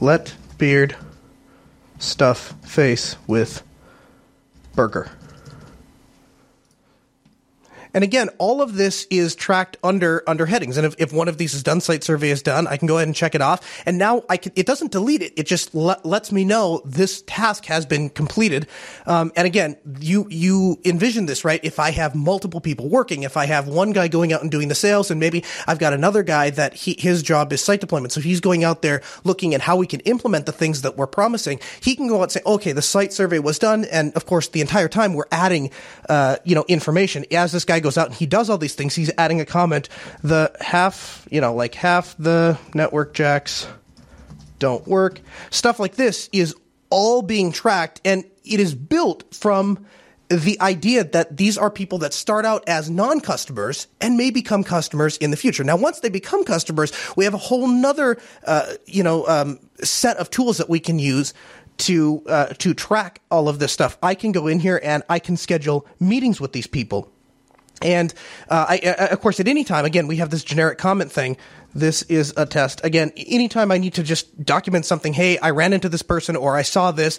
Let 0.00 0.34
Beard 0.58 0.96
stuff 1.98 2.54
face 2.64 3.16
with 3.26 3.62
burger. 4.74 5.10
And 7.98 8.04
again, 8.04 8.28
all 8.38 8.62
of 8.62 8.76
this 8.76 9.08
is 9.10 9.34
tracked 9.34 9.76
under 9.82 10.22
under 10.28 10.46
headings. 10.46 10.76
And 10.76 10.86
if, 10.86 10.94
if 10.98 11.12
one 11.12 11.26
of 11.26 11.36
these 11.36 11.52
is 11.52 11.64
done, 11.64 11.80
site 11.80 12.04
survey 12.04 12.30
is 12.30 12.42
done, 12.42 12.68
I 12.68 12.76
can 12.76 12.86
go 12.86 12.98
ahead 12.98 13.08
and 13.08 13.16
check 13.16 13.34
it 13.34 13.42
off. 13.42 13.82
And 13.86 13.98
now 13.98 14.22
I 14.28 14.36
can, 14.36 14.52
it 14.54 14.66
doesn't 14.66 14.92
delete 14.92 15.20
it. 15.20 15.32
It 15.36 15.48
just 15.48 15.74
le- 15.74 16.00
lets 16.04 16.30
me 16.30 16.44
know 16.44 16.80
this 16.84 17.22
task 17.26 17.64
has 17.64 17.86
been 17.86 18.08
completed. 18.08 18.68
Um, 19.04 19.32
and 19.34 19.48
again, 19.48 19.78
you, 19.98 20.28
you 20.30 20.78
envision 20.84 21.26
this, 21.26 21.44
right? 21.44 21.58
If 21.64 21.80
I 21.80 21.90
have 21.90 22.14
multiple 22.14 22.60
people 22.60 22.88
working, 22.88 23.24
if 23.24 23.36
I 23.36 23.46
have 23.46 23.66
one 23.66 23.90
guy 23.90 24.06
going 24.06 24.32
out 24.32 24.42
and 24.42 24.50
doing 24.52 24.68
the 24.68 24.76
sales 24.76 25.10
and 25.10 25.18
maybe 25.18 25.42
I've 25.66 25.80
got 25.80 25.92
another 25.92 26.22
guy 26.22 26.50
that 26.50 26.74
he, 26.74 26.94
his 26.96 27.24
job 27.24 27.52
is 27.52 27.64
site 27.64 27.80
deployment. 27.80 28.12
So 28.12 28.20
he's 28.20 28.38
going 28.38 28.62
out 28.62 28.80
there 28.80 29.02
looking 29.24 29.54
at 29.54 29.60
how 29.60 29.74
we 29.76 29.88
can 29.88 29.98
implement 30.00 30.46
the 30.46 30.52
things 30.52 30.82
that 30.82 30.96
we're 30.96 31.08
promising. 31.08 31.58
He 31.80 31.96
can 31.96 32.06
go 32.06 32.18
out 32.18 32.22
and 32.22 32.30
say, 32.30 32.42
okay, 32.46 32.70
the 32.70 32.80
site 32.80 33.12
survey 33.12 33.40
was 33.40 33.58
done. 33.58 33.86
And 33.86 34.14
of 34.14 34.24
course, 34.24 34.46
the 34.46 34.60
entire 34.60 34.86
time 34.86 35.14
we're 35.14 35.24
adding, 35.32 35.72
uh, 36.08 36.36
you 36.44 36.54
know, 36.54 36.64
information 36.68 37.24
as 37.32 37.50
this 37.50 37.64
guy 37.64 37.80
goes 37.80 37.87
out 37.96 38.08
and 38.08 38.14
he 38.14 38.26
does 38.26 38.50
all 38.50 38.58
these 38.58 38.74
things. 38.74 38.94
He's 38.94 39.10
adding 39.16 39.40
a 39.40 39.46
comment. 39.46 39.88
The 40.22 40.54
half, 40.60 41.26
you 41.30 41.40
know, 41.40 41.54
like 41.54 41.74
half 41.74 42.16
the 42.18 42.58
network 42.74 43.14
jacks 43.14 43.66
don't 44.58 44.86
work. 44.86 45.20
Stuff 45.50 45.78
like 45.78 45.94
this 45.94 46.28
is 46.32 46.54
all 46.90 47.22
being 47.22 47.52
tracked 47.52 48.00
and 48.04 48.24
it 48.44 48.60
is 48.60 48.74
built 48.74 49.34
from 49.34 49.86
the 50.28 50.60
idea 50.60 51.04
that 51.04 51.36
these 51.36 51.56
are 51.56 51.70
people 51.70 51.98
that 51.98 52.12
start 52.12 52.44
out 52.44 52.62
as 52.68 52.90
non-customers 52.90 53.86
and 54.00 54.16
may 54.16 54.30
become 54.30 54.62
customers 54.62 55.16
in 55.16 55.30
the 55.30 55.36
future. 55.36 55.64
Now, 55.64 55.76
once 55.76 56.00
they 56.00 56.10
become 56.10 56.44
customers, 56.44 56.92
we 57.16 57.24
have 57.24 57.34
a 57.34 57.38
whole 57.38 57.66
nother, 57.66 58.18
uh, 58.46 58.74
you 58.84 59.02
know, 59.02 59.26
um, 59.26 59.58
set 59.82 60.18
of 60.18 60.28
tools 60.28 60.58
that 60.58 60.68
we 60.68 60.80
can 60.80 60.98
use 60.98 61.32
to 61.78 62.22
uh, 62.26 62.46
to 62.58 62.74
track 62.74 63.20
all 63.30 63.48
of 63.48 63.58
this 63.58 63.72
stuff. 63.72 63.96
I 64.02 64.14
can 64.14 64.32
go 64.32 64.48
in 64.48 64.58
here 64.58 64.80
and 64.82 65.02
I 65.08 65.18
can 65.18 65.36
schedule 65.36 65.86
meetings 66.00 66.40
with 66.40 66.52
these 66.52 66.66
people. 66.66 67.10
And 67.82 68.12
uh, 68.48 68.66
I, 68.68 68.78
uh, 68.78 69.08
of 69.12 69.20
course, 69.20 69.40
at 69.40 69.48
any 69.48 69.64
time, 69.64 69.84
again, 69.84 70.06
we 70.06 70.16
have 70.16 70.30
this 70.30 70.44
generic 70.44 70.78
comment 70.78 71.12
thing. 71.12 71.36
This 71.74 72.02
is 72.02 72.32
a 72.36 72.46
test. 72.46 72.84
Again, 72.84 73.12
anytime 73.16 73.70
I 73.70 73.78
need 73.78 73.94
to 73.94 74.02
just 74.02 74.44
document 74.44 74.86
something, 74.86 75.12
hey, 75.12 75.38
I 75.38 75.50
ran 75.50 75.72
into 75.72 75.88
this 75.88 76.02
person 76.02 76.34
or 76.34 76.56
I 76.56 76.62
saw 76.62 76.90
this, 76.90 77.18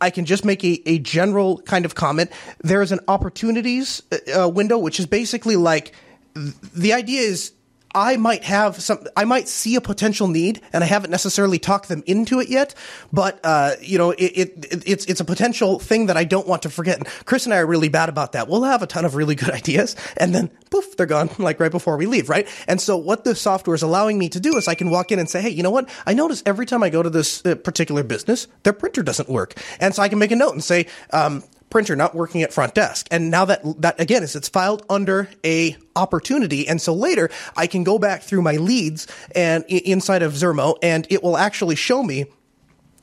I 0.00 0.10
can 0.10 0.24
just 0.24 0.44
make 0.44 0.64
a, 0.64 0.82
a 0.86 0.98
general 0.98 1.58
kind 1.62 1.84
of 1.84 1.94
comment. 1.94 2.30
There 2.62 2.82
is 2.82 2.92
an 2.92 3.00
opportunities 3.08 4.02
uh, 4.36 4.48
window, 4.48 4.78
which 4.78 5.00
is 5.00 5.06
basically 5.06 5.56
like 5.56 5.92
the 6.34 6.92
idea 6.92 7.22
is 7.22 7.52
I 7.94 8.16
might 8.16 8.44
have 8.44 8.82
some, 8.82 9.04
I 9.16 9.24
might 9.24 9.48
see 9.48 9.76
a 9.76 9.80
potential 9.80 10.26
need 10.28 10.60
and 10.72 10.82
I 10.82 10.86
haven't 10.86 11.10
necessarily 11.10 11.58
talked 11.58 11.88
them 11.88 12.02
into 12.06 12.40
it 12.40 12.48
yet, 12.48 12.74
but, 13.12 13.38
uh, 13.44 13.72
you 13.80 13.98
know, 13.98 14.10
it, 14.10 14.24
it, 14.24 14.82
it's, 14.86 15.04
it's 15.06 15.20
a 15.20 15.24
potential 15.24 15.78
thing 15.78 16.06
that 16.06 16.16
I 16.16 16.24
don't 16.24 16.46
want 16.46 16.62
to 16.62 16.70
forget. 16.70 16.98
And 16.98 17.06
Chris 17.24 17.44
and 17.44 17.54
I 17.54 17.58
are 17.58 17.66
really 17.66 17.88
bad 17.88 18.08
about 18.08 18.32
that. 18.32 18.48
We'll 18.48 18.64
have 18.64 18.82
a 18.82 18.86
ton 18.86 19.04
of 19.04 19.14
really 19.14 19.34
good 19.34 19.50
ideas 19.62 19.94
and 20.16 20.34
then 20.34 20.50
poof, 20.70 20.96
they're 20.96 21.06
gone 21.06 21.30
like 21.38 21.60
right 21.60 21.70
before 21.70 21.96
we 21.96 22.06
leave, 22.06 22.28
right? 22.28 22.48
And 22.66 22.80
so 22.80 22.96
what 22.96 23.24
the 23.24 23.34
software 23.34 23.74
is 23.74 23.82
allowing 23.82 24.18
me 24.18 24.28
to 24.30 24.40
do 24.40 24.56
is 24.56 24.66
I 24.66 24.74
can 24.74 24.90
walk 24.90 25.12
in 25.12 25.18
and 25.18 25.30
say, 25.30 25.40
Hey, 25.40 25.50
you 25.50 25.62
know 25.62 25.70
what? 25.70 25.88
I 26.06 26.14
notice 26.14 26.42
every 26.46 26.66
time 26.66 26.82
I 26.82 26.90
go 26.90 27.02
to 27.02 27.10
this 27.10 27.44
uh, 27.46 27.54
particular 27.54 28.02
business, 28.02 28.48
their 28.64 28.72
printer 28.72 29.02
doesn't 29.02 29.28
work. 29.28 29.54
And 29.80 29.94
so 29.94 30.02
I 30.02 30.08
can 30.08 30.18
make 30.18 30.32
a 30.32 30.36
note 30.36 30.52
and 30.52 30.64
say, 30.64 30.86
um, 31.12 31.44
printer 31.74 31.96
not 31.96 32.14
working 32.14 32.40
at 32.44 32.52
front 32.52 32.72
desk. 32.72 33.08
And 33.10 33.32
now 33.32 33.46
that, 33.46 33.60
that 33.82 34.00
again 34.00 34.22
is 34.22 34.36
it's 34.36 34.48
filed 34.48 34.86
under 34.88 35.28
a 35.44 35.76
opportunity. 35.96 36.68
And 36.68 36.80
so 36.80 36.94
later 36.94 37.30
I 37.56 37.66
can 37.66 37.82
go 37.82 37.98
back 37.98 38.22
through 38.22 38.42
my 38.42 38.58
leads 38.58 39.08
and 39.34 39.64
inside 39.64 40.22
of 40.22 40.34
Zurmo 40.34 40.76
and 40.84 41.04
it 41.10 41.20
will 41.24 41.36
actually 41.36 41.74
show 41.74 42.04
me 42.04 42.26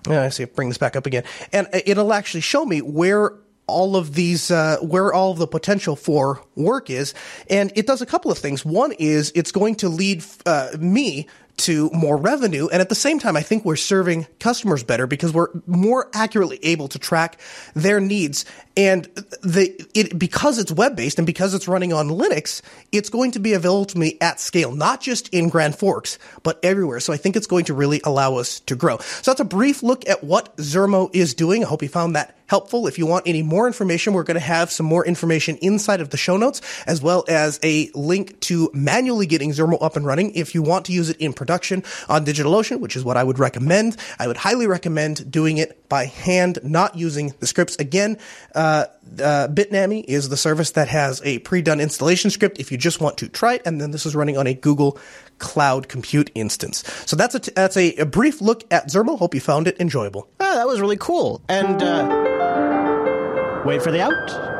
I 0.07 0.29
see. 0.29 0.45
Bring 0.45 0.69
this 0.69 0.79
back 0.79 0.95
up 0.95 1.05
again, 1.05 1.23
and 1.53 1.67
it'll 1.85 2.11
actually 2.11 2.41
show 2.41 2.65
me 2.65 2.81
where 2.81 3.33
all 3.67 3.95
of 3.95 4.15
these 4.15 4.49
uh, 4.49 4.77
where 4.81 5.13
all 5.13 5.31
of 5.31 5.37
the 5.37 5.47
potential 5.47 5.95
for 5.95 6.41
work 6.55 6.89
is 6.89 7.13
and 7.49 7.71
it 7.75 7.85
does 7.85 8.01
a 8.01 8.05
couple 8.05 8.31
of 8.31 8.37
things 8.37 8.65
one 8.65 8.91
is 8.93 9.31
it's 9.35 9.51
going 9.51 9.75
to 9.75 9.87
lead 9.87 10.23
uh, 10.45 10.69
me 10.79 11.27
to 11.57 11.89
more 11.91 12.17
revenue. 12.17 12.67
And 12.71 12.81
at 12.81 12.89
the 12.89 12.95
same 12.95 13.19
time, 13.19 13.35
I 13.35 13.41
think 13.41 13.65
we're 13.65 13.75
serving 13.75 14.27
customers 14.39 14.83
better 14.83 15.07
because 15.07 15.33
we're 15.33 15.49
more 15.67 16.09
accurately 16.13 16.59
able 16.63 16.87
to 16.89 16.99
track 16.99 17.39
their 17.73 17.99
needs. 17.99 18.45
And 18.77 19.03
the, 19.43 19.87
it, 19.93 20.17
because 20.17 20.57
it's 20.57 20.71
web 20.71 20.95
based 20.95 21.19
and 21.19 21.25
because 21.25 21.53
it's 21.53 21.67
running 21.67 21.91
on 21.91 22.07
Linux, 22.07 22.61
it's 22.91 23.09
going 23.09 23.31
to 23.31 23.39
be 23.39 23.53
available 23.53 23.85
to 23.85 23.97
me 23.97 24.17
at 24.21 24.39
scale, 24.39 24.73
not 24.73 25.01
just 25.01 25.27
in 25.29 25.49
Grand 25.49 25.75
Forks, 25.75 26.17
but 26.43 26.59
everywhere. 26.63 26.99
So 26.99 27.11
I 27.11 27.17
think 27.17 27.35
it's 27.35 27.47
going 27.47 27.65
to 27.65 27.73
really 27.73 28.01
allow 28.03 28.35
us 28.35 28.59
to 28.61 28.75
grow. 28.75 28.97
So 28.97 29.31
that's 29.31 29.41
a 29.41 29.45
brief 29.45 29.83
look 29.83 30.07
at 30.07 30.23
what 30.23 30.55
Zurmo 30.57 31.13
is 31.13 31.33
doing. 31.33 31.63
I 31.63 31.67
hope 31.67 31.83
you 31.83 31.89
found 31.89 32.15
that 32.15 32.37
helpful. 32.51 32.85
If 32.85 32.97
you 32.97 33.05
want 33.05 33.29
any 33.29 33.43
more 33.43 33.65
information, 33.65 34.11
we're 34.11 34.23
going 34.23 34.35
to 34.35 34.41
have 34.41 34.71
some 34.71 34.85
more 34.85 35.05
information 35.05 35.55
inside 35.61 36.01
of 36.01 36.09
the 36.09 36.17
show 36.17 36.35
notes, 36.35 36.61
as 36.85 37.01
well 37.01 37.23
as 37.29 37.61
a 37.63 37.89
link 37.95 38.37
to 38.41 38.69
manually 38.73 39.25
getting 39.25 39.51
Zurmo 39.51 39.81
up 39.81 39.95
and 39.95 40.05
running 40.05 40.35
if 40.35 40.53
you 40.53 40.61
want 40.61 40.85
to 40.87 40.91
use 40.91 41.09
it 41.09 41.15
in 41.15 41.31
production 41.31 41.81
on 42.09 42.25
DigitalOcean, 42.25 42.81
which 42.81 42.97
is 42.97 43.05
what 43.05 43.15
I 43.15 43.23
would 43.23 43.39
recommend. 43.39 43.95
I 44.19 44.27
would 44.27 44.35
highly 44.35 44.67
recommend 44.67 45.31
doing 45.31 45.59
it 45.59 45.87
by 45.87 46.07
hand, 46.07 46.59
not 46.61 46.97
using 46.97 47.33
the 47.39 47.47
scripts. 47.47 47.77
Again, 47.77 48.17
uh, 48.53 48.60
uh, 48.61 49.47
Bitnami 49.47 50.03
is 50.07 50.29
the 50.29 50.37
service 50.37 50.71
that 50.71 50.87
has 50.87 51.21
a 51.23 51.39
pre-done 51.39 51.79
installation 51.79 52.29
script 52.29 52.59
if 52.59 52.71
you 52.71 52.77
just 52.77 53.01
want 53.01 53.17
to 53.17 53.29
try 53.29 53.55
it, 53.55 53.61
and 53.65 53.81
then 53.81 53.91
this 53.91 54.05
is 54.05 54.15
running 54.15 54.37
on 54.37 54.47
a 54.47 54.53
Google 54.53 54.97
Cloud 55.39 55.87
Compute 55.89 56.31
instance. 56.35 56.83
So 57.05 57.15
that's 57.15 57.35
a 57.35 57.39
t- 57.39 57.51
that's 57.55 57.75
a, 57.77 57.95
a, 57.95 58.05
brief 58.05 58.41
look 58.41 58.63
at 58.71 58.87
Zurmo. 58.89 59.17
Hope 59.17 59.33
you 59.33 59.41
found 59.41 59.67
it 59.67 59.79
enjoyable. 59.79 60.29
Oh, 60.39 60.55
that 60.55 60.67
was 60.67 60.79
really 60.79 60.97
cool. 60.97 61.41
And 61.49 61.81
uh, 61.81 63.63
wait 63.65 63.81
for 63.81 63.91
the 63.91 64.01
out. 64.01 64.51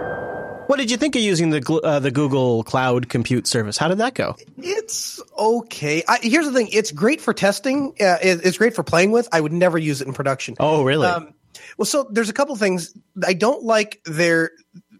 What 0.68 0.80
did 0.80 0.90
you 0.90 0.98
think 0.98 1.16
of 1.16 1.22
using 1.22 1.50
the 1.50 1.82
uh, 1.84 2.00
the 2.00 2.12
Google 2.12 2.64
Cloud 2.64 3.10
Compute 3.10 3.46
service? 3.46 3.78
How 3.78 3.88
did 3.90 3.98
that 4.00 4.16
go? 4.16 4.36
It's 4.58 5.22
okay. 5.38 6.04
I, 6.08 6.20
here's 6.22 6.46
the 6.46 6.54
thing: 6.54 6.70
it's 6.72 6.92
great 6.92 7.20
for 7.22 7.34
testing. 7.34 7.94
Uh, 8.00 8.18
it, 8.22 8.46
it's 8.46 8.58
great 8.58 8.74
for 8.74 8.84
playing 8.84 9.12
with. 9.12 9.28
I 9.32 9.42
would 9.42 9.54
never 9.54 9.78
use 9.78 10.02
it 10.02 10.08
in 10.08 10.14
production. 10.14 10.56
Oh, 10.60 10.84
really? 10.84 11.08
Um, 11.08 11.34
well, 11.78 11.86
so 11.86 12.08
there's 12.12 12.30
a 12.30 12.34
couple 12.34 12.56
things 12.56 12.94
I 13.26 13.34
don't 13.34 13.64
like. 13.64 14.02
Their 14.06 14.52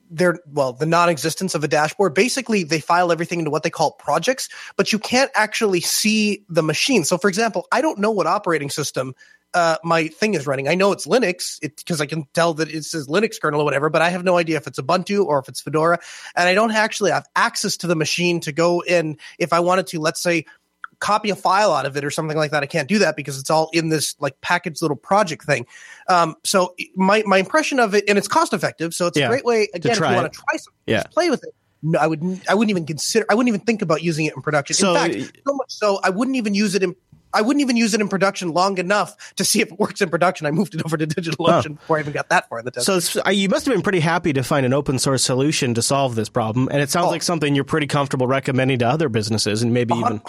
their 0.10 0.40
well, 0.46 0.74
the 0.74 0.86
non-existence 0.86 1.56
of 1.56 1.64
a 1.64 1.68
dashboard. 1.68 2.14
Basically, 2.14 2.64
they 2.64 2.80
file 2.80 3.12
everything 3.12 3.40
into 3.40 3.52
what 3.52 3.64
they 3.64 3.70
call 3.70 3.92
projects, 3.92 4.50
but 4.76 4.92
you 4.92 5.00
can't 5.00 5.32
actually 5.36 5.82
see 5.82 6.44
the 6.50 6.64
machine. 6.64 7.04
So, 7.04 7.18
for 7.18 7.28
example, 7.28 7.68
I 7.72 7.82
don't 7.82 8.00
know 8.00 8.12
what 8.12 8.28
operating 8.28 8.70
system 8.70 9.14
uh, 9.54 9.78
my 9.84 10.08
thing 10.08 10.34
is 10.34 10.48
running. 10.48 10.68
I 10.68 10.76
know 10.76 10.92
it's 10.92 11.06
Linux 11.06 11.60
because 11.62 12.00
I 12.00 12.06
can 12.06 12.26
tell 12.34 12.54
that 12.56 12.70
it 12.70 12.86
says 12.86 13.08
Linux 13.08 13.40
kernel 13.42 13.62
or 13.62 13.66
whatever, 13.66 13.90
but 13.90 14.02
I 14.02 14.10
have 14.10 14.24
no 14.24 14.38
idea 14.38 14.58
if 14.58 14.68
it's 14.68 14.80
Ubuntu 14.80 15.26
or 15.26 15.40
if 15.40 15.50
it's 15.50 15.62
Fedora. 15.62 16.00
And 16.36 16.48
I 16.48 16.54
don't 16.54 16.72
actually 16.72 17.12
have 17.12 17.26
access 17.36 17.78
to 17.78 17.88
the 17.88 17.96
machine 17.96 18.40
to 18.42 18.52
go 18.52 18.82
in 18.82 19.18
if 19.40 19.52
I 19.54 19.60
wanted 19.60 19.88
to, 19.88 20.00
let's 20.00 20.22
say, 20.22 20.46
copy 21.02 21.30
a 21.30 21.36
file 21.36 21.74
out 21.74 21.86
of 21.86 21.98
it 21.98 22.06
or 22.06 22.12
something 22.12 22.38
like 22.38 22.52
that. 22.52 22.64
I 22.64 22.68
can't 22.68 22.88
do 22.88 23.00
that 23.00 23.18
because 23.18 23.38
it's 23.38 23.50
all 23.50 23.70
in 23.74 23.90
this 23.90 24.16
like 24.22 24.40
packaged 24.40 24.82
little 24.82 24.96
project 24.96 25.44
thing. 25.44 25.66
Um, 26.08 26.36
so 26.46 26.74
my, 26.96 27.24
my 27.26 27.38
impression 27.38 27.80
of 27.80 27.94
it, 27.94 28.06
and 28.08 28.18
it's 28.18 28.30
cost 28.30 28.54
effective. 28.54 28.94
So 28.94 29.08
it's 29.08 29.18
yeah, 29.18 29.26
a 29.26 29.30
great 29.30 29.44
way, 29.44 29.68
again, 29.74 29.92
if 29.92 30.00
you 30.00 30.06
want 30.06 30.32
to 30.32 30.40
try 30.40 30.58
something, 30.58 30.74
yeah. 30.86 31.04
play 31.12 31.30
with 31.30 31.44
it. 31.44 31.54
No, 31.84 31.98
I 31.98 32.06
would. 32.06 32.22
I 32.48 32.54
wouldn't 32.54 32.70
even 32.70 32.86
consider. 32.86 33.26
I 33.28 33.34
wouldn't 33.34 33.50
even 33.50 33.62
think 33.62 33.82
about 33.82 34.04
using 34.04 34.28
it 34.28 34.36
in 34.36 34.44
production. 34.44 34.76
So, 34.76 34.96
in 34.96 35.14
fact, 35.14 35.40
so 35.48 35.54
much 35.56 35.72
so, 35.72 36.00
I 36.04 36.12
wouldn't 36.12 36.38
even 36.38 36.54
use 36.54 36.76
it 36.76 36.84
in 36.84 36.96
I 37.34 37.42
wouldn't 37.42 37.62
even 37.62 37.78
use 37.78 37.94
it 37.94 38.02
in 38.02 38.08
production 38.08 38.54
long 38.54 38.78
enough 38.78 39.34
to 39.36 39.46
see 39.46 39.62
if 39.62 39.72
it 39.72 39.80
works 39.80 40.02
in 40.02 40.10
production. 40.10 40.48
I 40.48 40.52
moved 40.52 40.76
it 40.76 40.84
over 40.86 40.98
to 40.98 41.08
DigitalOcean 41.08 41.72
oh. 41.72 41.74
before 41.74 41.98
I 41.98 42.02
even 42.02 42.14
got 42.14 42.30
that 42.30 42.50
far 42.50 42.60
in 42.60 42.66
the 42.66 42.72
test. 42.72 42.86
So 42.86 43.30
you 43.30 43.50
must 43.50 43.66
have 43.66 43.74
been 43.74 43.82
pretty 43.82 44.00
happy 44.00 44.34
to 44.34 44.44
find 44.44 44.66
an 44.66 44.74
open 44.74 45.00
source 45.00 45.24
solution 45.24 45.74
to 45.76 45.82
solve 45.82 46.16
this 46.16 46.30
problem, 46.30 46.68
and 46.72 46.82
it 46.82 46.90
sounds 46.90 47.08
oh. 47.08 47.12
like 47.12 47.24
something 47.24 47.56
you're 47.56 47.64
pretty 47.64 47.88
comfortable 47.88 48.28
recommending 48.28 48.80
to 48.80 48.88
other 48.88 49.10
businesses 49.10 49.64
and 49.64 49.74
maybe 49.74 49.94
even. 49.94 50.22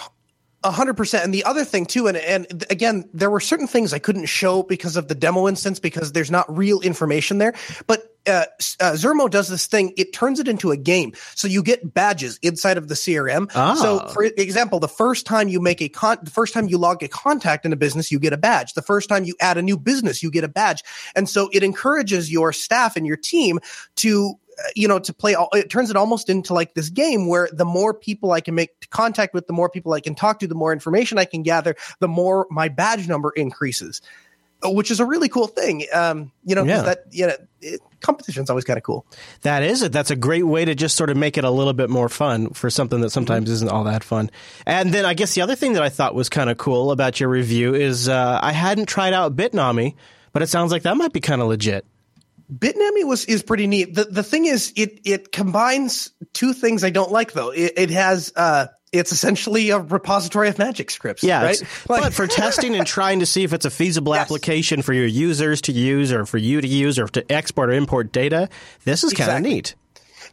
A 0.63 0.71
hundred 0.71 0.95
percent. 0.95 1.25
And 1.25 1.33
the 1.33 1.43
other 1.43 1.65
thing 1.65 1.85
too, 1.85 2.07
and, 2.07 2.17
and 2.17 2.65
again, 2.69 3.09
there 3.13 3.29
were 3.29 3.39
certain 3.39 3.67
things 3.67 3.93
I 3.93 3.99
couldn't 3.99 4.25
show 4.25 4.63
because 4.63 4.95
of 4.95 5.07
the 5.07 5.15
demo 5.15 5.47
instance 5.47 5.79
because 5.79 6.13
there's 6.13 6.31
not 6.31 6.45
real 6.55 6.79
information 6.81 7.37
there. 7.37 7.53
But 7.85 8.13
uh, 8.25 8.45
uh, 8.79 8.93
Zurmo 8.93 9.29
does 9.29 9.49
this 9.49 9.67
thing. 9.67 9.93
It 9.97 10.13
turns 10.13 10.39
it 10.39 10.47
into 10.47 10.71
a 10.71 10.77
game. 10.77 11.13
So 11.35 11.47
you 11.47 11.61
get 11.61 11.93
badges 11.93 12.39
inside 12.41 12.77
of 12.77 12.87
the 12.87 12.95
CRM. 12.95 13.51
So 13.75 14.07
for 14.13 14.23
example, 14.23 14.79
the 14.79 14.87
first 14.87 15.25
time 15.25 15.49
you 15.49 15.59
make 15.59 15.81
a 15.81 15.89
con, 15.89 16.19
the 16.21 16.31
first 16.31 16.53
time 16.53 16.67
you 16.67 16.77
log 16.77 17.03
a 17.03 17.07
contact 17.07 17.65
in 17.65 17.73
a 17.73 17.75
business, 17.75 18.11
you 18.11 18.19
get 18.19 18.31
a 18.31 18.37
badge. 18.37 18.73
The 18.73 18.81
first 18.81 19.09
time 19.09 19.25
you 19.25 19.35
add 19.41 19.57
a 19.57 19.61
new 19.61 19.77
business, 19.77 20.23
you 20.23 20.31
get 20.31 20.43
a 20.43 20.47
badge. 20.47 20.83
And 21.15 21.27
so 21.27 21.49
it 21.51 21.63
encourages 21.63 22.31
your 22.31 22.53
staff 22.53 22.95
and 22.95 23.05
your 23.05 23.17
team 23.17 23.59
to 23.97 24.35
you 24.75 24.87
know, 24.87 24.99
to 24.99 25.13
play, 25.13 25.35
it 25.53 25.69
turns 25.69 25.89
it 25.89 25.95
almost 25.95 26.29
into 26.29 26.53
like 26.53 26.73
this 26.73 26.89
game 26.89 27.27
where 27.27 27.49
the 27.51 27.65
more 27.65 27.93
people 27.93 28.31
I 28.31 28.41
can 28.41 28.55
make 28.55 28.89
contact 28.89 29.33
with, 29.33 29.47
the 29.47 29.53
more 29.53 29.69
people 29.69 29.93
I 29.93 29.99
can 29.99 30.15
talk 30.15 30.39
to, 30.39 30.47
the 30.47 30.55
more 30.55 30.73
information 30.73 31.17
I 31.17 31.25
can 31.25 31.43
gather, 31.43 31.75
the 31.99 32.07
more 32.07 32.47
my 32.49 32.69
badge 32.69 33.07
number 33.07 33.31
increases 33.31 34.01
which 34.65 34.91
is 34.91 34.99
a 34.99 35.05
really 35.05 35.29
cool 35.29 35.47
thing. 35.47 35.85
Um, 35.93 36.31
you 36.45 36.55
know, 36.55 36.63
yeah. 36.63 36.83
that 36.83 37.03
you 37.11 37.27
know, 37.27 37.35
it, 37.61 37.81
competition's 37.99 38.49
always 38.49 38.63
kind 38.63 38.77
of 38.77 38.83
cool. 38.83 39.05
That 39.41 39.63
is 39.63 39.81
it. 39.81 39.91
That's 39.91 40.11
a 40.11 40.15
great 40.15 40.43
way 40.43 40.65
to 40.65 40.75
just 40.75 40.95
sort 40.95 41.09
of 41.09 41.17
make 41.17 41.37
it 41.37 41.43
a 41.43 41.49
little 41.49 41.73
bit 41.73 41.89
more 41.89 42.09
fun 42.09 42.51
for 42.51 42.69
something 42.69 43.01
that 43.01 43.09
sometimes 43.09 43.45
mm-hmm. 43.45 43.53
isn't 43.53 43.69
all 43.69 43.83
that 43.85 44.03
fun. 44.03 44.31
And 44.65 44.93
then 44.93 45.05
I 45.05 45.13
guess 45.13 45.33
the 45.35 45.41
other 45.41 45.55
thing 45.55 45.73
that 45.73 45.83
I 45.83 45.89
thought 45.89 46.15
was 46.15 46.29
kind 46.29 46.49
of 46.49 46.57
cool 46.57 46.91
about 46.91 47.19
your 47.19 47.29
review 47.29 47.75
is 47.75 48.07
uh, 48.07 48.39
I 48.41 48.51
hadn't 48.51 48.87
tried 48.87 49.13
out 49.13 49.35
Bitnami 49.35 49.95
But 50.33 50.41
it 50.41 50.47
sounds 50.47 50.71
like 50.71 50.81
that 50.83 50.97
might 50.97 51.13
be 51.13 51.19
kind 51.19 51.41
of 51.41 51.47
legit. 51.47 51.85
Bitnami 52.53 53.05
was 53.05 53.25
is 53.25 53.41
pretty 53.43 53.67
neat. 53.67 53.93
The 53.95 54.05
the 54.05 54.23
thing 54.23 54.45
is, 54.45 54.73
it 54.75 54.99
it 55.05 55.31
combines 55.31 56.11
two 56.33 56.53
things 56.53 56.83
I 56.83 56.89
don't 56.89 57.11
like 57.11 57.33
though. 57.33 57.49
It, 57.51 57.73
it 57.77 57.89
has 57.91 58.31
uh, 58.35 58.67
it's 58.91 59.11
essentially 59.11 59.71
a 59.71 59.79
repository 59.79 60.49
of 60.49 60.59
magic 60.59 60.91
scripts. 60.91 61.23
Yeah, 61.23 61.43
right. 61.43 61.55
it's- 61.55 61.83
but 61.87 62.13
for 62.13 62.27
testing 62.27 62.75
and 62.75 62.85
trying 62.85 63.19
to 63.21 63.25
see 63.25 63.43
if 63.43 63.53
it's 63.53 63.65
a 63.65 63.71
feasible 63.71 64.13
Yes. 64.15 64.21
application 64.23 64.81
for 64.83 64.93
your 64.93 65.07
users 65.07 65.61
to 65.61 65.71
use 65.71 66.11
or 66.11 66.25
for 66.25 66.37
you 66.37 66.61
to 66.61 66.67
use 66.67 66.99
or 66.99 67.07
to 67.07 67.31
export 67.31 67.69
or 67.69 67.73
import 67.73 68.11
data, 68.11 68.49
this 68.85 69.03
is 69.03 69.13
kind 69.13 69.31
of 69.31 69.41
neat. 69.41 69.73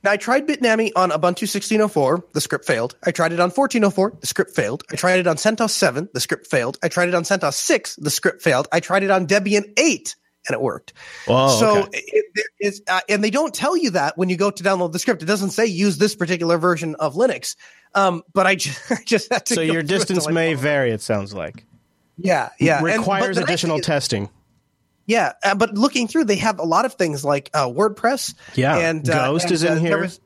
Now, 0.02 0.12
I 0.12 0.16
tried 0.16 0.46
Bitnami 0.46 0.92
on 0.96 1.10
Ubuntu 1.10 1.44
16.04. 1.44 2.32
The 2.32 2.40
script 2.40 2.64
failed. 2.64 2.96
I 3.04 3.10
tried 3.10 3.32
it 3.34 3.40
on 3.40 3.50
14.04. 3.50 4.20
The 4.20 4.26
script 4.26 4.54
failed. 4.56 4.82
I 4.90 4.96
tried 4.96 5.20
it 5.20 5.26
on 5.26 5.36
CentOS 5.36 5.70
7. 5.70 6.08
The 6.14 6.20
script 6.20 6.46
failed. 6.46 6.78
I 6.82 6.88
tried 6.88 7.08
it 7.08 7.14
on 7.14 7.24
CentOS 7.24 7.52
6. 7.54 7.96
The 7.96 8.08
script 8.10 8.40
failed. 8.40 8.66
I 8.72 8.80
tried 8.80 9.02
it 9.02 9.10
on 9.10 9.26
Debian 9.26 9.78
8 9.78 10.16
and 10.46 10.54
it 10.54 10.60
worked. 10.60 10.92
Whoa, 11.26 11.48
so 11.58 11.70
Oh, 11.70 11.78
okay. 11.82 12.02
it, 12.06 12.24
there 12.34 12.44
is, 12.60 12.82
uh, 12.88 13.00
and 13.08 13.22
they 13.22 13.30
don't 13.30 13.52
tell 13.54 13.76
you 13.76 13.90
that 13.90 14.16
when 14.16 14.28
you 14.28 14.36
go 14.36 14.50
to 14.50 14.62
download 14.62 14.92
the 14.92 14.98
script. 14.98 15.22
It 15.22 15.26
doesn't 15.26 15.50
say 15.50 15.66
use 15.66 15.98
this 15.98 16.14
particular 16.16 16.58
version 16.58 16.94
of 16.96 17.14
Linux. 17.14 17.56
Um, 17.94 18.22
but 18.32 18.46
I 18.46 18.54
just, 18.54 18.80
I 18.92 18.98
just 19.04 19.32
had 19.32 19.46
to. 19.46 19.54
So 19.54 19.60
your 19.60 19.80
it 19.80 19.86
distance 19.88 20.28
may 20.28 20.54
vary, 20.54 20.90
it 20.92 21.00
sounds 21.00 21.34
like. 21.34 21.64
Yeah, 22.16 22.50
yeah. 22.58 22.76
And- 22.78 22.84
Requires 22.86 23.36
nice 23.36 23.44
additional 23.44 23.78
is- 23.78 23.86
testing. 23.86 24.28
Yeah, 25.06 25.32
uh, 25.42 25.56
but 25.56 25.74
looking 25.74 26.06
through, 26.06 26.26
they 26.26 26.36
have 26.36 26.60
a 26.60 26.64
lot 26.64 26.84
of 26.84 26.94
things 26.94 27.24
like 27.24 27.50
uh, 27.52 27.66
WordPress. 27.66 28.34
Yeah, 28.54 28.76
and 28.76 29.08
uh, 29.10 29.26
Ghost 29.26 29.46
and, 29.46 29.52
is 29.52 29.64
in 29.64 29.72
uh, 29.72 29.80
here. 29.80 30.00
was- 30.02 30.20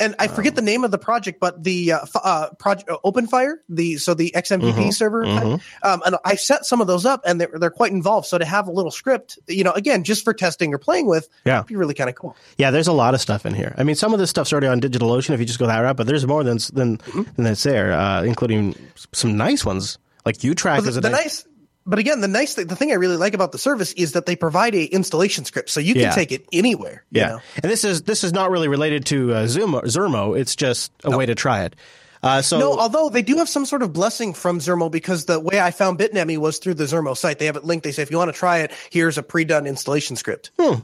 and 0.00 0.14
I 0.18 0.28
forget 0.28 0.54
the 0.54 0.62
name 0.62 0.84
of 0.84 0.90
the 0.90 0.98
project, 0.98 1.40
but 1.40 1.62
the 1.64 1.92
uh, 1.92 1.98
f- 2.02 2.10
uh, 2.22 2.50
project 2.58 2.88
uh, 2.90 2.98
OpenFire, 3.04 3.56
the 3.68 3.96
so 3.96 4.14
the 4.14 4.32
XMPP 4.34 4.72
Mm-hmm, 4.74 4.90
server, 4.90 5.24
type, 5.24 5.60
um, 5.82 6.02
and 6.06 6.16
I 6.24 6.36
set 6.36 6.64
some 6.66 6.80
of 6.80 6.86
those 6.86 7.04
up, 7.04 7.22
and 7.24 7.40
they're 7.40 7.50
they're 7.58 7.70
quite 7.70 7.92
involved. 7.92 8.26
So 8.28 8.38
to 8.38 8.44
have 8.44 8.68
a 8.68 8.70
little 8.70 8.90
script, 8.90 9.38
you 9.48 9.64
know, 9.64 9.72
again, 9.72 10.04
just 10.04 10.24
for 10.24 10.32
testing 10.34 10.72
or 10.74 10.78
playing 10.78 11.06
with, 11.06 11.28
Yeah. 11.44 11.58
would 11.60 11.66
be 11.66 11.76
really 11.76 11.94
kind 11.94 12.08
of 12.10 12.16
cool. 12.16 12.36
Yeah, 12.58 12.70
there's 12.70 12.88
a 12.88 12.92
lot 12.92 13.14
of 13.14 13.20
stuff 13.20 13.44
in 13.46 13.54
here. 13.54 13.74
I 13.78 13.82
mean, 13.84 13.96
some 13.96 14.12
of 14.12 14.18
this 14.20 14.30
stuff's 14.30 14.52
already 14.52 14.66
on 14.68 14.80
DigitalOcean 14.80 15.30
if 15.34 15.40
you 15.40 15.46
just 15.46 15.58
go 15.58 15.66
that 15.66 15.78
route, 15.80 15.96
but 15.96 16.06
there's 16.06 16.26
more 16.26 16.44
than 16.44 16.58
than, 16.72 16.98
Mm-hmm. 16.98 17.22
than 17.36 17.44
that's 17.44 17.62
there, 17.62 17.92
uh, 17.92 18.22
including 18.22 18.74
some 19.12 19.36
nice 19.36 19.64
ones 19.64 19.98
like 20.26 20.38
YouTrack 20.38 20.78
But 20.80 20.88
is 20.88 20.94
the, 20.94 20.98
a 20.98 21.02
the 21.02 21.10
nice. 21.10 21.44
But 21.88 21.98
again, 21.98 22.20
the 22.20 22.28
nice 22.28 22.54
thing, 22.54 22.66
the 22.66 22.76
thing 22.76 22.90
I 22.92 22.96
really 22.96 23.16
like 23.16 23.32
about 23.34 23.50
the 23.52 23.58
service 23.58 23.92
is 23.94 24.12
that 24.12 24.26
they 24.26 24.36
provide 24.36 24.74
a 24.74 24.84
installation 24.84 25.44
script, 25.44 25.70
so 25.70 25.80
you 25.80 25.94
can 25.94 26.02
Yeah. 26.02 26.10
take 26.14 26.30
it 26.32 26.44
anywhere. 26.52 27.02
you 27.10 27.20
Yeah, 27.22 27.28
know? 27.28 27.40
and 27.62 27.72
this 27.72 27.82
is 27.82 28.02
this 28.02 28.22
is 28.24 28.32
not 28.32 28.50
really 28.50 28.68
related 28.68 29.06
to 29.06 29.32
uh, 29.32 29.46
Zurmo, 29.46 29.82
Zurmo. 29.84 30.38
It's 30.38 30.54
just 30.54 30.92
a 31.02 31.16
way 31.16 31.26
to 31.26 31.34
try 31.34 31.64
it. 31.64 31.74
Uh, 32.22 32.42
so 32.42 32.58
No, 32.58 32.76
although 32.78 33.08
they 33.08 33.22
do 33.22 33.36
have 33.36 33.48
some 33.48 33.64
sort 33.64 33.80
of 33.82 33.92
blessing 33.92 34.34
from 34.34 34.58
Zurmo 34.58 34.90
because 34.90 35.24
the 35.26 35.38
way 35.40 35.60
I 35.60 35.70
found 35.70 35.98
Bitnami 35.98 36.36
was 36.36 36.58
through 36.58 36.74
the 36.74 36.84
Zurmo 36.84 37.16
site. 37.16 37.38
They 37.38 37.46
have 37.46 37.56
it 37.56 37.64
linked. 37.64 37.84
They 37.84 37.92
say 37.92 38.02
if 38.02 38.10
you 38.10 38.18
want 38.18 38.32
to 38.32 38.38
try 38.38 38.58
it, 38.58 38.72
here's 38.90 39.18
a 39.18 39.22
pre-done 39.22 39.66
installation 39.66 40.16
script. 40.16 40.50
Hmm. 40.58 40.80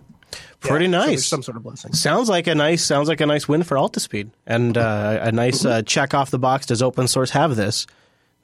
pretty 0.60 0.86
Yeah, 0.86 1.00
so 1.02 1.06
nice. 1.06 1.26
some 1.26 1.42
sort 1.42 1.56
of 1.56 1.64
blessing. 1.64 1.92
Sounds 1.92 2.28
like 2.28 2.46
a 2.46 2.54
nice 2.54 2.82
sounds 2.84 3.08
like 3.08 3.20
a 3.20 3.26
nice 3.26 3.46
win 3.48 3.62
for 3.64 3.76
Altispeed 3.76 4.30
and 4.46 4.78
uh, 4.78 5.18
a 5.22 5.32
nice 5.32 5.64
uh, 5.64 5.82
check 5.82 6.14
off 6.14 6.30
the 6.30 6.38
box. 6.38 6.66
Does 6.66 6.80
open 6.82 7.08
source 7.08 7.30
have 7.30 7.56
this? 7.56 7.86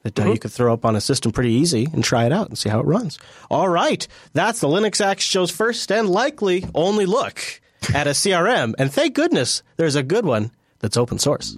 That 0.03 0.19
uh, 0.19 0.31
you 0.31 0.39
could 0.39 0.51
throw 0.51 0.73
up 0.73 0.83
on 0.85 0.95
a 0.95 1.01
system 1.01 1.31
pretty 1.31 1.51
easy 1.51 1.87
and 1.93 2.03
try 2.03 2.25
it 2.25 2.31
out 2.31 2.47
and 2.47 2.57
see 2.57 2.69
how 2.69 2.79
it 2.79 2.85
runs. 2.85 3.19
All 3.49 3.69
right, 3.69 4.07
that's 4.33 4.59
the 4.59 4.67
Linux 4.67 4.99
Action 4.99 5.29
Show's 5.29 5.51
first 5.51 5.91
and 5.91 6.09
likely 6.09 6.65
only 6.73 7.05
look 7.05 7.61
at 7.93 8.07
a 8.07 8.11
CRM, 8.11 8.73
and 8.77 8.91
thank 8.91 9.15
goodness 9.15 9.63
there's 9.77 9.95
a 9.95 10.03
good 10.03 10.25
one 10.25 10.51
that's 10.79 10.97
open 10.97 11.19
source. 11.19 11.57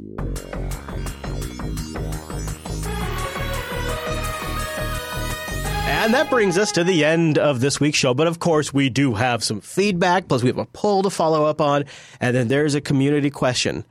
And 6.03 6.14
that 6.14 6.30
brings 6.30 6.57
us 6.57 6.74
to 6.74 6.84
the 6.84 7.06
end 7.06 7.38
of 7.38 7.61
this 7.61 7.80
week's 7.80 7.98
show. 7.98 8.14
But 8.14 8.28
of 8.28 8.40
course, 8.40 8.74
we 8.74 8.90
do 8.90 9.14
have 9.14 9.41
some 9.41 9.61
feedback, 9.61 10.28
plus 10.28 10.44
we 10.44 10.49
have 10.49 10.57
a 10.57 10.65
poll 10.65 11.02
to 11.03 11.10
follow 11.10 11.45
up 11.45 11.61
on. 11.61 11.86
And 12.20 12.36
then 12.36 12.49
there's 12.49 12.76
a 12.76 12.82
community 12.82 13.30
question 13.30 13.86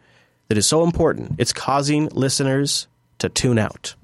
that 0.48 0.58
is 0.58 0.66
so 0.66 0.84
important. 0.84 1.36
It's 1.38 1.54
causing 1.54 2.08
listeners 2.08 2.86
to 3.18 3.30
tune 3.30 3.58
out. 3.58 3.94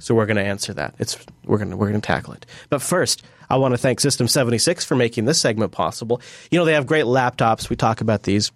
So 0.00 0.14
we're 0.14 0.26
going 0.26 0.36
to 0.36 0.44
answer 0.44 0.72
that. 0.74 0.94
It's 0.98 1.18
we're 1.44 1.58
going 1.58 1.70
to 1.70 1.76
we're 1.76 1.88
going 1.88 2.00
to 2.00 2.06
tackle 2.06 2.34
it. 2.34 2.46
But 2.68 2.82
first, 2.82 3.22
I 3.48 3.56
want 3.56 3.72
to 3.72 3.78
thank 3.78 4.00
System 4.00 4.28
76 4.28 4.84
for 4.84 4.96
making 4.96 5.24
this 5.24 5.40
segment 5.40 5.72
possible. 5.72 6.20
You 6.50 6.58
know, 6.58 6.64
they 6.64 6.74
have 6.74 6.86
great 6.86 7.04
laptops. 7.04 7.68
We 7.68 7.76
talk 7.76 8.00
about 8.00 8.22
these. 8.22 8.50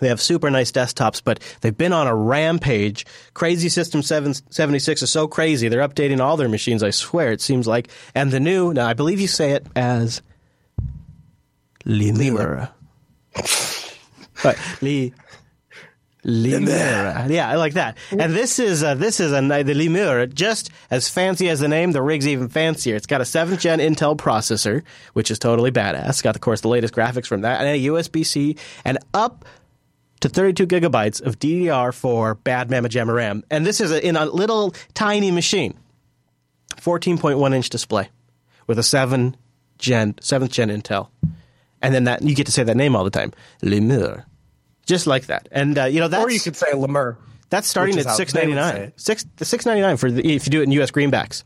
They 0.00 0.08
have 0.08 0.20
super 0.20 0.50
nice 0.50 0.70
desktops, 0.70 1.22
but 1.24 1.40
they've 1.60 1.76
been 1.76 1.92
on 1.92 2.06
a 2.06 2.14
rampage. 2.14 3.04
Crazy 3.34 3.68
System 3.68 4.02
76 4.02 5.02
is 5.02 5.10
so 5.10 5.26
crazy. 5.26 5.68
They're 5.68 5.86
updating 5.86 6.20
all 6.20 6.36
their 6.36 6.48
machines, 6.48 6.82
I 6.82 6.90
swear, 6.90 7.32
it 7.32 7.40
seems 7.40 7.66
like. 7.66 7.88
And 8.14 8.30
the 8.30 8.38
new, 8.38 8.72
now 8.72 8.86
I 8.86 8.94
believe 8.94 9.20
you 9.20 9.26
say 9.26 9.52
it 9.52 9.66
as 9.74 10.22
Lemur. 11.84 12.70
but 14.42 14.58
Li, 14.80 15.14
Lemur. 16.28 17.26
Yeah, 17.28 17.48
I 17.48 17.56
like 17.56 17.72
that. 17.74 17.96
And 18.10 18.34
this 18.34 18.58
is 18.58 18.82
uh, 18.82 18.94
this 18.94 19.18
is 19.18 19.32
a 19.32 19.40
the 19.40 19.74
Lemur, 19.74 20.26
just 20.26 20.70
as 20.90 21.08
fancy 21.08 21.48
as 21.48 21.60
the 21.60 21.68
name. 21.68 21.92
The 21.92 22.02
rig's 22.02 22.28
even 22.28 22.48
fancier. 22.48 22.96
It's 22.96 23.06
got 23.06 23.22
a 23.22 23.24
seventh 23.24 23.60
gen 23.60 23.78
Intel 23.78 24.16
processor, 24.16 24.82
which 25.14 25.30
is 25.30 25.38
totally 25.38 25.72
badass. 25.72 26.08
It's 26.10 26.22
got 26.22 26.36
of 26.36 26.42
course 26.42 26.60
the 26.60 26.68
latest 26.68 26.94
graphics 26.94 27.26
from 27.26 27.40
that, 27.40 27.60
and 27.60 27.68
a 27.68 27.86
USB 27.88 28.26
C, 28.26 28.56
and 28.84 28.98
up 29.14 29.46
to 30.20 30.28
32 30.28 30.66
gigabytes 30.66 31.22
of 31.22 31.38
DDR4 31.38 32.42
bad 32.44 32.70
Mamma 32.70 32.88
Jamma 32.88 33.14
RAM. 33.14 33.44
And 33.50 33.64
this 33.64 33.80
is 33.80 33.90
a, 33.92 34.04
in 34.04 34.16
a 34.16 34.26
little 34.26 34.74
tiny 34.92 35.30
machine, 35.30 35.78
14.1 36.76 37.54
inch 37.54 37.70
display 37.70 38.10
with 38.66 38.78
a 38.78 38.82
7 38.82 39.36
gen 39.78 40.14
7th 40.14 40.50
gen 40.50 40.68
Intel. 40.68 41.08
And 41.80 41.94
then 41.94 42.04
that 42.04 42.22
you 42.22 42.34
get 42.34 42.46
to 42.46 42.52
say 42.52 42.64
that 42.64 42.76
name 42.76 42.96
all 42.96 43.04
the 43.04 43.10
time, 43.10 43.32
Lemur. 43.62 44.26
Just 44.88 45.06
like 45.06 45.26
that. 45.26 45.48
And 45.52 45.78
uh, 45.78 45.84
you 45.84 46.00
know 46.00 46.08
that's 46.08 46.24
Or 46.24 46.30
you 46.30 46.40
could 46.40 46.56
say 46.56 46.72
Lemur. 46.74 47.16
that's 47.50 47.68
starting 47.68 47.96
at 47.98 48.10
six 48.16 48.34
ninety 48.34 48.54
nine. 48.54 48.92
Six 48.96 49.24
the 49.36 49.44
six 49.44 49.64
ninety 49.66 49.82
nine 49.82 49.96
for 49.98 50.10
the, 50.10 50.26
if 50.26 50.46
you 50.46 50.50
do 50.50 50.60
it 50.60 50.64
in 50.64 50.72
U.S. 50.72 50.90
greenbacks, 50.90 51.44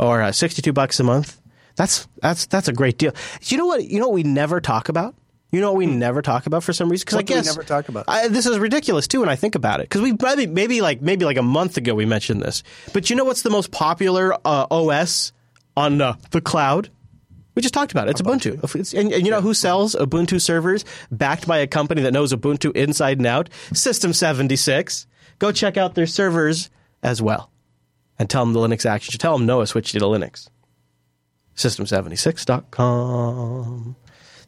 or 0.00 0.22
uh, 0.22 0.32
sixty 0.32 0.60
two 0.62 0.72
bucks 0.72 0.98
a 0.98 1.04
month. 1.04 1.38
That's 1.76 2.08
that's 2.20 2.46
that's 2.46 2.68
a 2.68 2.72
great 2.72 2.98
deal. 2.98 3.12
You 3.42 3.58
know 3.58 3.66
what? 3.66 3.84
You 3.84 4.00
know 4.00 4.08
what 4.08 4.14
we 4.14 4.24
never 4.24 4.60
talk 4.60 4.88
about. 4.88 5.14
You 5.52 5.60
know 5.60 5.70
what 5.72 5.76
we 5.76 5.84
never 5.86 6.22
talk 6.22 6.46
about 6.46 6.64
for 6.64 6.72
some 6.72 6.88
reason 6.88 7.04
because 7.04 7.18
I 7.18 7.20
Hmm. 7.20 7.26
We 7.28 7.34
guess 7.34 7.46
never 7.46 7.62
talk 7.62 7.88
about? 7.90 8.06
I, 8.08 8.28
this 8.28 8.46
is 8.46 8.58
ridiculous 8.58 9.06
too 9.06 9.20
when 9.20 9.28
I 9.28 9.36
think 9.36 9.54
about 9.54 9.80
it 9.80 9.84
because 9.84 10.00
we 10.00 10.12
maybe 10.18 10.46
maybe 10.46 10.80
like 10.80 11.02
maybe 11.02 11.26
like 11.26 11.36
a 11.36 11.42
month 11.42 11.76
ago 11.76 11.94
we 11.94 12.06
mentioned 12.06 12.40
this. 12.42 12.62
But 12.94 13.10
you 13.10 13.16
know 13.16 13.24
what's 13.24 13.42
the 13.42 13.50
most 13.50 13.70
popular 13.70 14.32
uh, 14.46 14.66
OS 14.70 15.32
on 15.76 16.00
uh, 16.00 16.16
the 16.30 16.40
cloud? 16.40 16.88
We 17.54 17.60
just 17.62 17.74
talked 17.74 17.92
about 17.92 18.08
it. 18.08 18.12
It's 18.12 18.22
Ubuntu. 18.22 18.54
It's- 18.64 18.94
and, 18.94 19.12
and 19.12 19.24
you 19.26 19.30
know 19.30 19.40
who 19.42 19.52
sells 19.54 19.94
Ubuntu 19.94 20.40
servers 20.40 20.84
backed 21.10 21.46
by 21.46 21.58
a 21.58 21.66
company 21.66 22.00
that 22.02 22.12
knows 22.12 22.32
Ubuntu 22.32 22.74
inside 22.74 23.18
and 23.18 23.26
out? 23.26 23.48
System 23.74 24.12
76. 24.12 25.06
Go 25.38 25.52
check 25.52 25.76
out 25.76 25.94
their 25.94 26.06
servers 26.06 26.70
as 27.02 27.20
well. 27.20 27.50
And 28.18 28.30
tell 28.30 28.44
them 28.44 28.52
the 28.54 28.60
Linux 28.60 28.86
action. 28.86 29.18
Tell 29.18 29.36
them 29.36 29.46
Noah 29.46 29.66
switched 29.66 29.92
you 29.94 30.00
to 30.00 30.06
Linux. 30.06 30.48
System76.com. 31.56 33.96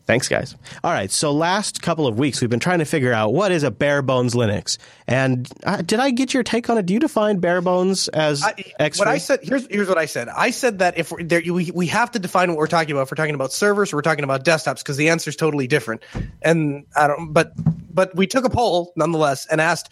Thanks, 0.07 0.29
guys. 0.29 0.55
All 0.83 0.93
right. 0.93 1.11
So, 1.11 1.33
last 1.33 1.81
couple 1.81 2.07
of 2.07 2.19
weeks, 2.19 2.41
we've 2.41 2.51
been 2.51 2.61
trying 2.61 2.81
to 2.81 2.85
figure 2.85 3.13
out 3.13 3.33
what 3.33 3.53
is 3.53 3.63
a 3.63 3.71
bare 3.71 4.03
bones 4.03 4.35
Linux. 4.35 4.77
And 5.07 5.49
uh, 5.65 5.79
did 5.79 5.99
I 5.99 6.11
get 6.11 6.35
your 6.35 6.43
take 6.43 6.69
on 6.69 6.77
it? 6.77 6.85
Do 6.85 6.93
you 6.93 7.01
define 7.01 7.39
bare 7.39 7.63
bones 7.63 8.09
as 8.09 8.43
I, 8.43 8.55
X? 8.79 8.99
what 8.99 9.09
I 9.09 9.17
said 9.17 9.41
here's 9.43 9.67
here's 9.69 9.89
what 9.89 9.97
I 9.97 10.05
said. 10.05 10.29
I 10.29 10.51
said 10.51 10.81
that 10.81 10.99
if 10.99 11.11
we're 11.11 11.23
there, 11.23 11.41
we 11.47 11.71
we 11.71 11.87
have 11.87 12.11
to 12.13 12.19
define 12.19 12.51
what 12.51 12.59
we're 12.59 12.67
talking 12.67 12.93
about. 12.93 13.03
If 13.03 13.13
we're 13.13 13.17
talking 13.17 13.35
about 13.35 13.53
servers, 13.53 13.93
or 13.93 13.97
we're 13.97 14.03
talking 14.03 14.25
about 14.25 14.45
desktops, 14.45 14.79
because 14.79 14.99
the 14.99 15.09
answer 15.09 15.31
is 15.31 15.37
totally 15.37 15.67
different. 15.67 16.03
And 16.43 16.85
I 16.95 17.07
don't, 17.07 17.33
but 17.33 17.53
but 17.93 18.15
we 18.15 18.27
took 18.27 18.45
a 18.45 18.51
poll 18.51 18.93
nonetheless 18.97 19.47
and 19.47 19.61
asked. 19.61 19.89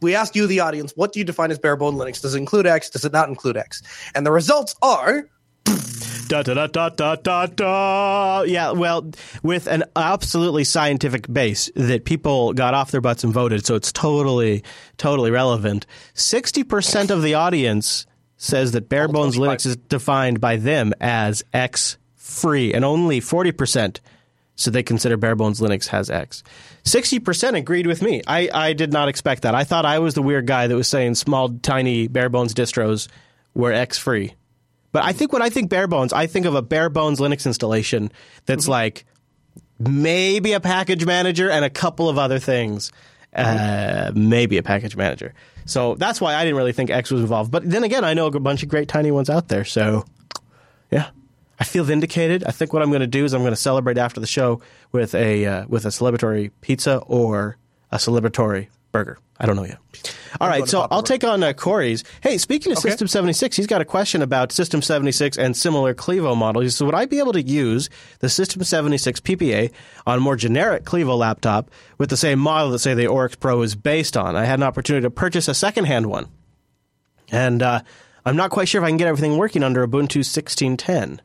We 0.00 0.16
asked 0.16 0.34
you, 0.34 0.48
the 0.48 0.58
audience, 0.58 0.92
what 0.96 1.12
do 1.12 1.20
you 1.20 1.24
define 1.24 1.52
as 1.52 1.58
bare 1.58 1.76
bone 1.76 1.94
Linux? 1.94 2.20
Does 2.20 2.34
it 2.34 2.38
include 2.38 2.66
X? 2.66 2.90
Does 2.90 3.04
it 3.04 3.12
not 3.12 3.28
include 3.28 3.56
X? 3.56 3.80
And 4.12 4.26
the 4.26 4.32
results 4.32 4.74
are 4.82 5.28
Da, 6.28 6.42
da, 6.42 6.52
da, 6.52 6.66
da, 6.66 6.90
da, 6.90 7.16
da, 7.16 7.46
da. 7.46 8.42
Yeah, 8.42 8.72
well, 8.72 9.10
with 9.42 9.66
an 9.66 9.84
absolutely 9.96 10.64
scientific 10.64 11.32
base 11.32 11.70
that 11.74 12.04
people 12.04 12.52
got 12.52 12.74
off 12.74 12.90
their 12.90 13.00
butts 13.00 13.24
and 13.24 13.32
voted, 13.32 13.64
so 13.64 13.74
it's 13.76 13.92
totally, 13.92 14.62
totally 14.98 15.30
relevant. 15.30 15.86
60% 16.14 17.08
of 17.10 17.22
the 17.22 17.32
audience 17.32 18.04
says 18.36 18.72
that 18.72 18.90
bare 18.90 19.08
bones 19.08 19.36
Linux 19.38 19.64
is 19.64 19.76
defined 19.76 20.38
by 20.38 20.56
them 20.56 20.92
as 21.00 21.42
X 21.54 21.96
free, 22.14 22.74
and 22.74 22.84
only 22.84 23.20
40% 23.20 23.98
so 24.54 24.70
they 24.70 24.82
consider 24.82 25.16
bare 25.16 25.36
bones 25.36 25.60
Linux 25.60 25.86
has 25.86 26.10
X. 26.10 26.42
60% 26.84 27.56
agreed 27.56 27.86
with 27.86 28.02
me. 28.02 28.22
I, 28.26 28.50
I 28.52 28.72
did 28.74 28.92
not 28.92 29.08
expect 29.08 29.42
that. 29.42 29.54
I 29.54 29.64
thought 29.64 29.86
I 29.86 30.00
was 30.00 30.14
the 30.14 30.22
weird 30.22 30.46
guy 30.46 30.66
that 30.66 30.76
was 30.76 30.88
saying 30.88 31.14
small, 31.14 31.48
tiny 31.60 32.08
bare 32.08 32.28
bones 32.28 32.54
distros 32.54 33.08
were 33.54 33.72
X 33.72 33.96
free. 33.96 34.34
But 34.92 35.04
I 35.04 35.12
think 35.12 35.32
when 35.32 35.42
I 35.42 35.50
think 35.50 35.70
bare 35.70 35.86
bones, 35.86 36.12
I 36.12 36.26
think 36.26 36.46
of 36.46 36.54
a 36.54 36.62
bare 36.62 36.88
bones 36.88 37.20
Linux 37.20 37.46
installation 37.46 38.10
that's 38.46 38.68
like 38.68 39.04
maybe 39.78 40.52
a 40.52 40.60
package 40.60 41.04
manager 41.04 41.50
and 41.50 41.64
a 41.64 41.70
couple 41.70 42.08
of 42.08 42.18
other 42.18 42.38
things. 42.38 42.92
Uh, 43.34 44.10
maybe 44.14 44.56
a 44.56 44.62
package 44.62 44.96
manager. 44.96 45.34
So 45.66 45.96
that's 45.96 46.18
why 46.18 46.34
I 46.34 46.44
didn't 46.44 46.56
really 46.56 46.72
think 46.72 46.88
X 46.90 47.10
was 47.10 47.20
involved. 47.20 47.50
But 47.50 47.68
then 47.68 47.84
again, 47.84 48.02
I 48.02 48.14
know 48.14 48.26
a 48.26 48.40
bunch 48.40 48.62
of 48.62 48.70
great 48.70 48.88
tiny 48.88 49.10
ones 49.10 49.28
out 49.28 49.48
there. 49.48 49.66
So 49.66 50.06
yeah, 50.90 51.10
I 51.60 51.64
feel 51.64 51.84
vindicated. 51.84 52.42
I 52.44 52.52
think 52.52 52.72
what 52.72 52.82
I'm 52.82 52.88
going 52.88 53.00
to 53.00 53.06
do 53.06 53.24
is 53.24 53.34
I'm 53.34 53.42
going 53.42 53.52
to 53.52 53.56
celebrate 53.56 53.98
after 53.98 54.18
the 54.18 54.26
show 54.26 54.62
with 54.92 55.14
a 55.14 55.44
uh, 55.44 55.66
with 55.68 55.84
a 55.84 55.88
celebratory 55.88 56.50
pizza 56.62 56.98
or 57.06 57.58
a 57.92 57.98
celebratory 57.98 58.68
burger. 58.92 59.18
I 59.40 59.46
don't 59.46 59.56
know 59.56 59.64
yet. 59.64 59.78
All 60.40 60.48
right, 60.48 60.66
so 60.66 60.86
I'll 60.90 61.02
take 61.02 61.22
on 61.22 61.42
uh, 61.42 61.52
Corey's. 61.52 62.02
Hey, 62.22 62.38
speaking 62.38 62.72
of 62.72 62.78
Okay. 62.78 62.90
System 62.90 63.06
76, 63.06 63.56
he's 63.56 63.66
got 63.68 63.80
a 63.80 63.84
question 63.84 64.20
about 64.20 64.50
System 64.50 64.82
76 64.82 65.38
and 65.38 65.56
similar 65.56 65.94
Clevo 65.94 66.36
models. 66.36 66.64
He 66.64 66.70
says, 66.70 66.84
would 66.84 66.94
I 66.94 67.06
be 67.06 67.18
able 67.20 67.32
to 67.32 67.42
use 67.42 67.88
the 68.18 68.28
System 68.28 68.64
76 68.64 69.20
PPA 69.20 69.70
on 70.06 70.18
a 70.18 70.20
more 70.20 70.36
generic 70.36 70.84
Clevo 70.84 71.16
laptop 71.16 71.70
with 71.98 72.10
the 72.10 72.16
same 72.16 72.38
model 72.40 72.70
that, 72.72 72.80
say, 72.80 72.94
the 72.94 73.06
Oryx 73.06 73.36
Pro 73.36 73.62
is 73.62 73.76
based 73.76 74.16
on? 74.16 74.34
I 74.36 74.44
had 74.44 74.58
an 74.58 74.64
opportunity 74.64 75.04
to 75.04 75.10
purchase 75.10 75.46
a 75.48 75.54
secondhand 75.54 76.06
one. 76.06 76.28
And 77.30 77.62
uh, 77.62 77.82
I'm 78.24 78.36
not 78.36 78.50
quite 78.50 78.68
sure 78.68 78.82
if 78.82 78.86
I 78.86 78.90
can 78.90 78.96
get 78.96 79.08
everything 79.08 79.36
working 79.36 79.62
under 79.62 79.86
Ubuntu 79.86 80.20
16.10. 80.20 81.20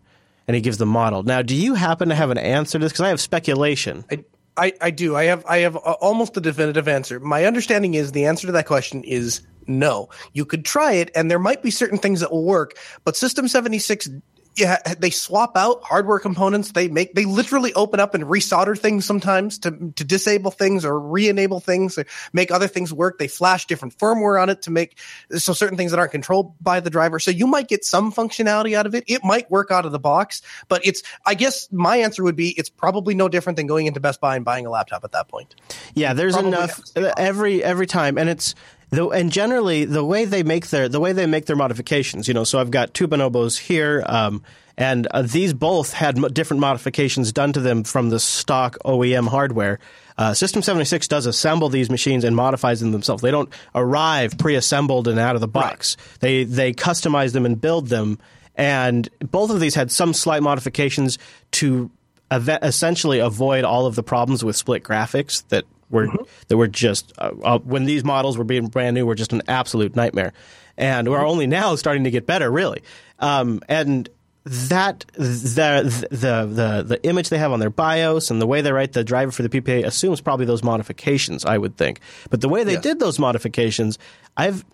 And 0.48 0.56
he 0.56 0.62
gives 0.62 0.78
the 0.78 0.86
model. 0.86 1.24
Now, 1.24 1.42
do 1.42 1.56
you 1.56 1.74
happen 1.74 2.10
to 2.10 2.16
have 2.16 2.30
an 2.30 2.38
answer 2.38 2.78
to 2.78 2.84
this? 2.84 2.92
Because 2.92 3.06
I 3.06 3.10
have 3.10 3.22
speculation. 3.22 4.04
I, 4.12 4.24
I, 4.56 4.74
I 4.82 4.92
do. 4.92 5.16
I 5.16 5.26
have 5.26 5.46
I 5.46 5.60
have 5.60 5.76
almost 5.76 6.38
a 6.38 6.42
definitive 6.42 6.88
answer. 6.88 7.20
My 7.20 7.46
understanding 7.46 7.94
is 7.96 8.12
the 8.12 8.26
answer 8.26 8.48
to 8.48 8.54
that 8.54 8.68
question 8.68 9.04
is 9.04 9.42
no. 9.66 10.10
You 10.34 10.46
could 10.46 10.66
try 10.66 10.94
it, 10.94 11.10
and 11.16 11.30
there 11.32 11.40
might 11.40 11.64
be 11.64 11.72
certain 11.72 11.98
things 11.98 12.20
that 12.20 12.32
will 12.32 12.44
work, 12.44 12.78
but 13.04 13.16
System 13.16 13.48
seventy 13.48 13.80
six. 13.80 14.10
Yeah, 14.56 14.78
they 15.00 15.10
swap 15.10 15.58
out 15.58 15.84
hardware 15.84 16.20
components. 16.20 16.74
They 16.74 16.88
make 16.88 17.16
they 17.16 17.26
literally 17.26 17.74
open 17.74 18.00
up 18.00 18.14
and 18.14 18.24
resolder 18.26 18.78
things 18.78 19.04
sometimes 19.04 19.58
to 19.60 19.92
to 19.96 20.04
disable 20.04 20.52
things 20.52 20.86
or 20.86 21.00
re-enable 21.00 21.60
things 21.60 21.98
or 21.98 22.06
make 22.34 22.52
other 22.52 22.68
things 22.68 22.94
work. 22.94 23.18
They 23.18 23.28
flash 23.28 23.66
different 23.66 23.98
firmware 23.98 24.40
on 24.40 24.50
it 24.50 24.62
to 24.64 24.72
make 24.72 25.00
so 25.32 25.54
certain 25.54 25.76
things 25.76 25.92
that 25.92 26.00
aren't 26.00 26.12
controlled 26.12 26.54
by 26.62 26.82
the 26.82 26.92
driver. 26.92 27.18
So 27.18 27.32
you 27.32 27.48
might 27.48 27.68
get 27.68 27.84
some 27.84 28.12
functionality 28.12 28.76
out 28.76 28.86
of 28.86 28.94
it. 28.94 29.04
It 29.08 29.24
might 29.24 29.50
work 29.50 29.72
out 29.72 29.86
of 29.86 29.92
the 29.92 30.00
box, 30.00 30.44
but 30.68 30.86
it's 30.86 31.02
I 31.26 31.34
guess 31.34 31.68
my 31.72 31.98
answer 31.98 32.24
would 32.24 32.36
be 32.36 32.50
it's 32.50 32.70
probably 32.70 33.16
no 33.16 33.30
different 33.30 33.58
than 33.58 33.66
going 33.66 33.88
into 33.88 34.00
Best 34.00 34.22
Buy 34.22 34.36
and 34.36 34.46
buying 34.46 34.68
a 34.68 34.70
laptop 34.70 35.04
at 35.04 35.14
that 35.14 35.30
point. 35.30 35.56
Yeah, 35.96 36.14
there's 36.14 36.38
enough 36.38 36.70
have 36.70 36.86
the 36.94 37.08
same 37.08 37.14
every 37.18 37.64
every 37.64 37.88
time, 37.88 38.20
and 38.20 38.30
it's 38.30 38.54
the 38.94 39.08
and 39.10 39.32
generally 39.32 39.86
the 39.86 40.06
way 40.06 40.26
they 40.26 40.44
make 40.44 40.68
their 40.68 40.88
the 40.88 41.00
way 41.00 41.14
they 41.14 41.26
make 41.26 41.46
their 41.46 41.56
modifications. 41.56 42.28
You 42.28 42.34
know, 42.34 42.44
so 42.44 42.60
I've 42.60 42.72
got 42.72 42.94
two 42.94 43.08
bonobos 43.08 43.58
here, 43.58 44.04
um, 44.06 44.44
and 44.78 45.08
uh, 45.08 45.24
these 45.24 45.54
both 45.54 45.94
had 45.94 46.18
mo- 46.18 46.30
different 46.30 46.62
modifications 46.62 47.32
done 47.32 47.54
to 47.54 47.60
them 47.60 47.84
from 47.84 48.10
the 48.10 48.20
stock 48.20 48.78
OEM 48.86 49.28
hardware. 49.28 49.80
Uh, 50.16 50.36
System 50.36 50.62
76 50.62 51.08
does 51.08 51.26
assemble 51.26 51.70
these 51.70 51.90
machines 51.90 52.24
and 52.24 52.36
modifies 52.36 52.82
them 52.82 52.92
themselves. 52.92 53.24
They 53.24 53.32
don't 53.32 53.52
arrive 53.74 54.38
pre-assembled 54.38 55.08
and 55.08 55.18
out 55.18 55.34
of 55.34 55.42
the 55.42 55.48
box. 55.48 55.98
They 56.20 56.44
they 56.44 56.74
customize 56.74 57.34
them 57.34 57.46
and 57.46 57.60
build 57.60 57.88
them. 57.88 58.20
And 58.56 59.10
both 59.20 59.50
of 59.50 59.60
these 59.60 59.74
had 59.74 59.92
some 59.92 60.14
slight 60.14 60.44
modifications 60.44 61.18
to 61.54 61.90
eve- 62.32 62.60
essentially 62.62 63.18
avoid 63.18 63.64
all 63.64 63.88
of 63.88 63.96
the 63.96 64.04
problems 64.04 64.44
with 64.44 64.56
split 64.56 64.84
graphics 64.84 65.48
that 65.48 65.66
were 65.94 66.10
that 66.50 66.58
were 66.58 66.68
just 66.68 67.14
uh, 67.18 67.32
uh, 67.44 67.60
when 67.60 67.86
these 67.86 68.04
models 68.04 68.38
were 68.38 68.44
being 68.44 68.68
brand 68.68 68.96
new 68.96 69.06
were 69.06 69.16
just 69.16 69.32
an 69.32 69.44
absolute 69.48 69.96
nightmare, 69.96 70.34
and 70.78 71.10
we're 71.10 71.26
only 71.26 71.48
now 71.48 71.76
starting 71.76 72.04
to 72.04 72.12
get 72.12 72.26
better, 72.26 72.52
really. 72.52 72.82
Um, 73.20 73.62
and 73.70 74.10
that 74.46 75.06
the, 75.14 76.06
the 76.12 76.46
the 76.52 76.84
the 76.86 77.00
image 77.04 77.30
they 77.30 77.38
have 77.38 77.54
on 77.54 77.62
their 77.62 77.70
BIOS 77.70 78.30
and 78.30 78.42
the 78.42 78.48
way 78.48 78.60
they 78.60 78.74
write 78.74 78.92
the 78.92 79.06
driver 79.06 79.32
for 79.32 79.42
the 79.42 79.48
PPA 79.48 79.86
assumes 79.86 80.20
probably 80.20 80.46
those 80.46 80.64
modifications, 80.64 81.46
I 81.46 81.58
would 81.58 81.78
think. 81.78 82.02
But 82.30 82.42
the 82.42 82.50
way 82.50 82.66
they 82.66 82.74
Yes. 82.74 82.84
did 82.84 83.00
those 83.00 83.20
modifications, 83.20 83.98
I've 84.36 84.66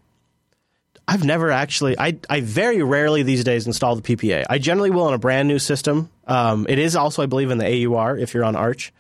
I've 1.07 1.23
never 1.23 1.51
actually. 1.51 1.97
I 1.99 2.17
I 2.29 2.41
very 2.41 2.81
rarely 2.83 3.23
these 3.23 3.43
days 3.43 3.67
install 3.67 3.95
the 3.95 4.01
PPA. 4.01 4.45
I 4.49 4.57
generally 4.57 4.89
will 4.91 5.03
on 5.05 5.13
a 5.13 5.17
brand 5.19 5.47
new 5.47 5.59
system. 5.59 6.09
Um, 6.27 6.65
it 6.69 6.77
is 6.79 6.95
also, 6.95 7.23
I 7.23 7.25
believe, 7.25 7.49
in 7.51 7.57
the 7.57 7.85
AUR 7.87 8.17
if 8.17 8.33
you're 8.33 8.43
on 8.45 8.55
Arch. 8.55 8.91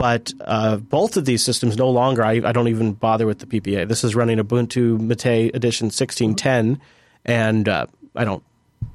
But 0.00 0.32
uh, 0.40 0.78
both 0.78 1.18
of 1.18 1.26
these 1.26 1.44
systems 1.44 1.76
no 1.76 1.90
longer. 1.90 2.24
I, 2.24 2.40
I 2.42 2.52
don't 2.52 2.68
even 2.68 2.94
bother 2.94 3.26
with 3.26 3.40
the 3.40 3.44
PPA. 3.44 3.86
This 3.86 4.02
is 4.02 4.14
running 4.14 4.38
Ubuntu 4.38 4.98
Mate 4.98 5.54
Edition 5.54 5.88
1610, 5.88 6.80
and 7.26 7.68
uh, 7.68 7.84
I 8.16 8.24
don't. 8.24 8.42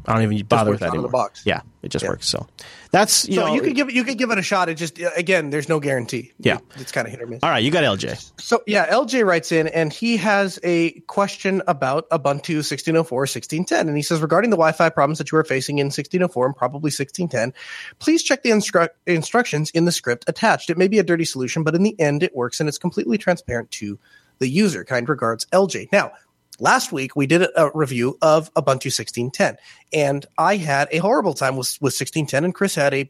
I 0.08 0.14
don't 0.14 0.24
even 0.34 0.46
bother 0.46 0.72
with 0.72 0.80
that 0.82 0.88
out 0.88 0.92
the 0.92 0.98
anymore. 0.98 1.12
box. 1.12 1.42
Yeah, 1.46 1.62
it 1.82 1.90
just 1.90 2.08
works. 2.08 2.28
So 2.28 2.48
that's 2.92 3.28
you 3.28 3.36
So 3.36 3.48
know. 3.48 3.54
you 3.54 3.62
could 3.62 3.76
give 3.76 3.90
it 3.90 3.96
you 3.96 4.04
could 4.04 4.18
give 4.18 4.32
it 4.32 4.38
a 4.38 4.42
shot. 4.42 4.70
It 4.70 4.76
just 4.76 5.00
again, 5.16 5.50
there's 5.50 5.68
no 5.70 5.80
guarantee. 5.80 6.32
Yeah. 6.40 6.56
It- 6.58 6.82
it's 6.82 6.92
kind 6.92 7.08
of 7.08 7.12
hit 7.12 7.22
or 7.22 7.28
miss. 7.28 7.40
all 7.44 7.50
right, 7.50 7.64
you 7.64 7.72
got 7.72 7.84
LJ. 7.84 8.32
So 8.42 8.62
yeah, 8.68 8.86
LJ 8.88 9.26
writes 9.26 9.52
in 9.52 9.68
and 9.68 9.92
he 9.92 10.18
has 10.18 10.60
a 10.64 10.92
question 11.08 11.62
about 11.68 12.10
Ubuntu 12.10 12.58
1604, 12.64 13.20
1610. 13.22 13.88
And 13.88 13.98
he 13.98 14.04
says, 14.04 14.22
regarding 14.22 14.50
the 14.52 14.56
Wi-Fi 14.58 14.90
problems 14.90 15.18
that 15.18 15.32
you 15.32 15.38
are 15.38 15.44
facing 15.44 15.80
in 15.80 15.88
1604 15.88 16.46
and 16.46 16.56
probably 16.56 16.90
1610, 16.90 17.54
please 18.00 18.24
check 18.24 18.44
the 18.44 18.52
instru- 18.52 18.90
instructions 19.08 19.70
in 19.72 19.86
the 19.86 19.92
script 19.92 20.26
attached. 20.28 20.70
It 20.70 20.78
may 20.78 20.88
be 20.88 21.00
a 21.00 21.04
dirty 21.04 21.26
solution, 21.26 21.64
but 21.64 21.76
in 21.76 21.84
the 21.84 22.00
end 22.00 22.24
it 22.24 22.36
works 22.36 22.60
and 22.60 22.70
it's 22.70 22.78
completely 22.78 23.18
transparent 23.18 23.72
to 23.72 23.98
the 24.40 24.48
user. 24.48 24.84
Kind 24.84 25.08
regards, 25.10 25.46
LJ. 25.48 25.90
Now, 25.92 26.12
last 26.60 26.92
week 26.92 27.16
we 27.16 27.28
did 27.28 27.42
a, 27.44 27.72
review 27.74 28.18
of 28.22 28.54
Ubuntu 28.54 28.92
1610 28.92 29.58
and 29.94 30.26
I 30.38 30.58
had 30.58 30.88
a 30.92 30.98
horrible 30.98 31.34
time 31.34 31.58
with, 31.58 31.78
with 31.82 31.94
1610 31.94 32.46
and 32.46 32.54
Chris 32.54 32.76
had 32.76 32.94
a 32.94 33.08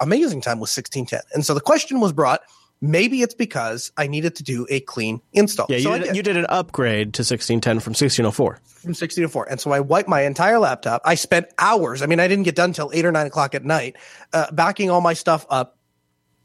amazing 0.00 0.40
time 0.40 0.58
with 0.58 0.70
1610. 0.70 1.20
And 1.34 1.44
so 1.44 1.54
the 1.54 1.60
question 1.60 2.00
was 2.00 2.12
brought, 2.12 2.42
maybe 2.80 3.22
it's 3.22 3.34
because 3.34 3.92
I 3.96 4.06
needed 4.06 4.36
to 4.36 4.42
do 4.42 4.66
a 4.68 4.80
clean 4.80 5.20
install. 5.32 5.66
Yeah, 5.68 5.76
you, 5.76 5.82
so 5.82 5.92
I 5.92 5.98
did, 5.98 6.06
did 6.08 6.16
you 6.16 6.22
did 6.22 6.36
an 6.36 6.46
upgrade 6.48 7.14
to 7.14 7.20
1610 7.20 7.80
from 7.80 7.92
1604. 7.92 8.56
from 8.56 8.88
1604. 8.90 9.48
And 9.50 9.60
so 9.60 9.70
I 9.72 9.80
wiped 9.80 10.08
my 10.08 10.22
entire 10.22 10.58
laptop. 10.58 11.02
I 11.04 11.14
spent 11.14 11.46
hours. 11.58 12.02
I 12.02 12.06
mean, 12.06 12.20
I 12.20 12.28
didn't 12.28 12.44
get 12.44 12.54
done 12.54 12.72
till 12.72 12.90
eight 12.92 13.04
or 13.04 13.12
nine 13.12 13.26
o'clock 13.26 13.54
at 13.54 13.64
night, 13.64 13.96
uh, 14.32 14.50
backing 14.52 14.90
all 14.90 15.00
my 15.00 15.14
stuff 15.14 15.46
up 15.48 15.78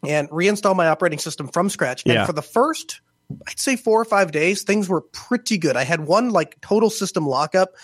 and 0.04 0.30
reinstall 0.30 0.76
my 0.76 0.88
operating 0.88 1.20
system 1.20 1.48
from 1.48 1.70
scratch. 1.70 2.04
Yeah. 2.06 2.20
And 2.20 2.28
for 2.28 2.34
the 2.34 2.42
first, 2.42 3.02
I'd 3.48 3.60
say 3.60 3.76
four 3.76 4.00
or 4.02 4.06
five 4.06 4.32
days, 4.32 4.64
things 4.64 4.88
were 4.90 5.02
pretty 5.02 5.58
good. 5.58 5.76
I 5.78 5.84
had 5.84 6.02
one 6.02 6.30
like 6.32 6.60
total 6.62 6.90
system 6.90 7.26
lockup. 7.28 7.76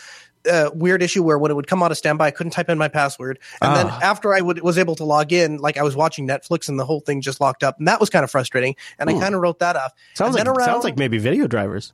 Uh, 0.49 0.69
weird 0.74 1.03
issue 1.03 1.22
where 1.24 1.38
when 1.38 1.52
it 1.52 1.56
would 1.56 1.68
come 1.68 1.84
out 1.84 1.91
of 1.91 1.98
standby, 1.98 2.28
I 2.28 2.32
couldn't 2.32 2.52
type 2.52 2.69
in 2.69 2.78
my 2.78 2.88
password, 2.88 3.38
and 3.61 3.76
then 3.76 3.88
Ah. 3.90 3.99
after 4.02 4.34
I 4.34 4.40
would, 4.40 4.61
was 4.61 4.78
able 4.78 4.95
to 4.95 5.03
log 5.03 5.34
in, 5.34 5.57
like 5.57 5.78
I 5.78 5.84
was 5.84 5.94
watching 5.94 6.26
Netflix, 6.26 6.69
and 6.69 6.80
the 6.80 6.86
whole 6.86 7.02
thing 7.02 7.19
just 7.19 7.41
locked 7.41 7.64
up, 7.64 7.80
and 7.80 7.88
that 7.90 7.99
was 7.99 8.10
kind 8.10 8.24
of 8.24 8.32
frustrating. 8.32 8.76
And 8.98 9.10
I 9.10 9.14
kind 9.19 9.36
of 9.36 9.41
wrote 9.41 9.60
that 9.60 9.76
off. 9.76 9.91
Sounds 10.14 10.38
And 10.38 10.48
like 10.48 10.56
then 10.57 10.65
sounds 10.65 10.86
like 10.86 10.98
maybe 10.98 11.18
video 11.18 11.48
drivers. 11.48 11.91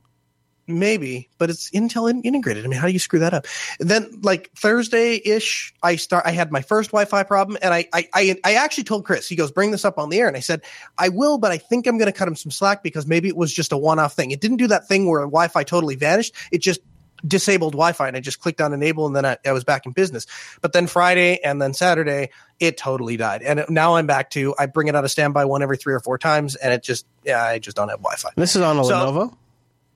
Maybe 0.66 1.28
but 1.38 1.50
it's 1.50 1.70
intel 1.70 2.08
integrated. 2.24 2.64
I 2.64 2.68
mean 2.68 2.78
how 2.78 2.86
do 2.86 2.92
you 2.92 2.98
screw 2.98 3.18
that 3.20 3.34
up? 3.34 3.46
And 3.80 3.88
then 3.88 4.20
like 4.22 4.50
thursday 4.56 5.20
ish 5.24 5.74
i 5.82 5.96
start 5.96 6.24
i 6.26 6.30
had 6.30 6.50
my 6.50 6.62
first 6.62 6.90
wi-fi 6.90 7.22
problem 7.22 7.58
and 7.62 7.72
I, 7.74 7.86
I 7.92 8.08
i 8.14 8.36
i 8.44 8.54
actually 8.54 8.84
told 8.84 9.04
chris 9.04 9.28
he 9.28 9.36
goes 9.36 9.50
bring 9.52 9.70
this 9.70 9.84
up 9.84 9.98
on 9.98 10.08
the 10.10 10.18
air. 10.20 10.28
And 10.28 10.36
i 10.36 10.40
said 10.40 10.62
i 10.98 11.08
will 11.08 11.38
but 11.38 11.50
i 11.52 11.58
think 11.58 11.86
i'm 11.86 11.98
going 11.98 12.10
to 12.10 12.16
cut 12.16 12.28
him 12.28 12.36
some 12.36 12.50
slack 12.50 12.82
because 12.82 13.06
maybe 13.06 13.28
it 13.28 13.36
was 13.36 13.52
just 13.52 13.72
a 13.72 13.76
one-off 13.78 14.14
thing. 14.14 14.30
It 14.30 14.40
didn't 14.40 14.56
do 14.58 14.68
that 14.68 14.88
thing 14.88 15.08
where 15.08 15.20
wi-fi 15.22 15.64
totally 15.64 15.96
vanished. 15.96 16.34
It 16.50 16.58
just 16.58 16.80
disabled 17.26 17.72
wi-fi 17.72 18.06
and 18.08 18.16
i 18.18 18.20
just 18.20 18.38
clicked 18.38 18.60
on 18.60 18.74
enable 18.74 19.06
and 19.06 19.16
then 19.16 19.24
i, 19.24 19.36
I 19.46 19.52
was 19.52 19.64
back 19.64 19.86
in 19.86 19.92
business. 19.92 20.26
But 20.60 20.72
then 20.74 20.86
friday 20.86 21.38
and 21.42 21.60
then 21.60 21.72
saturday 21.72 22.30
it 22.60 22.76
totally 22.76 23.16
died. 23.16 23.42
And 23.42 23.60
it, 23.60 23.70
now 23.70 23.96
i'm 23.96 24.06
back 24.06 24.30
to 24.30 24.54
i 24.58 24.66
bring 24.66 24.88
it 24.88 24.94
out 24.96 25.04
of 25.04 25.10
standby 25.10 25.46
one 25.46 25.62
every 25.62 25.76
three 25.78 25.94
or 25.94 26.00
four 26.00 26.18
times 26.18 26.54
and 26.54 26.72
it 26.74 26.82
just 26.82 27.06
yeah 27.24 27.42
i 27.42 27.58
just 27.58 27.76
don't 27.76 27.88
have 27.88 28.00
wi-fi. 28.00 28.28
This 28.36 28.56
is 28.56 28.62
on 28.62 28.78
a 28.78 28.84
So- 28.84 28.92
Lenovo. 28.94 29.36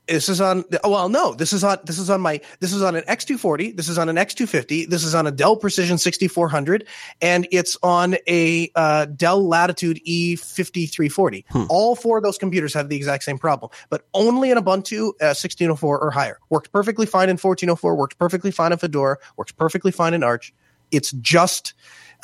This 0.09 0.31
is 0.31 0.41
on 0.41 0.65
oh, 0.83 0.91
well 0.91 1.09
no 1.11 1.35
this 1.35 1.53
is 1.53 1.63
on 1.63 1.79
this 1.85 1.99
is 1.99 2.09
on 2.09 2.23
my 2.23 2.41
this 2.61 2.73
is 2.73 2.83
on 2.83 2.97
an 2.97 3.05
x240 3.05 3.77
this 3.77 3.89
is 3.89 3.99
on 3.99 4.09
an 4.09 4.17
x250 4.17 4.89
this 4.89 5.05
is 5.05 5.15
on 5.15 5.27
a 5.27 5.31
dell 5.31 5.55
precision 5.57 5.99
6400 5.99 6.87
and 7.21 7.47
it's 7.53 7.77
on 7.83 8.17
a 8.27 8.71
uh, 8.75 9.05
dell 9.05 9.47
latitude 9.47 10.01
e5340 10.07 11.45
all 11.69 11.95
four 11.95 12.17
of 12.17 12.25
those 12.25 12.39
computers 12.39 12.73
have 12.73 12.89
the 12.89 12.97
exact 12.97 13.23
same 13.23 13.39
problem 13.39 13.71
but 13.91 14.07
only 14.15 14.51
in 14.51 14.57
ubuntu 14.57 15.09
uh, 15.21 15.37
1604 15.37 15.99
or 15.99 16.11
higher 16.11 16.39
works 16.49 16.69
perfectly 16.69 17.05
fine 17.05 17.29
in 17.29 17.35
1404 17.35 17.95
works 17.95 18.15
perfectly 18.15 18.51
fine 18.51 18.73
in 18.73 18.79
fedora 18.79 19.19
works 19.37 19.53
perfectly 19.53 19.93
fine 19.93 20.15
in 20.15 20.23
arch 20.23 20.55
it's 20.91 21.13
just 21.13 21.75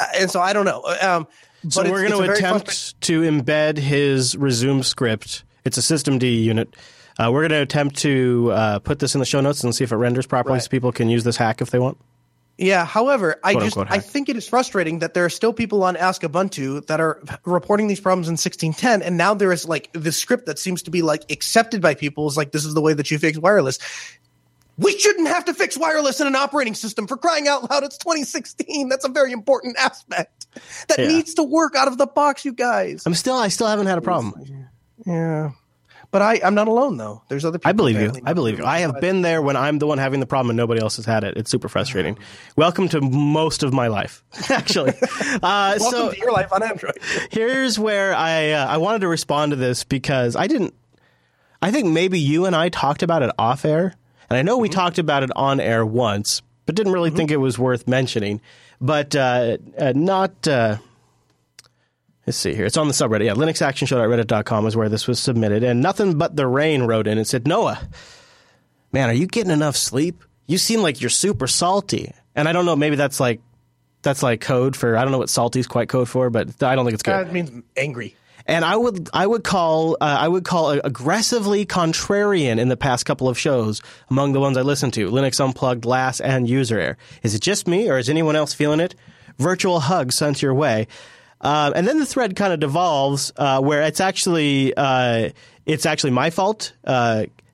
uh, 0.00 0.06
and 0.18 0.30
so 0.30 0.40
i 0.40 0.54
don't 0.54 0.64
know 0.64 0.82
um 1.02 1.26
So 1.68 1.82
but 1.82 1.90
we're 1.90 2.08
going 2.08 2.26
to 2.26 2.32
attempt 2.32 3.00
to 3.02 3.22
embed 3.22 3.78
his 3.78 4.36
resume 4.36 4.82
script. 4.82 5.44
It's 5.64 5.78
a 5.78 5.80
systemd 5.80 6.22
unit. 6.22 6.76
Uh, 7.18 7.30
we're 7.32 7.42
going 7.42 7.50
to 7.50 7.62
attempt 7.62 7.96
to 7.98 8.50
uh, 8.52 8.78
put 8.80 8.98
this 8.98 9.14
in 9.14 9.18
the 9.20 9.24
show 9.24 9.40
notes 9.40 9.62
and 9.62 9.74
see 9.74 9.84
if 9.84 9.92
it 9.92 9.96
renders 9.96 10.26
properly, 10.26 10.54
Right. 10.54 10.62
so 10.62 10.68
people 10.68 10.90
can 10.92 11.08
use 11.08 11.22
this 11.24 11.36
hack 11.36 11.60
if 11.60 11.70
they 11.70 11.78
want. 11.78 11.96
Yeah. 12.58 12.84
However, 12.84 13.36
I 13.42 13.52
Quote, 13.54 13.64
just 13.64 13.76
I 13.76 13.98
think 13.98 14.28
it 14.28 14.36
is 14.36 14.48
frustrating 14.48 15.00
that 15.00 15.14
there 15.14 15.24
are 15.24 15.30
still 15.30 15.52
people 15.52 15.82
on 15.82 15.96
Ask 15.96 16.22
Ubuntu 16.22 16.86
that 16.86 17.00
are 17.00 17.20
reporting 17.44 17.88
these 17.88 18.00
problems 18.00 18.28
in 18.28 18.32
1610, 18.34 19.02
and 19.02 19.16
now 19.16 19.34
there 19.34 19.52
is 19.52 19.66
like 19.66 19.90
the 19.92 20.12
script 20.12 20.46
that 20.46 20.58
seems 20.58 20.82
to 20.82 20.90
be 20.92 21.02
like 21.02 21.30
accepted 21.32 21.82
by 21.82 21.94
people 21.94 22.28
is 22.28 22.36
like 22.36 22.52
this 22.52 22.64
is 22.64 22.74
the 22.74 22.80
way 22.80 22.94
that 22.94 23.10
you 23.10 23.18
fix 23.18 23.38
wireless. 23.38 23.78
We 24.76 24.96
shouldn't 24.98 25.28
have 25.28 25.44
to 25.44 25.54
fix 25.54 25.76
wireless 25.78 26.20
in 26.20 26.26
an 26.26 26.34
operating 26.34 26.74
system 26.74 27.06
for 27.06 27.16
crying 27.16 27.46
out 27.46 27.70
loud. 27.70 27.84
It's 27.84 27.96
2016. 27.98 28.88
That's 28.88 29.04
a 29.04 29.08
very 29.08 29.30
important 29.32 29.76
aspect 29.78 30.46
that 30.88 30.98
Yeah. 30.98 31.06
needs 31.08 31.34
to 31.34 31.44
work 31.44 31.76
out 31.76 31.86
of 31.86 31.96
the 31.98 32.06
box, 32.06 32.44
you 32.44 32.52
guys. 32.52 33.04
I'm 33.06 33.14
still, 33.14 33.36
I 33.36 33.48
still 33.48 33.68
haven't 33.68 33.86
had 33.86 33.98
a 33.98 34.02
problem. 34.02 34.68
Yeah. 35.06 35.50
But 36.14 36.22
I, 36.22 36.40
I'm 36.44 36.54
not 36.54 36.68
alone 36.68 36.96
though. 36.96 37.22
There's 37.26 37.44
other 37.44 37.58
people. 37.58 37.70
I 37.70 37.72
believe 37.72 38.00
you. 38.00 38.12
I 38.24 38.34
believe 38.34 38.58
you. 38.58 38.64
I 38.64 38.78
have 38.78 39.00
been 39.00 39.22
there 39.22 39.42
when 39.42 39.56
I'm 39.56 39.80
the 39.80 39.88
one 39.88 39.98
having 39.98 40.20
the 40.20 40.26
problem 40.26 40.50
and 40.50 40.56
nobody 40.56 40.80
else 40.80 40.94
has 40.94 41.04
had 41.04 41.24
it. 41.24 41.36
It's 41.36 41.50
super 41.50 41.68
frustrating. 41.68 42.16
Welcome 42.54 42.88
to 42.90 43.00
most 43.00 43.64
of 43.64 43.72
my 43.72 43.88
life, 43.88 44.22
actually. 44.48 44.90
Uh, 44.92 45.76
Welcome 45.80 45.90
so 45.90 46.12
to 46.12 46.16
your 46.16 46.30
life 46.30 46.52
on 46.52 46.62
Android. 46.62 47.00
here's 47.32 47.80
where 47.80 48.14
I 48.14 48.52
uh, 48.52 48.64
I 48.64 48.76
wanted 48.76 49.00
to 49.00 49.08
respond 49.08 49.50
to 49.50 49.56
this 49.56 49.82
because 49.82 50.36
I 50.36 50.46
didn't. 50.46 50.72
I 51.60 51.72
think 51.72 51.88
maybe 51.88 52.20
you 52.20 52.46
and 52.46 52.54
I 52.54 52.68
talked 52.68 53.02
about 53.02 53.24
it 53.24 53.32
off 53.36 53.64
air, 53.64 53.96
and 54.30 54.36
I 54.36 54.42
know 54.42 54.58
we 54.58 54.68
talked 54.68 55.00
about 55.00 55.24
it 55.24 55.32
on 55.34 55.58
air 55.58 55.84
once, 55.84 56.42
but 56.64 56.76
didn't 56.76 56.92
really 56.92 57.10
think 57.10 57.32
it 57.32 57.38
was 57.38 57.58
worth 57.58 57.88
mentioning. 57.88 58.40
But 58.80 59.16
uh, 59.16 59.58
uh, 59.76 59.92
not. 59.96 60.46
Let's 62.26 62.38
see 62.38 62.54
here. 62.54 62.64
It's 62.64 62.76
on 62.76 62.88
the 62.88 62.94
subreddit. 62.94 63.26
Yeah, 63.26 63.34
linuxactionshow.reddit.com 63.34 64.66
is 64.66 64.76
where 64.76 64.88
this 64.88 65.06
was 65.06 65.18
submitted. 65.18 65.62
And 65.62 65.82
nothing 65.82 66.16
but 66.16 66.36
the 66.36 66.46
rain 66.46 66.84
wrote 66.84 67.06
in 67.06 67.18
and 67.18 67.26
said, 67.26 67.46
Noah, 67.46 67.86
man, 68.92 69.10
are 69.10 69.14
you 69.14 69.26
getting 69.26 69.52
enough 69.52 69.76
sleep? 69.76 70.24
You 70.46 70.56
seem 70.56 70.80
like 70.80 71.00
you're 71.00 71.10
super 71.10 71.46
salty. 71.46 72.12
And 72.34 72.48
I 72.48 72.52
don't 72.52 72.64
know, 72.64 72.76
maybe 72.76 72.96
that's 72.96 73.20
like 73.20 73.40
that's 74.02 74.22
like 74.22 74.40
code 74.40 74.76
for 74.76 74.96
I 74.96 75.02
don't 75.02 75.12
know 75.12 75.18
what 75.18 75.30
salty 75.30 75.60
is 75.60 75.66
quite 75.66 75.88
code 75.88 76.08
for, 76.08 76.30
but 76.30 76.62
I 76.62 76.74
don't 76.74 76.84
think 76.84 76.94
it's 76.94 77.02
good. 77.02 77.12
That 77.12 77.32
means 77.32 77.50
angry. 77.76 78.16
And 78.46 78.64
I 78.64 78.76
would 78.76 79.08
I 79.12 79.26
would 79.26 79.42
call 79.42 79.94
uh, 80.00 80.04
I 80.20 80.28
would 80.28 80.44
call 80.44 80.70
aggressively 80.70 81.64
contrarian 81.64 82.58
in 82.58 82.68
the 82.68 82.76
past 82.76 83.06
couple 83.06 83.28
of 83.28 83.38
shows 83.38 83.80
among 84.10 84.32
the 84.32 84.40
ones 84.40 84.56
I 84.56 84.62
listened 84.62 84.92
to 84.94 85.10
Linux 85.10 85.42
Unplugged, 85.42 85.84
LAS, 85.86 86.20
and 86.20 86.48
User 86.48 86.78
Error. 86.78 86.98
Is 87.22 87.34
it 87.34 87.40
just 87.40 87.66
me 87.66 87.88
or 87.88 87.98
is 87.98 88.10
anyone 88.10 88.36
else 88.36 88.52
feeling 88.52 88.80
it? 88.80 88.94
Virtual 89.38 89.80
hug 89.80 90.12
sent 90.12 90.42
your 90.42 90.54
way. 90.54 90.86
Um, 91.40 91.72
and 91.76 91.86
then 91.86 91.98
the 91.98 92.06
thread 92.06 92.36
kind 92.36 92.52
of 92.52 92.60
devolves 92.60 93.32
uh, 93.36 93.60
where 93.60 93.82
it's 93.82 94.00
actually 94.00 94.74
uh, 94.76 95.30
it's 95.66 95.86
actually 95.86 96.12
my 96.12 96.30
fault. 96.30 96.72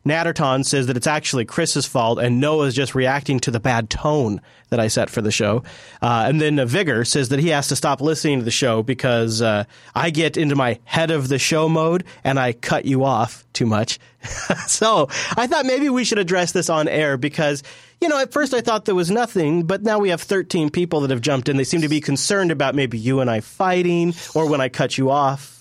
Natterton 0.06 0.64
says 0.64 0.86
that 0.86 0.97
it's 0.97 1.06
actually 1.06 1.44
Chris's 1.44 1.86
fault, 1.86 2.18
and 2.18 2.40
Noah's 2.40 2.74
just 2.74 2.94
reacting 2.94 3.39
to 3.40 3.51
the 3.51 3.60
bad 3.60 3.90
tone 3.90 4.40
that 4.70 4.81
I 4.81 4.89
set 4.89 5.10
for 5.10 5.20
the 5.20 5.31
show. 5.31 5.62
Uh, 6.01 6.24
and 6.27 6.40
then 6.40 6.59
uh, 6.59 6.64
Vigor 6.64 7.05
says 7.05 7.28
that 7.28 7.39
he 7.39 7.48
has 7.48 7.68
to 7.68 7.77
stop 7.77 8.01
listening 8.01 8.39
to 8.39 8.44
the 8.44 8.51
show 8.51 8.82
because 8.82 9.43
uh, 9.43 9.64
I 9.94 10.10
get 10.10 10.36
into 10.36 10.56
my 10.56 10.78
head 10.85 11.10
of 11.10 11.28
the 11.28 11.39
show 11.39 11.68
mode 11.68 12.05
and 12.24 12.39
I 12.39 12.52
cut 12.52 12.85
you 12.85 13.05
off 13.05 13.44
too 13.52 13.66
much. 13.66 13.98
so 14.66 15.09
I 15.36 15.47
thought 15.47 15.66
maybe 15.66 15.90
we 15.90 16.05
should 16.05 16.18
address 16.18 16.52
this 16.52 16.70
on 16.70 16.89
air 16.89 17.16
because 17.16 17.62
you 18.01 18.09
know, 18.09 18.18
at 18.18 18.32
first 18.32 18.55
I 18.55 18.62
thought 18.62 18.86
there 18.86 18.94
was 18.94 19.10
nothing, 19.10 19.64
but 19.64 19.82
now 19.82 19.98
we 19.98 20.09
have 20.09 20.22
13 20.22 20.70
people 20.70 21.02
that 21.02 21.10
have 21.10 21.20
jumped 21.20 21.51
in. 21.51 21.59
They 21.59 21.64
seem 21.64 21.82
to 21.82 21.89
be 21.89 22.01
concerned 22.01 22.51
about 22.51 22.74
maybe 22.74 22.98
you 22.98 23.20
and 23.20 23.28
I 23.28 23.40
fighting 23.40 24.14
or 24.35 24.48
when 24.48 24.60
I 24.60 24.70
cut 24.70 24.97
you 24.97 25.10
off. 25.10 25.59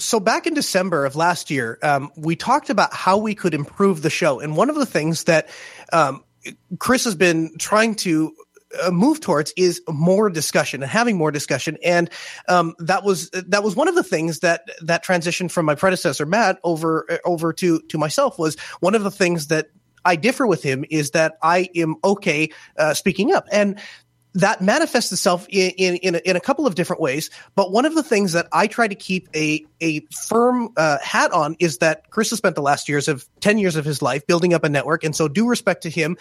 So 0.00 0.18
back 0.18 0.46
in 0.46 0.54
December 0.54 1.04
of 1.04 1.14
last 1.14 1.50
year, 1.50 1.78
um, 1.82 2.10
we 2.16 2.34
talked 2.36 2.70
about 2.70 2.92
how 2.92 3.18
we 3.18 3.34
could 3.34 3.54
improve 3.54 4.02
the 4.02 4.10
show, 4.10 4.40
and 4.40 4.56
one 4.56 4.70
of 4.70 4.76
the 4.76 4.86
things 4.86 5.24
that 5.24 5.48
um, 5.92 6.24
Chris 6.78 7.04
has 7.04 7.14
been 7.14 7.56
trying 7.58 7.94
to 7.96 8.34
uh, 8.82 8.90
move 8.90 9.20
towards 9.20 9.52
is 9.56 9.82
more 9.88 10.30
discussion 10.30 10.82
and 10.82 10.90
having 10.90 11.16
more 11.16 11.30
discussion, 11.30 11.76
and 11.84 12.10
um, 12.48 12.74
that 12.78 13.04
was 13.04 13.30
that 13.30 13.62
was 13.62 13.76
one 13.76 13.88
of 13.88 13.94
the 13.94 14.02
things 14.02 14.40
that 14.40 14.62
that 14.82 15.02
transition 15.02 15.48
from 15.48 15.66
my 15.66 15.74
predecessor 15.74 16.24
Matt 16.24 16.58
over 16.64 17.06
over 17.24 17.52
to 17.52 17.80
to 17.80 17.98
myself 17.98 18.38
was 18.38 18.56
one 18.80 18.94
of 18.94 19.02
the 19.02 19.10
things 19.10 19.48
that 19.48 19.70
I 20.04 20.16
differ 20.16 20.46
with 20.46 20.62
him 20.62 20.84
is 20.88 21.10
that 21.10 21.36
I 21.42 21.68
am 21.74 21.96
okay 22.02 22.50
uh, 22.78 22.94
speaking 22.94 23.32
up. 23.32 23.46
And 23.52 23.78
that 24.34 24.60
manifests 24.60 25.10
itself 25.12 25.46
in, 25.48 25.96
in, 25.96 26.14
in, 26.16 26.36
a, 26.36 26.40
couple 26.40 26.66
of 26.66 26.74
different 26.74 27.02
ways. 27.02 27.30
But 27.54 27.72
one 27.72 27.84
of 27.84 27.94
the 27.94 28.02
things 28.02 28.32
that 28.32 28.48
I 28.52 28.66
try 28.66 28.86
to 28.86 28.94
keep 28.94 29.28
a, 29.34 29.64
a 29.80 30.00
firm 30.28 30.70
uh, 30.76 30.98
hat 31.02 31.32
on 31.32 31.56
is 31.58 31.78
that 31.78 32.10
Chris 32.10 32.30
has 32.30 32.38
spent 32.38 32.54
the 32.54 32.62
last 32.62 32.88
years 32.88 33.08
of 33.08 33.26
10 33.40 33.58
years 33.58 33.76
of 33.76 33.84
his 33.84 34.02
life 34.02 34.26
building 34.26 34.54
up 34.54 34.64
a 34.64 34.68
network. 34.68 35.04
And 35.04 35.14
so 35.16 35.26
due 35.26 35.48
respect 35.48 35.82
to 35.82 35.90
him, 35.90 36.16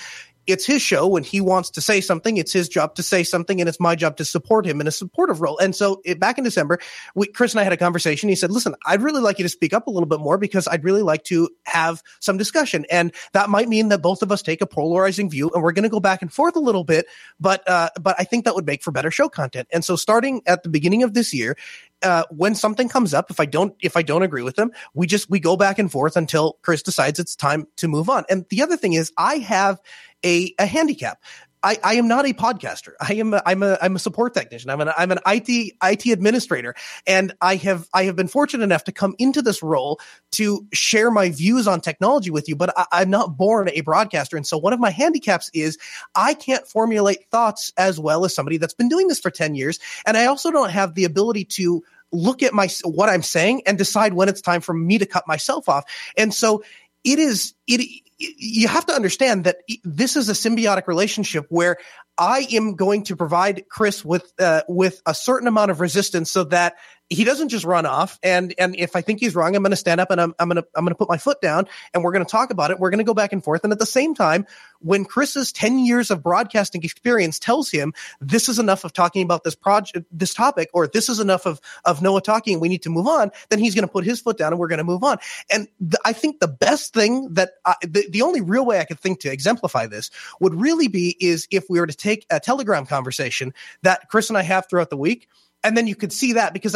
it's 0.49 0.65
his 0.65 0.81
show 0.81 1.07
when 1.07 1.23
he 1.23 1.41
wants 1.41 1.69
to 1.71 1.81
say 1.81 2.01
something. 2.01 2.37
It's 2.37 2.51
his 2.51 2.67
job 2.67 2.95
to 2.95 3.03
say 3.03 3.23
something, 3.23 3.59
and 3.61 3.69
it's 3.69 3.79
my 3.79 3.95
job 3.95 4.17
to 4.17 4.25
support 4.25 4.65
him 4.65 4.81
in 4.81 4.87
a 4.87 4.91
supportive 4.91 5.41
role. 5.41 5.59
And 5.59 5.75
so, 5.75 6.01
it, 6.03 6.19
back 6.19 6.39
in 6.39 6.43
December, 6.43 6.79
we, 7.13 7.27
Chris 7.27 7.53
and 7.53 7.59
I 7.59 7.63
had 7.63 7.73
a 7.73 7.77
conversation. 7.77 8.29
He 8.29 8.35
said, 8.35 8.51
"Listen, 8.51 8.73
I'd 8.83 9.03
really 9.03 9.21
like 9.21 9.37
you 9.37 9.43
to 9.43 9.49
speak 9.49 9.73
up 9.73 9.85
a 9.85 9.91
little 9.91 10.07
bit 10.07 10.19
more 10.19 10.39
because 10.39 10.67
I'd 10.67 10.83
really 10.83 11.03
like 11.03 11.23
to 11.25 11.49
have 11.65 12.01
some 12.19 12.37
discussion, 12.37 12.85
and 12.89 13.13
that 13.33 13.49
might 13.49 13.69
mean 13.69 13.89
that 13.89 14.01
both 14.01 14.23
of 14.23 14.31
us 14.31 14.41
take 14.41 14.61
a 14.61 14.65
polarizing 14.65 15.29
view, 15.29 15.51
and 15.53 15.61
we're 15.61 15.71
going 15.71 15.83
to 15.83 15.89
go 15.89 15.99
back 15.99 16.23
and 16.23 16.33
forth 16.33 16.55
a 16.55 16.59
little 16.59 16.83
bit. 16.83 17.05
But, 17.39 17.67
uh, 17.69 17.89
but 17.99 18.15
I 18.19 18.23
think 18.23 18.45
that 18.45 18.55
would 18.55 18.65
make 18.65 18.81
for 18.81 18.91
better 18.91 19.11
show 19.11 19.29
content. 19.29 19.67
And 19.71 19.83
so, 19.85 19.95
starting 19.95 20.41
at 20.45 20.63
the 20.63 20.69
beginning 20.69 21.03
of 21.03 21.13
this 21.13 21.33
year, 21.33 21.57
uh, 22.01 22.23
when 22.29 22.55
something 22.55 22.89
comes 22.89 23.13
up, 23.13 23.29
if 23.29 23.39
I 23.39 23.45
don't 23.45 23.75
if 23.81 23.97
I 23.97 24.01
don't 24.01 24.23
agree 24.23 24.43
with 24.43 24.55
them, 24.55 24.71
we 24.93 25.07
just 25.07 25.29
we 25.29 25.39
go 25.39 25.57
back 25.57 25.79
and 25.79 25.91
forth 25.91 26.15
until 26.15 26.57
Chris 26.61 26.81
decides 26.81 27.19
it's 27.19 27.35
time 27.35 27.67
to 27.77 27.87
move 27.87 28.09
on. 28.09 28.23
And 28.29 28.45
the 28.49 28.61
other 28.61 28.77
thing 28.77 28.93
is, 28.93 29.11
I 29.17 29.37
have 29.37 29.79
a, 30.25 30.53
a 30.59 30.65
handicap. 30.65 31.21
I, 31.61 31.77
I 31.83 31.95
am 31.95 32.07
not 32.07 32.25
a 32.25 32.33
podcaster. 32.33 32.93
I 33.01 33.15
am 33.15 33.33
a, 33.33 33.41
I'm 33.45 33.63
a 33.63 33.77
I'm 33.81 33.95
a 33.95 33.99
support 33.99 34.33
technician. 34.33 34.69
I'm 34.69 34.79
an 34.81 34.91
I'm 34.97 35.11
an 35.11 35.19
IT 35.25 35.73
IT 35.83 36.05
administrator, 36.07 36.75
and 37.05 37.33
I 37.41 37.55
have 37.57 37.87
I 37.93 38.03
have 38.03 38.15
been 38.15 38.27
fortunate 38.27 38.63
enough 38.63 38.85
to 38.85 38.91
come 38.91 39.15
into 39.17 39.41
this 39.41 39.61
role 39.61 39.99
to 40.31 40.65
share 40.73 41.11
my 41.11 41.29
views 41.29 41.67
on 41.67 41.81
technology 41.81 42.31
with 42.31 42.47
you. 42.47 42.55
But 42.55 42.77
I, 42.77 42.85
I'm 42.91 43.09
not 43.09 43.37
born 43.37 43.69
a 43.69 43.81
broadcaster, 43.81 44.37
and 44.37 44.47
so 44.47 44.57
one 44.57 44.73
of 44.73 44.79
my 44.79 44.89
handicaps 44.89 45.49
is 45.53 45.77
I 46.15 46.33
can't 46.33 46.65
formulate 46.65 47.29
thoughts 47.29 47.73
as 47.77 47.99
well 47.99 48.23
as 48.23 48.33
somebody 48.33 48.57
that's 48.57 48.73
been 48.73 48.89
doing 48.89 49.07
this 49.07 49.19
for 49.19 49.31
ten 49.31 49.55
years, 49.55 49.79
and 50.05 50.15
I 50.15 50.27
also 50.27 50.51
don't 50.51 50.71
have 50.71 50.95
the 50.95 51.03
ability 51.03 51.45
to 51.45 51.83
look 52.11 52.41
at 52.41 52.53
my 52.53 52.69
what 52.83 53.09
I'm 53.09 53.21
saying 53.21 53.63
and 53.65 53.77
decide 53.77 54.13
when 54.13 54.29
it's 54.29 54.41
time 54.41 54.61
for 54.61 54.73
me 54.73 54.97
to 54.97 55.05
cut 55.05 55.27
myself 55.27 55.67
off. 55.67 55.83
And 56.17 56.33
so 56.33 56.63
it 57.03 57.19
is 57.19 57.53
it 57.67 57.81
you 58.19 58.67
have 58.67 58.85
to 58.87 58.93
understand 58.93 59.45
that 59.45 59.57
this 59.83 60.15
is 60.15 60.29
a 60.29 60.33
symbiotic 60.33 60.87
relationship 60.87 61.45
where 61.49 61.77
I 62.17 62.45
am 62.51 62.75
going 62.75 63.03
to 63.05 63.15
provide 63.15 63.63
Chris 63.69 64.03
with 64.03 64.31
uh, 64.39 64.63
with 64.67 65.01
a 65.05 65.13
certain 65.13 65.47
amount 65.47 65.71
of 65.71 65.79
resistance 65.79 66.29
so 66.29 66.43
that 66.45 66.75
he 67.09 67.23
doesn't 67.23 67.49
just 67.49 67.65
run 67.65 67.85
off. 67.85 68.19
And 68.21 68.53
and 68.59 68.75
if 68.75 68.95
I 68.95 69.01
think 69.01 69.19
he's 69.19 69.35
wrong, 69.35 69.55
I'm 69.55 69.63
going 69.63 69.71
to 69.71 69.77
stand 69.77 69.99
up 69.99 70.11
and 70.11 70.21
I'm 70.21 70.35
I'm 70.37 70.47
going 70.47 70.61
to 70.61 70.67
I'm 70.75 70.85
going 70.85 70.93
to 70.93 70.97
put 70.97 71.09
my 71.09 71.17
foot 71.17 71.41
down 71.41 71.67
and 71.93 72.03
we're 72.03 72.11
going 72.11 72.23
to 72.23 72.29
talk 72.29 72.51
about 72.51 72.69
it. 72.69 72.79
We're 72.79 72.91
going 72.91 72.99
to 72.99 73.03
go 73.03 73.15
back 73.15 73.33
and 73.33 73.43
forth. 73.43 73.63
And 73.63 73.73
at 73.73 73.79
the 73.79 73.85
same 73.85 74.13
time, 74.13 74.45
when 74.79 75.05
Chris's 75.05 75.51
10 75.51 75.79
years 75.79 76.11
of 76.11 76.21
broadcasting 76.21 76.83
experience 76.83 77.39
tells 77.39 77.71
him 77.71 77.93
this 78.21 78.47
is 78.47 78.59
enough 78.59 78.83
of 78.83 78.93
talking 78.93 79.23
about 79.23 79.43
this 79.43 79.55
project, 79.55 80.05
this 80.11 80.35
topic, 80.35 80.69
or 80.71 80.87
this 80.87 81.09
is 81.09 81.19
enough 81.19 81.47
of 81.47 81.59
of 81.83 82.01
Noah 82.01 82.21
talking, 82.21 82.59
we 82.59 82.69
need 82.69 82.83
to 82.83 82.89
move 82.89 83.07
on, 83.07 83.31
then 83.49 83.57
he's 83.57 83.73
going 83.73 83.87
to 83.87 83.91
put 83.91 84.05
his 84.05 84.21
foot 84.21 84.37
down 84.37 84.53
and 84.53 84.59
we're 84.59 84.67
going 84.67 84.77
to 84.77 84.83
move 84.83 85.03
on. 85.03 85.17
And 85.51 85.67
the, 85.79 85.99
I 86.05 86.13
think 86.13 86.39
the 86.39 86.47
best 86.47 86.93
thing 86.93 87.33
that 87.33 87.53
I, 87.65 87.75
the 87.81 88.07
the 88.09 88.21
only 88.21 88.41
real 88.41 88.65
way 88.65 88.79
I 88.79 88.85
could 88.85 88.99
think 88.99 89.21
to 89.21 89.31
exemplify 89.31 89.87
this 89.87 90.11
would 90.39 90.53
really 90.53 90.87
be 90.87 91.17
is 91.19 91.47
if 91.49 91.65
we 91.69 91.79
were 91.79 91.87
to 91.87 91.95
take 91.95 92.27
a 92.29 92.39
Telegram 92.39 92.85
conversation 92.85 93.53
that 93.81 94.09
Chris 94.09 94.29
and 94.29 94.37
I 94.37 94.43
have 94.43 94.69
throughout 94.69 94.91
the 94.91 94.97
week 94.97 95.27
and 95.63 95.75
then 95.75 95.87
you 95.87 95.95
could 95.95 96.13
see 96.13 96.33
that 96.33 96.53
because 96.53 96.75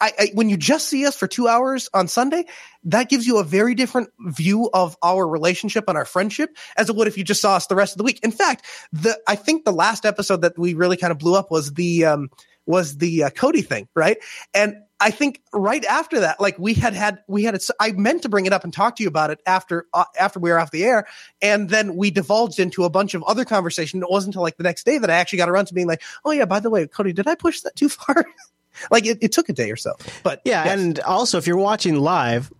I, 0.00 0.12
I, 0.18 0.30
when 0.34 0.48
you 0.48 0.56
just 0.56 0.88
see 0.88 1.06
us 1.06 1.16
for 1.16 1.26
two 1.26 1.48
hours 1.48 1.88
on 1.92 2.08
Sunday, 2.08 2.44
that 2.84 3.08
gives 3.08 3.26
you 3.26 3.38
a 3.38 3.44
very 3.44 3.74
different 3.74 4.08
view 4.20 4.70
of 4.72 4.96
our 5.02 5.26
relationship 5.26 5.84
and 5.88 5.98
our 5.98 6.04
friendship 6.04 6.56
as 6.76 6.88
it 6.88 6.96
would 6.96 7.08
if 7.08 7.18
you 7.18 7.24
just 7.24 7.42
saw 7.42 7.56
us 7.56 7.66
the 7.66 7.74
rest 7.74 7.92
of 7.92 7.98
the 7.98 8.04
week. 8.04 8.20
In 8.22 8.32
fact, 8.32 8.64
the 8.92 9.18
I 9.26 9.36
think 9.36 9.64
the 9.64 9.72
last 9.72 10.06
episode 10.06 10.42
that 10.42 10.58
we 10.58 10.74
really 10.74 10.96
kind 10.96 11.10
of 11.10 11.18
blew 11.18 11.34
up 11.34 11.50
was 11.50 11.74
the 11.74 12.06
um, 12.06 12.30
was 12.66 12.98
the 12.98 13.24
uh, 13.24 13.30
Kodi 13.30 13.64
thing, 13.64 13.88
right? 13.94 14.18
And 14.52 14.76
I 14.98 15.10
think 15.10 15.42
right 15.52 15.84
after 15.84 16.20
that, 16.20 16.40
like 16.40 16.58
we 16.58 16.74
had 16.74 16.94
had, 16.94 17.18
we 17.28 17.44
had, 17.44 17.58
I 17.78 17.92
meant 17.92 18.22
to 18.22 18.28
bring 18.28 18.46
it 18.46 18.52
up 18.52 18.64
and 18.64 18.72
talk 18.72 18.96
to 18.96 19.02
you 19.02 19.08
about 19.08 19.30
it 19.30 19.40
after, 19.46 19.86
uh, 19.92 20.04
after 20.18 20.40
we 20.40 20.50
were 20.50 20.58
off 20.58 20.70
the 20.70 20.84
air. 20.84 21.06
And 21.42 21.68
then 21.68 21.96
we 21.96 22.10
divulged 22.10 22.58
into 22.58 22.84
a 22.84 22.90
bunch 22.90 23.14
of 23.14 23.22
other 23.24 23.44
conversation. 23.44 24.02
It 24.02 24.10
wasn't 24.10 24.34
until 24.34 24.42
like 24.42 24.56
the 24.56 24.64
next 24.64 24.84
day 24.84 24.98
that 24.98 25.10
I 25.10 25.14
actually 25.14 25.38
got 25.38 25.50
around 25.50 25.66
to 25.66 25.74
being 25.74 25.86
like, 25.86 26.02
oh 26.24 26.30
yeah, 26.30 26.46
by 26.46 26.60
the 26.60 26.70
way, 26.70 26.86
Kodi, 26.86 27.14
did 27.14 27.26
I 27.26 27.34
push 27.34 27.60
that 27.60 27.76
too 27.76 27.88
far? 27.88 28.24
like 28.90 29.06
it, 29.06 29.18
it 29.20 29.32
took 29.32 29.48
a 29.48 29.52
day 29.52 29.70
or 29.70 29.76
so, 29.76 29.94
but 30.22 30.40
yeah. 30.44 30.64
yes. 30.64 30.78
And 30.78 31.00
also 31.00 31.38
if 31.38 31.46
you're 31.46 31.56
watching 31.56 31.96
live, 31.96 32.52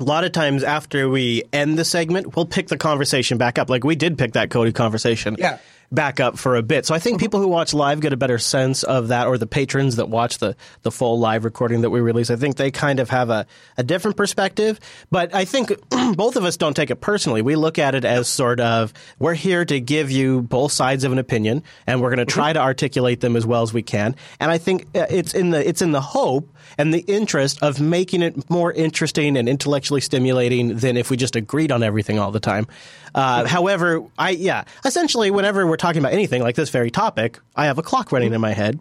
a 0.00 0.04
lot 0.04 0.24
of 0.24 0.32
times 0.32 0.64
after 0.64 1.08
we 1.08 1.42
end 1.52 1.78
the 1.78 1.84
segment, 1.84 2.34
we'll 2.34 2.46
pick 2.46 2.68
the 2.68 2.78
conversation 2.78 3.38
back 3.38 3.58
up. 3.58 3.68
Like 3.68 3.84
we 3.84 3.94
did 3.94 4.16
pick 4.16 4.32
that 4.32 4.48
Kodi 4.48 4.74
conversation. 4.74 5.36
Yeah 5.38 5.58
back 5.92 6.20
up 6.20 6.38
for 6.38 6.56
a 6.56 6.62
bit. 6.62 6.86
So 6.86 6.94
I 6.94 6.98
think 6.98 7.20
people 7.20 7.40
who 7.40 7.48
watch 7.48 7.74
live 7.74 8.00
get 8.00 8.12
a 8.12 8.16
better 8.16 8.38
sense 8.38 8.82
of 8.82 9.08
that, 9.08 9.26
or 9.26 9.38
the 9.38 9.46
patrons 9.46 9.96
that 9.96 10.08
watch 10.08 10.38
the, 10.38 10.56
the 10.82 10.90
full 10.90 11.18
live 11.18 11.44
recording 11.44 11.82
that 11.82 11.90
we 11.90 12.00
release. 12.00 12.30
I 12.30 12.36
think 12.36 12.56
they 12.56 12.70
kind 12.70 12.98
of 12.98 13.10
have 13.10 13.30
a, 13.30 13.46
a 13.76 13.82
different 13.82 14.16
perspective. 14.16 14.80
But 15.10 15.34
I 15.34 15.44
think 15.44 15.72
both 16.16 16.36
of 16.36 16.44
us 16.44 16.56
don't 16.56 16.74
take 16.74 16.90
it 16.90 16.96
personally. 16.96 17.42
We 17.42 17.56
look 17.56 17.78
at 17.78 17.94
it 17.94 18.04
as 18.04 18.28
sort 18.28 18.60
of 18.60 18.92
we're 19.18 19.34
here 19.34 19.64
to 19.64 19.80
give 19.80 20.10
you 20.10 20.42
both 20.42 20.72
sides 20.72 21.04
of 21.04 21.12
an 21.12 21.18
opinion, 21.18 21.62
and 21.86 22.00
we're 22.00 22.14
going 22.14 22.26
to 22.26 22.32
try 22.32 22.52
to 22.52 22.60
articulate 22.60 23.20
them 23.20 23.36
as 23.36 23.46
well 23.46 23.62
as 23.62 23.72
we 23.72 23.82
can. 23.82 24.16
And 24.40 24.50
I 24.50 24.58
think 24.58 24.86
uh, 24.94 25.06
it's 25.10 25.34
in 25.34 25.50
the 25.50 25.66
it's 25.66 25.82
in 25.82 25.92
the 25.92 26.00
hope 26.00 26.48
and 26.78 26.92
the 26.92 27.00
interest 27.00 27.62
of 27.62 27.80
making 27.80 28.22
it 28.22 28.48
more 28.48 28.72
interesting 28.72 29.36
and 29.36 29.48
intellectually 29.48 30.00
stimulating 30.00 30.76
than 30.76 30.96
if 30.96 31.10
we 31.10 31.16
just 31.16 31.36
agreed 31.36 31.70
on 31.70 31.82
everything 31.82 32.18
all 32.18 32.30
the 32.30 32.40
time. 32.40 32.66
Uh, 33.14 33.46
however, 33.46 34.04
I 34.18 34.30
yeah, 34.30 34.64
essentially, 34.84 35.30
whenever 35.30 35.66
we're 35.66 35.76
talking 35.82 36.00
about 36.00 36.12
anything 36.12 36.40
like 36.42 36.54
this 36.56 36.70
very 36.70 36.90
topic, 36.90 37.38
I 37.56 37.66
have 37.66 37.76
a 37.78 37.82
clock 37.82 38.12
running 38.12 38.32
in 38.32 38.40
my 38.40 38.52
head. 38.52 38.80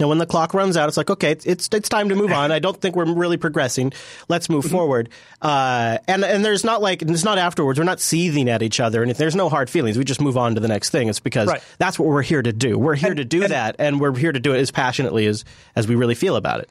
And 0.00 0.08
when 0.08 0.18
the 0.18 0.26
clock 0.26 0.54
runs 0.54 0.76
out, 0.76 0.86
it's 0.88 0.96
like, 0.96 1.10
okay, 1.10 1.32
it's 1.32 1.44
it's, 1.44 1.68
it's 1.72 1.88
time 1.88 2.08
to 2.10 2.14
move 2.14 2.30
on. 2.30 2.52
I 2.52 2.60
don't 2.60 2.80
think 2.80 2.94
we're 2.94 3.12
really 3.12 3.36
progressing. 3.36 3.92
Let's 4.28 4.48
move 4.48 4.64
forward. 4.64 5.08
Uh, 5.42 5.98
and 6.06 6.24
and 6.24 6.44
there's 6.44 6.62
not 6.62 6.80
like 6.80 7.02
it's 7.02 7.24
not 7.24 7.36
afterwards. 7.38 7.80
We're 7.80 7.84
not 7.84 7.98
seething 8.00 8.48
at 8.48 8.62
each 8.62 8.78
other, 8.78 9.02
and 9.02 9.10
if 9.10 9.16
there's 9.18 9.34
no 9.34 9.48
hard 9.48 9.68
feelings, 9.68 9.98
we 9.98 10.04
just 10.04 10.20
move 10.20 10.36
on 10.36 10.54
to 10.54 10.60
the 10.60 10.68
next 10.68 10.90
thing. 10.90 11.08
It's 11.08 11.18
because 11.18 11.48
Right. 11.48 11.62
that's 11.78 11.98
what 11.98 12.06
we're 12.08 12.22
here 12.22 12.42
to 12.42 12.52
do. 12.52 12.78
We're 12.78 12.94
here 12.94 13.08
And- 13.10 13.16
to 13.16 13.24
do 13.24 13.42
and- 13.42 13.50
that, 13.52 13.74
and 13.80 13.98
we're 14.00 14.14
here 14.16 14.30
to 14.30 14.38
do 14.38 14.54
it 14.54 14.58
as 14.60 14.70
passionately 14.70 15.26
as 15.26 15.44
as 15.74 15.88
we 15.88 15.96
really 15.96 16.14
feel 16.14 16.36
about 16.36 16.60
it. 16.60 16.70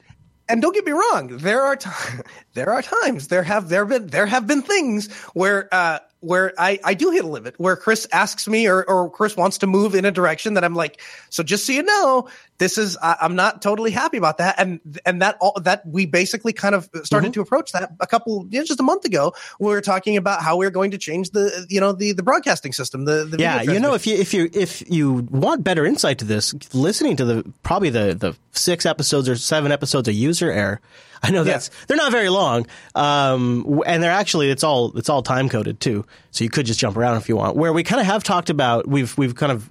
and 0.49 0.61
don't 0.61 0.73
get 0.73 0.85
me 0.85 0.93
wrong 0.93 1.27
there 1.39 1.61
are 1.61 1.75
t- 1.75 1.89
there 2.53 2.69
are 2.71 2.81
times 2.81 3.27
there 3.27 3.43
have 3.43 3.67
there 3.67 3.83
been 3.85 4.07
there 4.07 4.25
have 4.25 4.47
been 4.47 4.61
things 4.61 5.11
where 5.33 5.67
uh 5.73 5.99
where 6.19 6.53
I, 6.57 6.79
I 6.83 6.93
do 6.93 7.11
hit 7.11 7.23
a 7.23 7.27
limit 7.27 7.55
where 7.57 7.75
Chris 7.75 8.07
asks 8.11 8.47
me 8.47 8.67
or, 8.67 8.83
or 8.89 9.09
Chris 9.09 9.37
wants 9.37 9.59
to 9.59 9.67
move 9.67 9.93
in 9.93 10.05
a 10.05 10.11
direction 10.11 10.55
that 10.55 10.63
I'm 10.63 10.73
like, 10.73 11.01
so 11.29 11.43
just 11.43 11.65
so 11.65 11.73
you 11.73 11.83
know, 11.83 12.27
this 12.57 12.77
is 12.77 12.97
I, 13.01 13.17
I'm 13.21 13.35
not 13.35 13.61
totally 13.61 13.91
happy 13.91 14.17
about 14.17 14.39
that, 14.39 14.55
and 14.57 14.79
and 15.05 15.21
that 15.21 15.37
all 15.39 15.59
that 15.61 15.85
we 15.85 16.05
basically 16.05 16.53
kind 16.53 16.73
of 16.73 16.89
started 17.03 17.33
to 17.33 17.41
approach 17.41 17.71
that 17.73 17.91
a 17.99 18.07
couple 18.07 18.47
you 18.49 18.59
know, 18.59 18.65
just 18.65 18.79
a 18.79 18.83
month 18.83 19.05
ago. 19.05 19.33
We 19.59 19.67
were 19.67 19.81
talking 19.81 20.17
about 20.17 20.41
how 20.41 20.57
we 20.57 20.65
are 20.65 20.71
going 20.71 20.91
to 20.91 20.97
change 20.97 21.31
the 21.31 21.65
you 21.69 21.79
know 21.79 21.91
the 21.91 22.13
the 22.13 22.23
broadcasting 22.23 22.73
system. 22.73 23.05
The, 23.05 23.25
the 23.25 23.37
Yeah, 23.39 23.61
you 23.61 23.79
know, 23.79 23.93
if 23.93 24.07
you 24.07 24.15
if 24.15 24.33
you 24.33 24.49
if 24.53 24.89
you 24.89 25.27
want 25.29 25.63
better 25.63 25.85
insight 25.85 26.19
to 26.19 26.25
this, 26.25 26.55
listening 26.73 27.15
to 27.17 27.25
the 27.25 27.53
probably 27.63 27.89
the 27.89 28.15
the 28.15 28.35
six 28.51 28.85
episodes 28.85 29.29
or 29.29 29.35
seven 29.35 29.71
episodes 29.71 30.07
of 30.07 30.15
User 30.15 30.51
Error, 30.51 30.81
I 31.21 31.31
know 31.31 31.43
that's 31.43 31.69
they're 31.87 31.97
not 31.97 32.11
very 32.11 32.29
long, 32.29 32.65
um, 32.95 33.81
and 33.85 34.01
they're 34.01 34.11
actually 34.11 34.49
it's 34.49 34.63
all 34.63 34.97
it's 34.97 35.09
all 35.09 35.21
time 35.21 35.49
coded 35.49 35.79
too, 35.79 36.05
so 36.31 36.43
you 36.43 36.49
could 36.49 36.65
just 36.65 36.79
jump 36.79 36.97
around 36.97 37.17
if 37.17 37.29
you 37.29 37.35
want. 37.35 37.55
Where 37.55 37.71
we 37.71 37.83
kind 37.83 38.01
of 38.01 38.07
have 38.07 38.23
talked 38.23 38.49
about 38.49 38.87
we've 38.87 39.15
we've 39.17 39.35
kind 39.35 39.51
of 39.51 39.69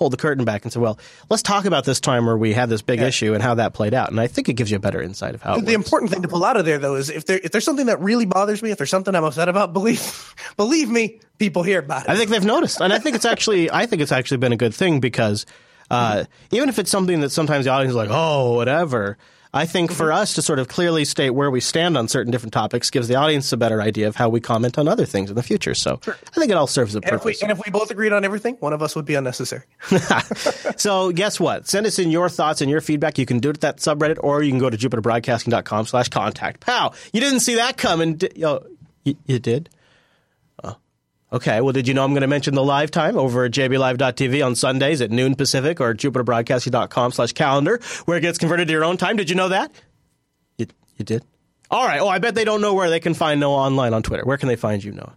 pulled 0.00 0.14
the 0.14 0.16
curtain 0.16 0.46
back 0.46 0.64
and 0.64 0.72
said, 0.72 0.80
well, 0.80 0.98
let's 1.28 1.42
talk 1.42 1.66
about 1.66 1.84
this 1.84 2.00
time 2.00 2.24
where 2.24 2.38
we 2.38 2.54
had 2.54 2.70
this 2.70 2.80
big 2.80 3.02
issue 3.02 3.34
and 3.34 3.42
how 3.42 3.56
that 3.56 3.74
played 3.74 3.92
out, 3.92 4.08
and 4.10 4.18
I 4.18 4.28
think 4.28 4.48
it 4.48 4.54
gives 4.54 4.70
you 4.70 4.78
a 4.78 4.80
better 4.80 5.02
insight 5.02 5.34
of 5.34 5.42
how 5.42 5.56
it 5.56 5.66
the 5.66 5.76
works. 5.76 5.84
important 5.86 6.10
thing 6.10 6.22
to 6.22 6.28
pull 6.28 6.42
out 6.42 6.56
of 6.56 6.64
there 6.64 6.78
though 6.78 6.94
is 6.94 7.10
if 7.10 7.26
there 7.26 7.38
if 7.44 7.52
there's 7.52 7.66
something 7.66 7.84
that 7.84 8.00
really 8.00 8.24
bothers 8.24 8.62
me, 8.62 8.70
if 8.70 8.78
there's 8.78 8.88
something 8.88 9.14
I'm 9.14 9.24
upset 9.24 9.50
about, 9.50 9.74
believe 9.74 10.34
believe 10.56 10.88
me, 10.88 11.20
people 11.38 11.62
hear 11.62 11.80
about 11.80 12.04
it. 12.04 12.08
I 12.08 12.16
think 12.16 12.30
they've 12.30 12.42
noticed, 12.42 12.80
and 12.80 12.94
I 12.94 12.98
think 12.98 13.14
it's 13.14 13.26
actually 13.26 13.70
I 13.70 13.84
think 13.84 14.00
it's 14.00 14.10
actually 14.10 14.38
been 14.38 14.54
a 14.54 14.56
good 14.56 14.74
thing 14.74 15.00
because 15.00 15.44
uh, 15.90 16.24
even 16.50 16.70
if 16.70 16.78
it's 16.78 16.90
something 16.90 17.20
that 17.20 17.28
sometimes 17.28 17.66
the 17.66 17.70
audience 17.70 17.90
is 17.90 17.96
like, 17.96 18.08
oh, 18.10 18.54
whatever. 18.54 19.18
I 19.52 19.66
think 19.66 19.90
for 19.90 20.06
mm-hmm. 20.06 20.22
us 20.22 20.34
to 20.34 20.42
sort 20.42 20.60
of 20.60 20.68
clearly 20.68 21.04
state 21.04 21.30
where 21.30 21.50
we 21.50 21.60
stand 21.60 21.96
on 21.96 22.06
certain 22.06 22.30
different 22.30 22.52
topics 22.52 22.88
gives 22.90 23.08
the 23.08 23.16
audience 23.16 23.52
a 23.52 23.56
better 23.56 23.82
idea 23.82 24.06
of 24.06 24.14
how 24.14 24.28
we 24.28 24.40
comment 24.40 24.78
on 24.78 24.86
other 24.86 25.04
things 25.04 25.28
in 25.28 25.36
the 25.36 25.42
future. 25.42 25.74
So 25.74 26.00
I 26.06 26.12
think 26.38 26.50
it 26.50 26.56
all 26.56 26.68
serves 26.68 26.94
a 26.94 26.98
and 26.98 27.06
if 27.06 27.24
we 27.24 27.32
purpose. 27.32 27.42
and 27.42 27.50
if 27.50 27.60
we 27.64 27.70
both 27.70 27.90
agreed 27.90 28.12
on 28.12 28.24
everything, 28.24 28.56
one 28.60 28.72
of 28.72 28.80
us 28.80 28.94
would 28.94 29.06
be 29.06 29.16
unnecessary. 29.16 29.62
so 30.76 31.10
guess 31.10 31.40
what? 31.40 31.66
Send 31.68 31.86
us 31.86 31.98
in 31.98 32.10
your 32.10 32.28
thoughts 32.28 32.60
and 32.60 32.70
your 32.70 32.80
feedback. 32.80 33.18
You 33.18 33.26
can 33.26 33.40
do 33.40 33.50
it 33.50 33.56
at 33.56 33.60
that 33.62 33.76
subreddit, 33.78 34.18
or 34.20 34.42
you 34.42 34.50
can 34.52 34.60
go 34.60 34.70
to 34.70 34.76
jupiterbroadcasting.com 34.76 35.86
slash 35.86 36.08
contact. 36.08 36.60
Pow! 36.60 36.92
You 37.12 37.20
didn't 37.20 37.40
see 37.40 37.56
that 37.56 37.76
coming. 37.76 38.20
Oh, 38.44 38.60
you, 39.04 39.16
you 39.26 39.38
did? 39.40 39.68
Okay, 41.32 41.60
well, 41.60 41.72
did 41.72 41.86
you 41.86 41.94
know 41.94 42.02
I'm 42.02 42.10
going 42.10 42.22
to 42.22 42.26
mention 42.26 42.54
the 42.54 42.64
live 42.64 42.90
time 42.90 43.16
over 43.16 43.44
at 43.44 43.52
jblive.tv 43.52 44.44
on 44.44 44.56
Sundays 44.56 45.00
at 45.00 45.12
noon 45.12 45.36
Pacific 45.36 45.80
or 45.80 45.94
jupiterbroadcasting.com 45.94 47.12
slash 47.12 47.32
calendar, 47.32 47.80
where 48.04 48.18
it 48.18 48.22
gets 48.22 48.38
converted 48.38 48.66
to 48.66 48.72
your 48.72 48.84
own 48.84 48.96
time? 48.96 49.16
Did 49.16 49.30
you 49.30 49.36
know 49.36 49.48
that? 49.48 49.70
You, 50.58 50.66
you 50.96 51.04
did? 51.04 51.24
All 51.70 51.86
right. 51.86 52.00
Oh, 52.00 52.08
I 52.08 52.18
bet 52.18 52.34
they 52.34 52.44
don't 52.44 52.60
know 52.60 52.74
where 52.74 52.90
they 52.90 52.98
can 52.98 53.14
find 53.14 53.38
Noah 53.38 53.58
online 53.58 53.94
on 53.94 54.02
Twitter. 54.02 54.24
Where 54.24 54.36
can 54.38 54.48
they 54.48 54.56
find 54.56 54.82
you, 54.82 54.90
Noah? 54.90 55.14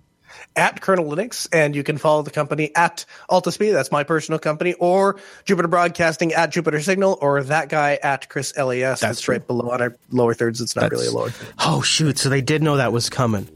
At 0.56 0.82
Kernel 0.82 1.06
Linux, 1.06 1.48
and 1.52 1.76
you 1.76 1.84
can 1.84 1.98
follow 1.98 2.22
the 2.22 2.30
company 2.30 2.76
at 2.76 3.06
Altispeed. 3.28 3.74
That's 3.74 3.92
my 3.92 4.04
personal 4.04 4.38
company, 4.38 4.74
or 4.74 5.20
Jupiter 5.46 5.68
Broadcasting 5.68 6.34
at 6.34 6.52
Jupiter 6.52 6.80
Signal, 6.80 7.18
or 7.22 7.42
that 7.44 7.70
guy 7.70 7.98
at 8.04 8.30
Chris 8.30 8.56
LAS. 8.56 9.00
That's 9.00 9.22
true. 9.22 9.34
right 9.34 9.48
below 9.48 9.72
on 9.72 9.82
our 9.82 9.96
lower 10.12 10.36
thirds. 10.36 10.62
It's 10.62 10.76
not 10.76 10.92
really 10.92 11.08
a 11.08 11.12
lower. 11.12 11.32
Third. 11.32 11.54
Oh, 11.60 11.82
shoot. 11.82 12.20
So 12.20 12.30
they 12.30 12.42
did 12.42 12.62
know 12.62 12.78
that 12.78 12.94
was 12.94 13.10
coming. 13.10 13.48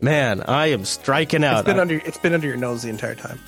Man, 0.00 0.42
I 0.42 0.66
am 0.68 0.84
striking 0.84 1.44
out. 1.44 1.60
It's 1.60 1.66
been 1.66 1.78
I- 1.78 1.82
under. 1.82 1.96
It's 1.96 2.18
been 2.18 2.34
under 2.34 2.46
your 2.46 2.56
nose 2.56 2.82
the 2.82 2.90
entire 2.90 3.14
time. 3.14 3.38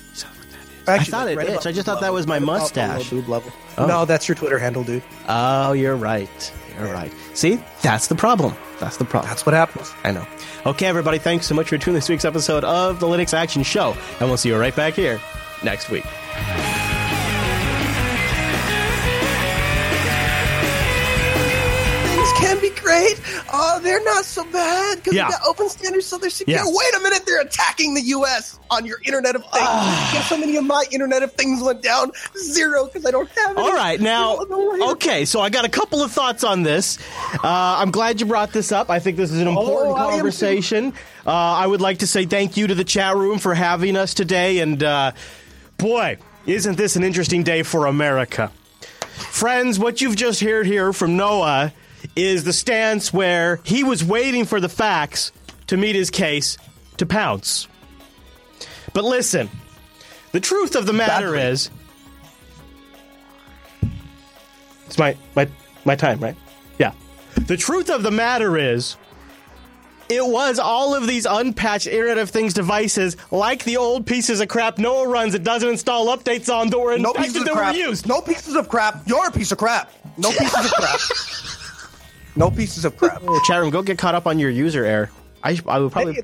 I 0.87 1.03
thought 1.03 1.27
it 1.29 1.37
itched. 1.37 1.67
I 1.67 1.71
just 1.71 1.85
thought 1.85 2.01
that 2.01 2.13
was 2.13 2.25
my 2.25 2.39
mustache. 2.39 3.11
Boob 3.11 3.27
level. 3.29 3.51
Oh. 3.77 3.85
No, 3.85 4.05
that's 4.05 4.27
your 4.27 4.35
Twitter 4.35 4.57
handle, 4.57 4.83
dude. 4.83 5.03
Oh, 5.27 5.73
you're 5.73 5.95
right. 5.95 6.53
You're 6.79 6.91
right. 6.91 7.13
See, 7.35 7.61
that's 7.83 8.07
the 8.07 8.15
problem. 8.15 8.55
That's 8.79 8.97
the 8.97 9.05
problem. 9.05 9.29
That's 9.29 9.45
what 9.45 9.53
happens. 9.53 9.91
I 10.03 10.11
know. 10.11 10.25
Okay, 10.65 10.87
everybody, 10.87 11.19
thanks 11.19 11.45
so 11.45 11.53
much 11.53 11.69
for 11.69 11.77
tuning 11.77 11.89
in 11.89 11.93
this 11.95 12.09
week's 12.09 12.25
episode 12.25 12.63
of 12.63 12.99
the 12.99 13.05
Linux 13.07 13.33
Action 13.33 13.61
Show, 13.63 13.95
and 14.19 14.29
we'll 14.29 14.37
see 14.37 14.49
you 14.49 14.57
right 14.57 14.75
back 14.75 14.93
here 14.95 15.19
next 15.63 15.89
week. 15.91 16.05
Great. 22.99 23.43
Oh, 23.53 23.79
they're 23.81 24.03
not 24.03 24.25
so 24.25 24.43
bad 24.51 24.97
because 24.97 25.13
Yeah. 25.13 25.27
we 25.27 25.31
got 25.33 25.41
open 25.47 25.69
standards, 25.69 26.05
so 26.05 26.17
they're 26.17 26.29
secure. 26.29 26.57
Yes. 26.57 26.67
Wait 26.67 26.99
a 26.99 27.03
minute, 27.03 27.25
they're 27.25 27.41
attacking 27.41 27.93
the 27.93 28.01
U.S. 28.01 28.59
on 28.69 28.85
your 28.85 28.99
Internet 29.05 29.35
of 29.35 29.41
Things. 29.43 29.53
Guess 30.13 30.29
how 30.29 30.37
many 30.37 30.55
of 30.57 30.63
my 30.65 30.83
Internet 30.91 31.23
of 31.23 31.33
Things 31.33 31.61
went 31.63 31.81
down? 31.81 32.11
Zero 32.37 32.85
because 32.85 33.05
I 33.05 33.11
don't 33.11 33.29
have. 33.29 33.57
All 33.57 33.67
any. 33.67 33.75
right, 33.77 33.99
now, 33.99 34.29
all 34.37 34.45
the 34.45 34.57
way. 34.57 34.91
okay, 34.91 35.25
so 35.25 35.41
I 35.41 35.49
got 35.49 35.65
a 35.65 35.69
couple 35.69 36.01
of 36.03 36.11
thoughts 36.11 36.43
on 36.43 36.63
this. 36.63 36.97
Uh, 37.33 37.39
I'm 37.43 37.91
glad 37.91 38.19
you 38.19 38.25
brought 38.25 38.51
this 38.51 38.71
up. 38.71 38.89
I 38.89 38.99
think 38.99 39.17
this 39.17 39.31
is 39.31 39.39
an 39.39 39.47
important 39.47 39.93
Oh, 39.93 39.95
I 39.95 40.11
conversation. 40.11 40.93
Uh, 41.25 41.31
I 41.31 41.67
would 41.67 41.81
like 41.81 41.99
to 41.99 42.07
say 42.07 42.25
thank 42.25 42.57
you 42.57 42.67
to 42.67 42.75
the 42.75 42.83
chat 42.83 43.15
room 43.15 43.39
for 43.39 43.53
having 43.53 43.95
us 43.95 44.13
today, 44.13 44.59
and 44.59 44.81
uh, 44.83 45.11
boy, 45.77 46.17
isn't 46.45 46.77
this 46.77 46.95
an 46.95 47.03
interesting 47.03 47.43
day 47.43 47.63
for 47.63 47.85
America? 47.85 48.51
Friends, 49.01 49.77
what 49.77 50.01
you've 50.01 50.15
just 50.15 50.39
heard 50.41 50.65
here 50.65 50.93
from 50.93 51.17
Noah 51.17 51.73
is 52.15 52.43
the 52.43 52.53
stance 52.53 53.13
where 53.13 53.59
he 53.63 53.83
was 53.83 54.03
waiting 54.03 54.45
for 54.45 54.59
the 54.59 54.69
facts 54.69 55.31
to 55.67 55.77
meet 55.77 55.95
his 55.95 56.09
case 56.09 56.57
to 56.97 57.05
pounce. 57.05 57.67
But 58.93 59.03
listen, 59.03 59.49
the 60.31 60.39
truth 60.39 60.75
of 60.75 60.85
the 60.85 60.93
matter 60.93 61.31
Badly. 61.33 61.41
is 61.41 61.69
it's 64.85 64.97
my 64.97 65.15
my 65.35 65.47
my 65.85 65.95
time, 65.95 66.19
right? 66.19 66.35
Yeah. 66.77 66.93
The 67.47 67.57
truth 67.57 67.89
of 67.89 68.03
the 68.03 68.11
matter 68.11 68.57
is 68.57 68.97
it 70.09 70.25
was 70.25 70.57
all 70.57 70.95
of 70.95 71.05
these 71.05 71.27
unpatched 71.27 71.85
Internet 71.85 72.17
of 72.17 72.31
Things 72.31 72.53
devices, 72.55 73.15
like 73.29 73.63
the 73.63 73.77
old 73.77 74.07
pieces 74.07 74.41
of 74.41 74.47
crap 74.47 74.79
Noah 74.79 75.07
runs 75.07 75.33
that 75.33 75.43
doesn't 75.43 75.69
install 75.69 76.07
updates 76.15 76.51
on 76.51 76.69
that 76.71 76.79
were 76.79 76.97
No 76.97 77.11
infected 77.11 77.25
pieces 77.25 77.41
of 77.41 77.45
that 77.45 77.53
crap. 77.53 77.73
were 77.75 77.79
used. 77.79 78.07
No 78.07 78.19
pieces 78.21 78.55
of 78.55 78.67
crap. 78.69 79.07
You're 79.07 79.27
a 79.27 79.31
piece 79.31 79.51
of 79.51 79.59
crap. 79.59 79.91
No 80.17 80.31
pieces 80.31 80.65
of 80.65 80.71
crap. 80.71 80.99
No 82.35 82.51
pieces 82.51 82.85
of 82.85 82.97
crap. 82.97 83.21
Oh, 83.25 83.39
chat 83.45 83.59
room, 83.59 83.69
go 83.69 83.81
get 83.81 83.97
caught 83.97 84.15
up 84.15 84.27
on 84.27 84.39
your 84.39 84.49
User 84.49 84.85
Error. 84.85 85.09
I, 85.43 85.59
I 85.67 85.79
would 85.79 85.91
probably. 85.91 86.13
Hey, 86.13 86.21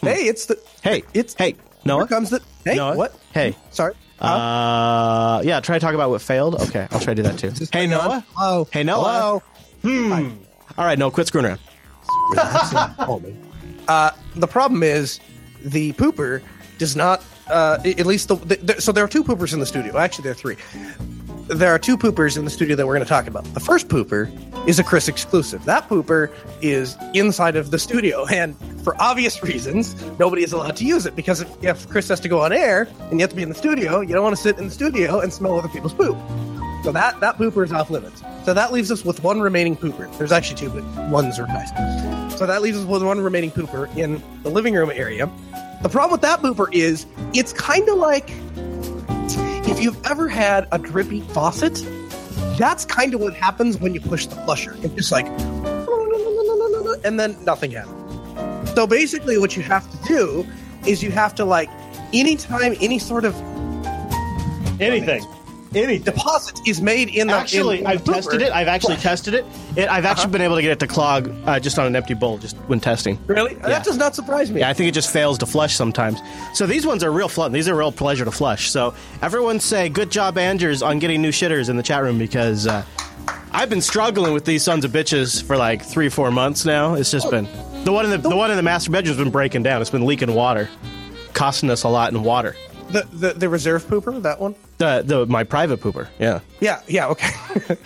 hey, 0.00 0.22
it's 0.26 0.46
the. 0.46 0.58
Hey, 0.82 1.02
it's 1.14 1.34
hey, 1.34 1.56
Noah. 1.84 2.06
Comes 2.06 2.30
the. 2.30 2.42
Hey, 2.64 2.76
Noah? 2.76 2.96
what? 2.96 3.18
Hey. 3.32 3.56
Sorry. 3.70 3.94
Huh? 4.18 4.26
Uh, 4.26 5.42
yeah. 5.44 5.60
Try 5.60 5.76
to 5.78 5.80
talk 5.80 5.94
about 5.94 6.10
what 6.10 6.20
failed. 6.20 6.56
Okay, 6.60 6.86
I'll 6.90 7.00
try 7.00 7.14
to 7.14 7.22
do 7.22 7.22
that 7.22 7.38
too. 7.38 7.50
Hey, 7.50 7.86
thing 7.86 7.94
on? 7.94 8.08
Noah. 8.08 8.26
Hello. 8.34 8.68
Hey, 8.72 8.82
Noah. 8.82 9.42
Hello. 9.82 10.32
All 10.78 10.84
right, 10.84 10.98
no, 10.98 11.10
quit 11.10 11.26
screwing 11.26 11.46
around. 11.46 11.60
Uh, 13.88 14.12
the 14.36 14.46
problem 14.46 14.84
is 14.84 15.18
the 15.64 15.92
pooper 15.94 16.40
does 16.78 16.94
not. 16.94 17.24
Uh, 17.48 17.78
at 17.84 18.06
least 18.06 18.28
the, 18.28 18.36
the, 18.36 18.80
so 18.80 18.92
there 18.92 19.02
are 19.02 19.08
two 19.08 19.24
poopers 19.24 19.52
in 19.52 19.58
the 19.58 19.66
studio. 19.66 19.98
Actually, 19.98 20.22
there 20.22 20.32
are 20.32 20.34
three. 20.36 20.56
There 21.50 21.74
are 21.74 21.80
two 21.80 21.98
poopers 21.98 22.38
in 22.38 22.44
the 22.44 22.50
studio 22.50 22.76
that 22.76 22.86
we're 22.86 22.94
going 22.94 23.04
to 23.04 23.08
talk 23.08 23.26
about. 23.26 23.42
The 23.54 23.60
first 23.60 23.88
pooper 23.88 24.30
is 24.68 24.78
a 24.78 24.84
Chris 24.84 25.08
exclusive. 25.08 25.64
That 25.64 25.88
pooper 25.88 26.32
is 26.62 26.96
inside 27.12 27.56
of 27.56 27.72
the 27.72 27.78
studio, 27.78 28.24
and 28.30 28.56
for 28.84 28.94
obvious 29.02 29.42
reasons, 29.42 30.00
nobody 30.16 30.44
is 30.44 30.52
allowed 30.52 30.76
to 30.76 30.84
use 30.84 31.06
it 31.06 31.16
because 31.16 31.40
if, 31.40 31.64
if 31.64 31.88
Chris 31.88 32.06
has 32.06 32.20
to 32.20 32.28
go 32.28 32.40
on 32.40 32.52
air 32.52 32.86
and 33.10 33.14
you 33.14 33.20
have 33.20 33.30
to 33.30 33.36
be 33.36 33.42
in 33.42 33.48
the 33.48 33.56
studio, 33.56 34.00
you 34.00 34.14
don't 34.14 34.22
want 34.22 34.36
to 34.36 34.40
sit 34.40 34.58
in 34.58 34.66
the 34.66 34.70
studio 34.70 35.18
and 35.18 35.32
smell 35.32 35.58
other 35.58 35.66
people's 35.66 35.92
poop. 35.92 36.16
So 36.84 36.92
that 36.92 37.18
that 37.18 37.36
pooper 37.36 37.64
is 37.64 37.72
off 37.72 37.90
limits. 37.90 38.22
So 38.44 38.54
that 38.54 38.72
leaves 38.72 38.92
us 38.92 39.04
with 39.04 39.24
one 39.24 39.40
remaining 39.40 39.76
pooper. 39.76 40.16
There's 40.18 40.30
actually 40.30 40.56
two, 40.56 40.70
but 40.70 40.84
one's 41.08 41.36
nice. 41.36 42.38
So 42.38 42.46
that 42.46 42.62
leaves 42.62 42.78
us 42.78 42.84
with 42.84 43.02
one 43.02 43.20
remaining 43.20 43.50
pooper 43.50 43.92
in 43.98 44.22
the 44.44 44.50
living 44.50 44.74
room 44.74 44.92
area. 44.94 45.28
The 45.82 45.88
problem 45.88 46.12
with 46.12 46.20
that 46.20 46.42
pooper 46.42 46.72
is 46.72 47.06
it's 47.34 47.52
kind 47.52 47.88
of 47.88 47.98
like 47.98 48.30
if 49.70 49.80
you've 49.80 50.04
ever 50.06 50.28
had 50.28 50.68
a 50.72 50.78
drippy 50.78 51.20
faucet. 51.20 51.84
That's 52.58 52.84
kind 52.84 53.14
of 53.14 53.20
what 53.20 53.34
happens 53.34 53.78
when 53.78 53.94
you 53.94 54.00
push 54.00 54.26
the 54.26 54.34
flusher. 54.36 54.76
It's 54.82 54.94
just 54.94 55.12
like, 55.12 55.26
and 57.04 57.18
then 57.18 57.42
nothing 57.44 57.70
happens. 57.70 58.70
So 58.74 58.86
basically, 58.86 59.38
what 59.38 59.56
you 59.56 59.62
have 59.62 59.90
to 59.90 60.06
do 60.06 60.46
is 60.86 61.02
you 61.02 61.10
have 61.10 61.34
to 61.36 61.44
like, 61.44 61.70
anytime 62.12 62.74
any 62.80 62.98
sort 62.98 63.24
of 63.24 63.34
Anything. 64.80 65.22
Anything. 65.74 66.02
deposit 66.02 66.60
is 66.66 66.80
made 66.80 67.08
in 67.08 67.26
the 67.26 67.34
Actually, 67.34 67.80
in, 67.80 67.86
I've 67.86 68.04
the 68.04 68.12
tested 68.12 68.42
it. 68.42 68.52
I've 68.52 68.68
actually 68.68 68.96
tested 68.96 69.34
it. 69.34 69.44
it 69.76 69.88
I've 69.88 70.04
actually 70.04 70.30
been 70.30 70.42
able 70.42 70.56
to 70.56 70.62
get 70.62 70.72
it 70.72 70.80
to 70.80 70.86
clog 70.86 71.32
uh, 71.46 71.60
just 71.60 71.78
on 71.78 71.86
an 71.86 71.96
empty 71.96 72.14
bowl, 72.14 72.38
just 72.38 72.56
when 72.66 72.80
testing. 72.80 73.18
Really? 73.26 73.54
Yeah. 73.54 73.68
That 73.68 73.84
does 73.84 73.96
not 73.96 74.14
surprise 74.14 74.50
me. 74.50 74.60
Yeah, 74.60 74.70
I 74.70 74.72
think 74.72 74.88
it 74.88 74.94
just 74.94 75.12
fails 75.12 75.38
to 75.38 75.46
flush 75.46 75.74
sometimes. 75.74 76.20
So 76.54 76.66
these 76.66 76.86
ones 76.86 77.04
are 77.04 77.12
real 77.12 77.28
fun. 77.28 77.52
These 77.52 77.68
are 77.68 77.74
real 77.74 77.92
pleasure 77.92 78.24
to 78.24 78.30
flush. 78.30 78.70
So 78.70 78.94
everyone 79.22 79.60
say 79.60 79.88
good 79.88 80.10
job, 80.10 80.38
Andrews, 80.38 80.82
on 80.82 80.98
getting 80.98 81.22
new 81.22 81.30
shitters 81.30 81.68
in 81.68 81.76
the 81.76 81.82
chat 81.82 82.02
room 82.02 82.18
because 82.18 82.66
uh, 82.66 82.84
I've 83.52 83.70
been 83.70 83.80
struggling 83.80 84.32
with 84.32 84.44
these 84.44 84.62
sons 84.62 84.84
of 84.84 84.92
bitches 84.92 85.42
for 85.42 85.56
like 85.56 85.84
three, 85.84 86.08
four 86.08 86.30
months 86.30 86.64
now. 86.64 86.94
It's 86.94 87.10
just 87.10 87.30
been 87.30 87.48
the 87.84 87.92
one 87.92 88.04
in 88.04 88.10
the, 88.10 88.18
the 88.18 88.36
one 88.36 88.50
in 88.50 88.56
the 88.56 88.62
master 88.62 88.90
bedroom's 88.90 89.18
been 89.18 89.30
breaking 89.30 89.62
down. 89.62 89.80
It's 89.80 89.90
been 89.90 90.06
leaking 90.06 90.32
water, 90.34 90.68
costing 91.34 91.70
us 91.70 91.82
a 91.82 91.88
lot 91.88 92.12
in 92.12 92.22
water. 92.22 92.54
The, 92.92 93.06
the 93.12 93.32
the 93.34 93.48
reserve 93.48 93.84
pooper, 93.84 94.20
that 94.22 94.40
one. 94.40 94.54
The 94.78 95.02
the 95.06 95.26
my 95.26 95.44
private 95.44 95.80
pooper, 95.80 96.08
yeah, 96.18 96.40
Yeah, 96.60 96.82
yeah, 96.88 97.06
okay, 97.08 97.28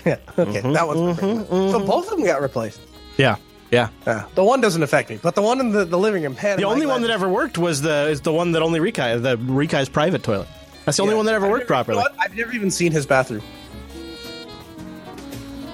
yeah, 0.07 0.17
okay. 0.39 0.61
Mm-hmm, 0.63 0.73
that 0.73 0.87
one's 0.87 1.19
perfect. 1.21 1.51
so 1.51 1.87
both 1.87 2.11
of 2.11 2.17
them 2.17 2.25
got 2.27 2.41
replaced. 2.41 2.81
yeah, 3.19 3.37
yeah. 3.71 3.89
Yeah, 4.07 4.25
the 4.35 4.43
one 4.45 4.63
doesn't 4.63 4.83
affect 4.83 5.11
me, 5.11 5.19
but 5.23 5.35
the 5.35 5.43
one 5.43 5.61
in 5.61 5.73
the, 5.73 5.85
the 5.85 5.99
living 5.99 6.23
room. 6.23 6.37
Man, 6.43 6.57
The 6.57 6.65
only 6.65 6.87
one 6.87 7.03
that 7.03 7.11
ever 7.11 7.29
worked 7.29 7.59
was 7.59 7.83
the 7.83 8.09
is 8.09 8.23
the 8.23 8.33
one 8.33 8.53
that 8.53 8.63
only 8.63 8.81
Rikai 8.81 9.21
the 9.23 9.37
Rikai's 9.37 9.91
private 9.91 10.23
toilet. 10.23 10.49
That's 10.87 10.97
the 10.97 11.03
only 11.03 11.15
one 11.17 11.27
that 11.27 11.35
ever 11.35 11.47
I've 11.47 11.51
worked 11.53 11.69
never- 11.71 11.91
you 11.91 11.97
know 11.97 12.03
properly. 12.03 12.19
I've 12.21 12.35
never 12.37 12.53
even 12.53 12.71
seen 12.71 12.93
his 12.93 13.05
bathroom. 13.07 13.43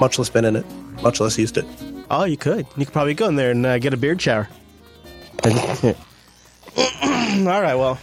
Much 0.01 0.19
less 0.19 0.31
been 0.31 0.45
in 0.45 0.57
it. 0.57 0.67
Much 1.03 1.21
less 1.21 1.39
used 1.39 1.57
it. 1.59 1.65
Oh, 2.11 2.25
you 2.25 2.37
could. 2.37 2.67
You 2.77 2.85
could 2.87 2.93
probably 2.93 3.15
go 3.15 3.29
in 3.29 3.37
there 3.37 3.51
and 3.53 3.65
uh, 3.67 3.79
get 3.79 3.93
a 3.95 3.97
beard 3.97 4.21
shower. 4.21 4.49
All 5.45 5.53
right, 7.63 7.75
well. 7.75 7.99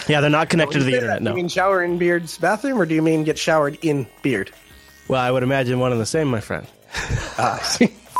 Yeah, 0.08 0.20
they're 0.20 0.30
not 0.30 0.50
connected 0.50 0.78
to 0.78 0.84
the 0.84 0.94
internet, 0.94 1.22
no. 1.22 1.30
You 1.30 1.36
mean 1.36 1.48
shower 1.48 1.82
in 1.82 1.98
Beard's 1.98 2.36
bathroom, 2.38 2.80
or 2.80 2.86
do 2.86 2.94
you 2.94 3.02
mean 3.02 3.24
get 3.24 3.38
showered 3.38 3.78
in 3.82 4.06
Beard? 4.22 4.50
Well, 5.08 5.20
I 5.20 5.30
would 5.30 5.42
imagine 5.42 5.78
one 5.78 5.92
and 5.92 6.00
the 6.00 6.06
same, 6.06 6.28
my 6.28 6.40
friend. 6.40 6.66
Ah, 7.36 7.56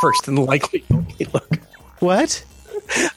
first 0.01 0.27
and 0.27 0.39
likely. 0.41 0.85
Look. 1.33 1.59
What? 2.01 2.45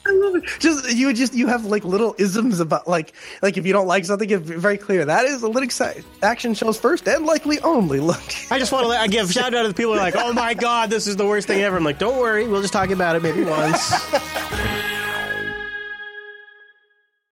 I 0.06 0.10
love 0.12 0.36
it. 0.36 0.44
Just 0.60 0.94
you 0.94 1.08
would 1.08 1.16
just 1.16 1.34
you 1.34 1.46
have 1.48 1.64
like 1.64 1.84
little 1.84 2.14
isms 2.18 2.60
about 2.60 2.88
like 2.88 3.12
like 3.42 3.56
if 3.56 3.66
you 3.66 3.72
don't 3.72 3.86
like 3.86 4.04
something, 4.04 4.30
it's 4.30 4.48
very 4.48 4.78
clear 4.78 5.04
that 5.04 5.24
is 5.26 5.42
a 5.42 5.48
Linux 5.48 6.04
Action 6.22 6.54
Show's 6.54 6.78
first 6.78 7.06
and 7.08 7.26
likely 7.26 7.60
only. 7.60 8.00
Look, 8.00 8.22
I 8.50 8.58
just 8.58 8.72
want 8.72 8.86
to 8.86 8.92
I 8.92 9.08
give 9.08 9.32
shout 9.32 9.54
out 9.54 9.62
to 9.62 9.68
the 9.68 9.74
people 9.74 9.92
who 9.92 9.98
are 9.98 10.02
like, 10.02 10.16
oh 10.16 10.32
my 10.32 10.54
god, 10.54 10.90
this 10.90 11.06
is 11.06 11.16
the 11.16 11.26
worst 11.26 11.48
thing 11.48 11.60
ever. 11.62 11.76
I'm 11.76 11.84
like, 11.84 11.98
don't 11.98 12.18
worry, 12.18 12.46
we'll 12.46 12.62
just 12.62 12.72
talk 12.72 12.90
about 12.90 13.16
it 13.16 13.22
maybe 13.22 13.44
once. 13.44 13.92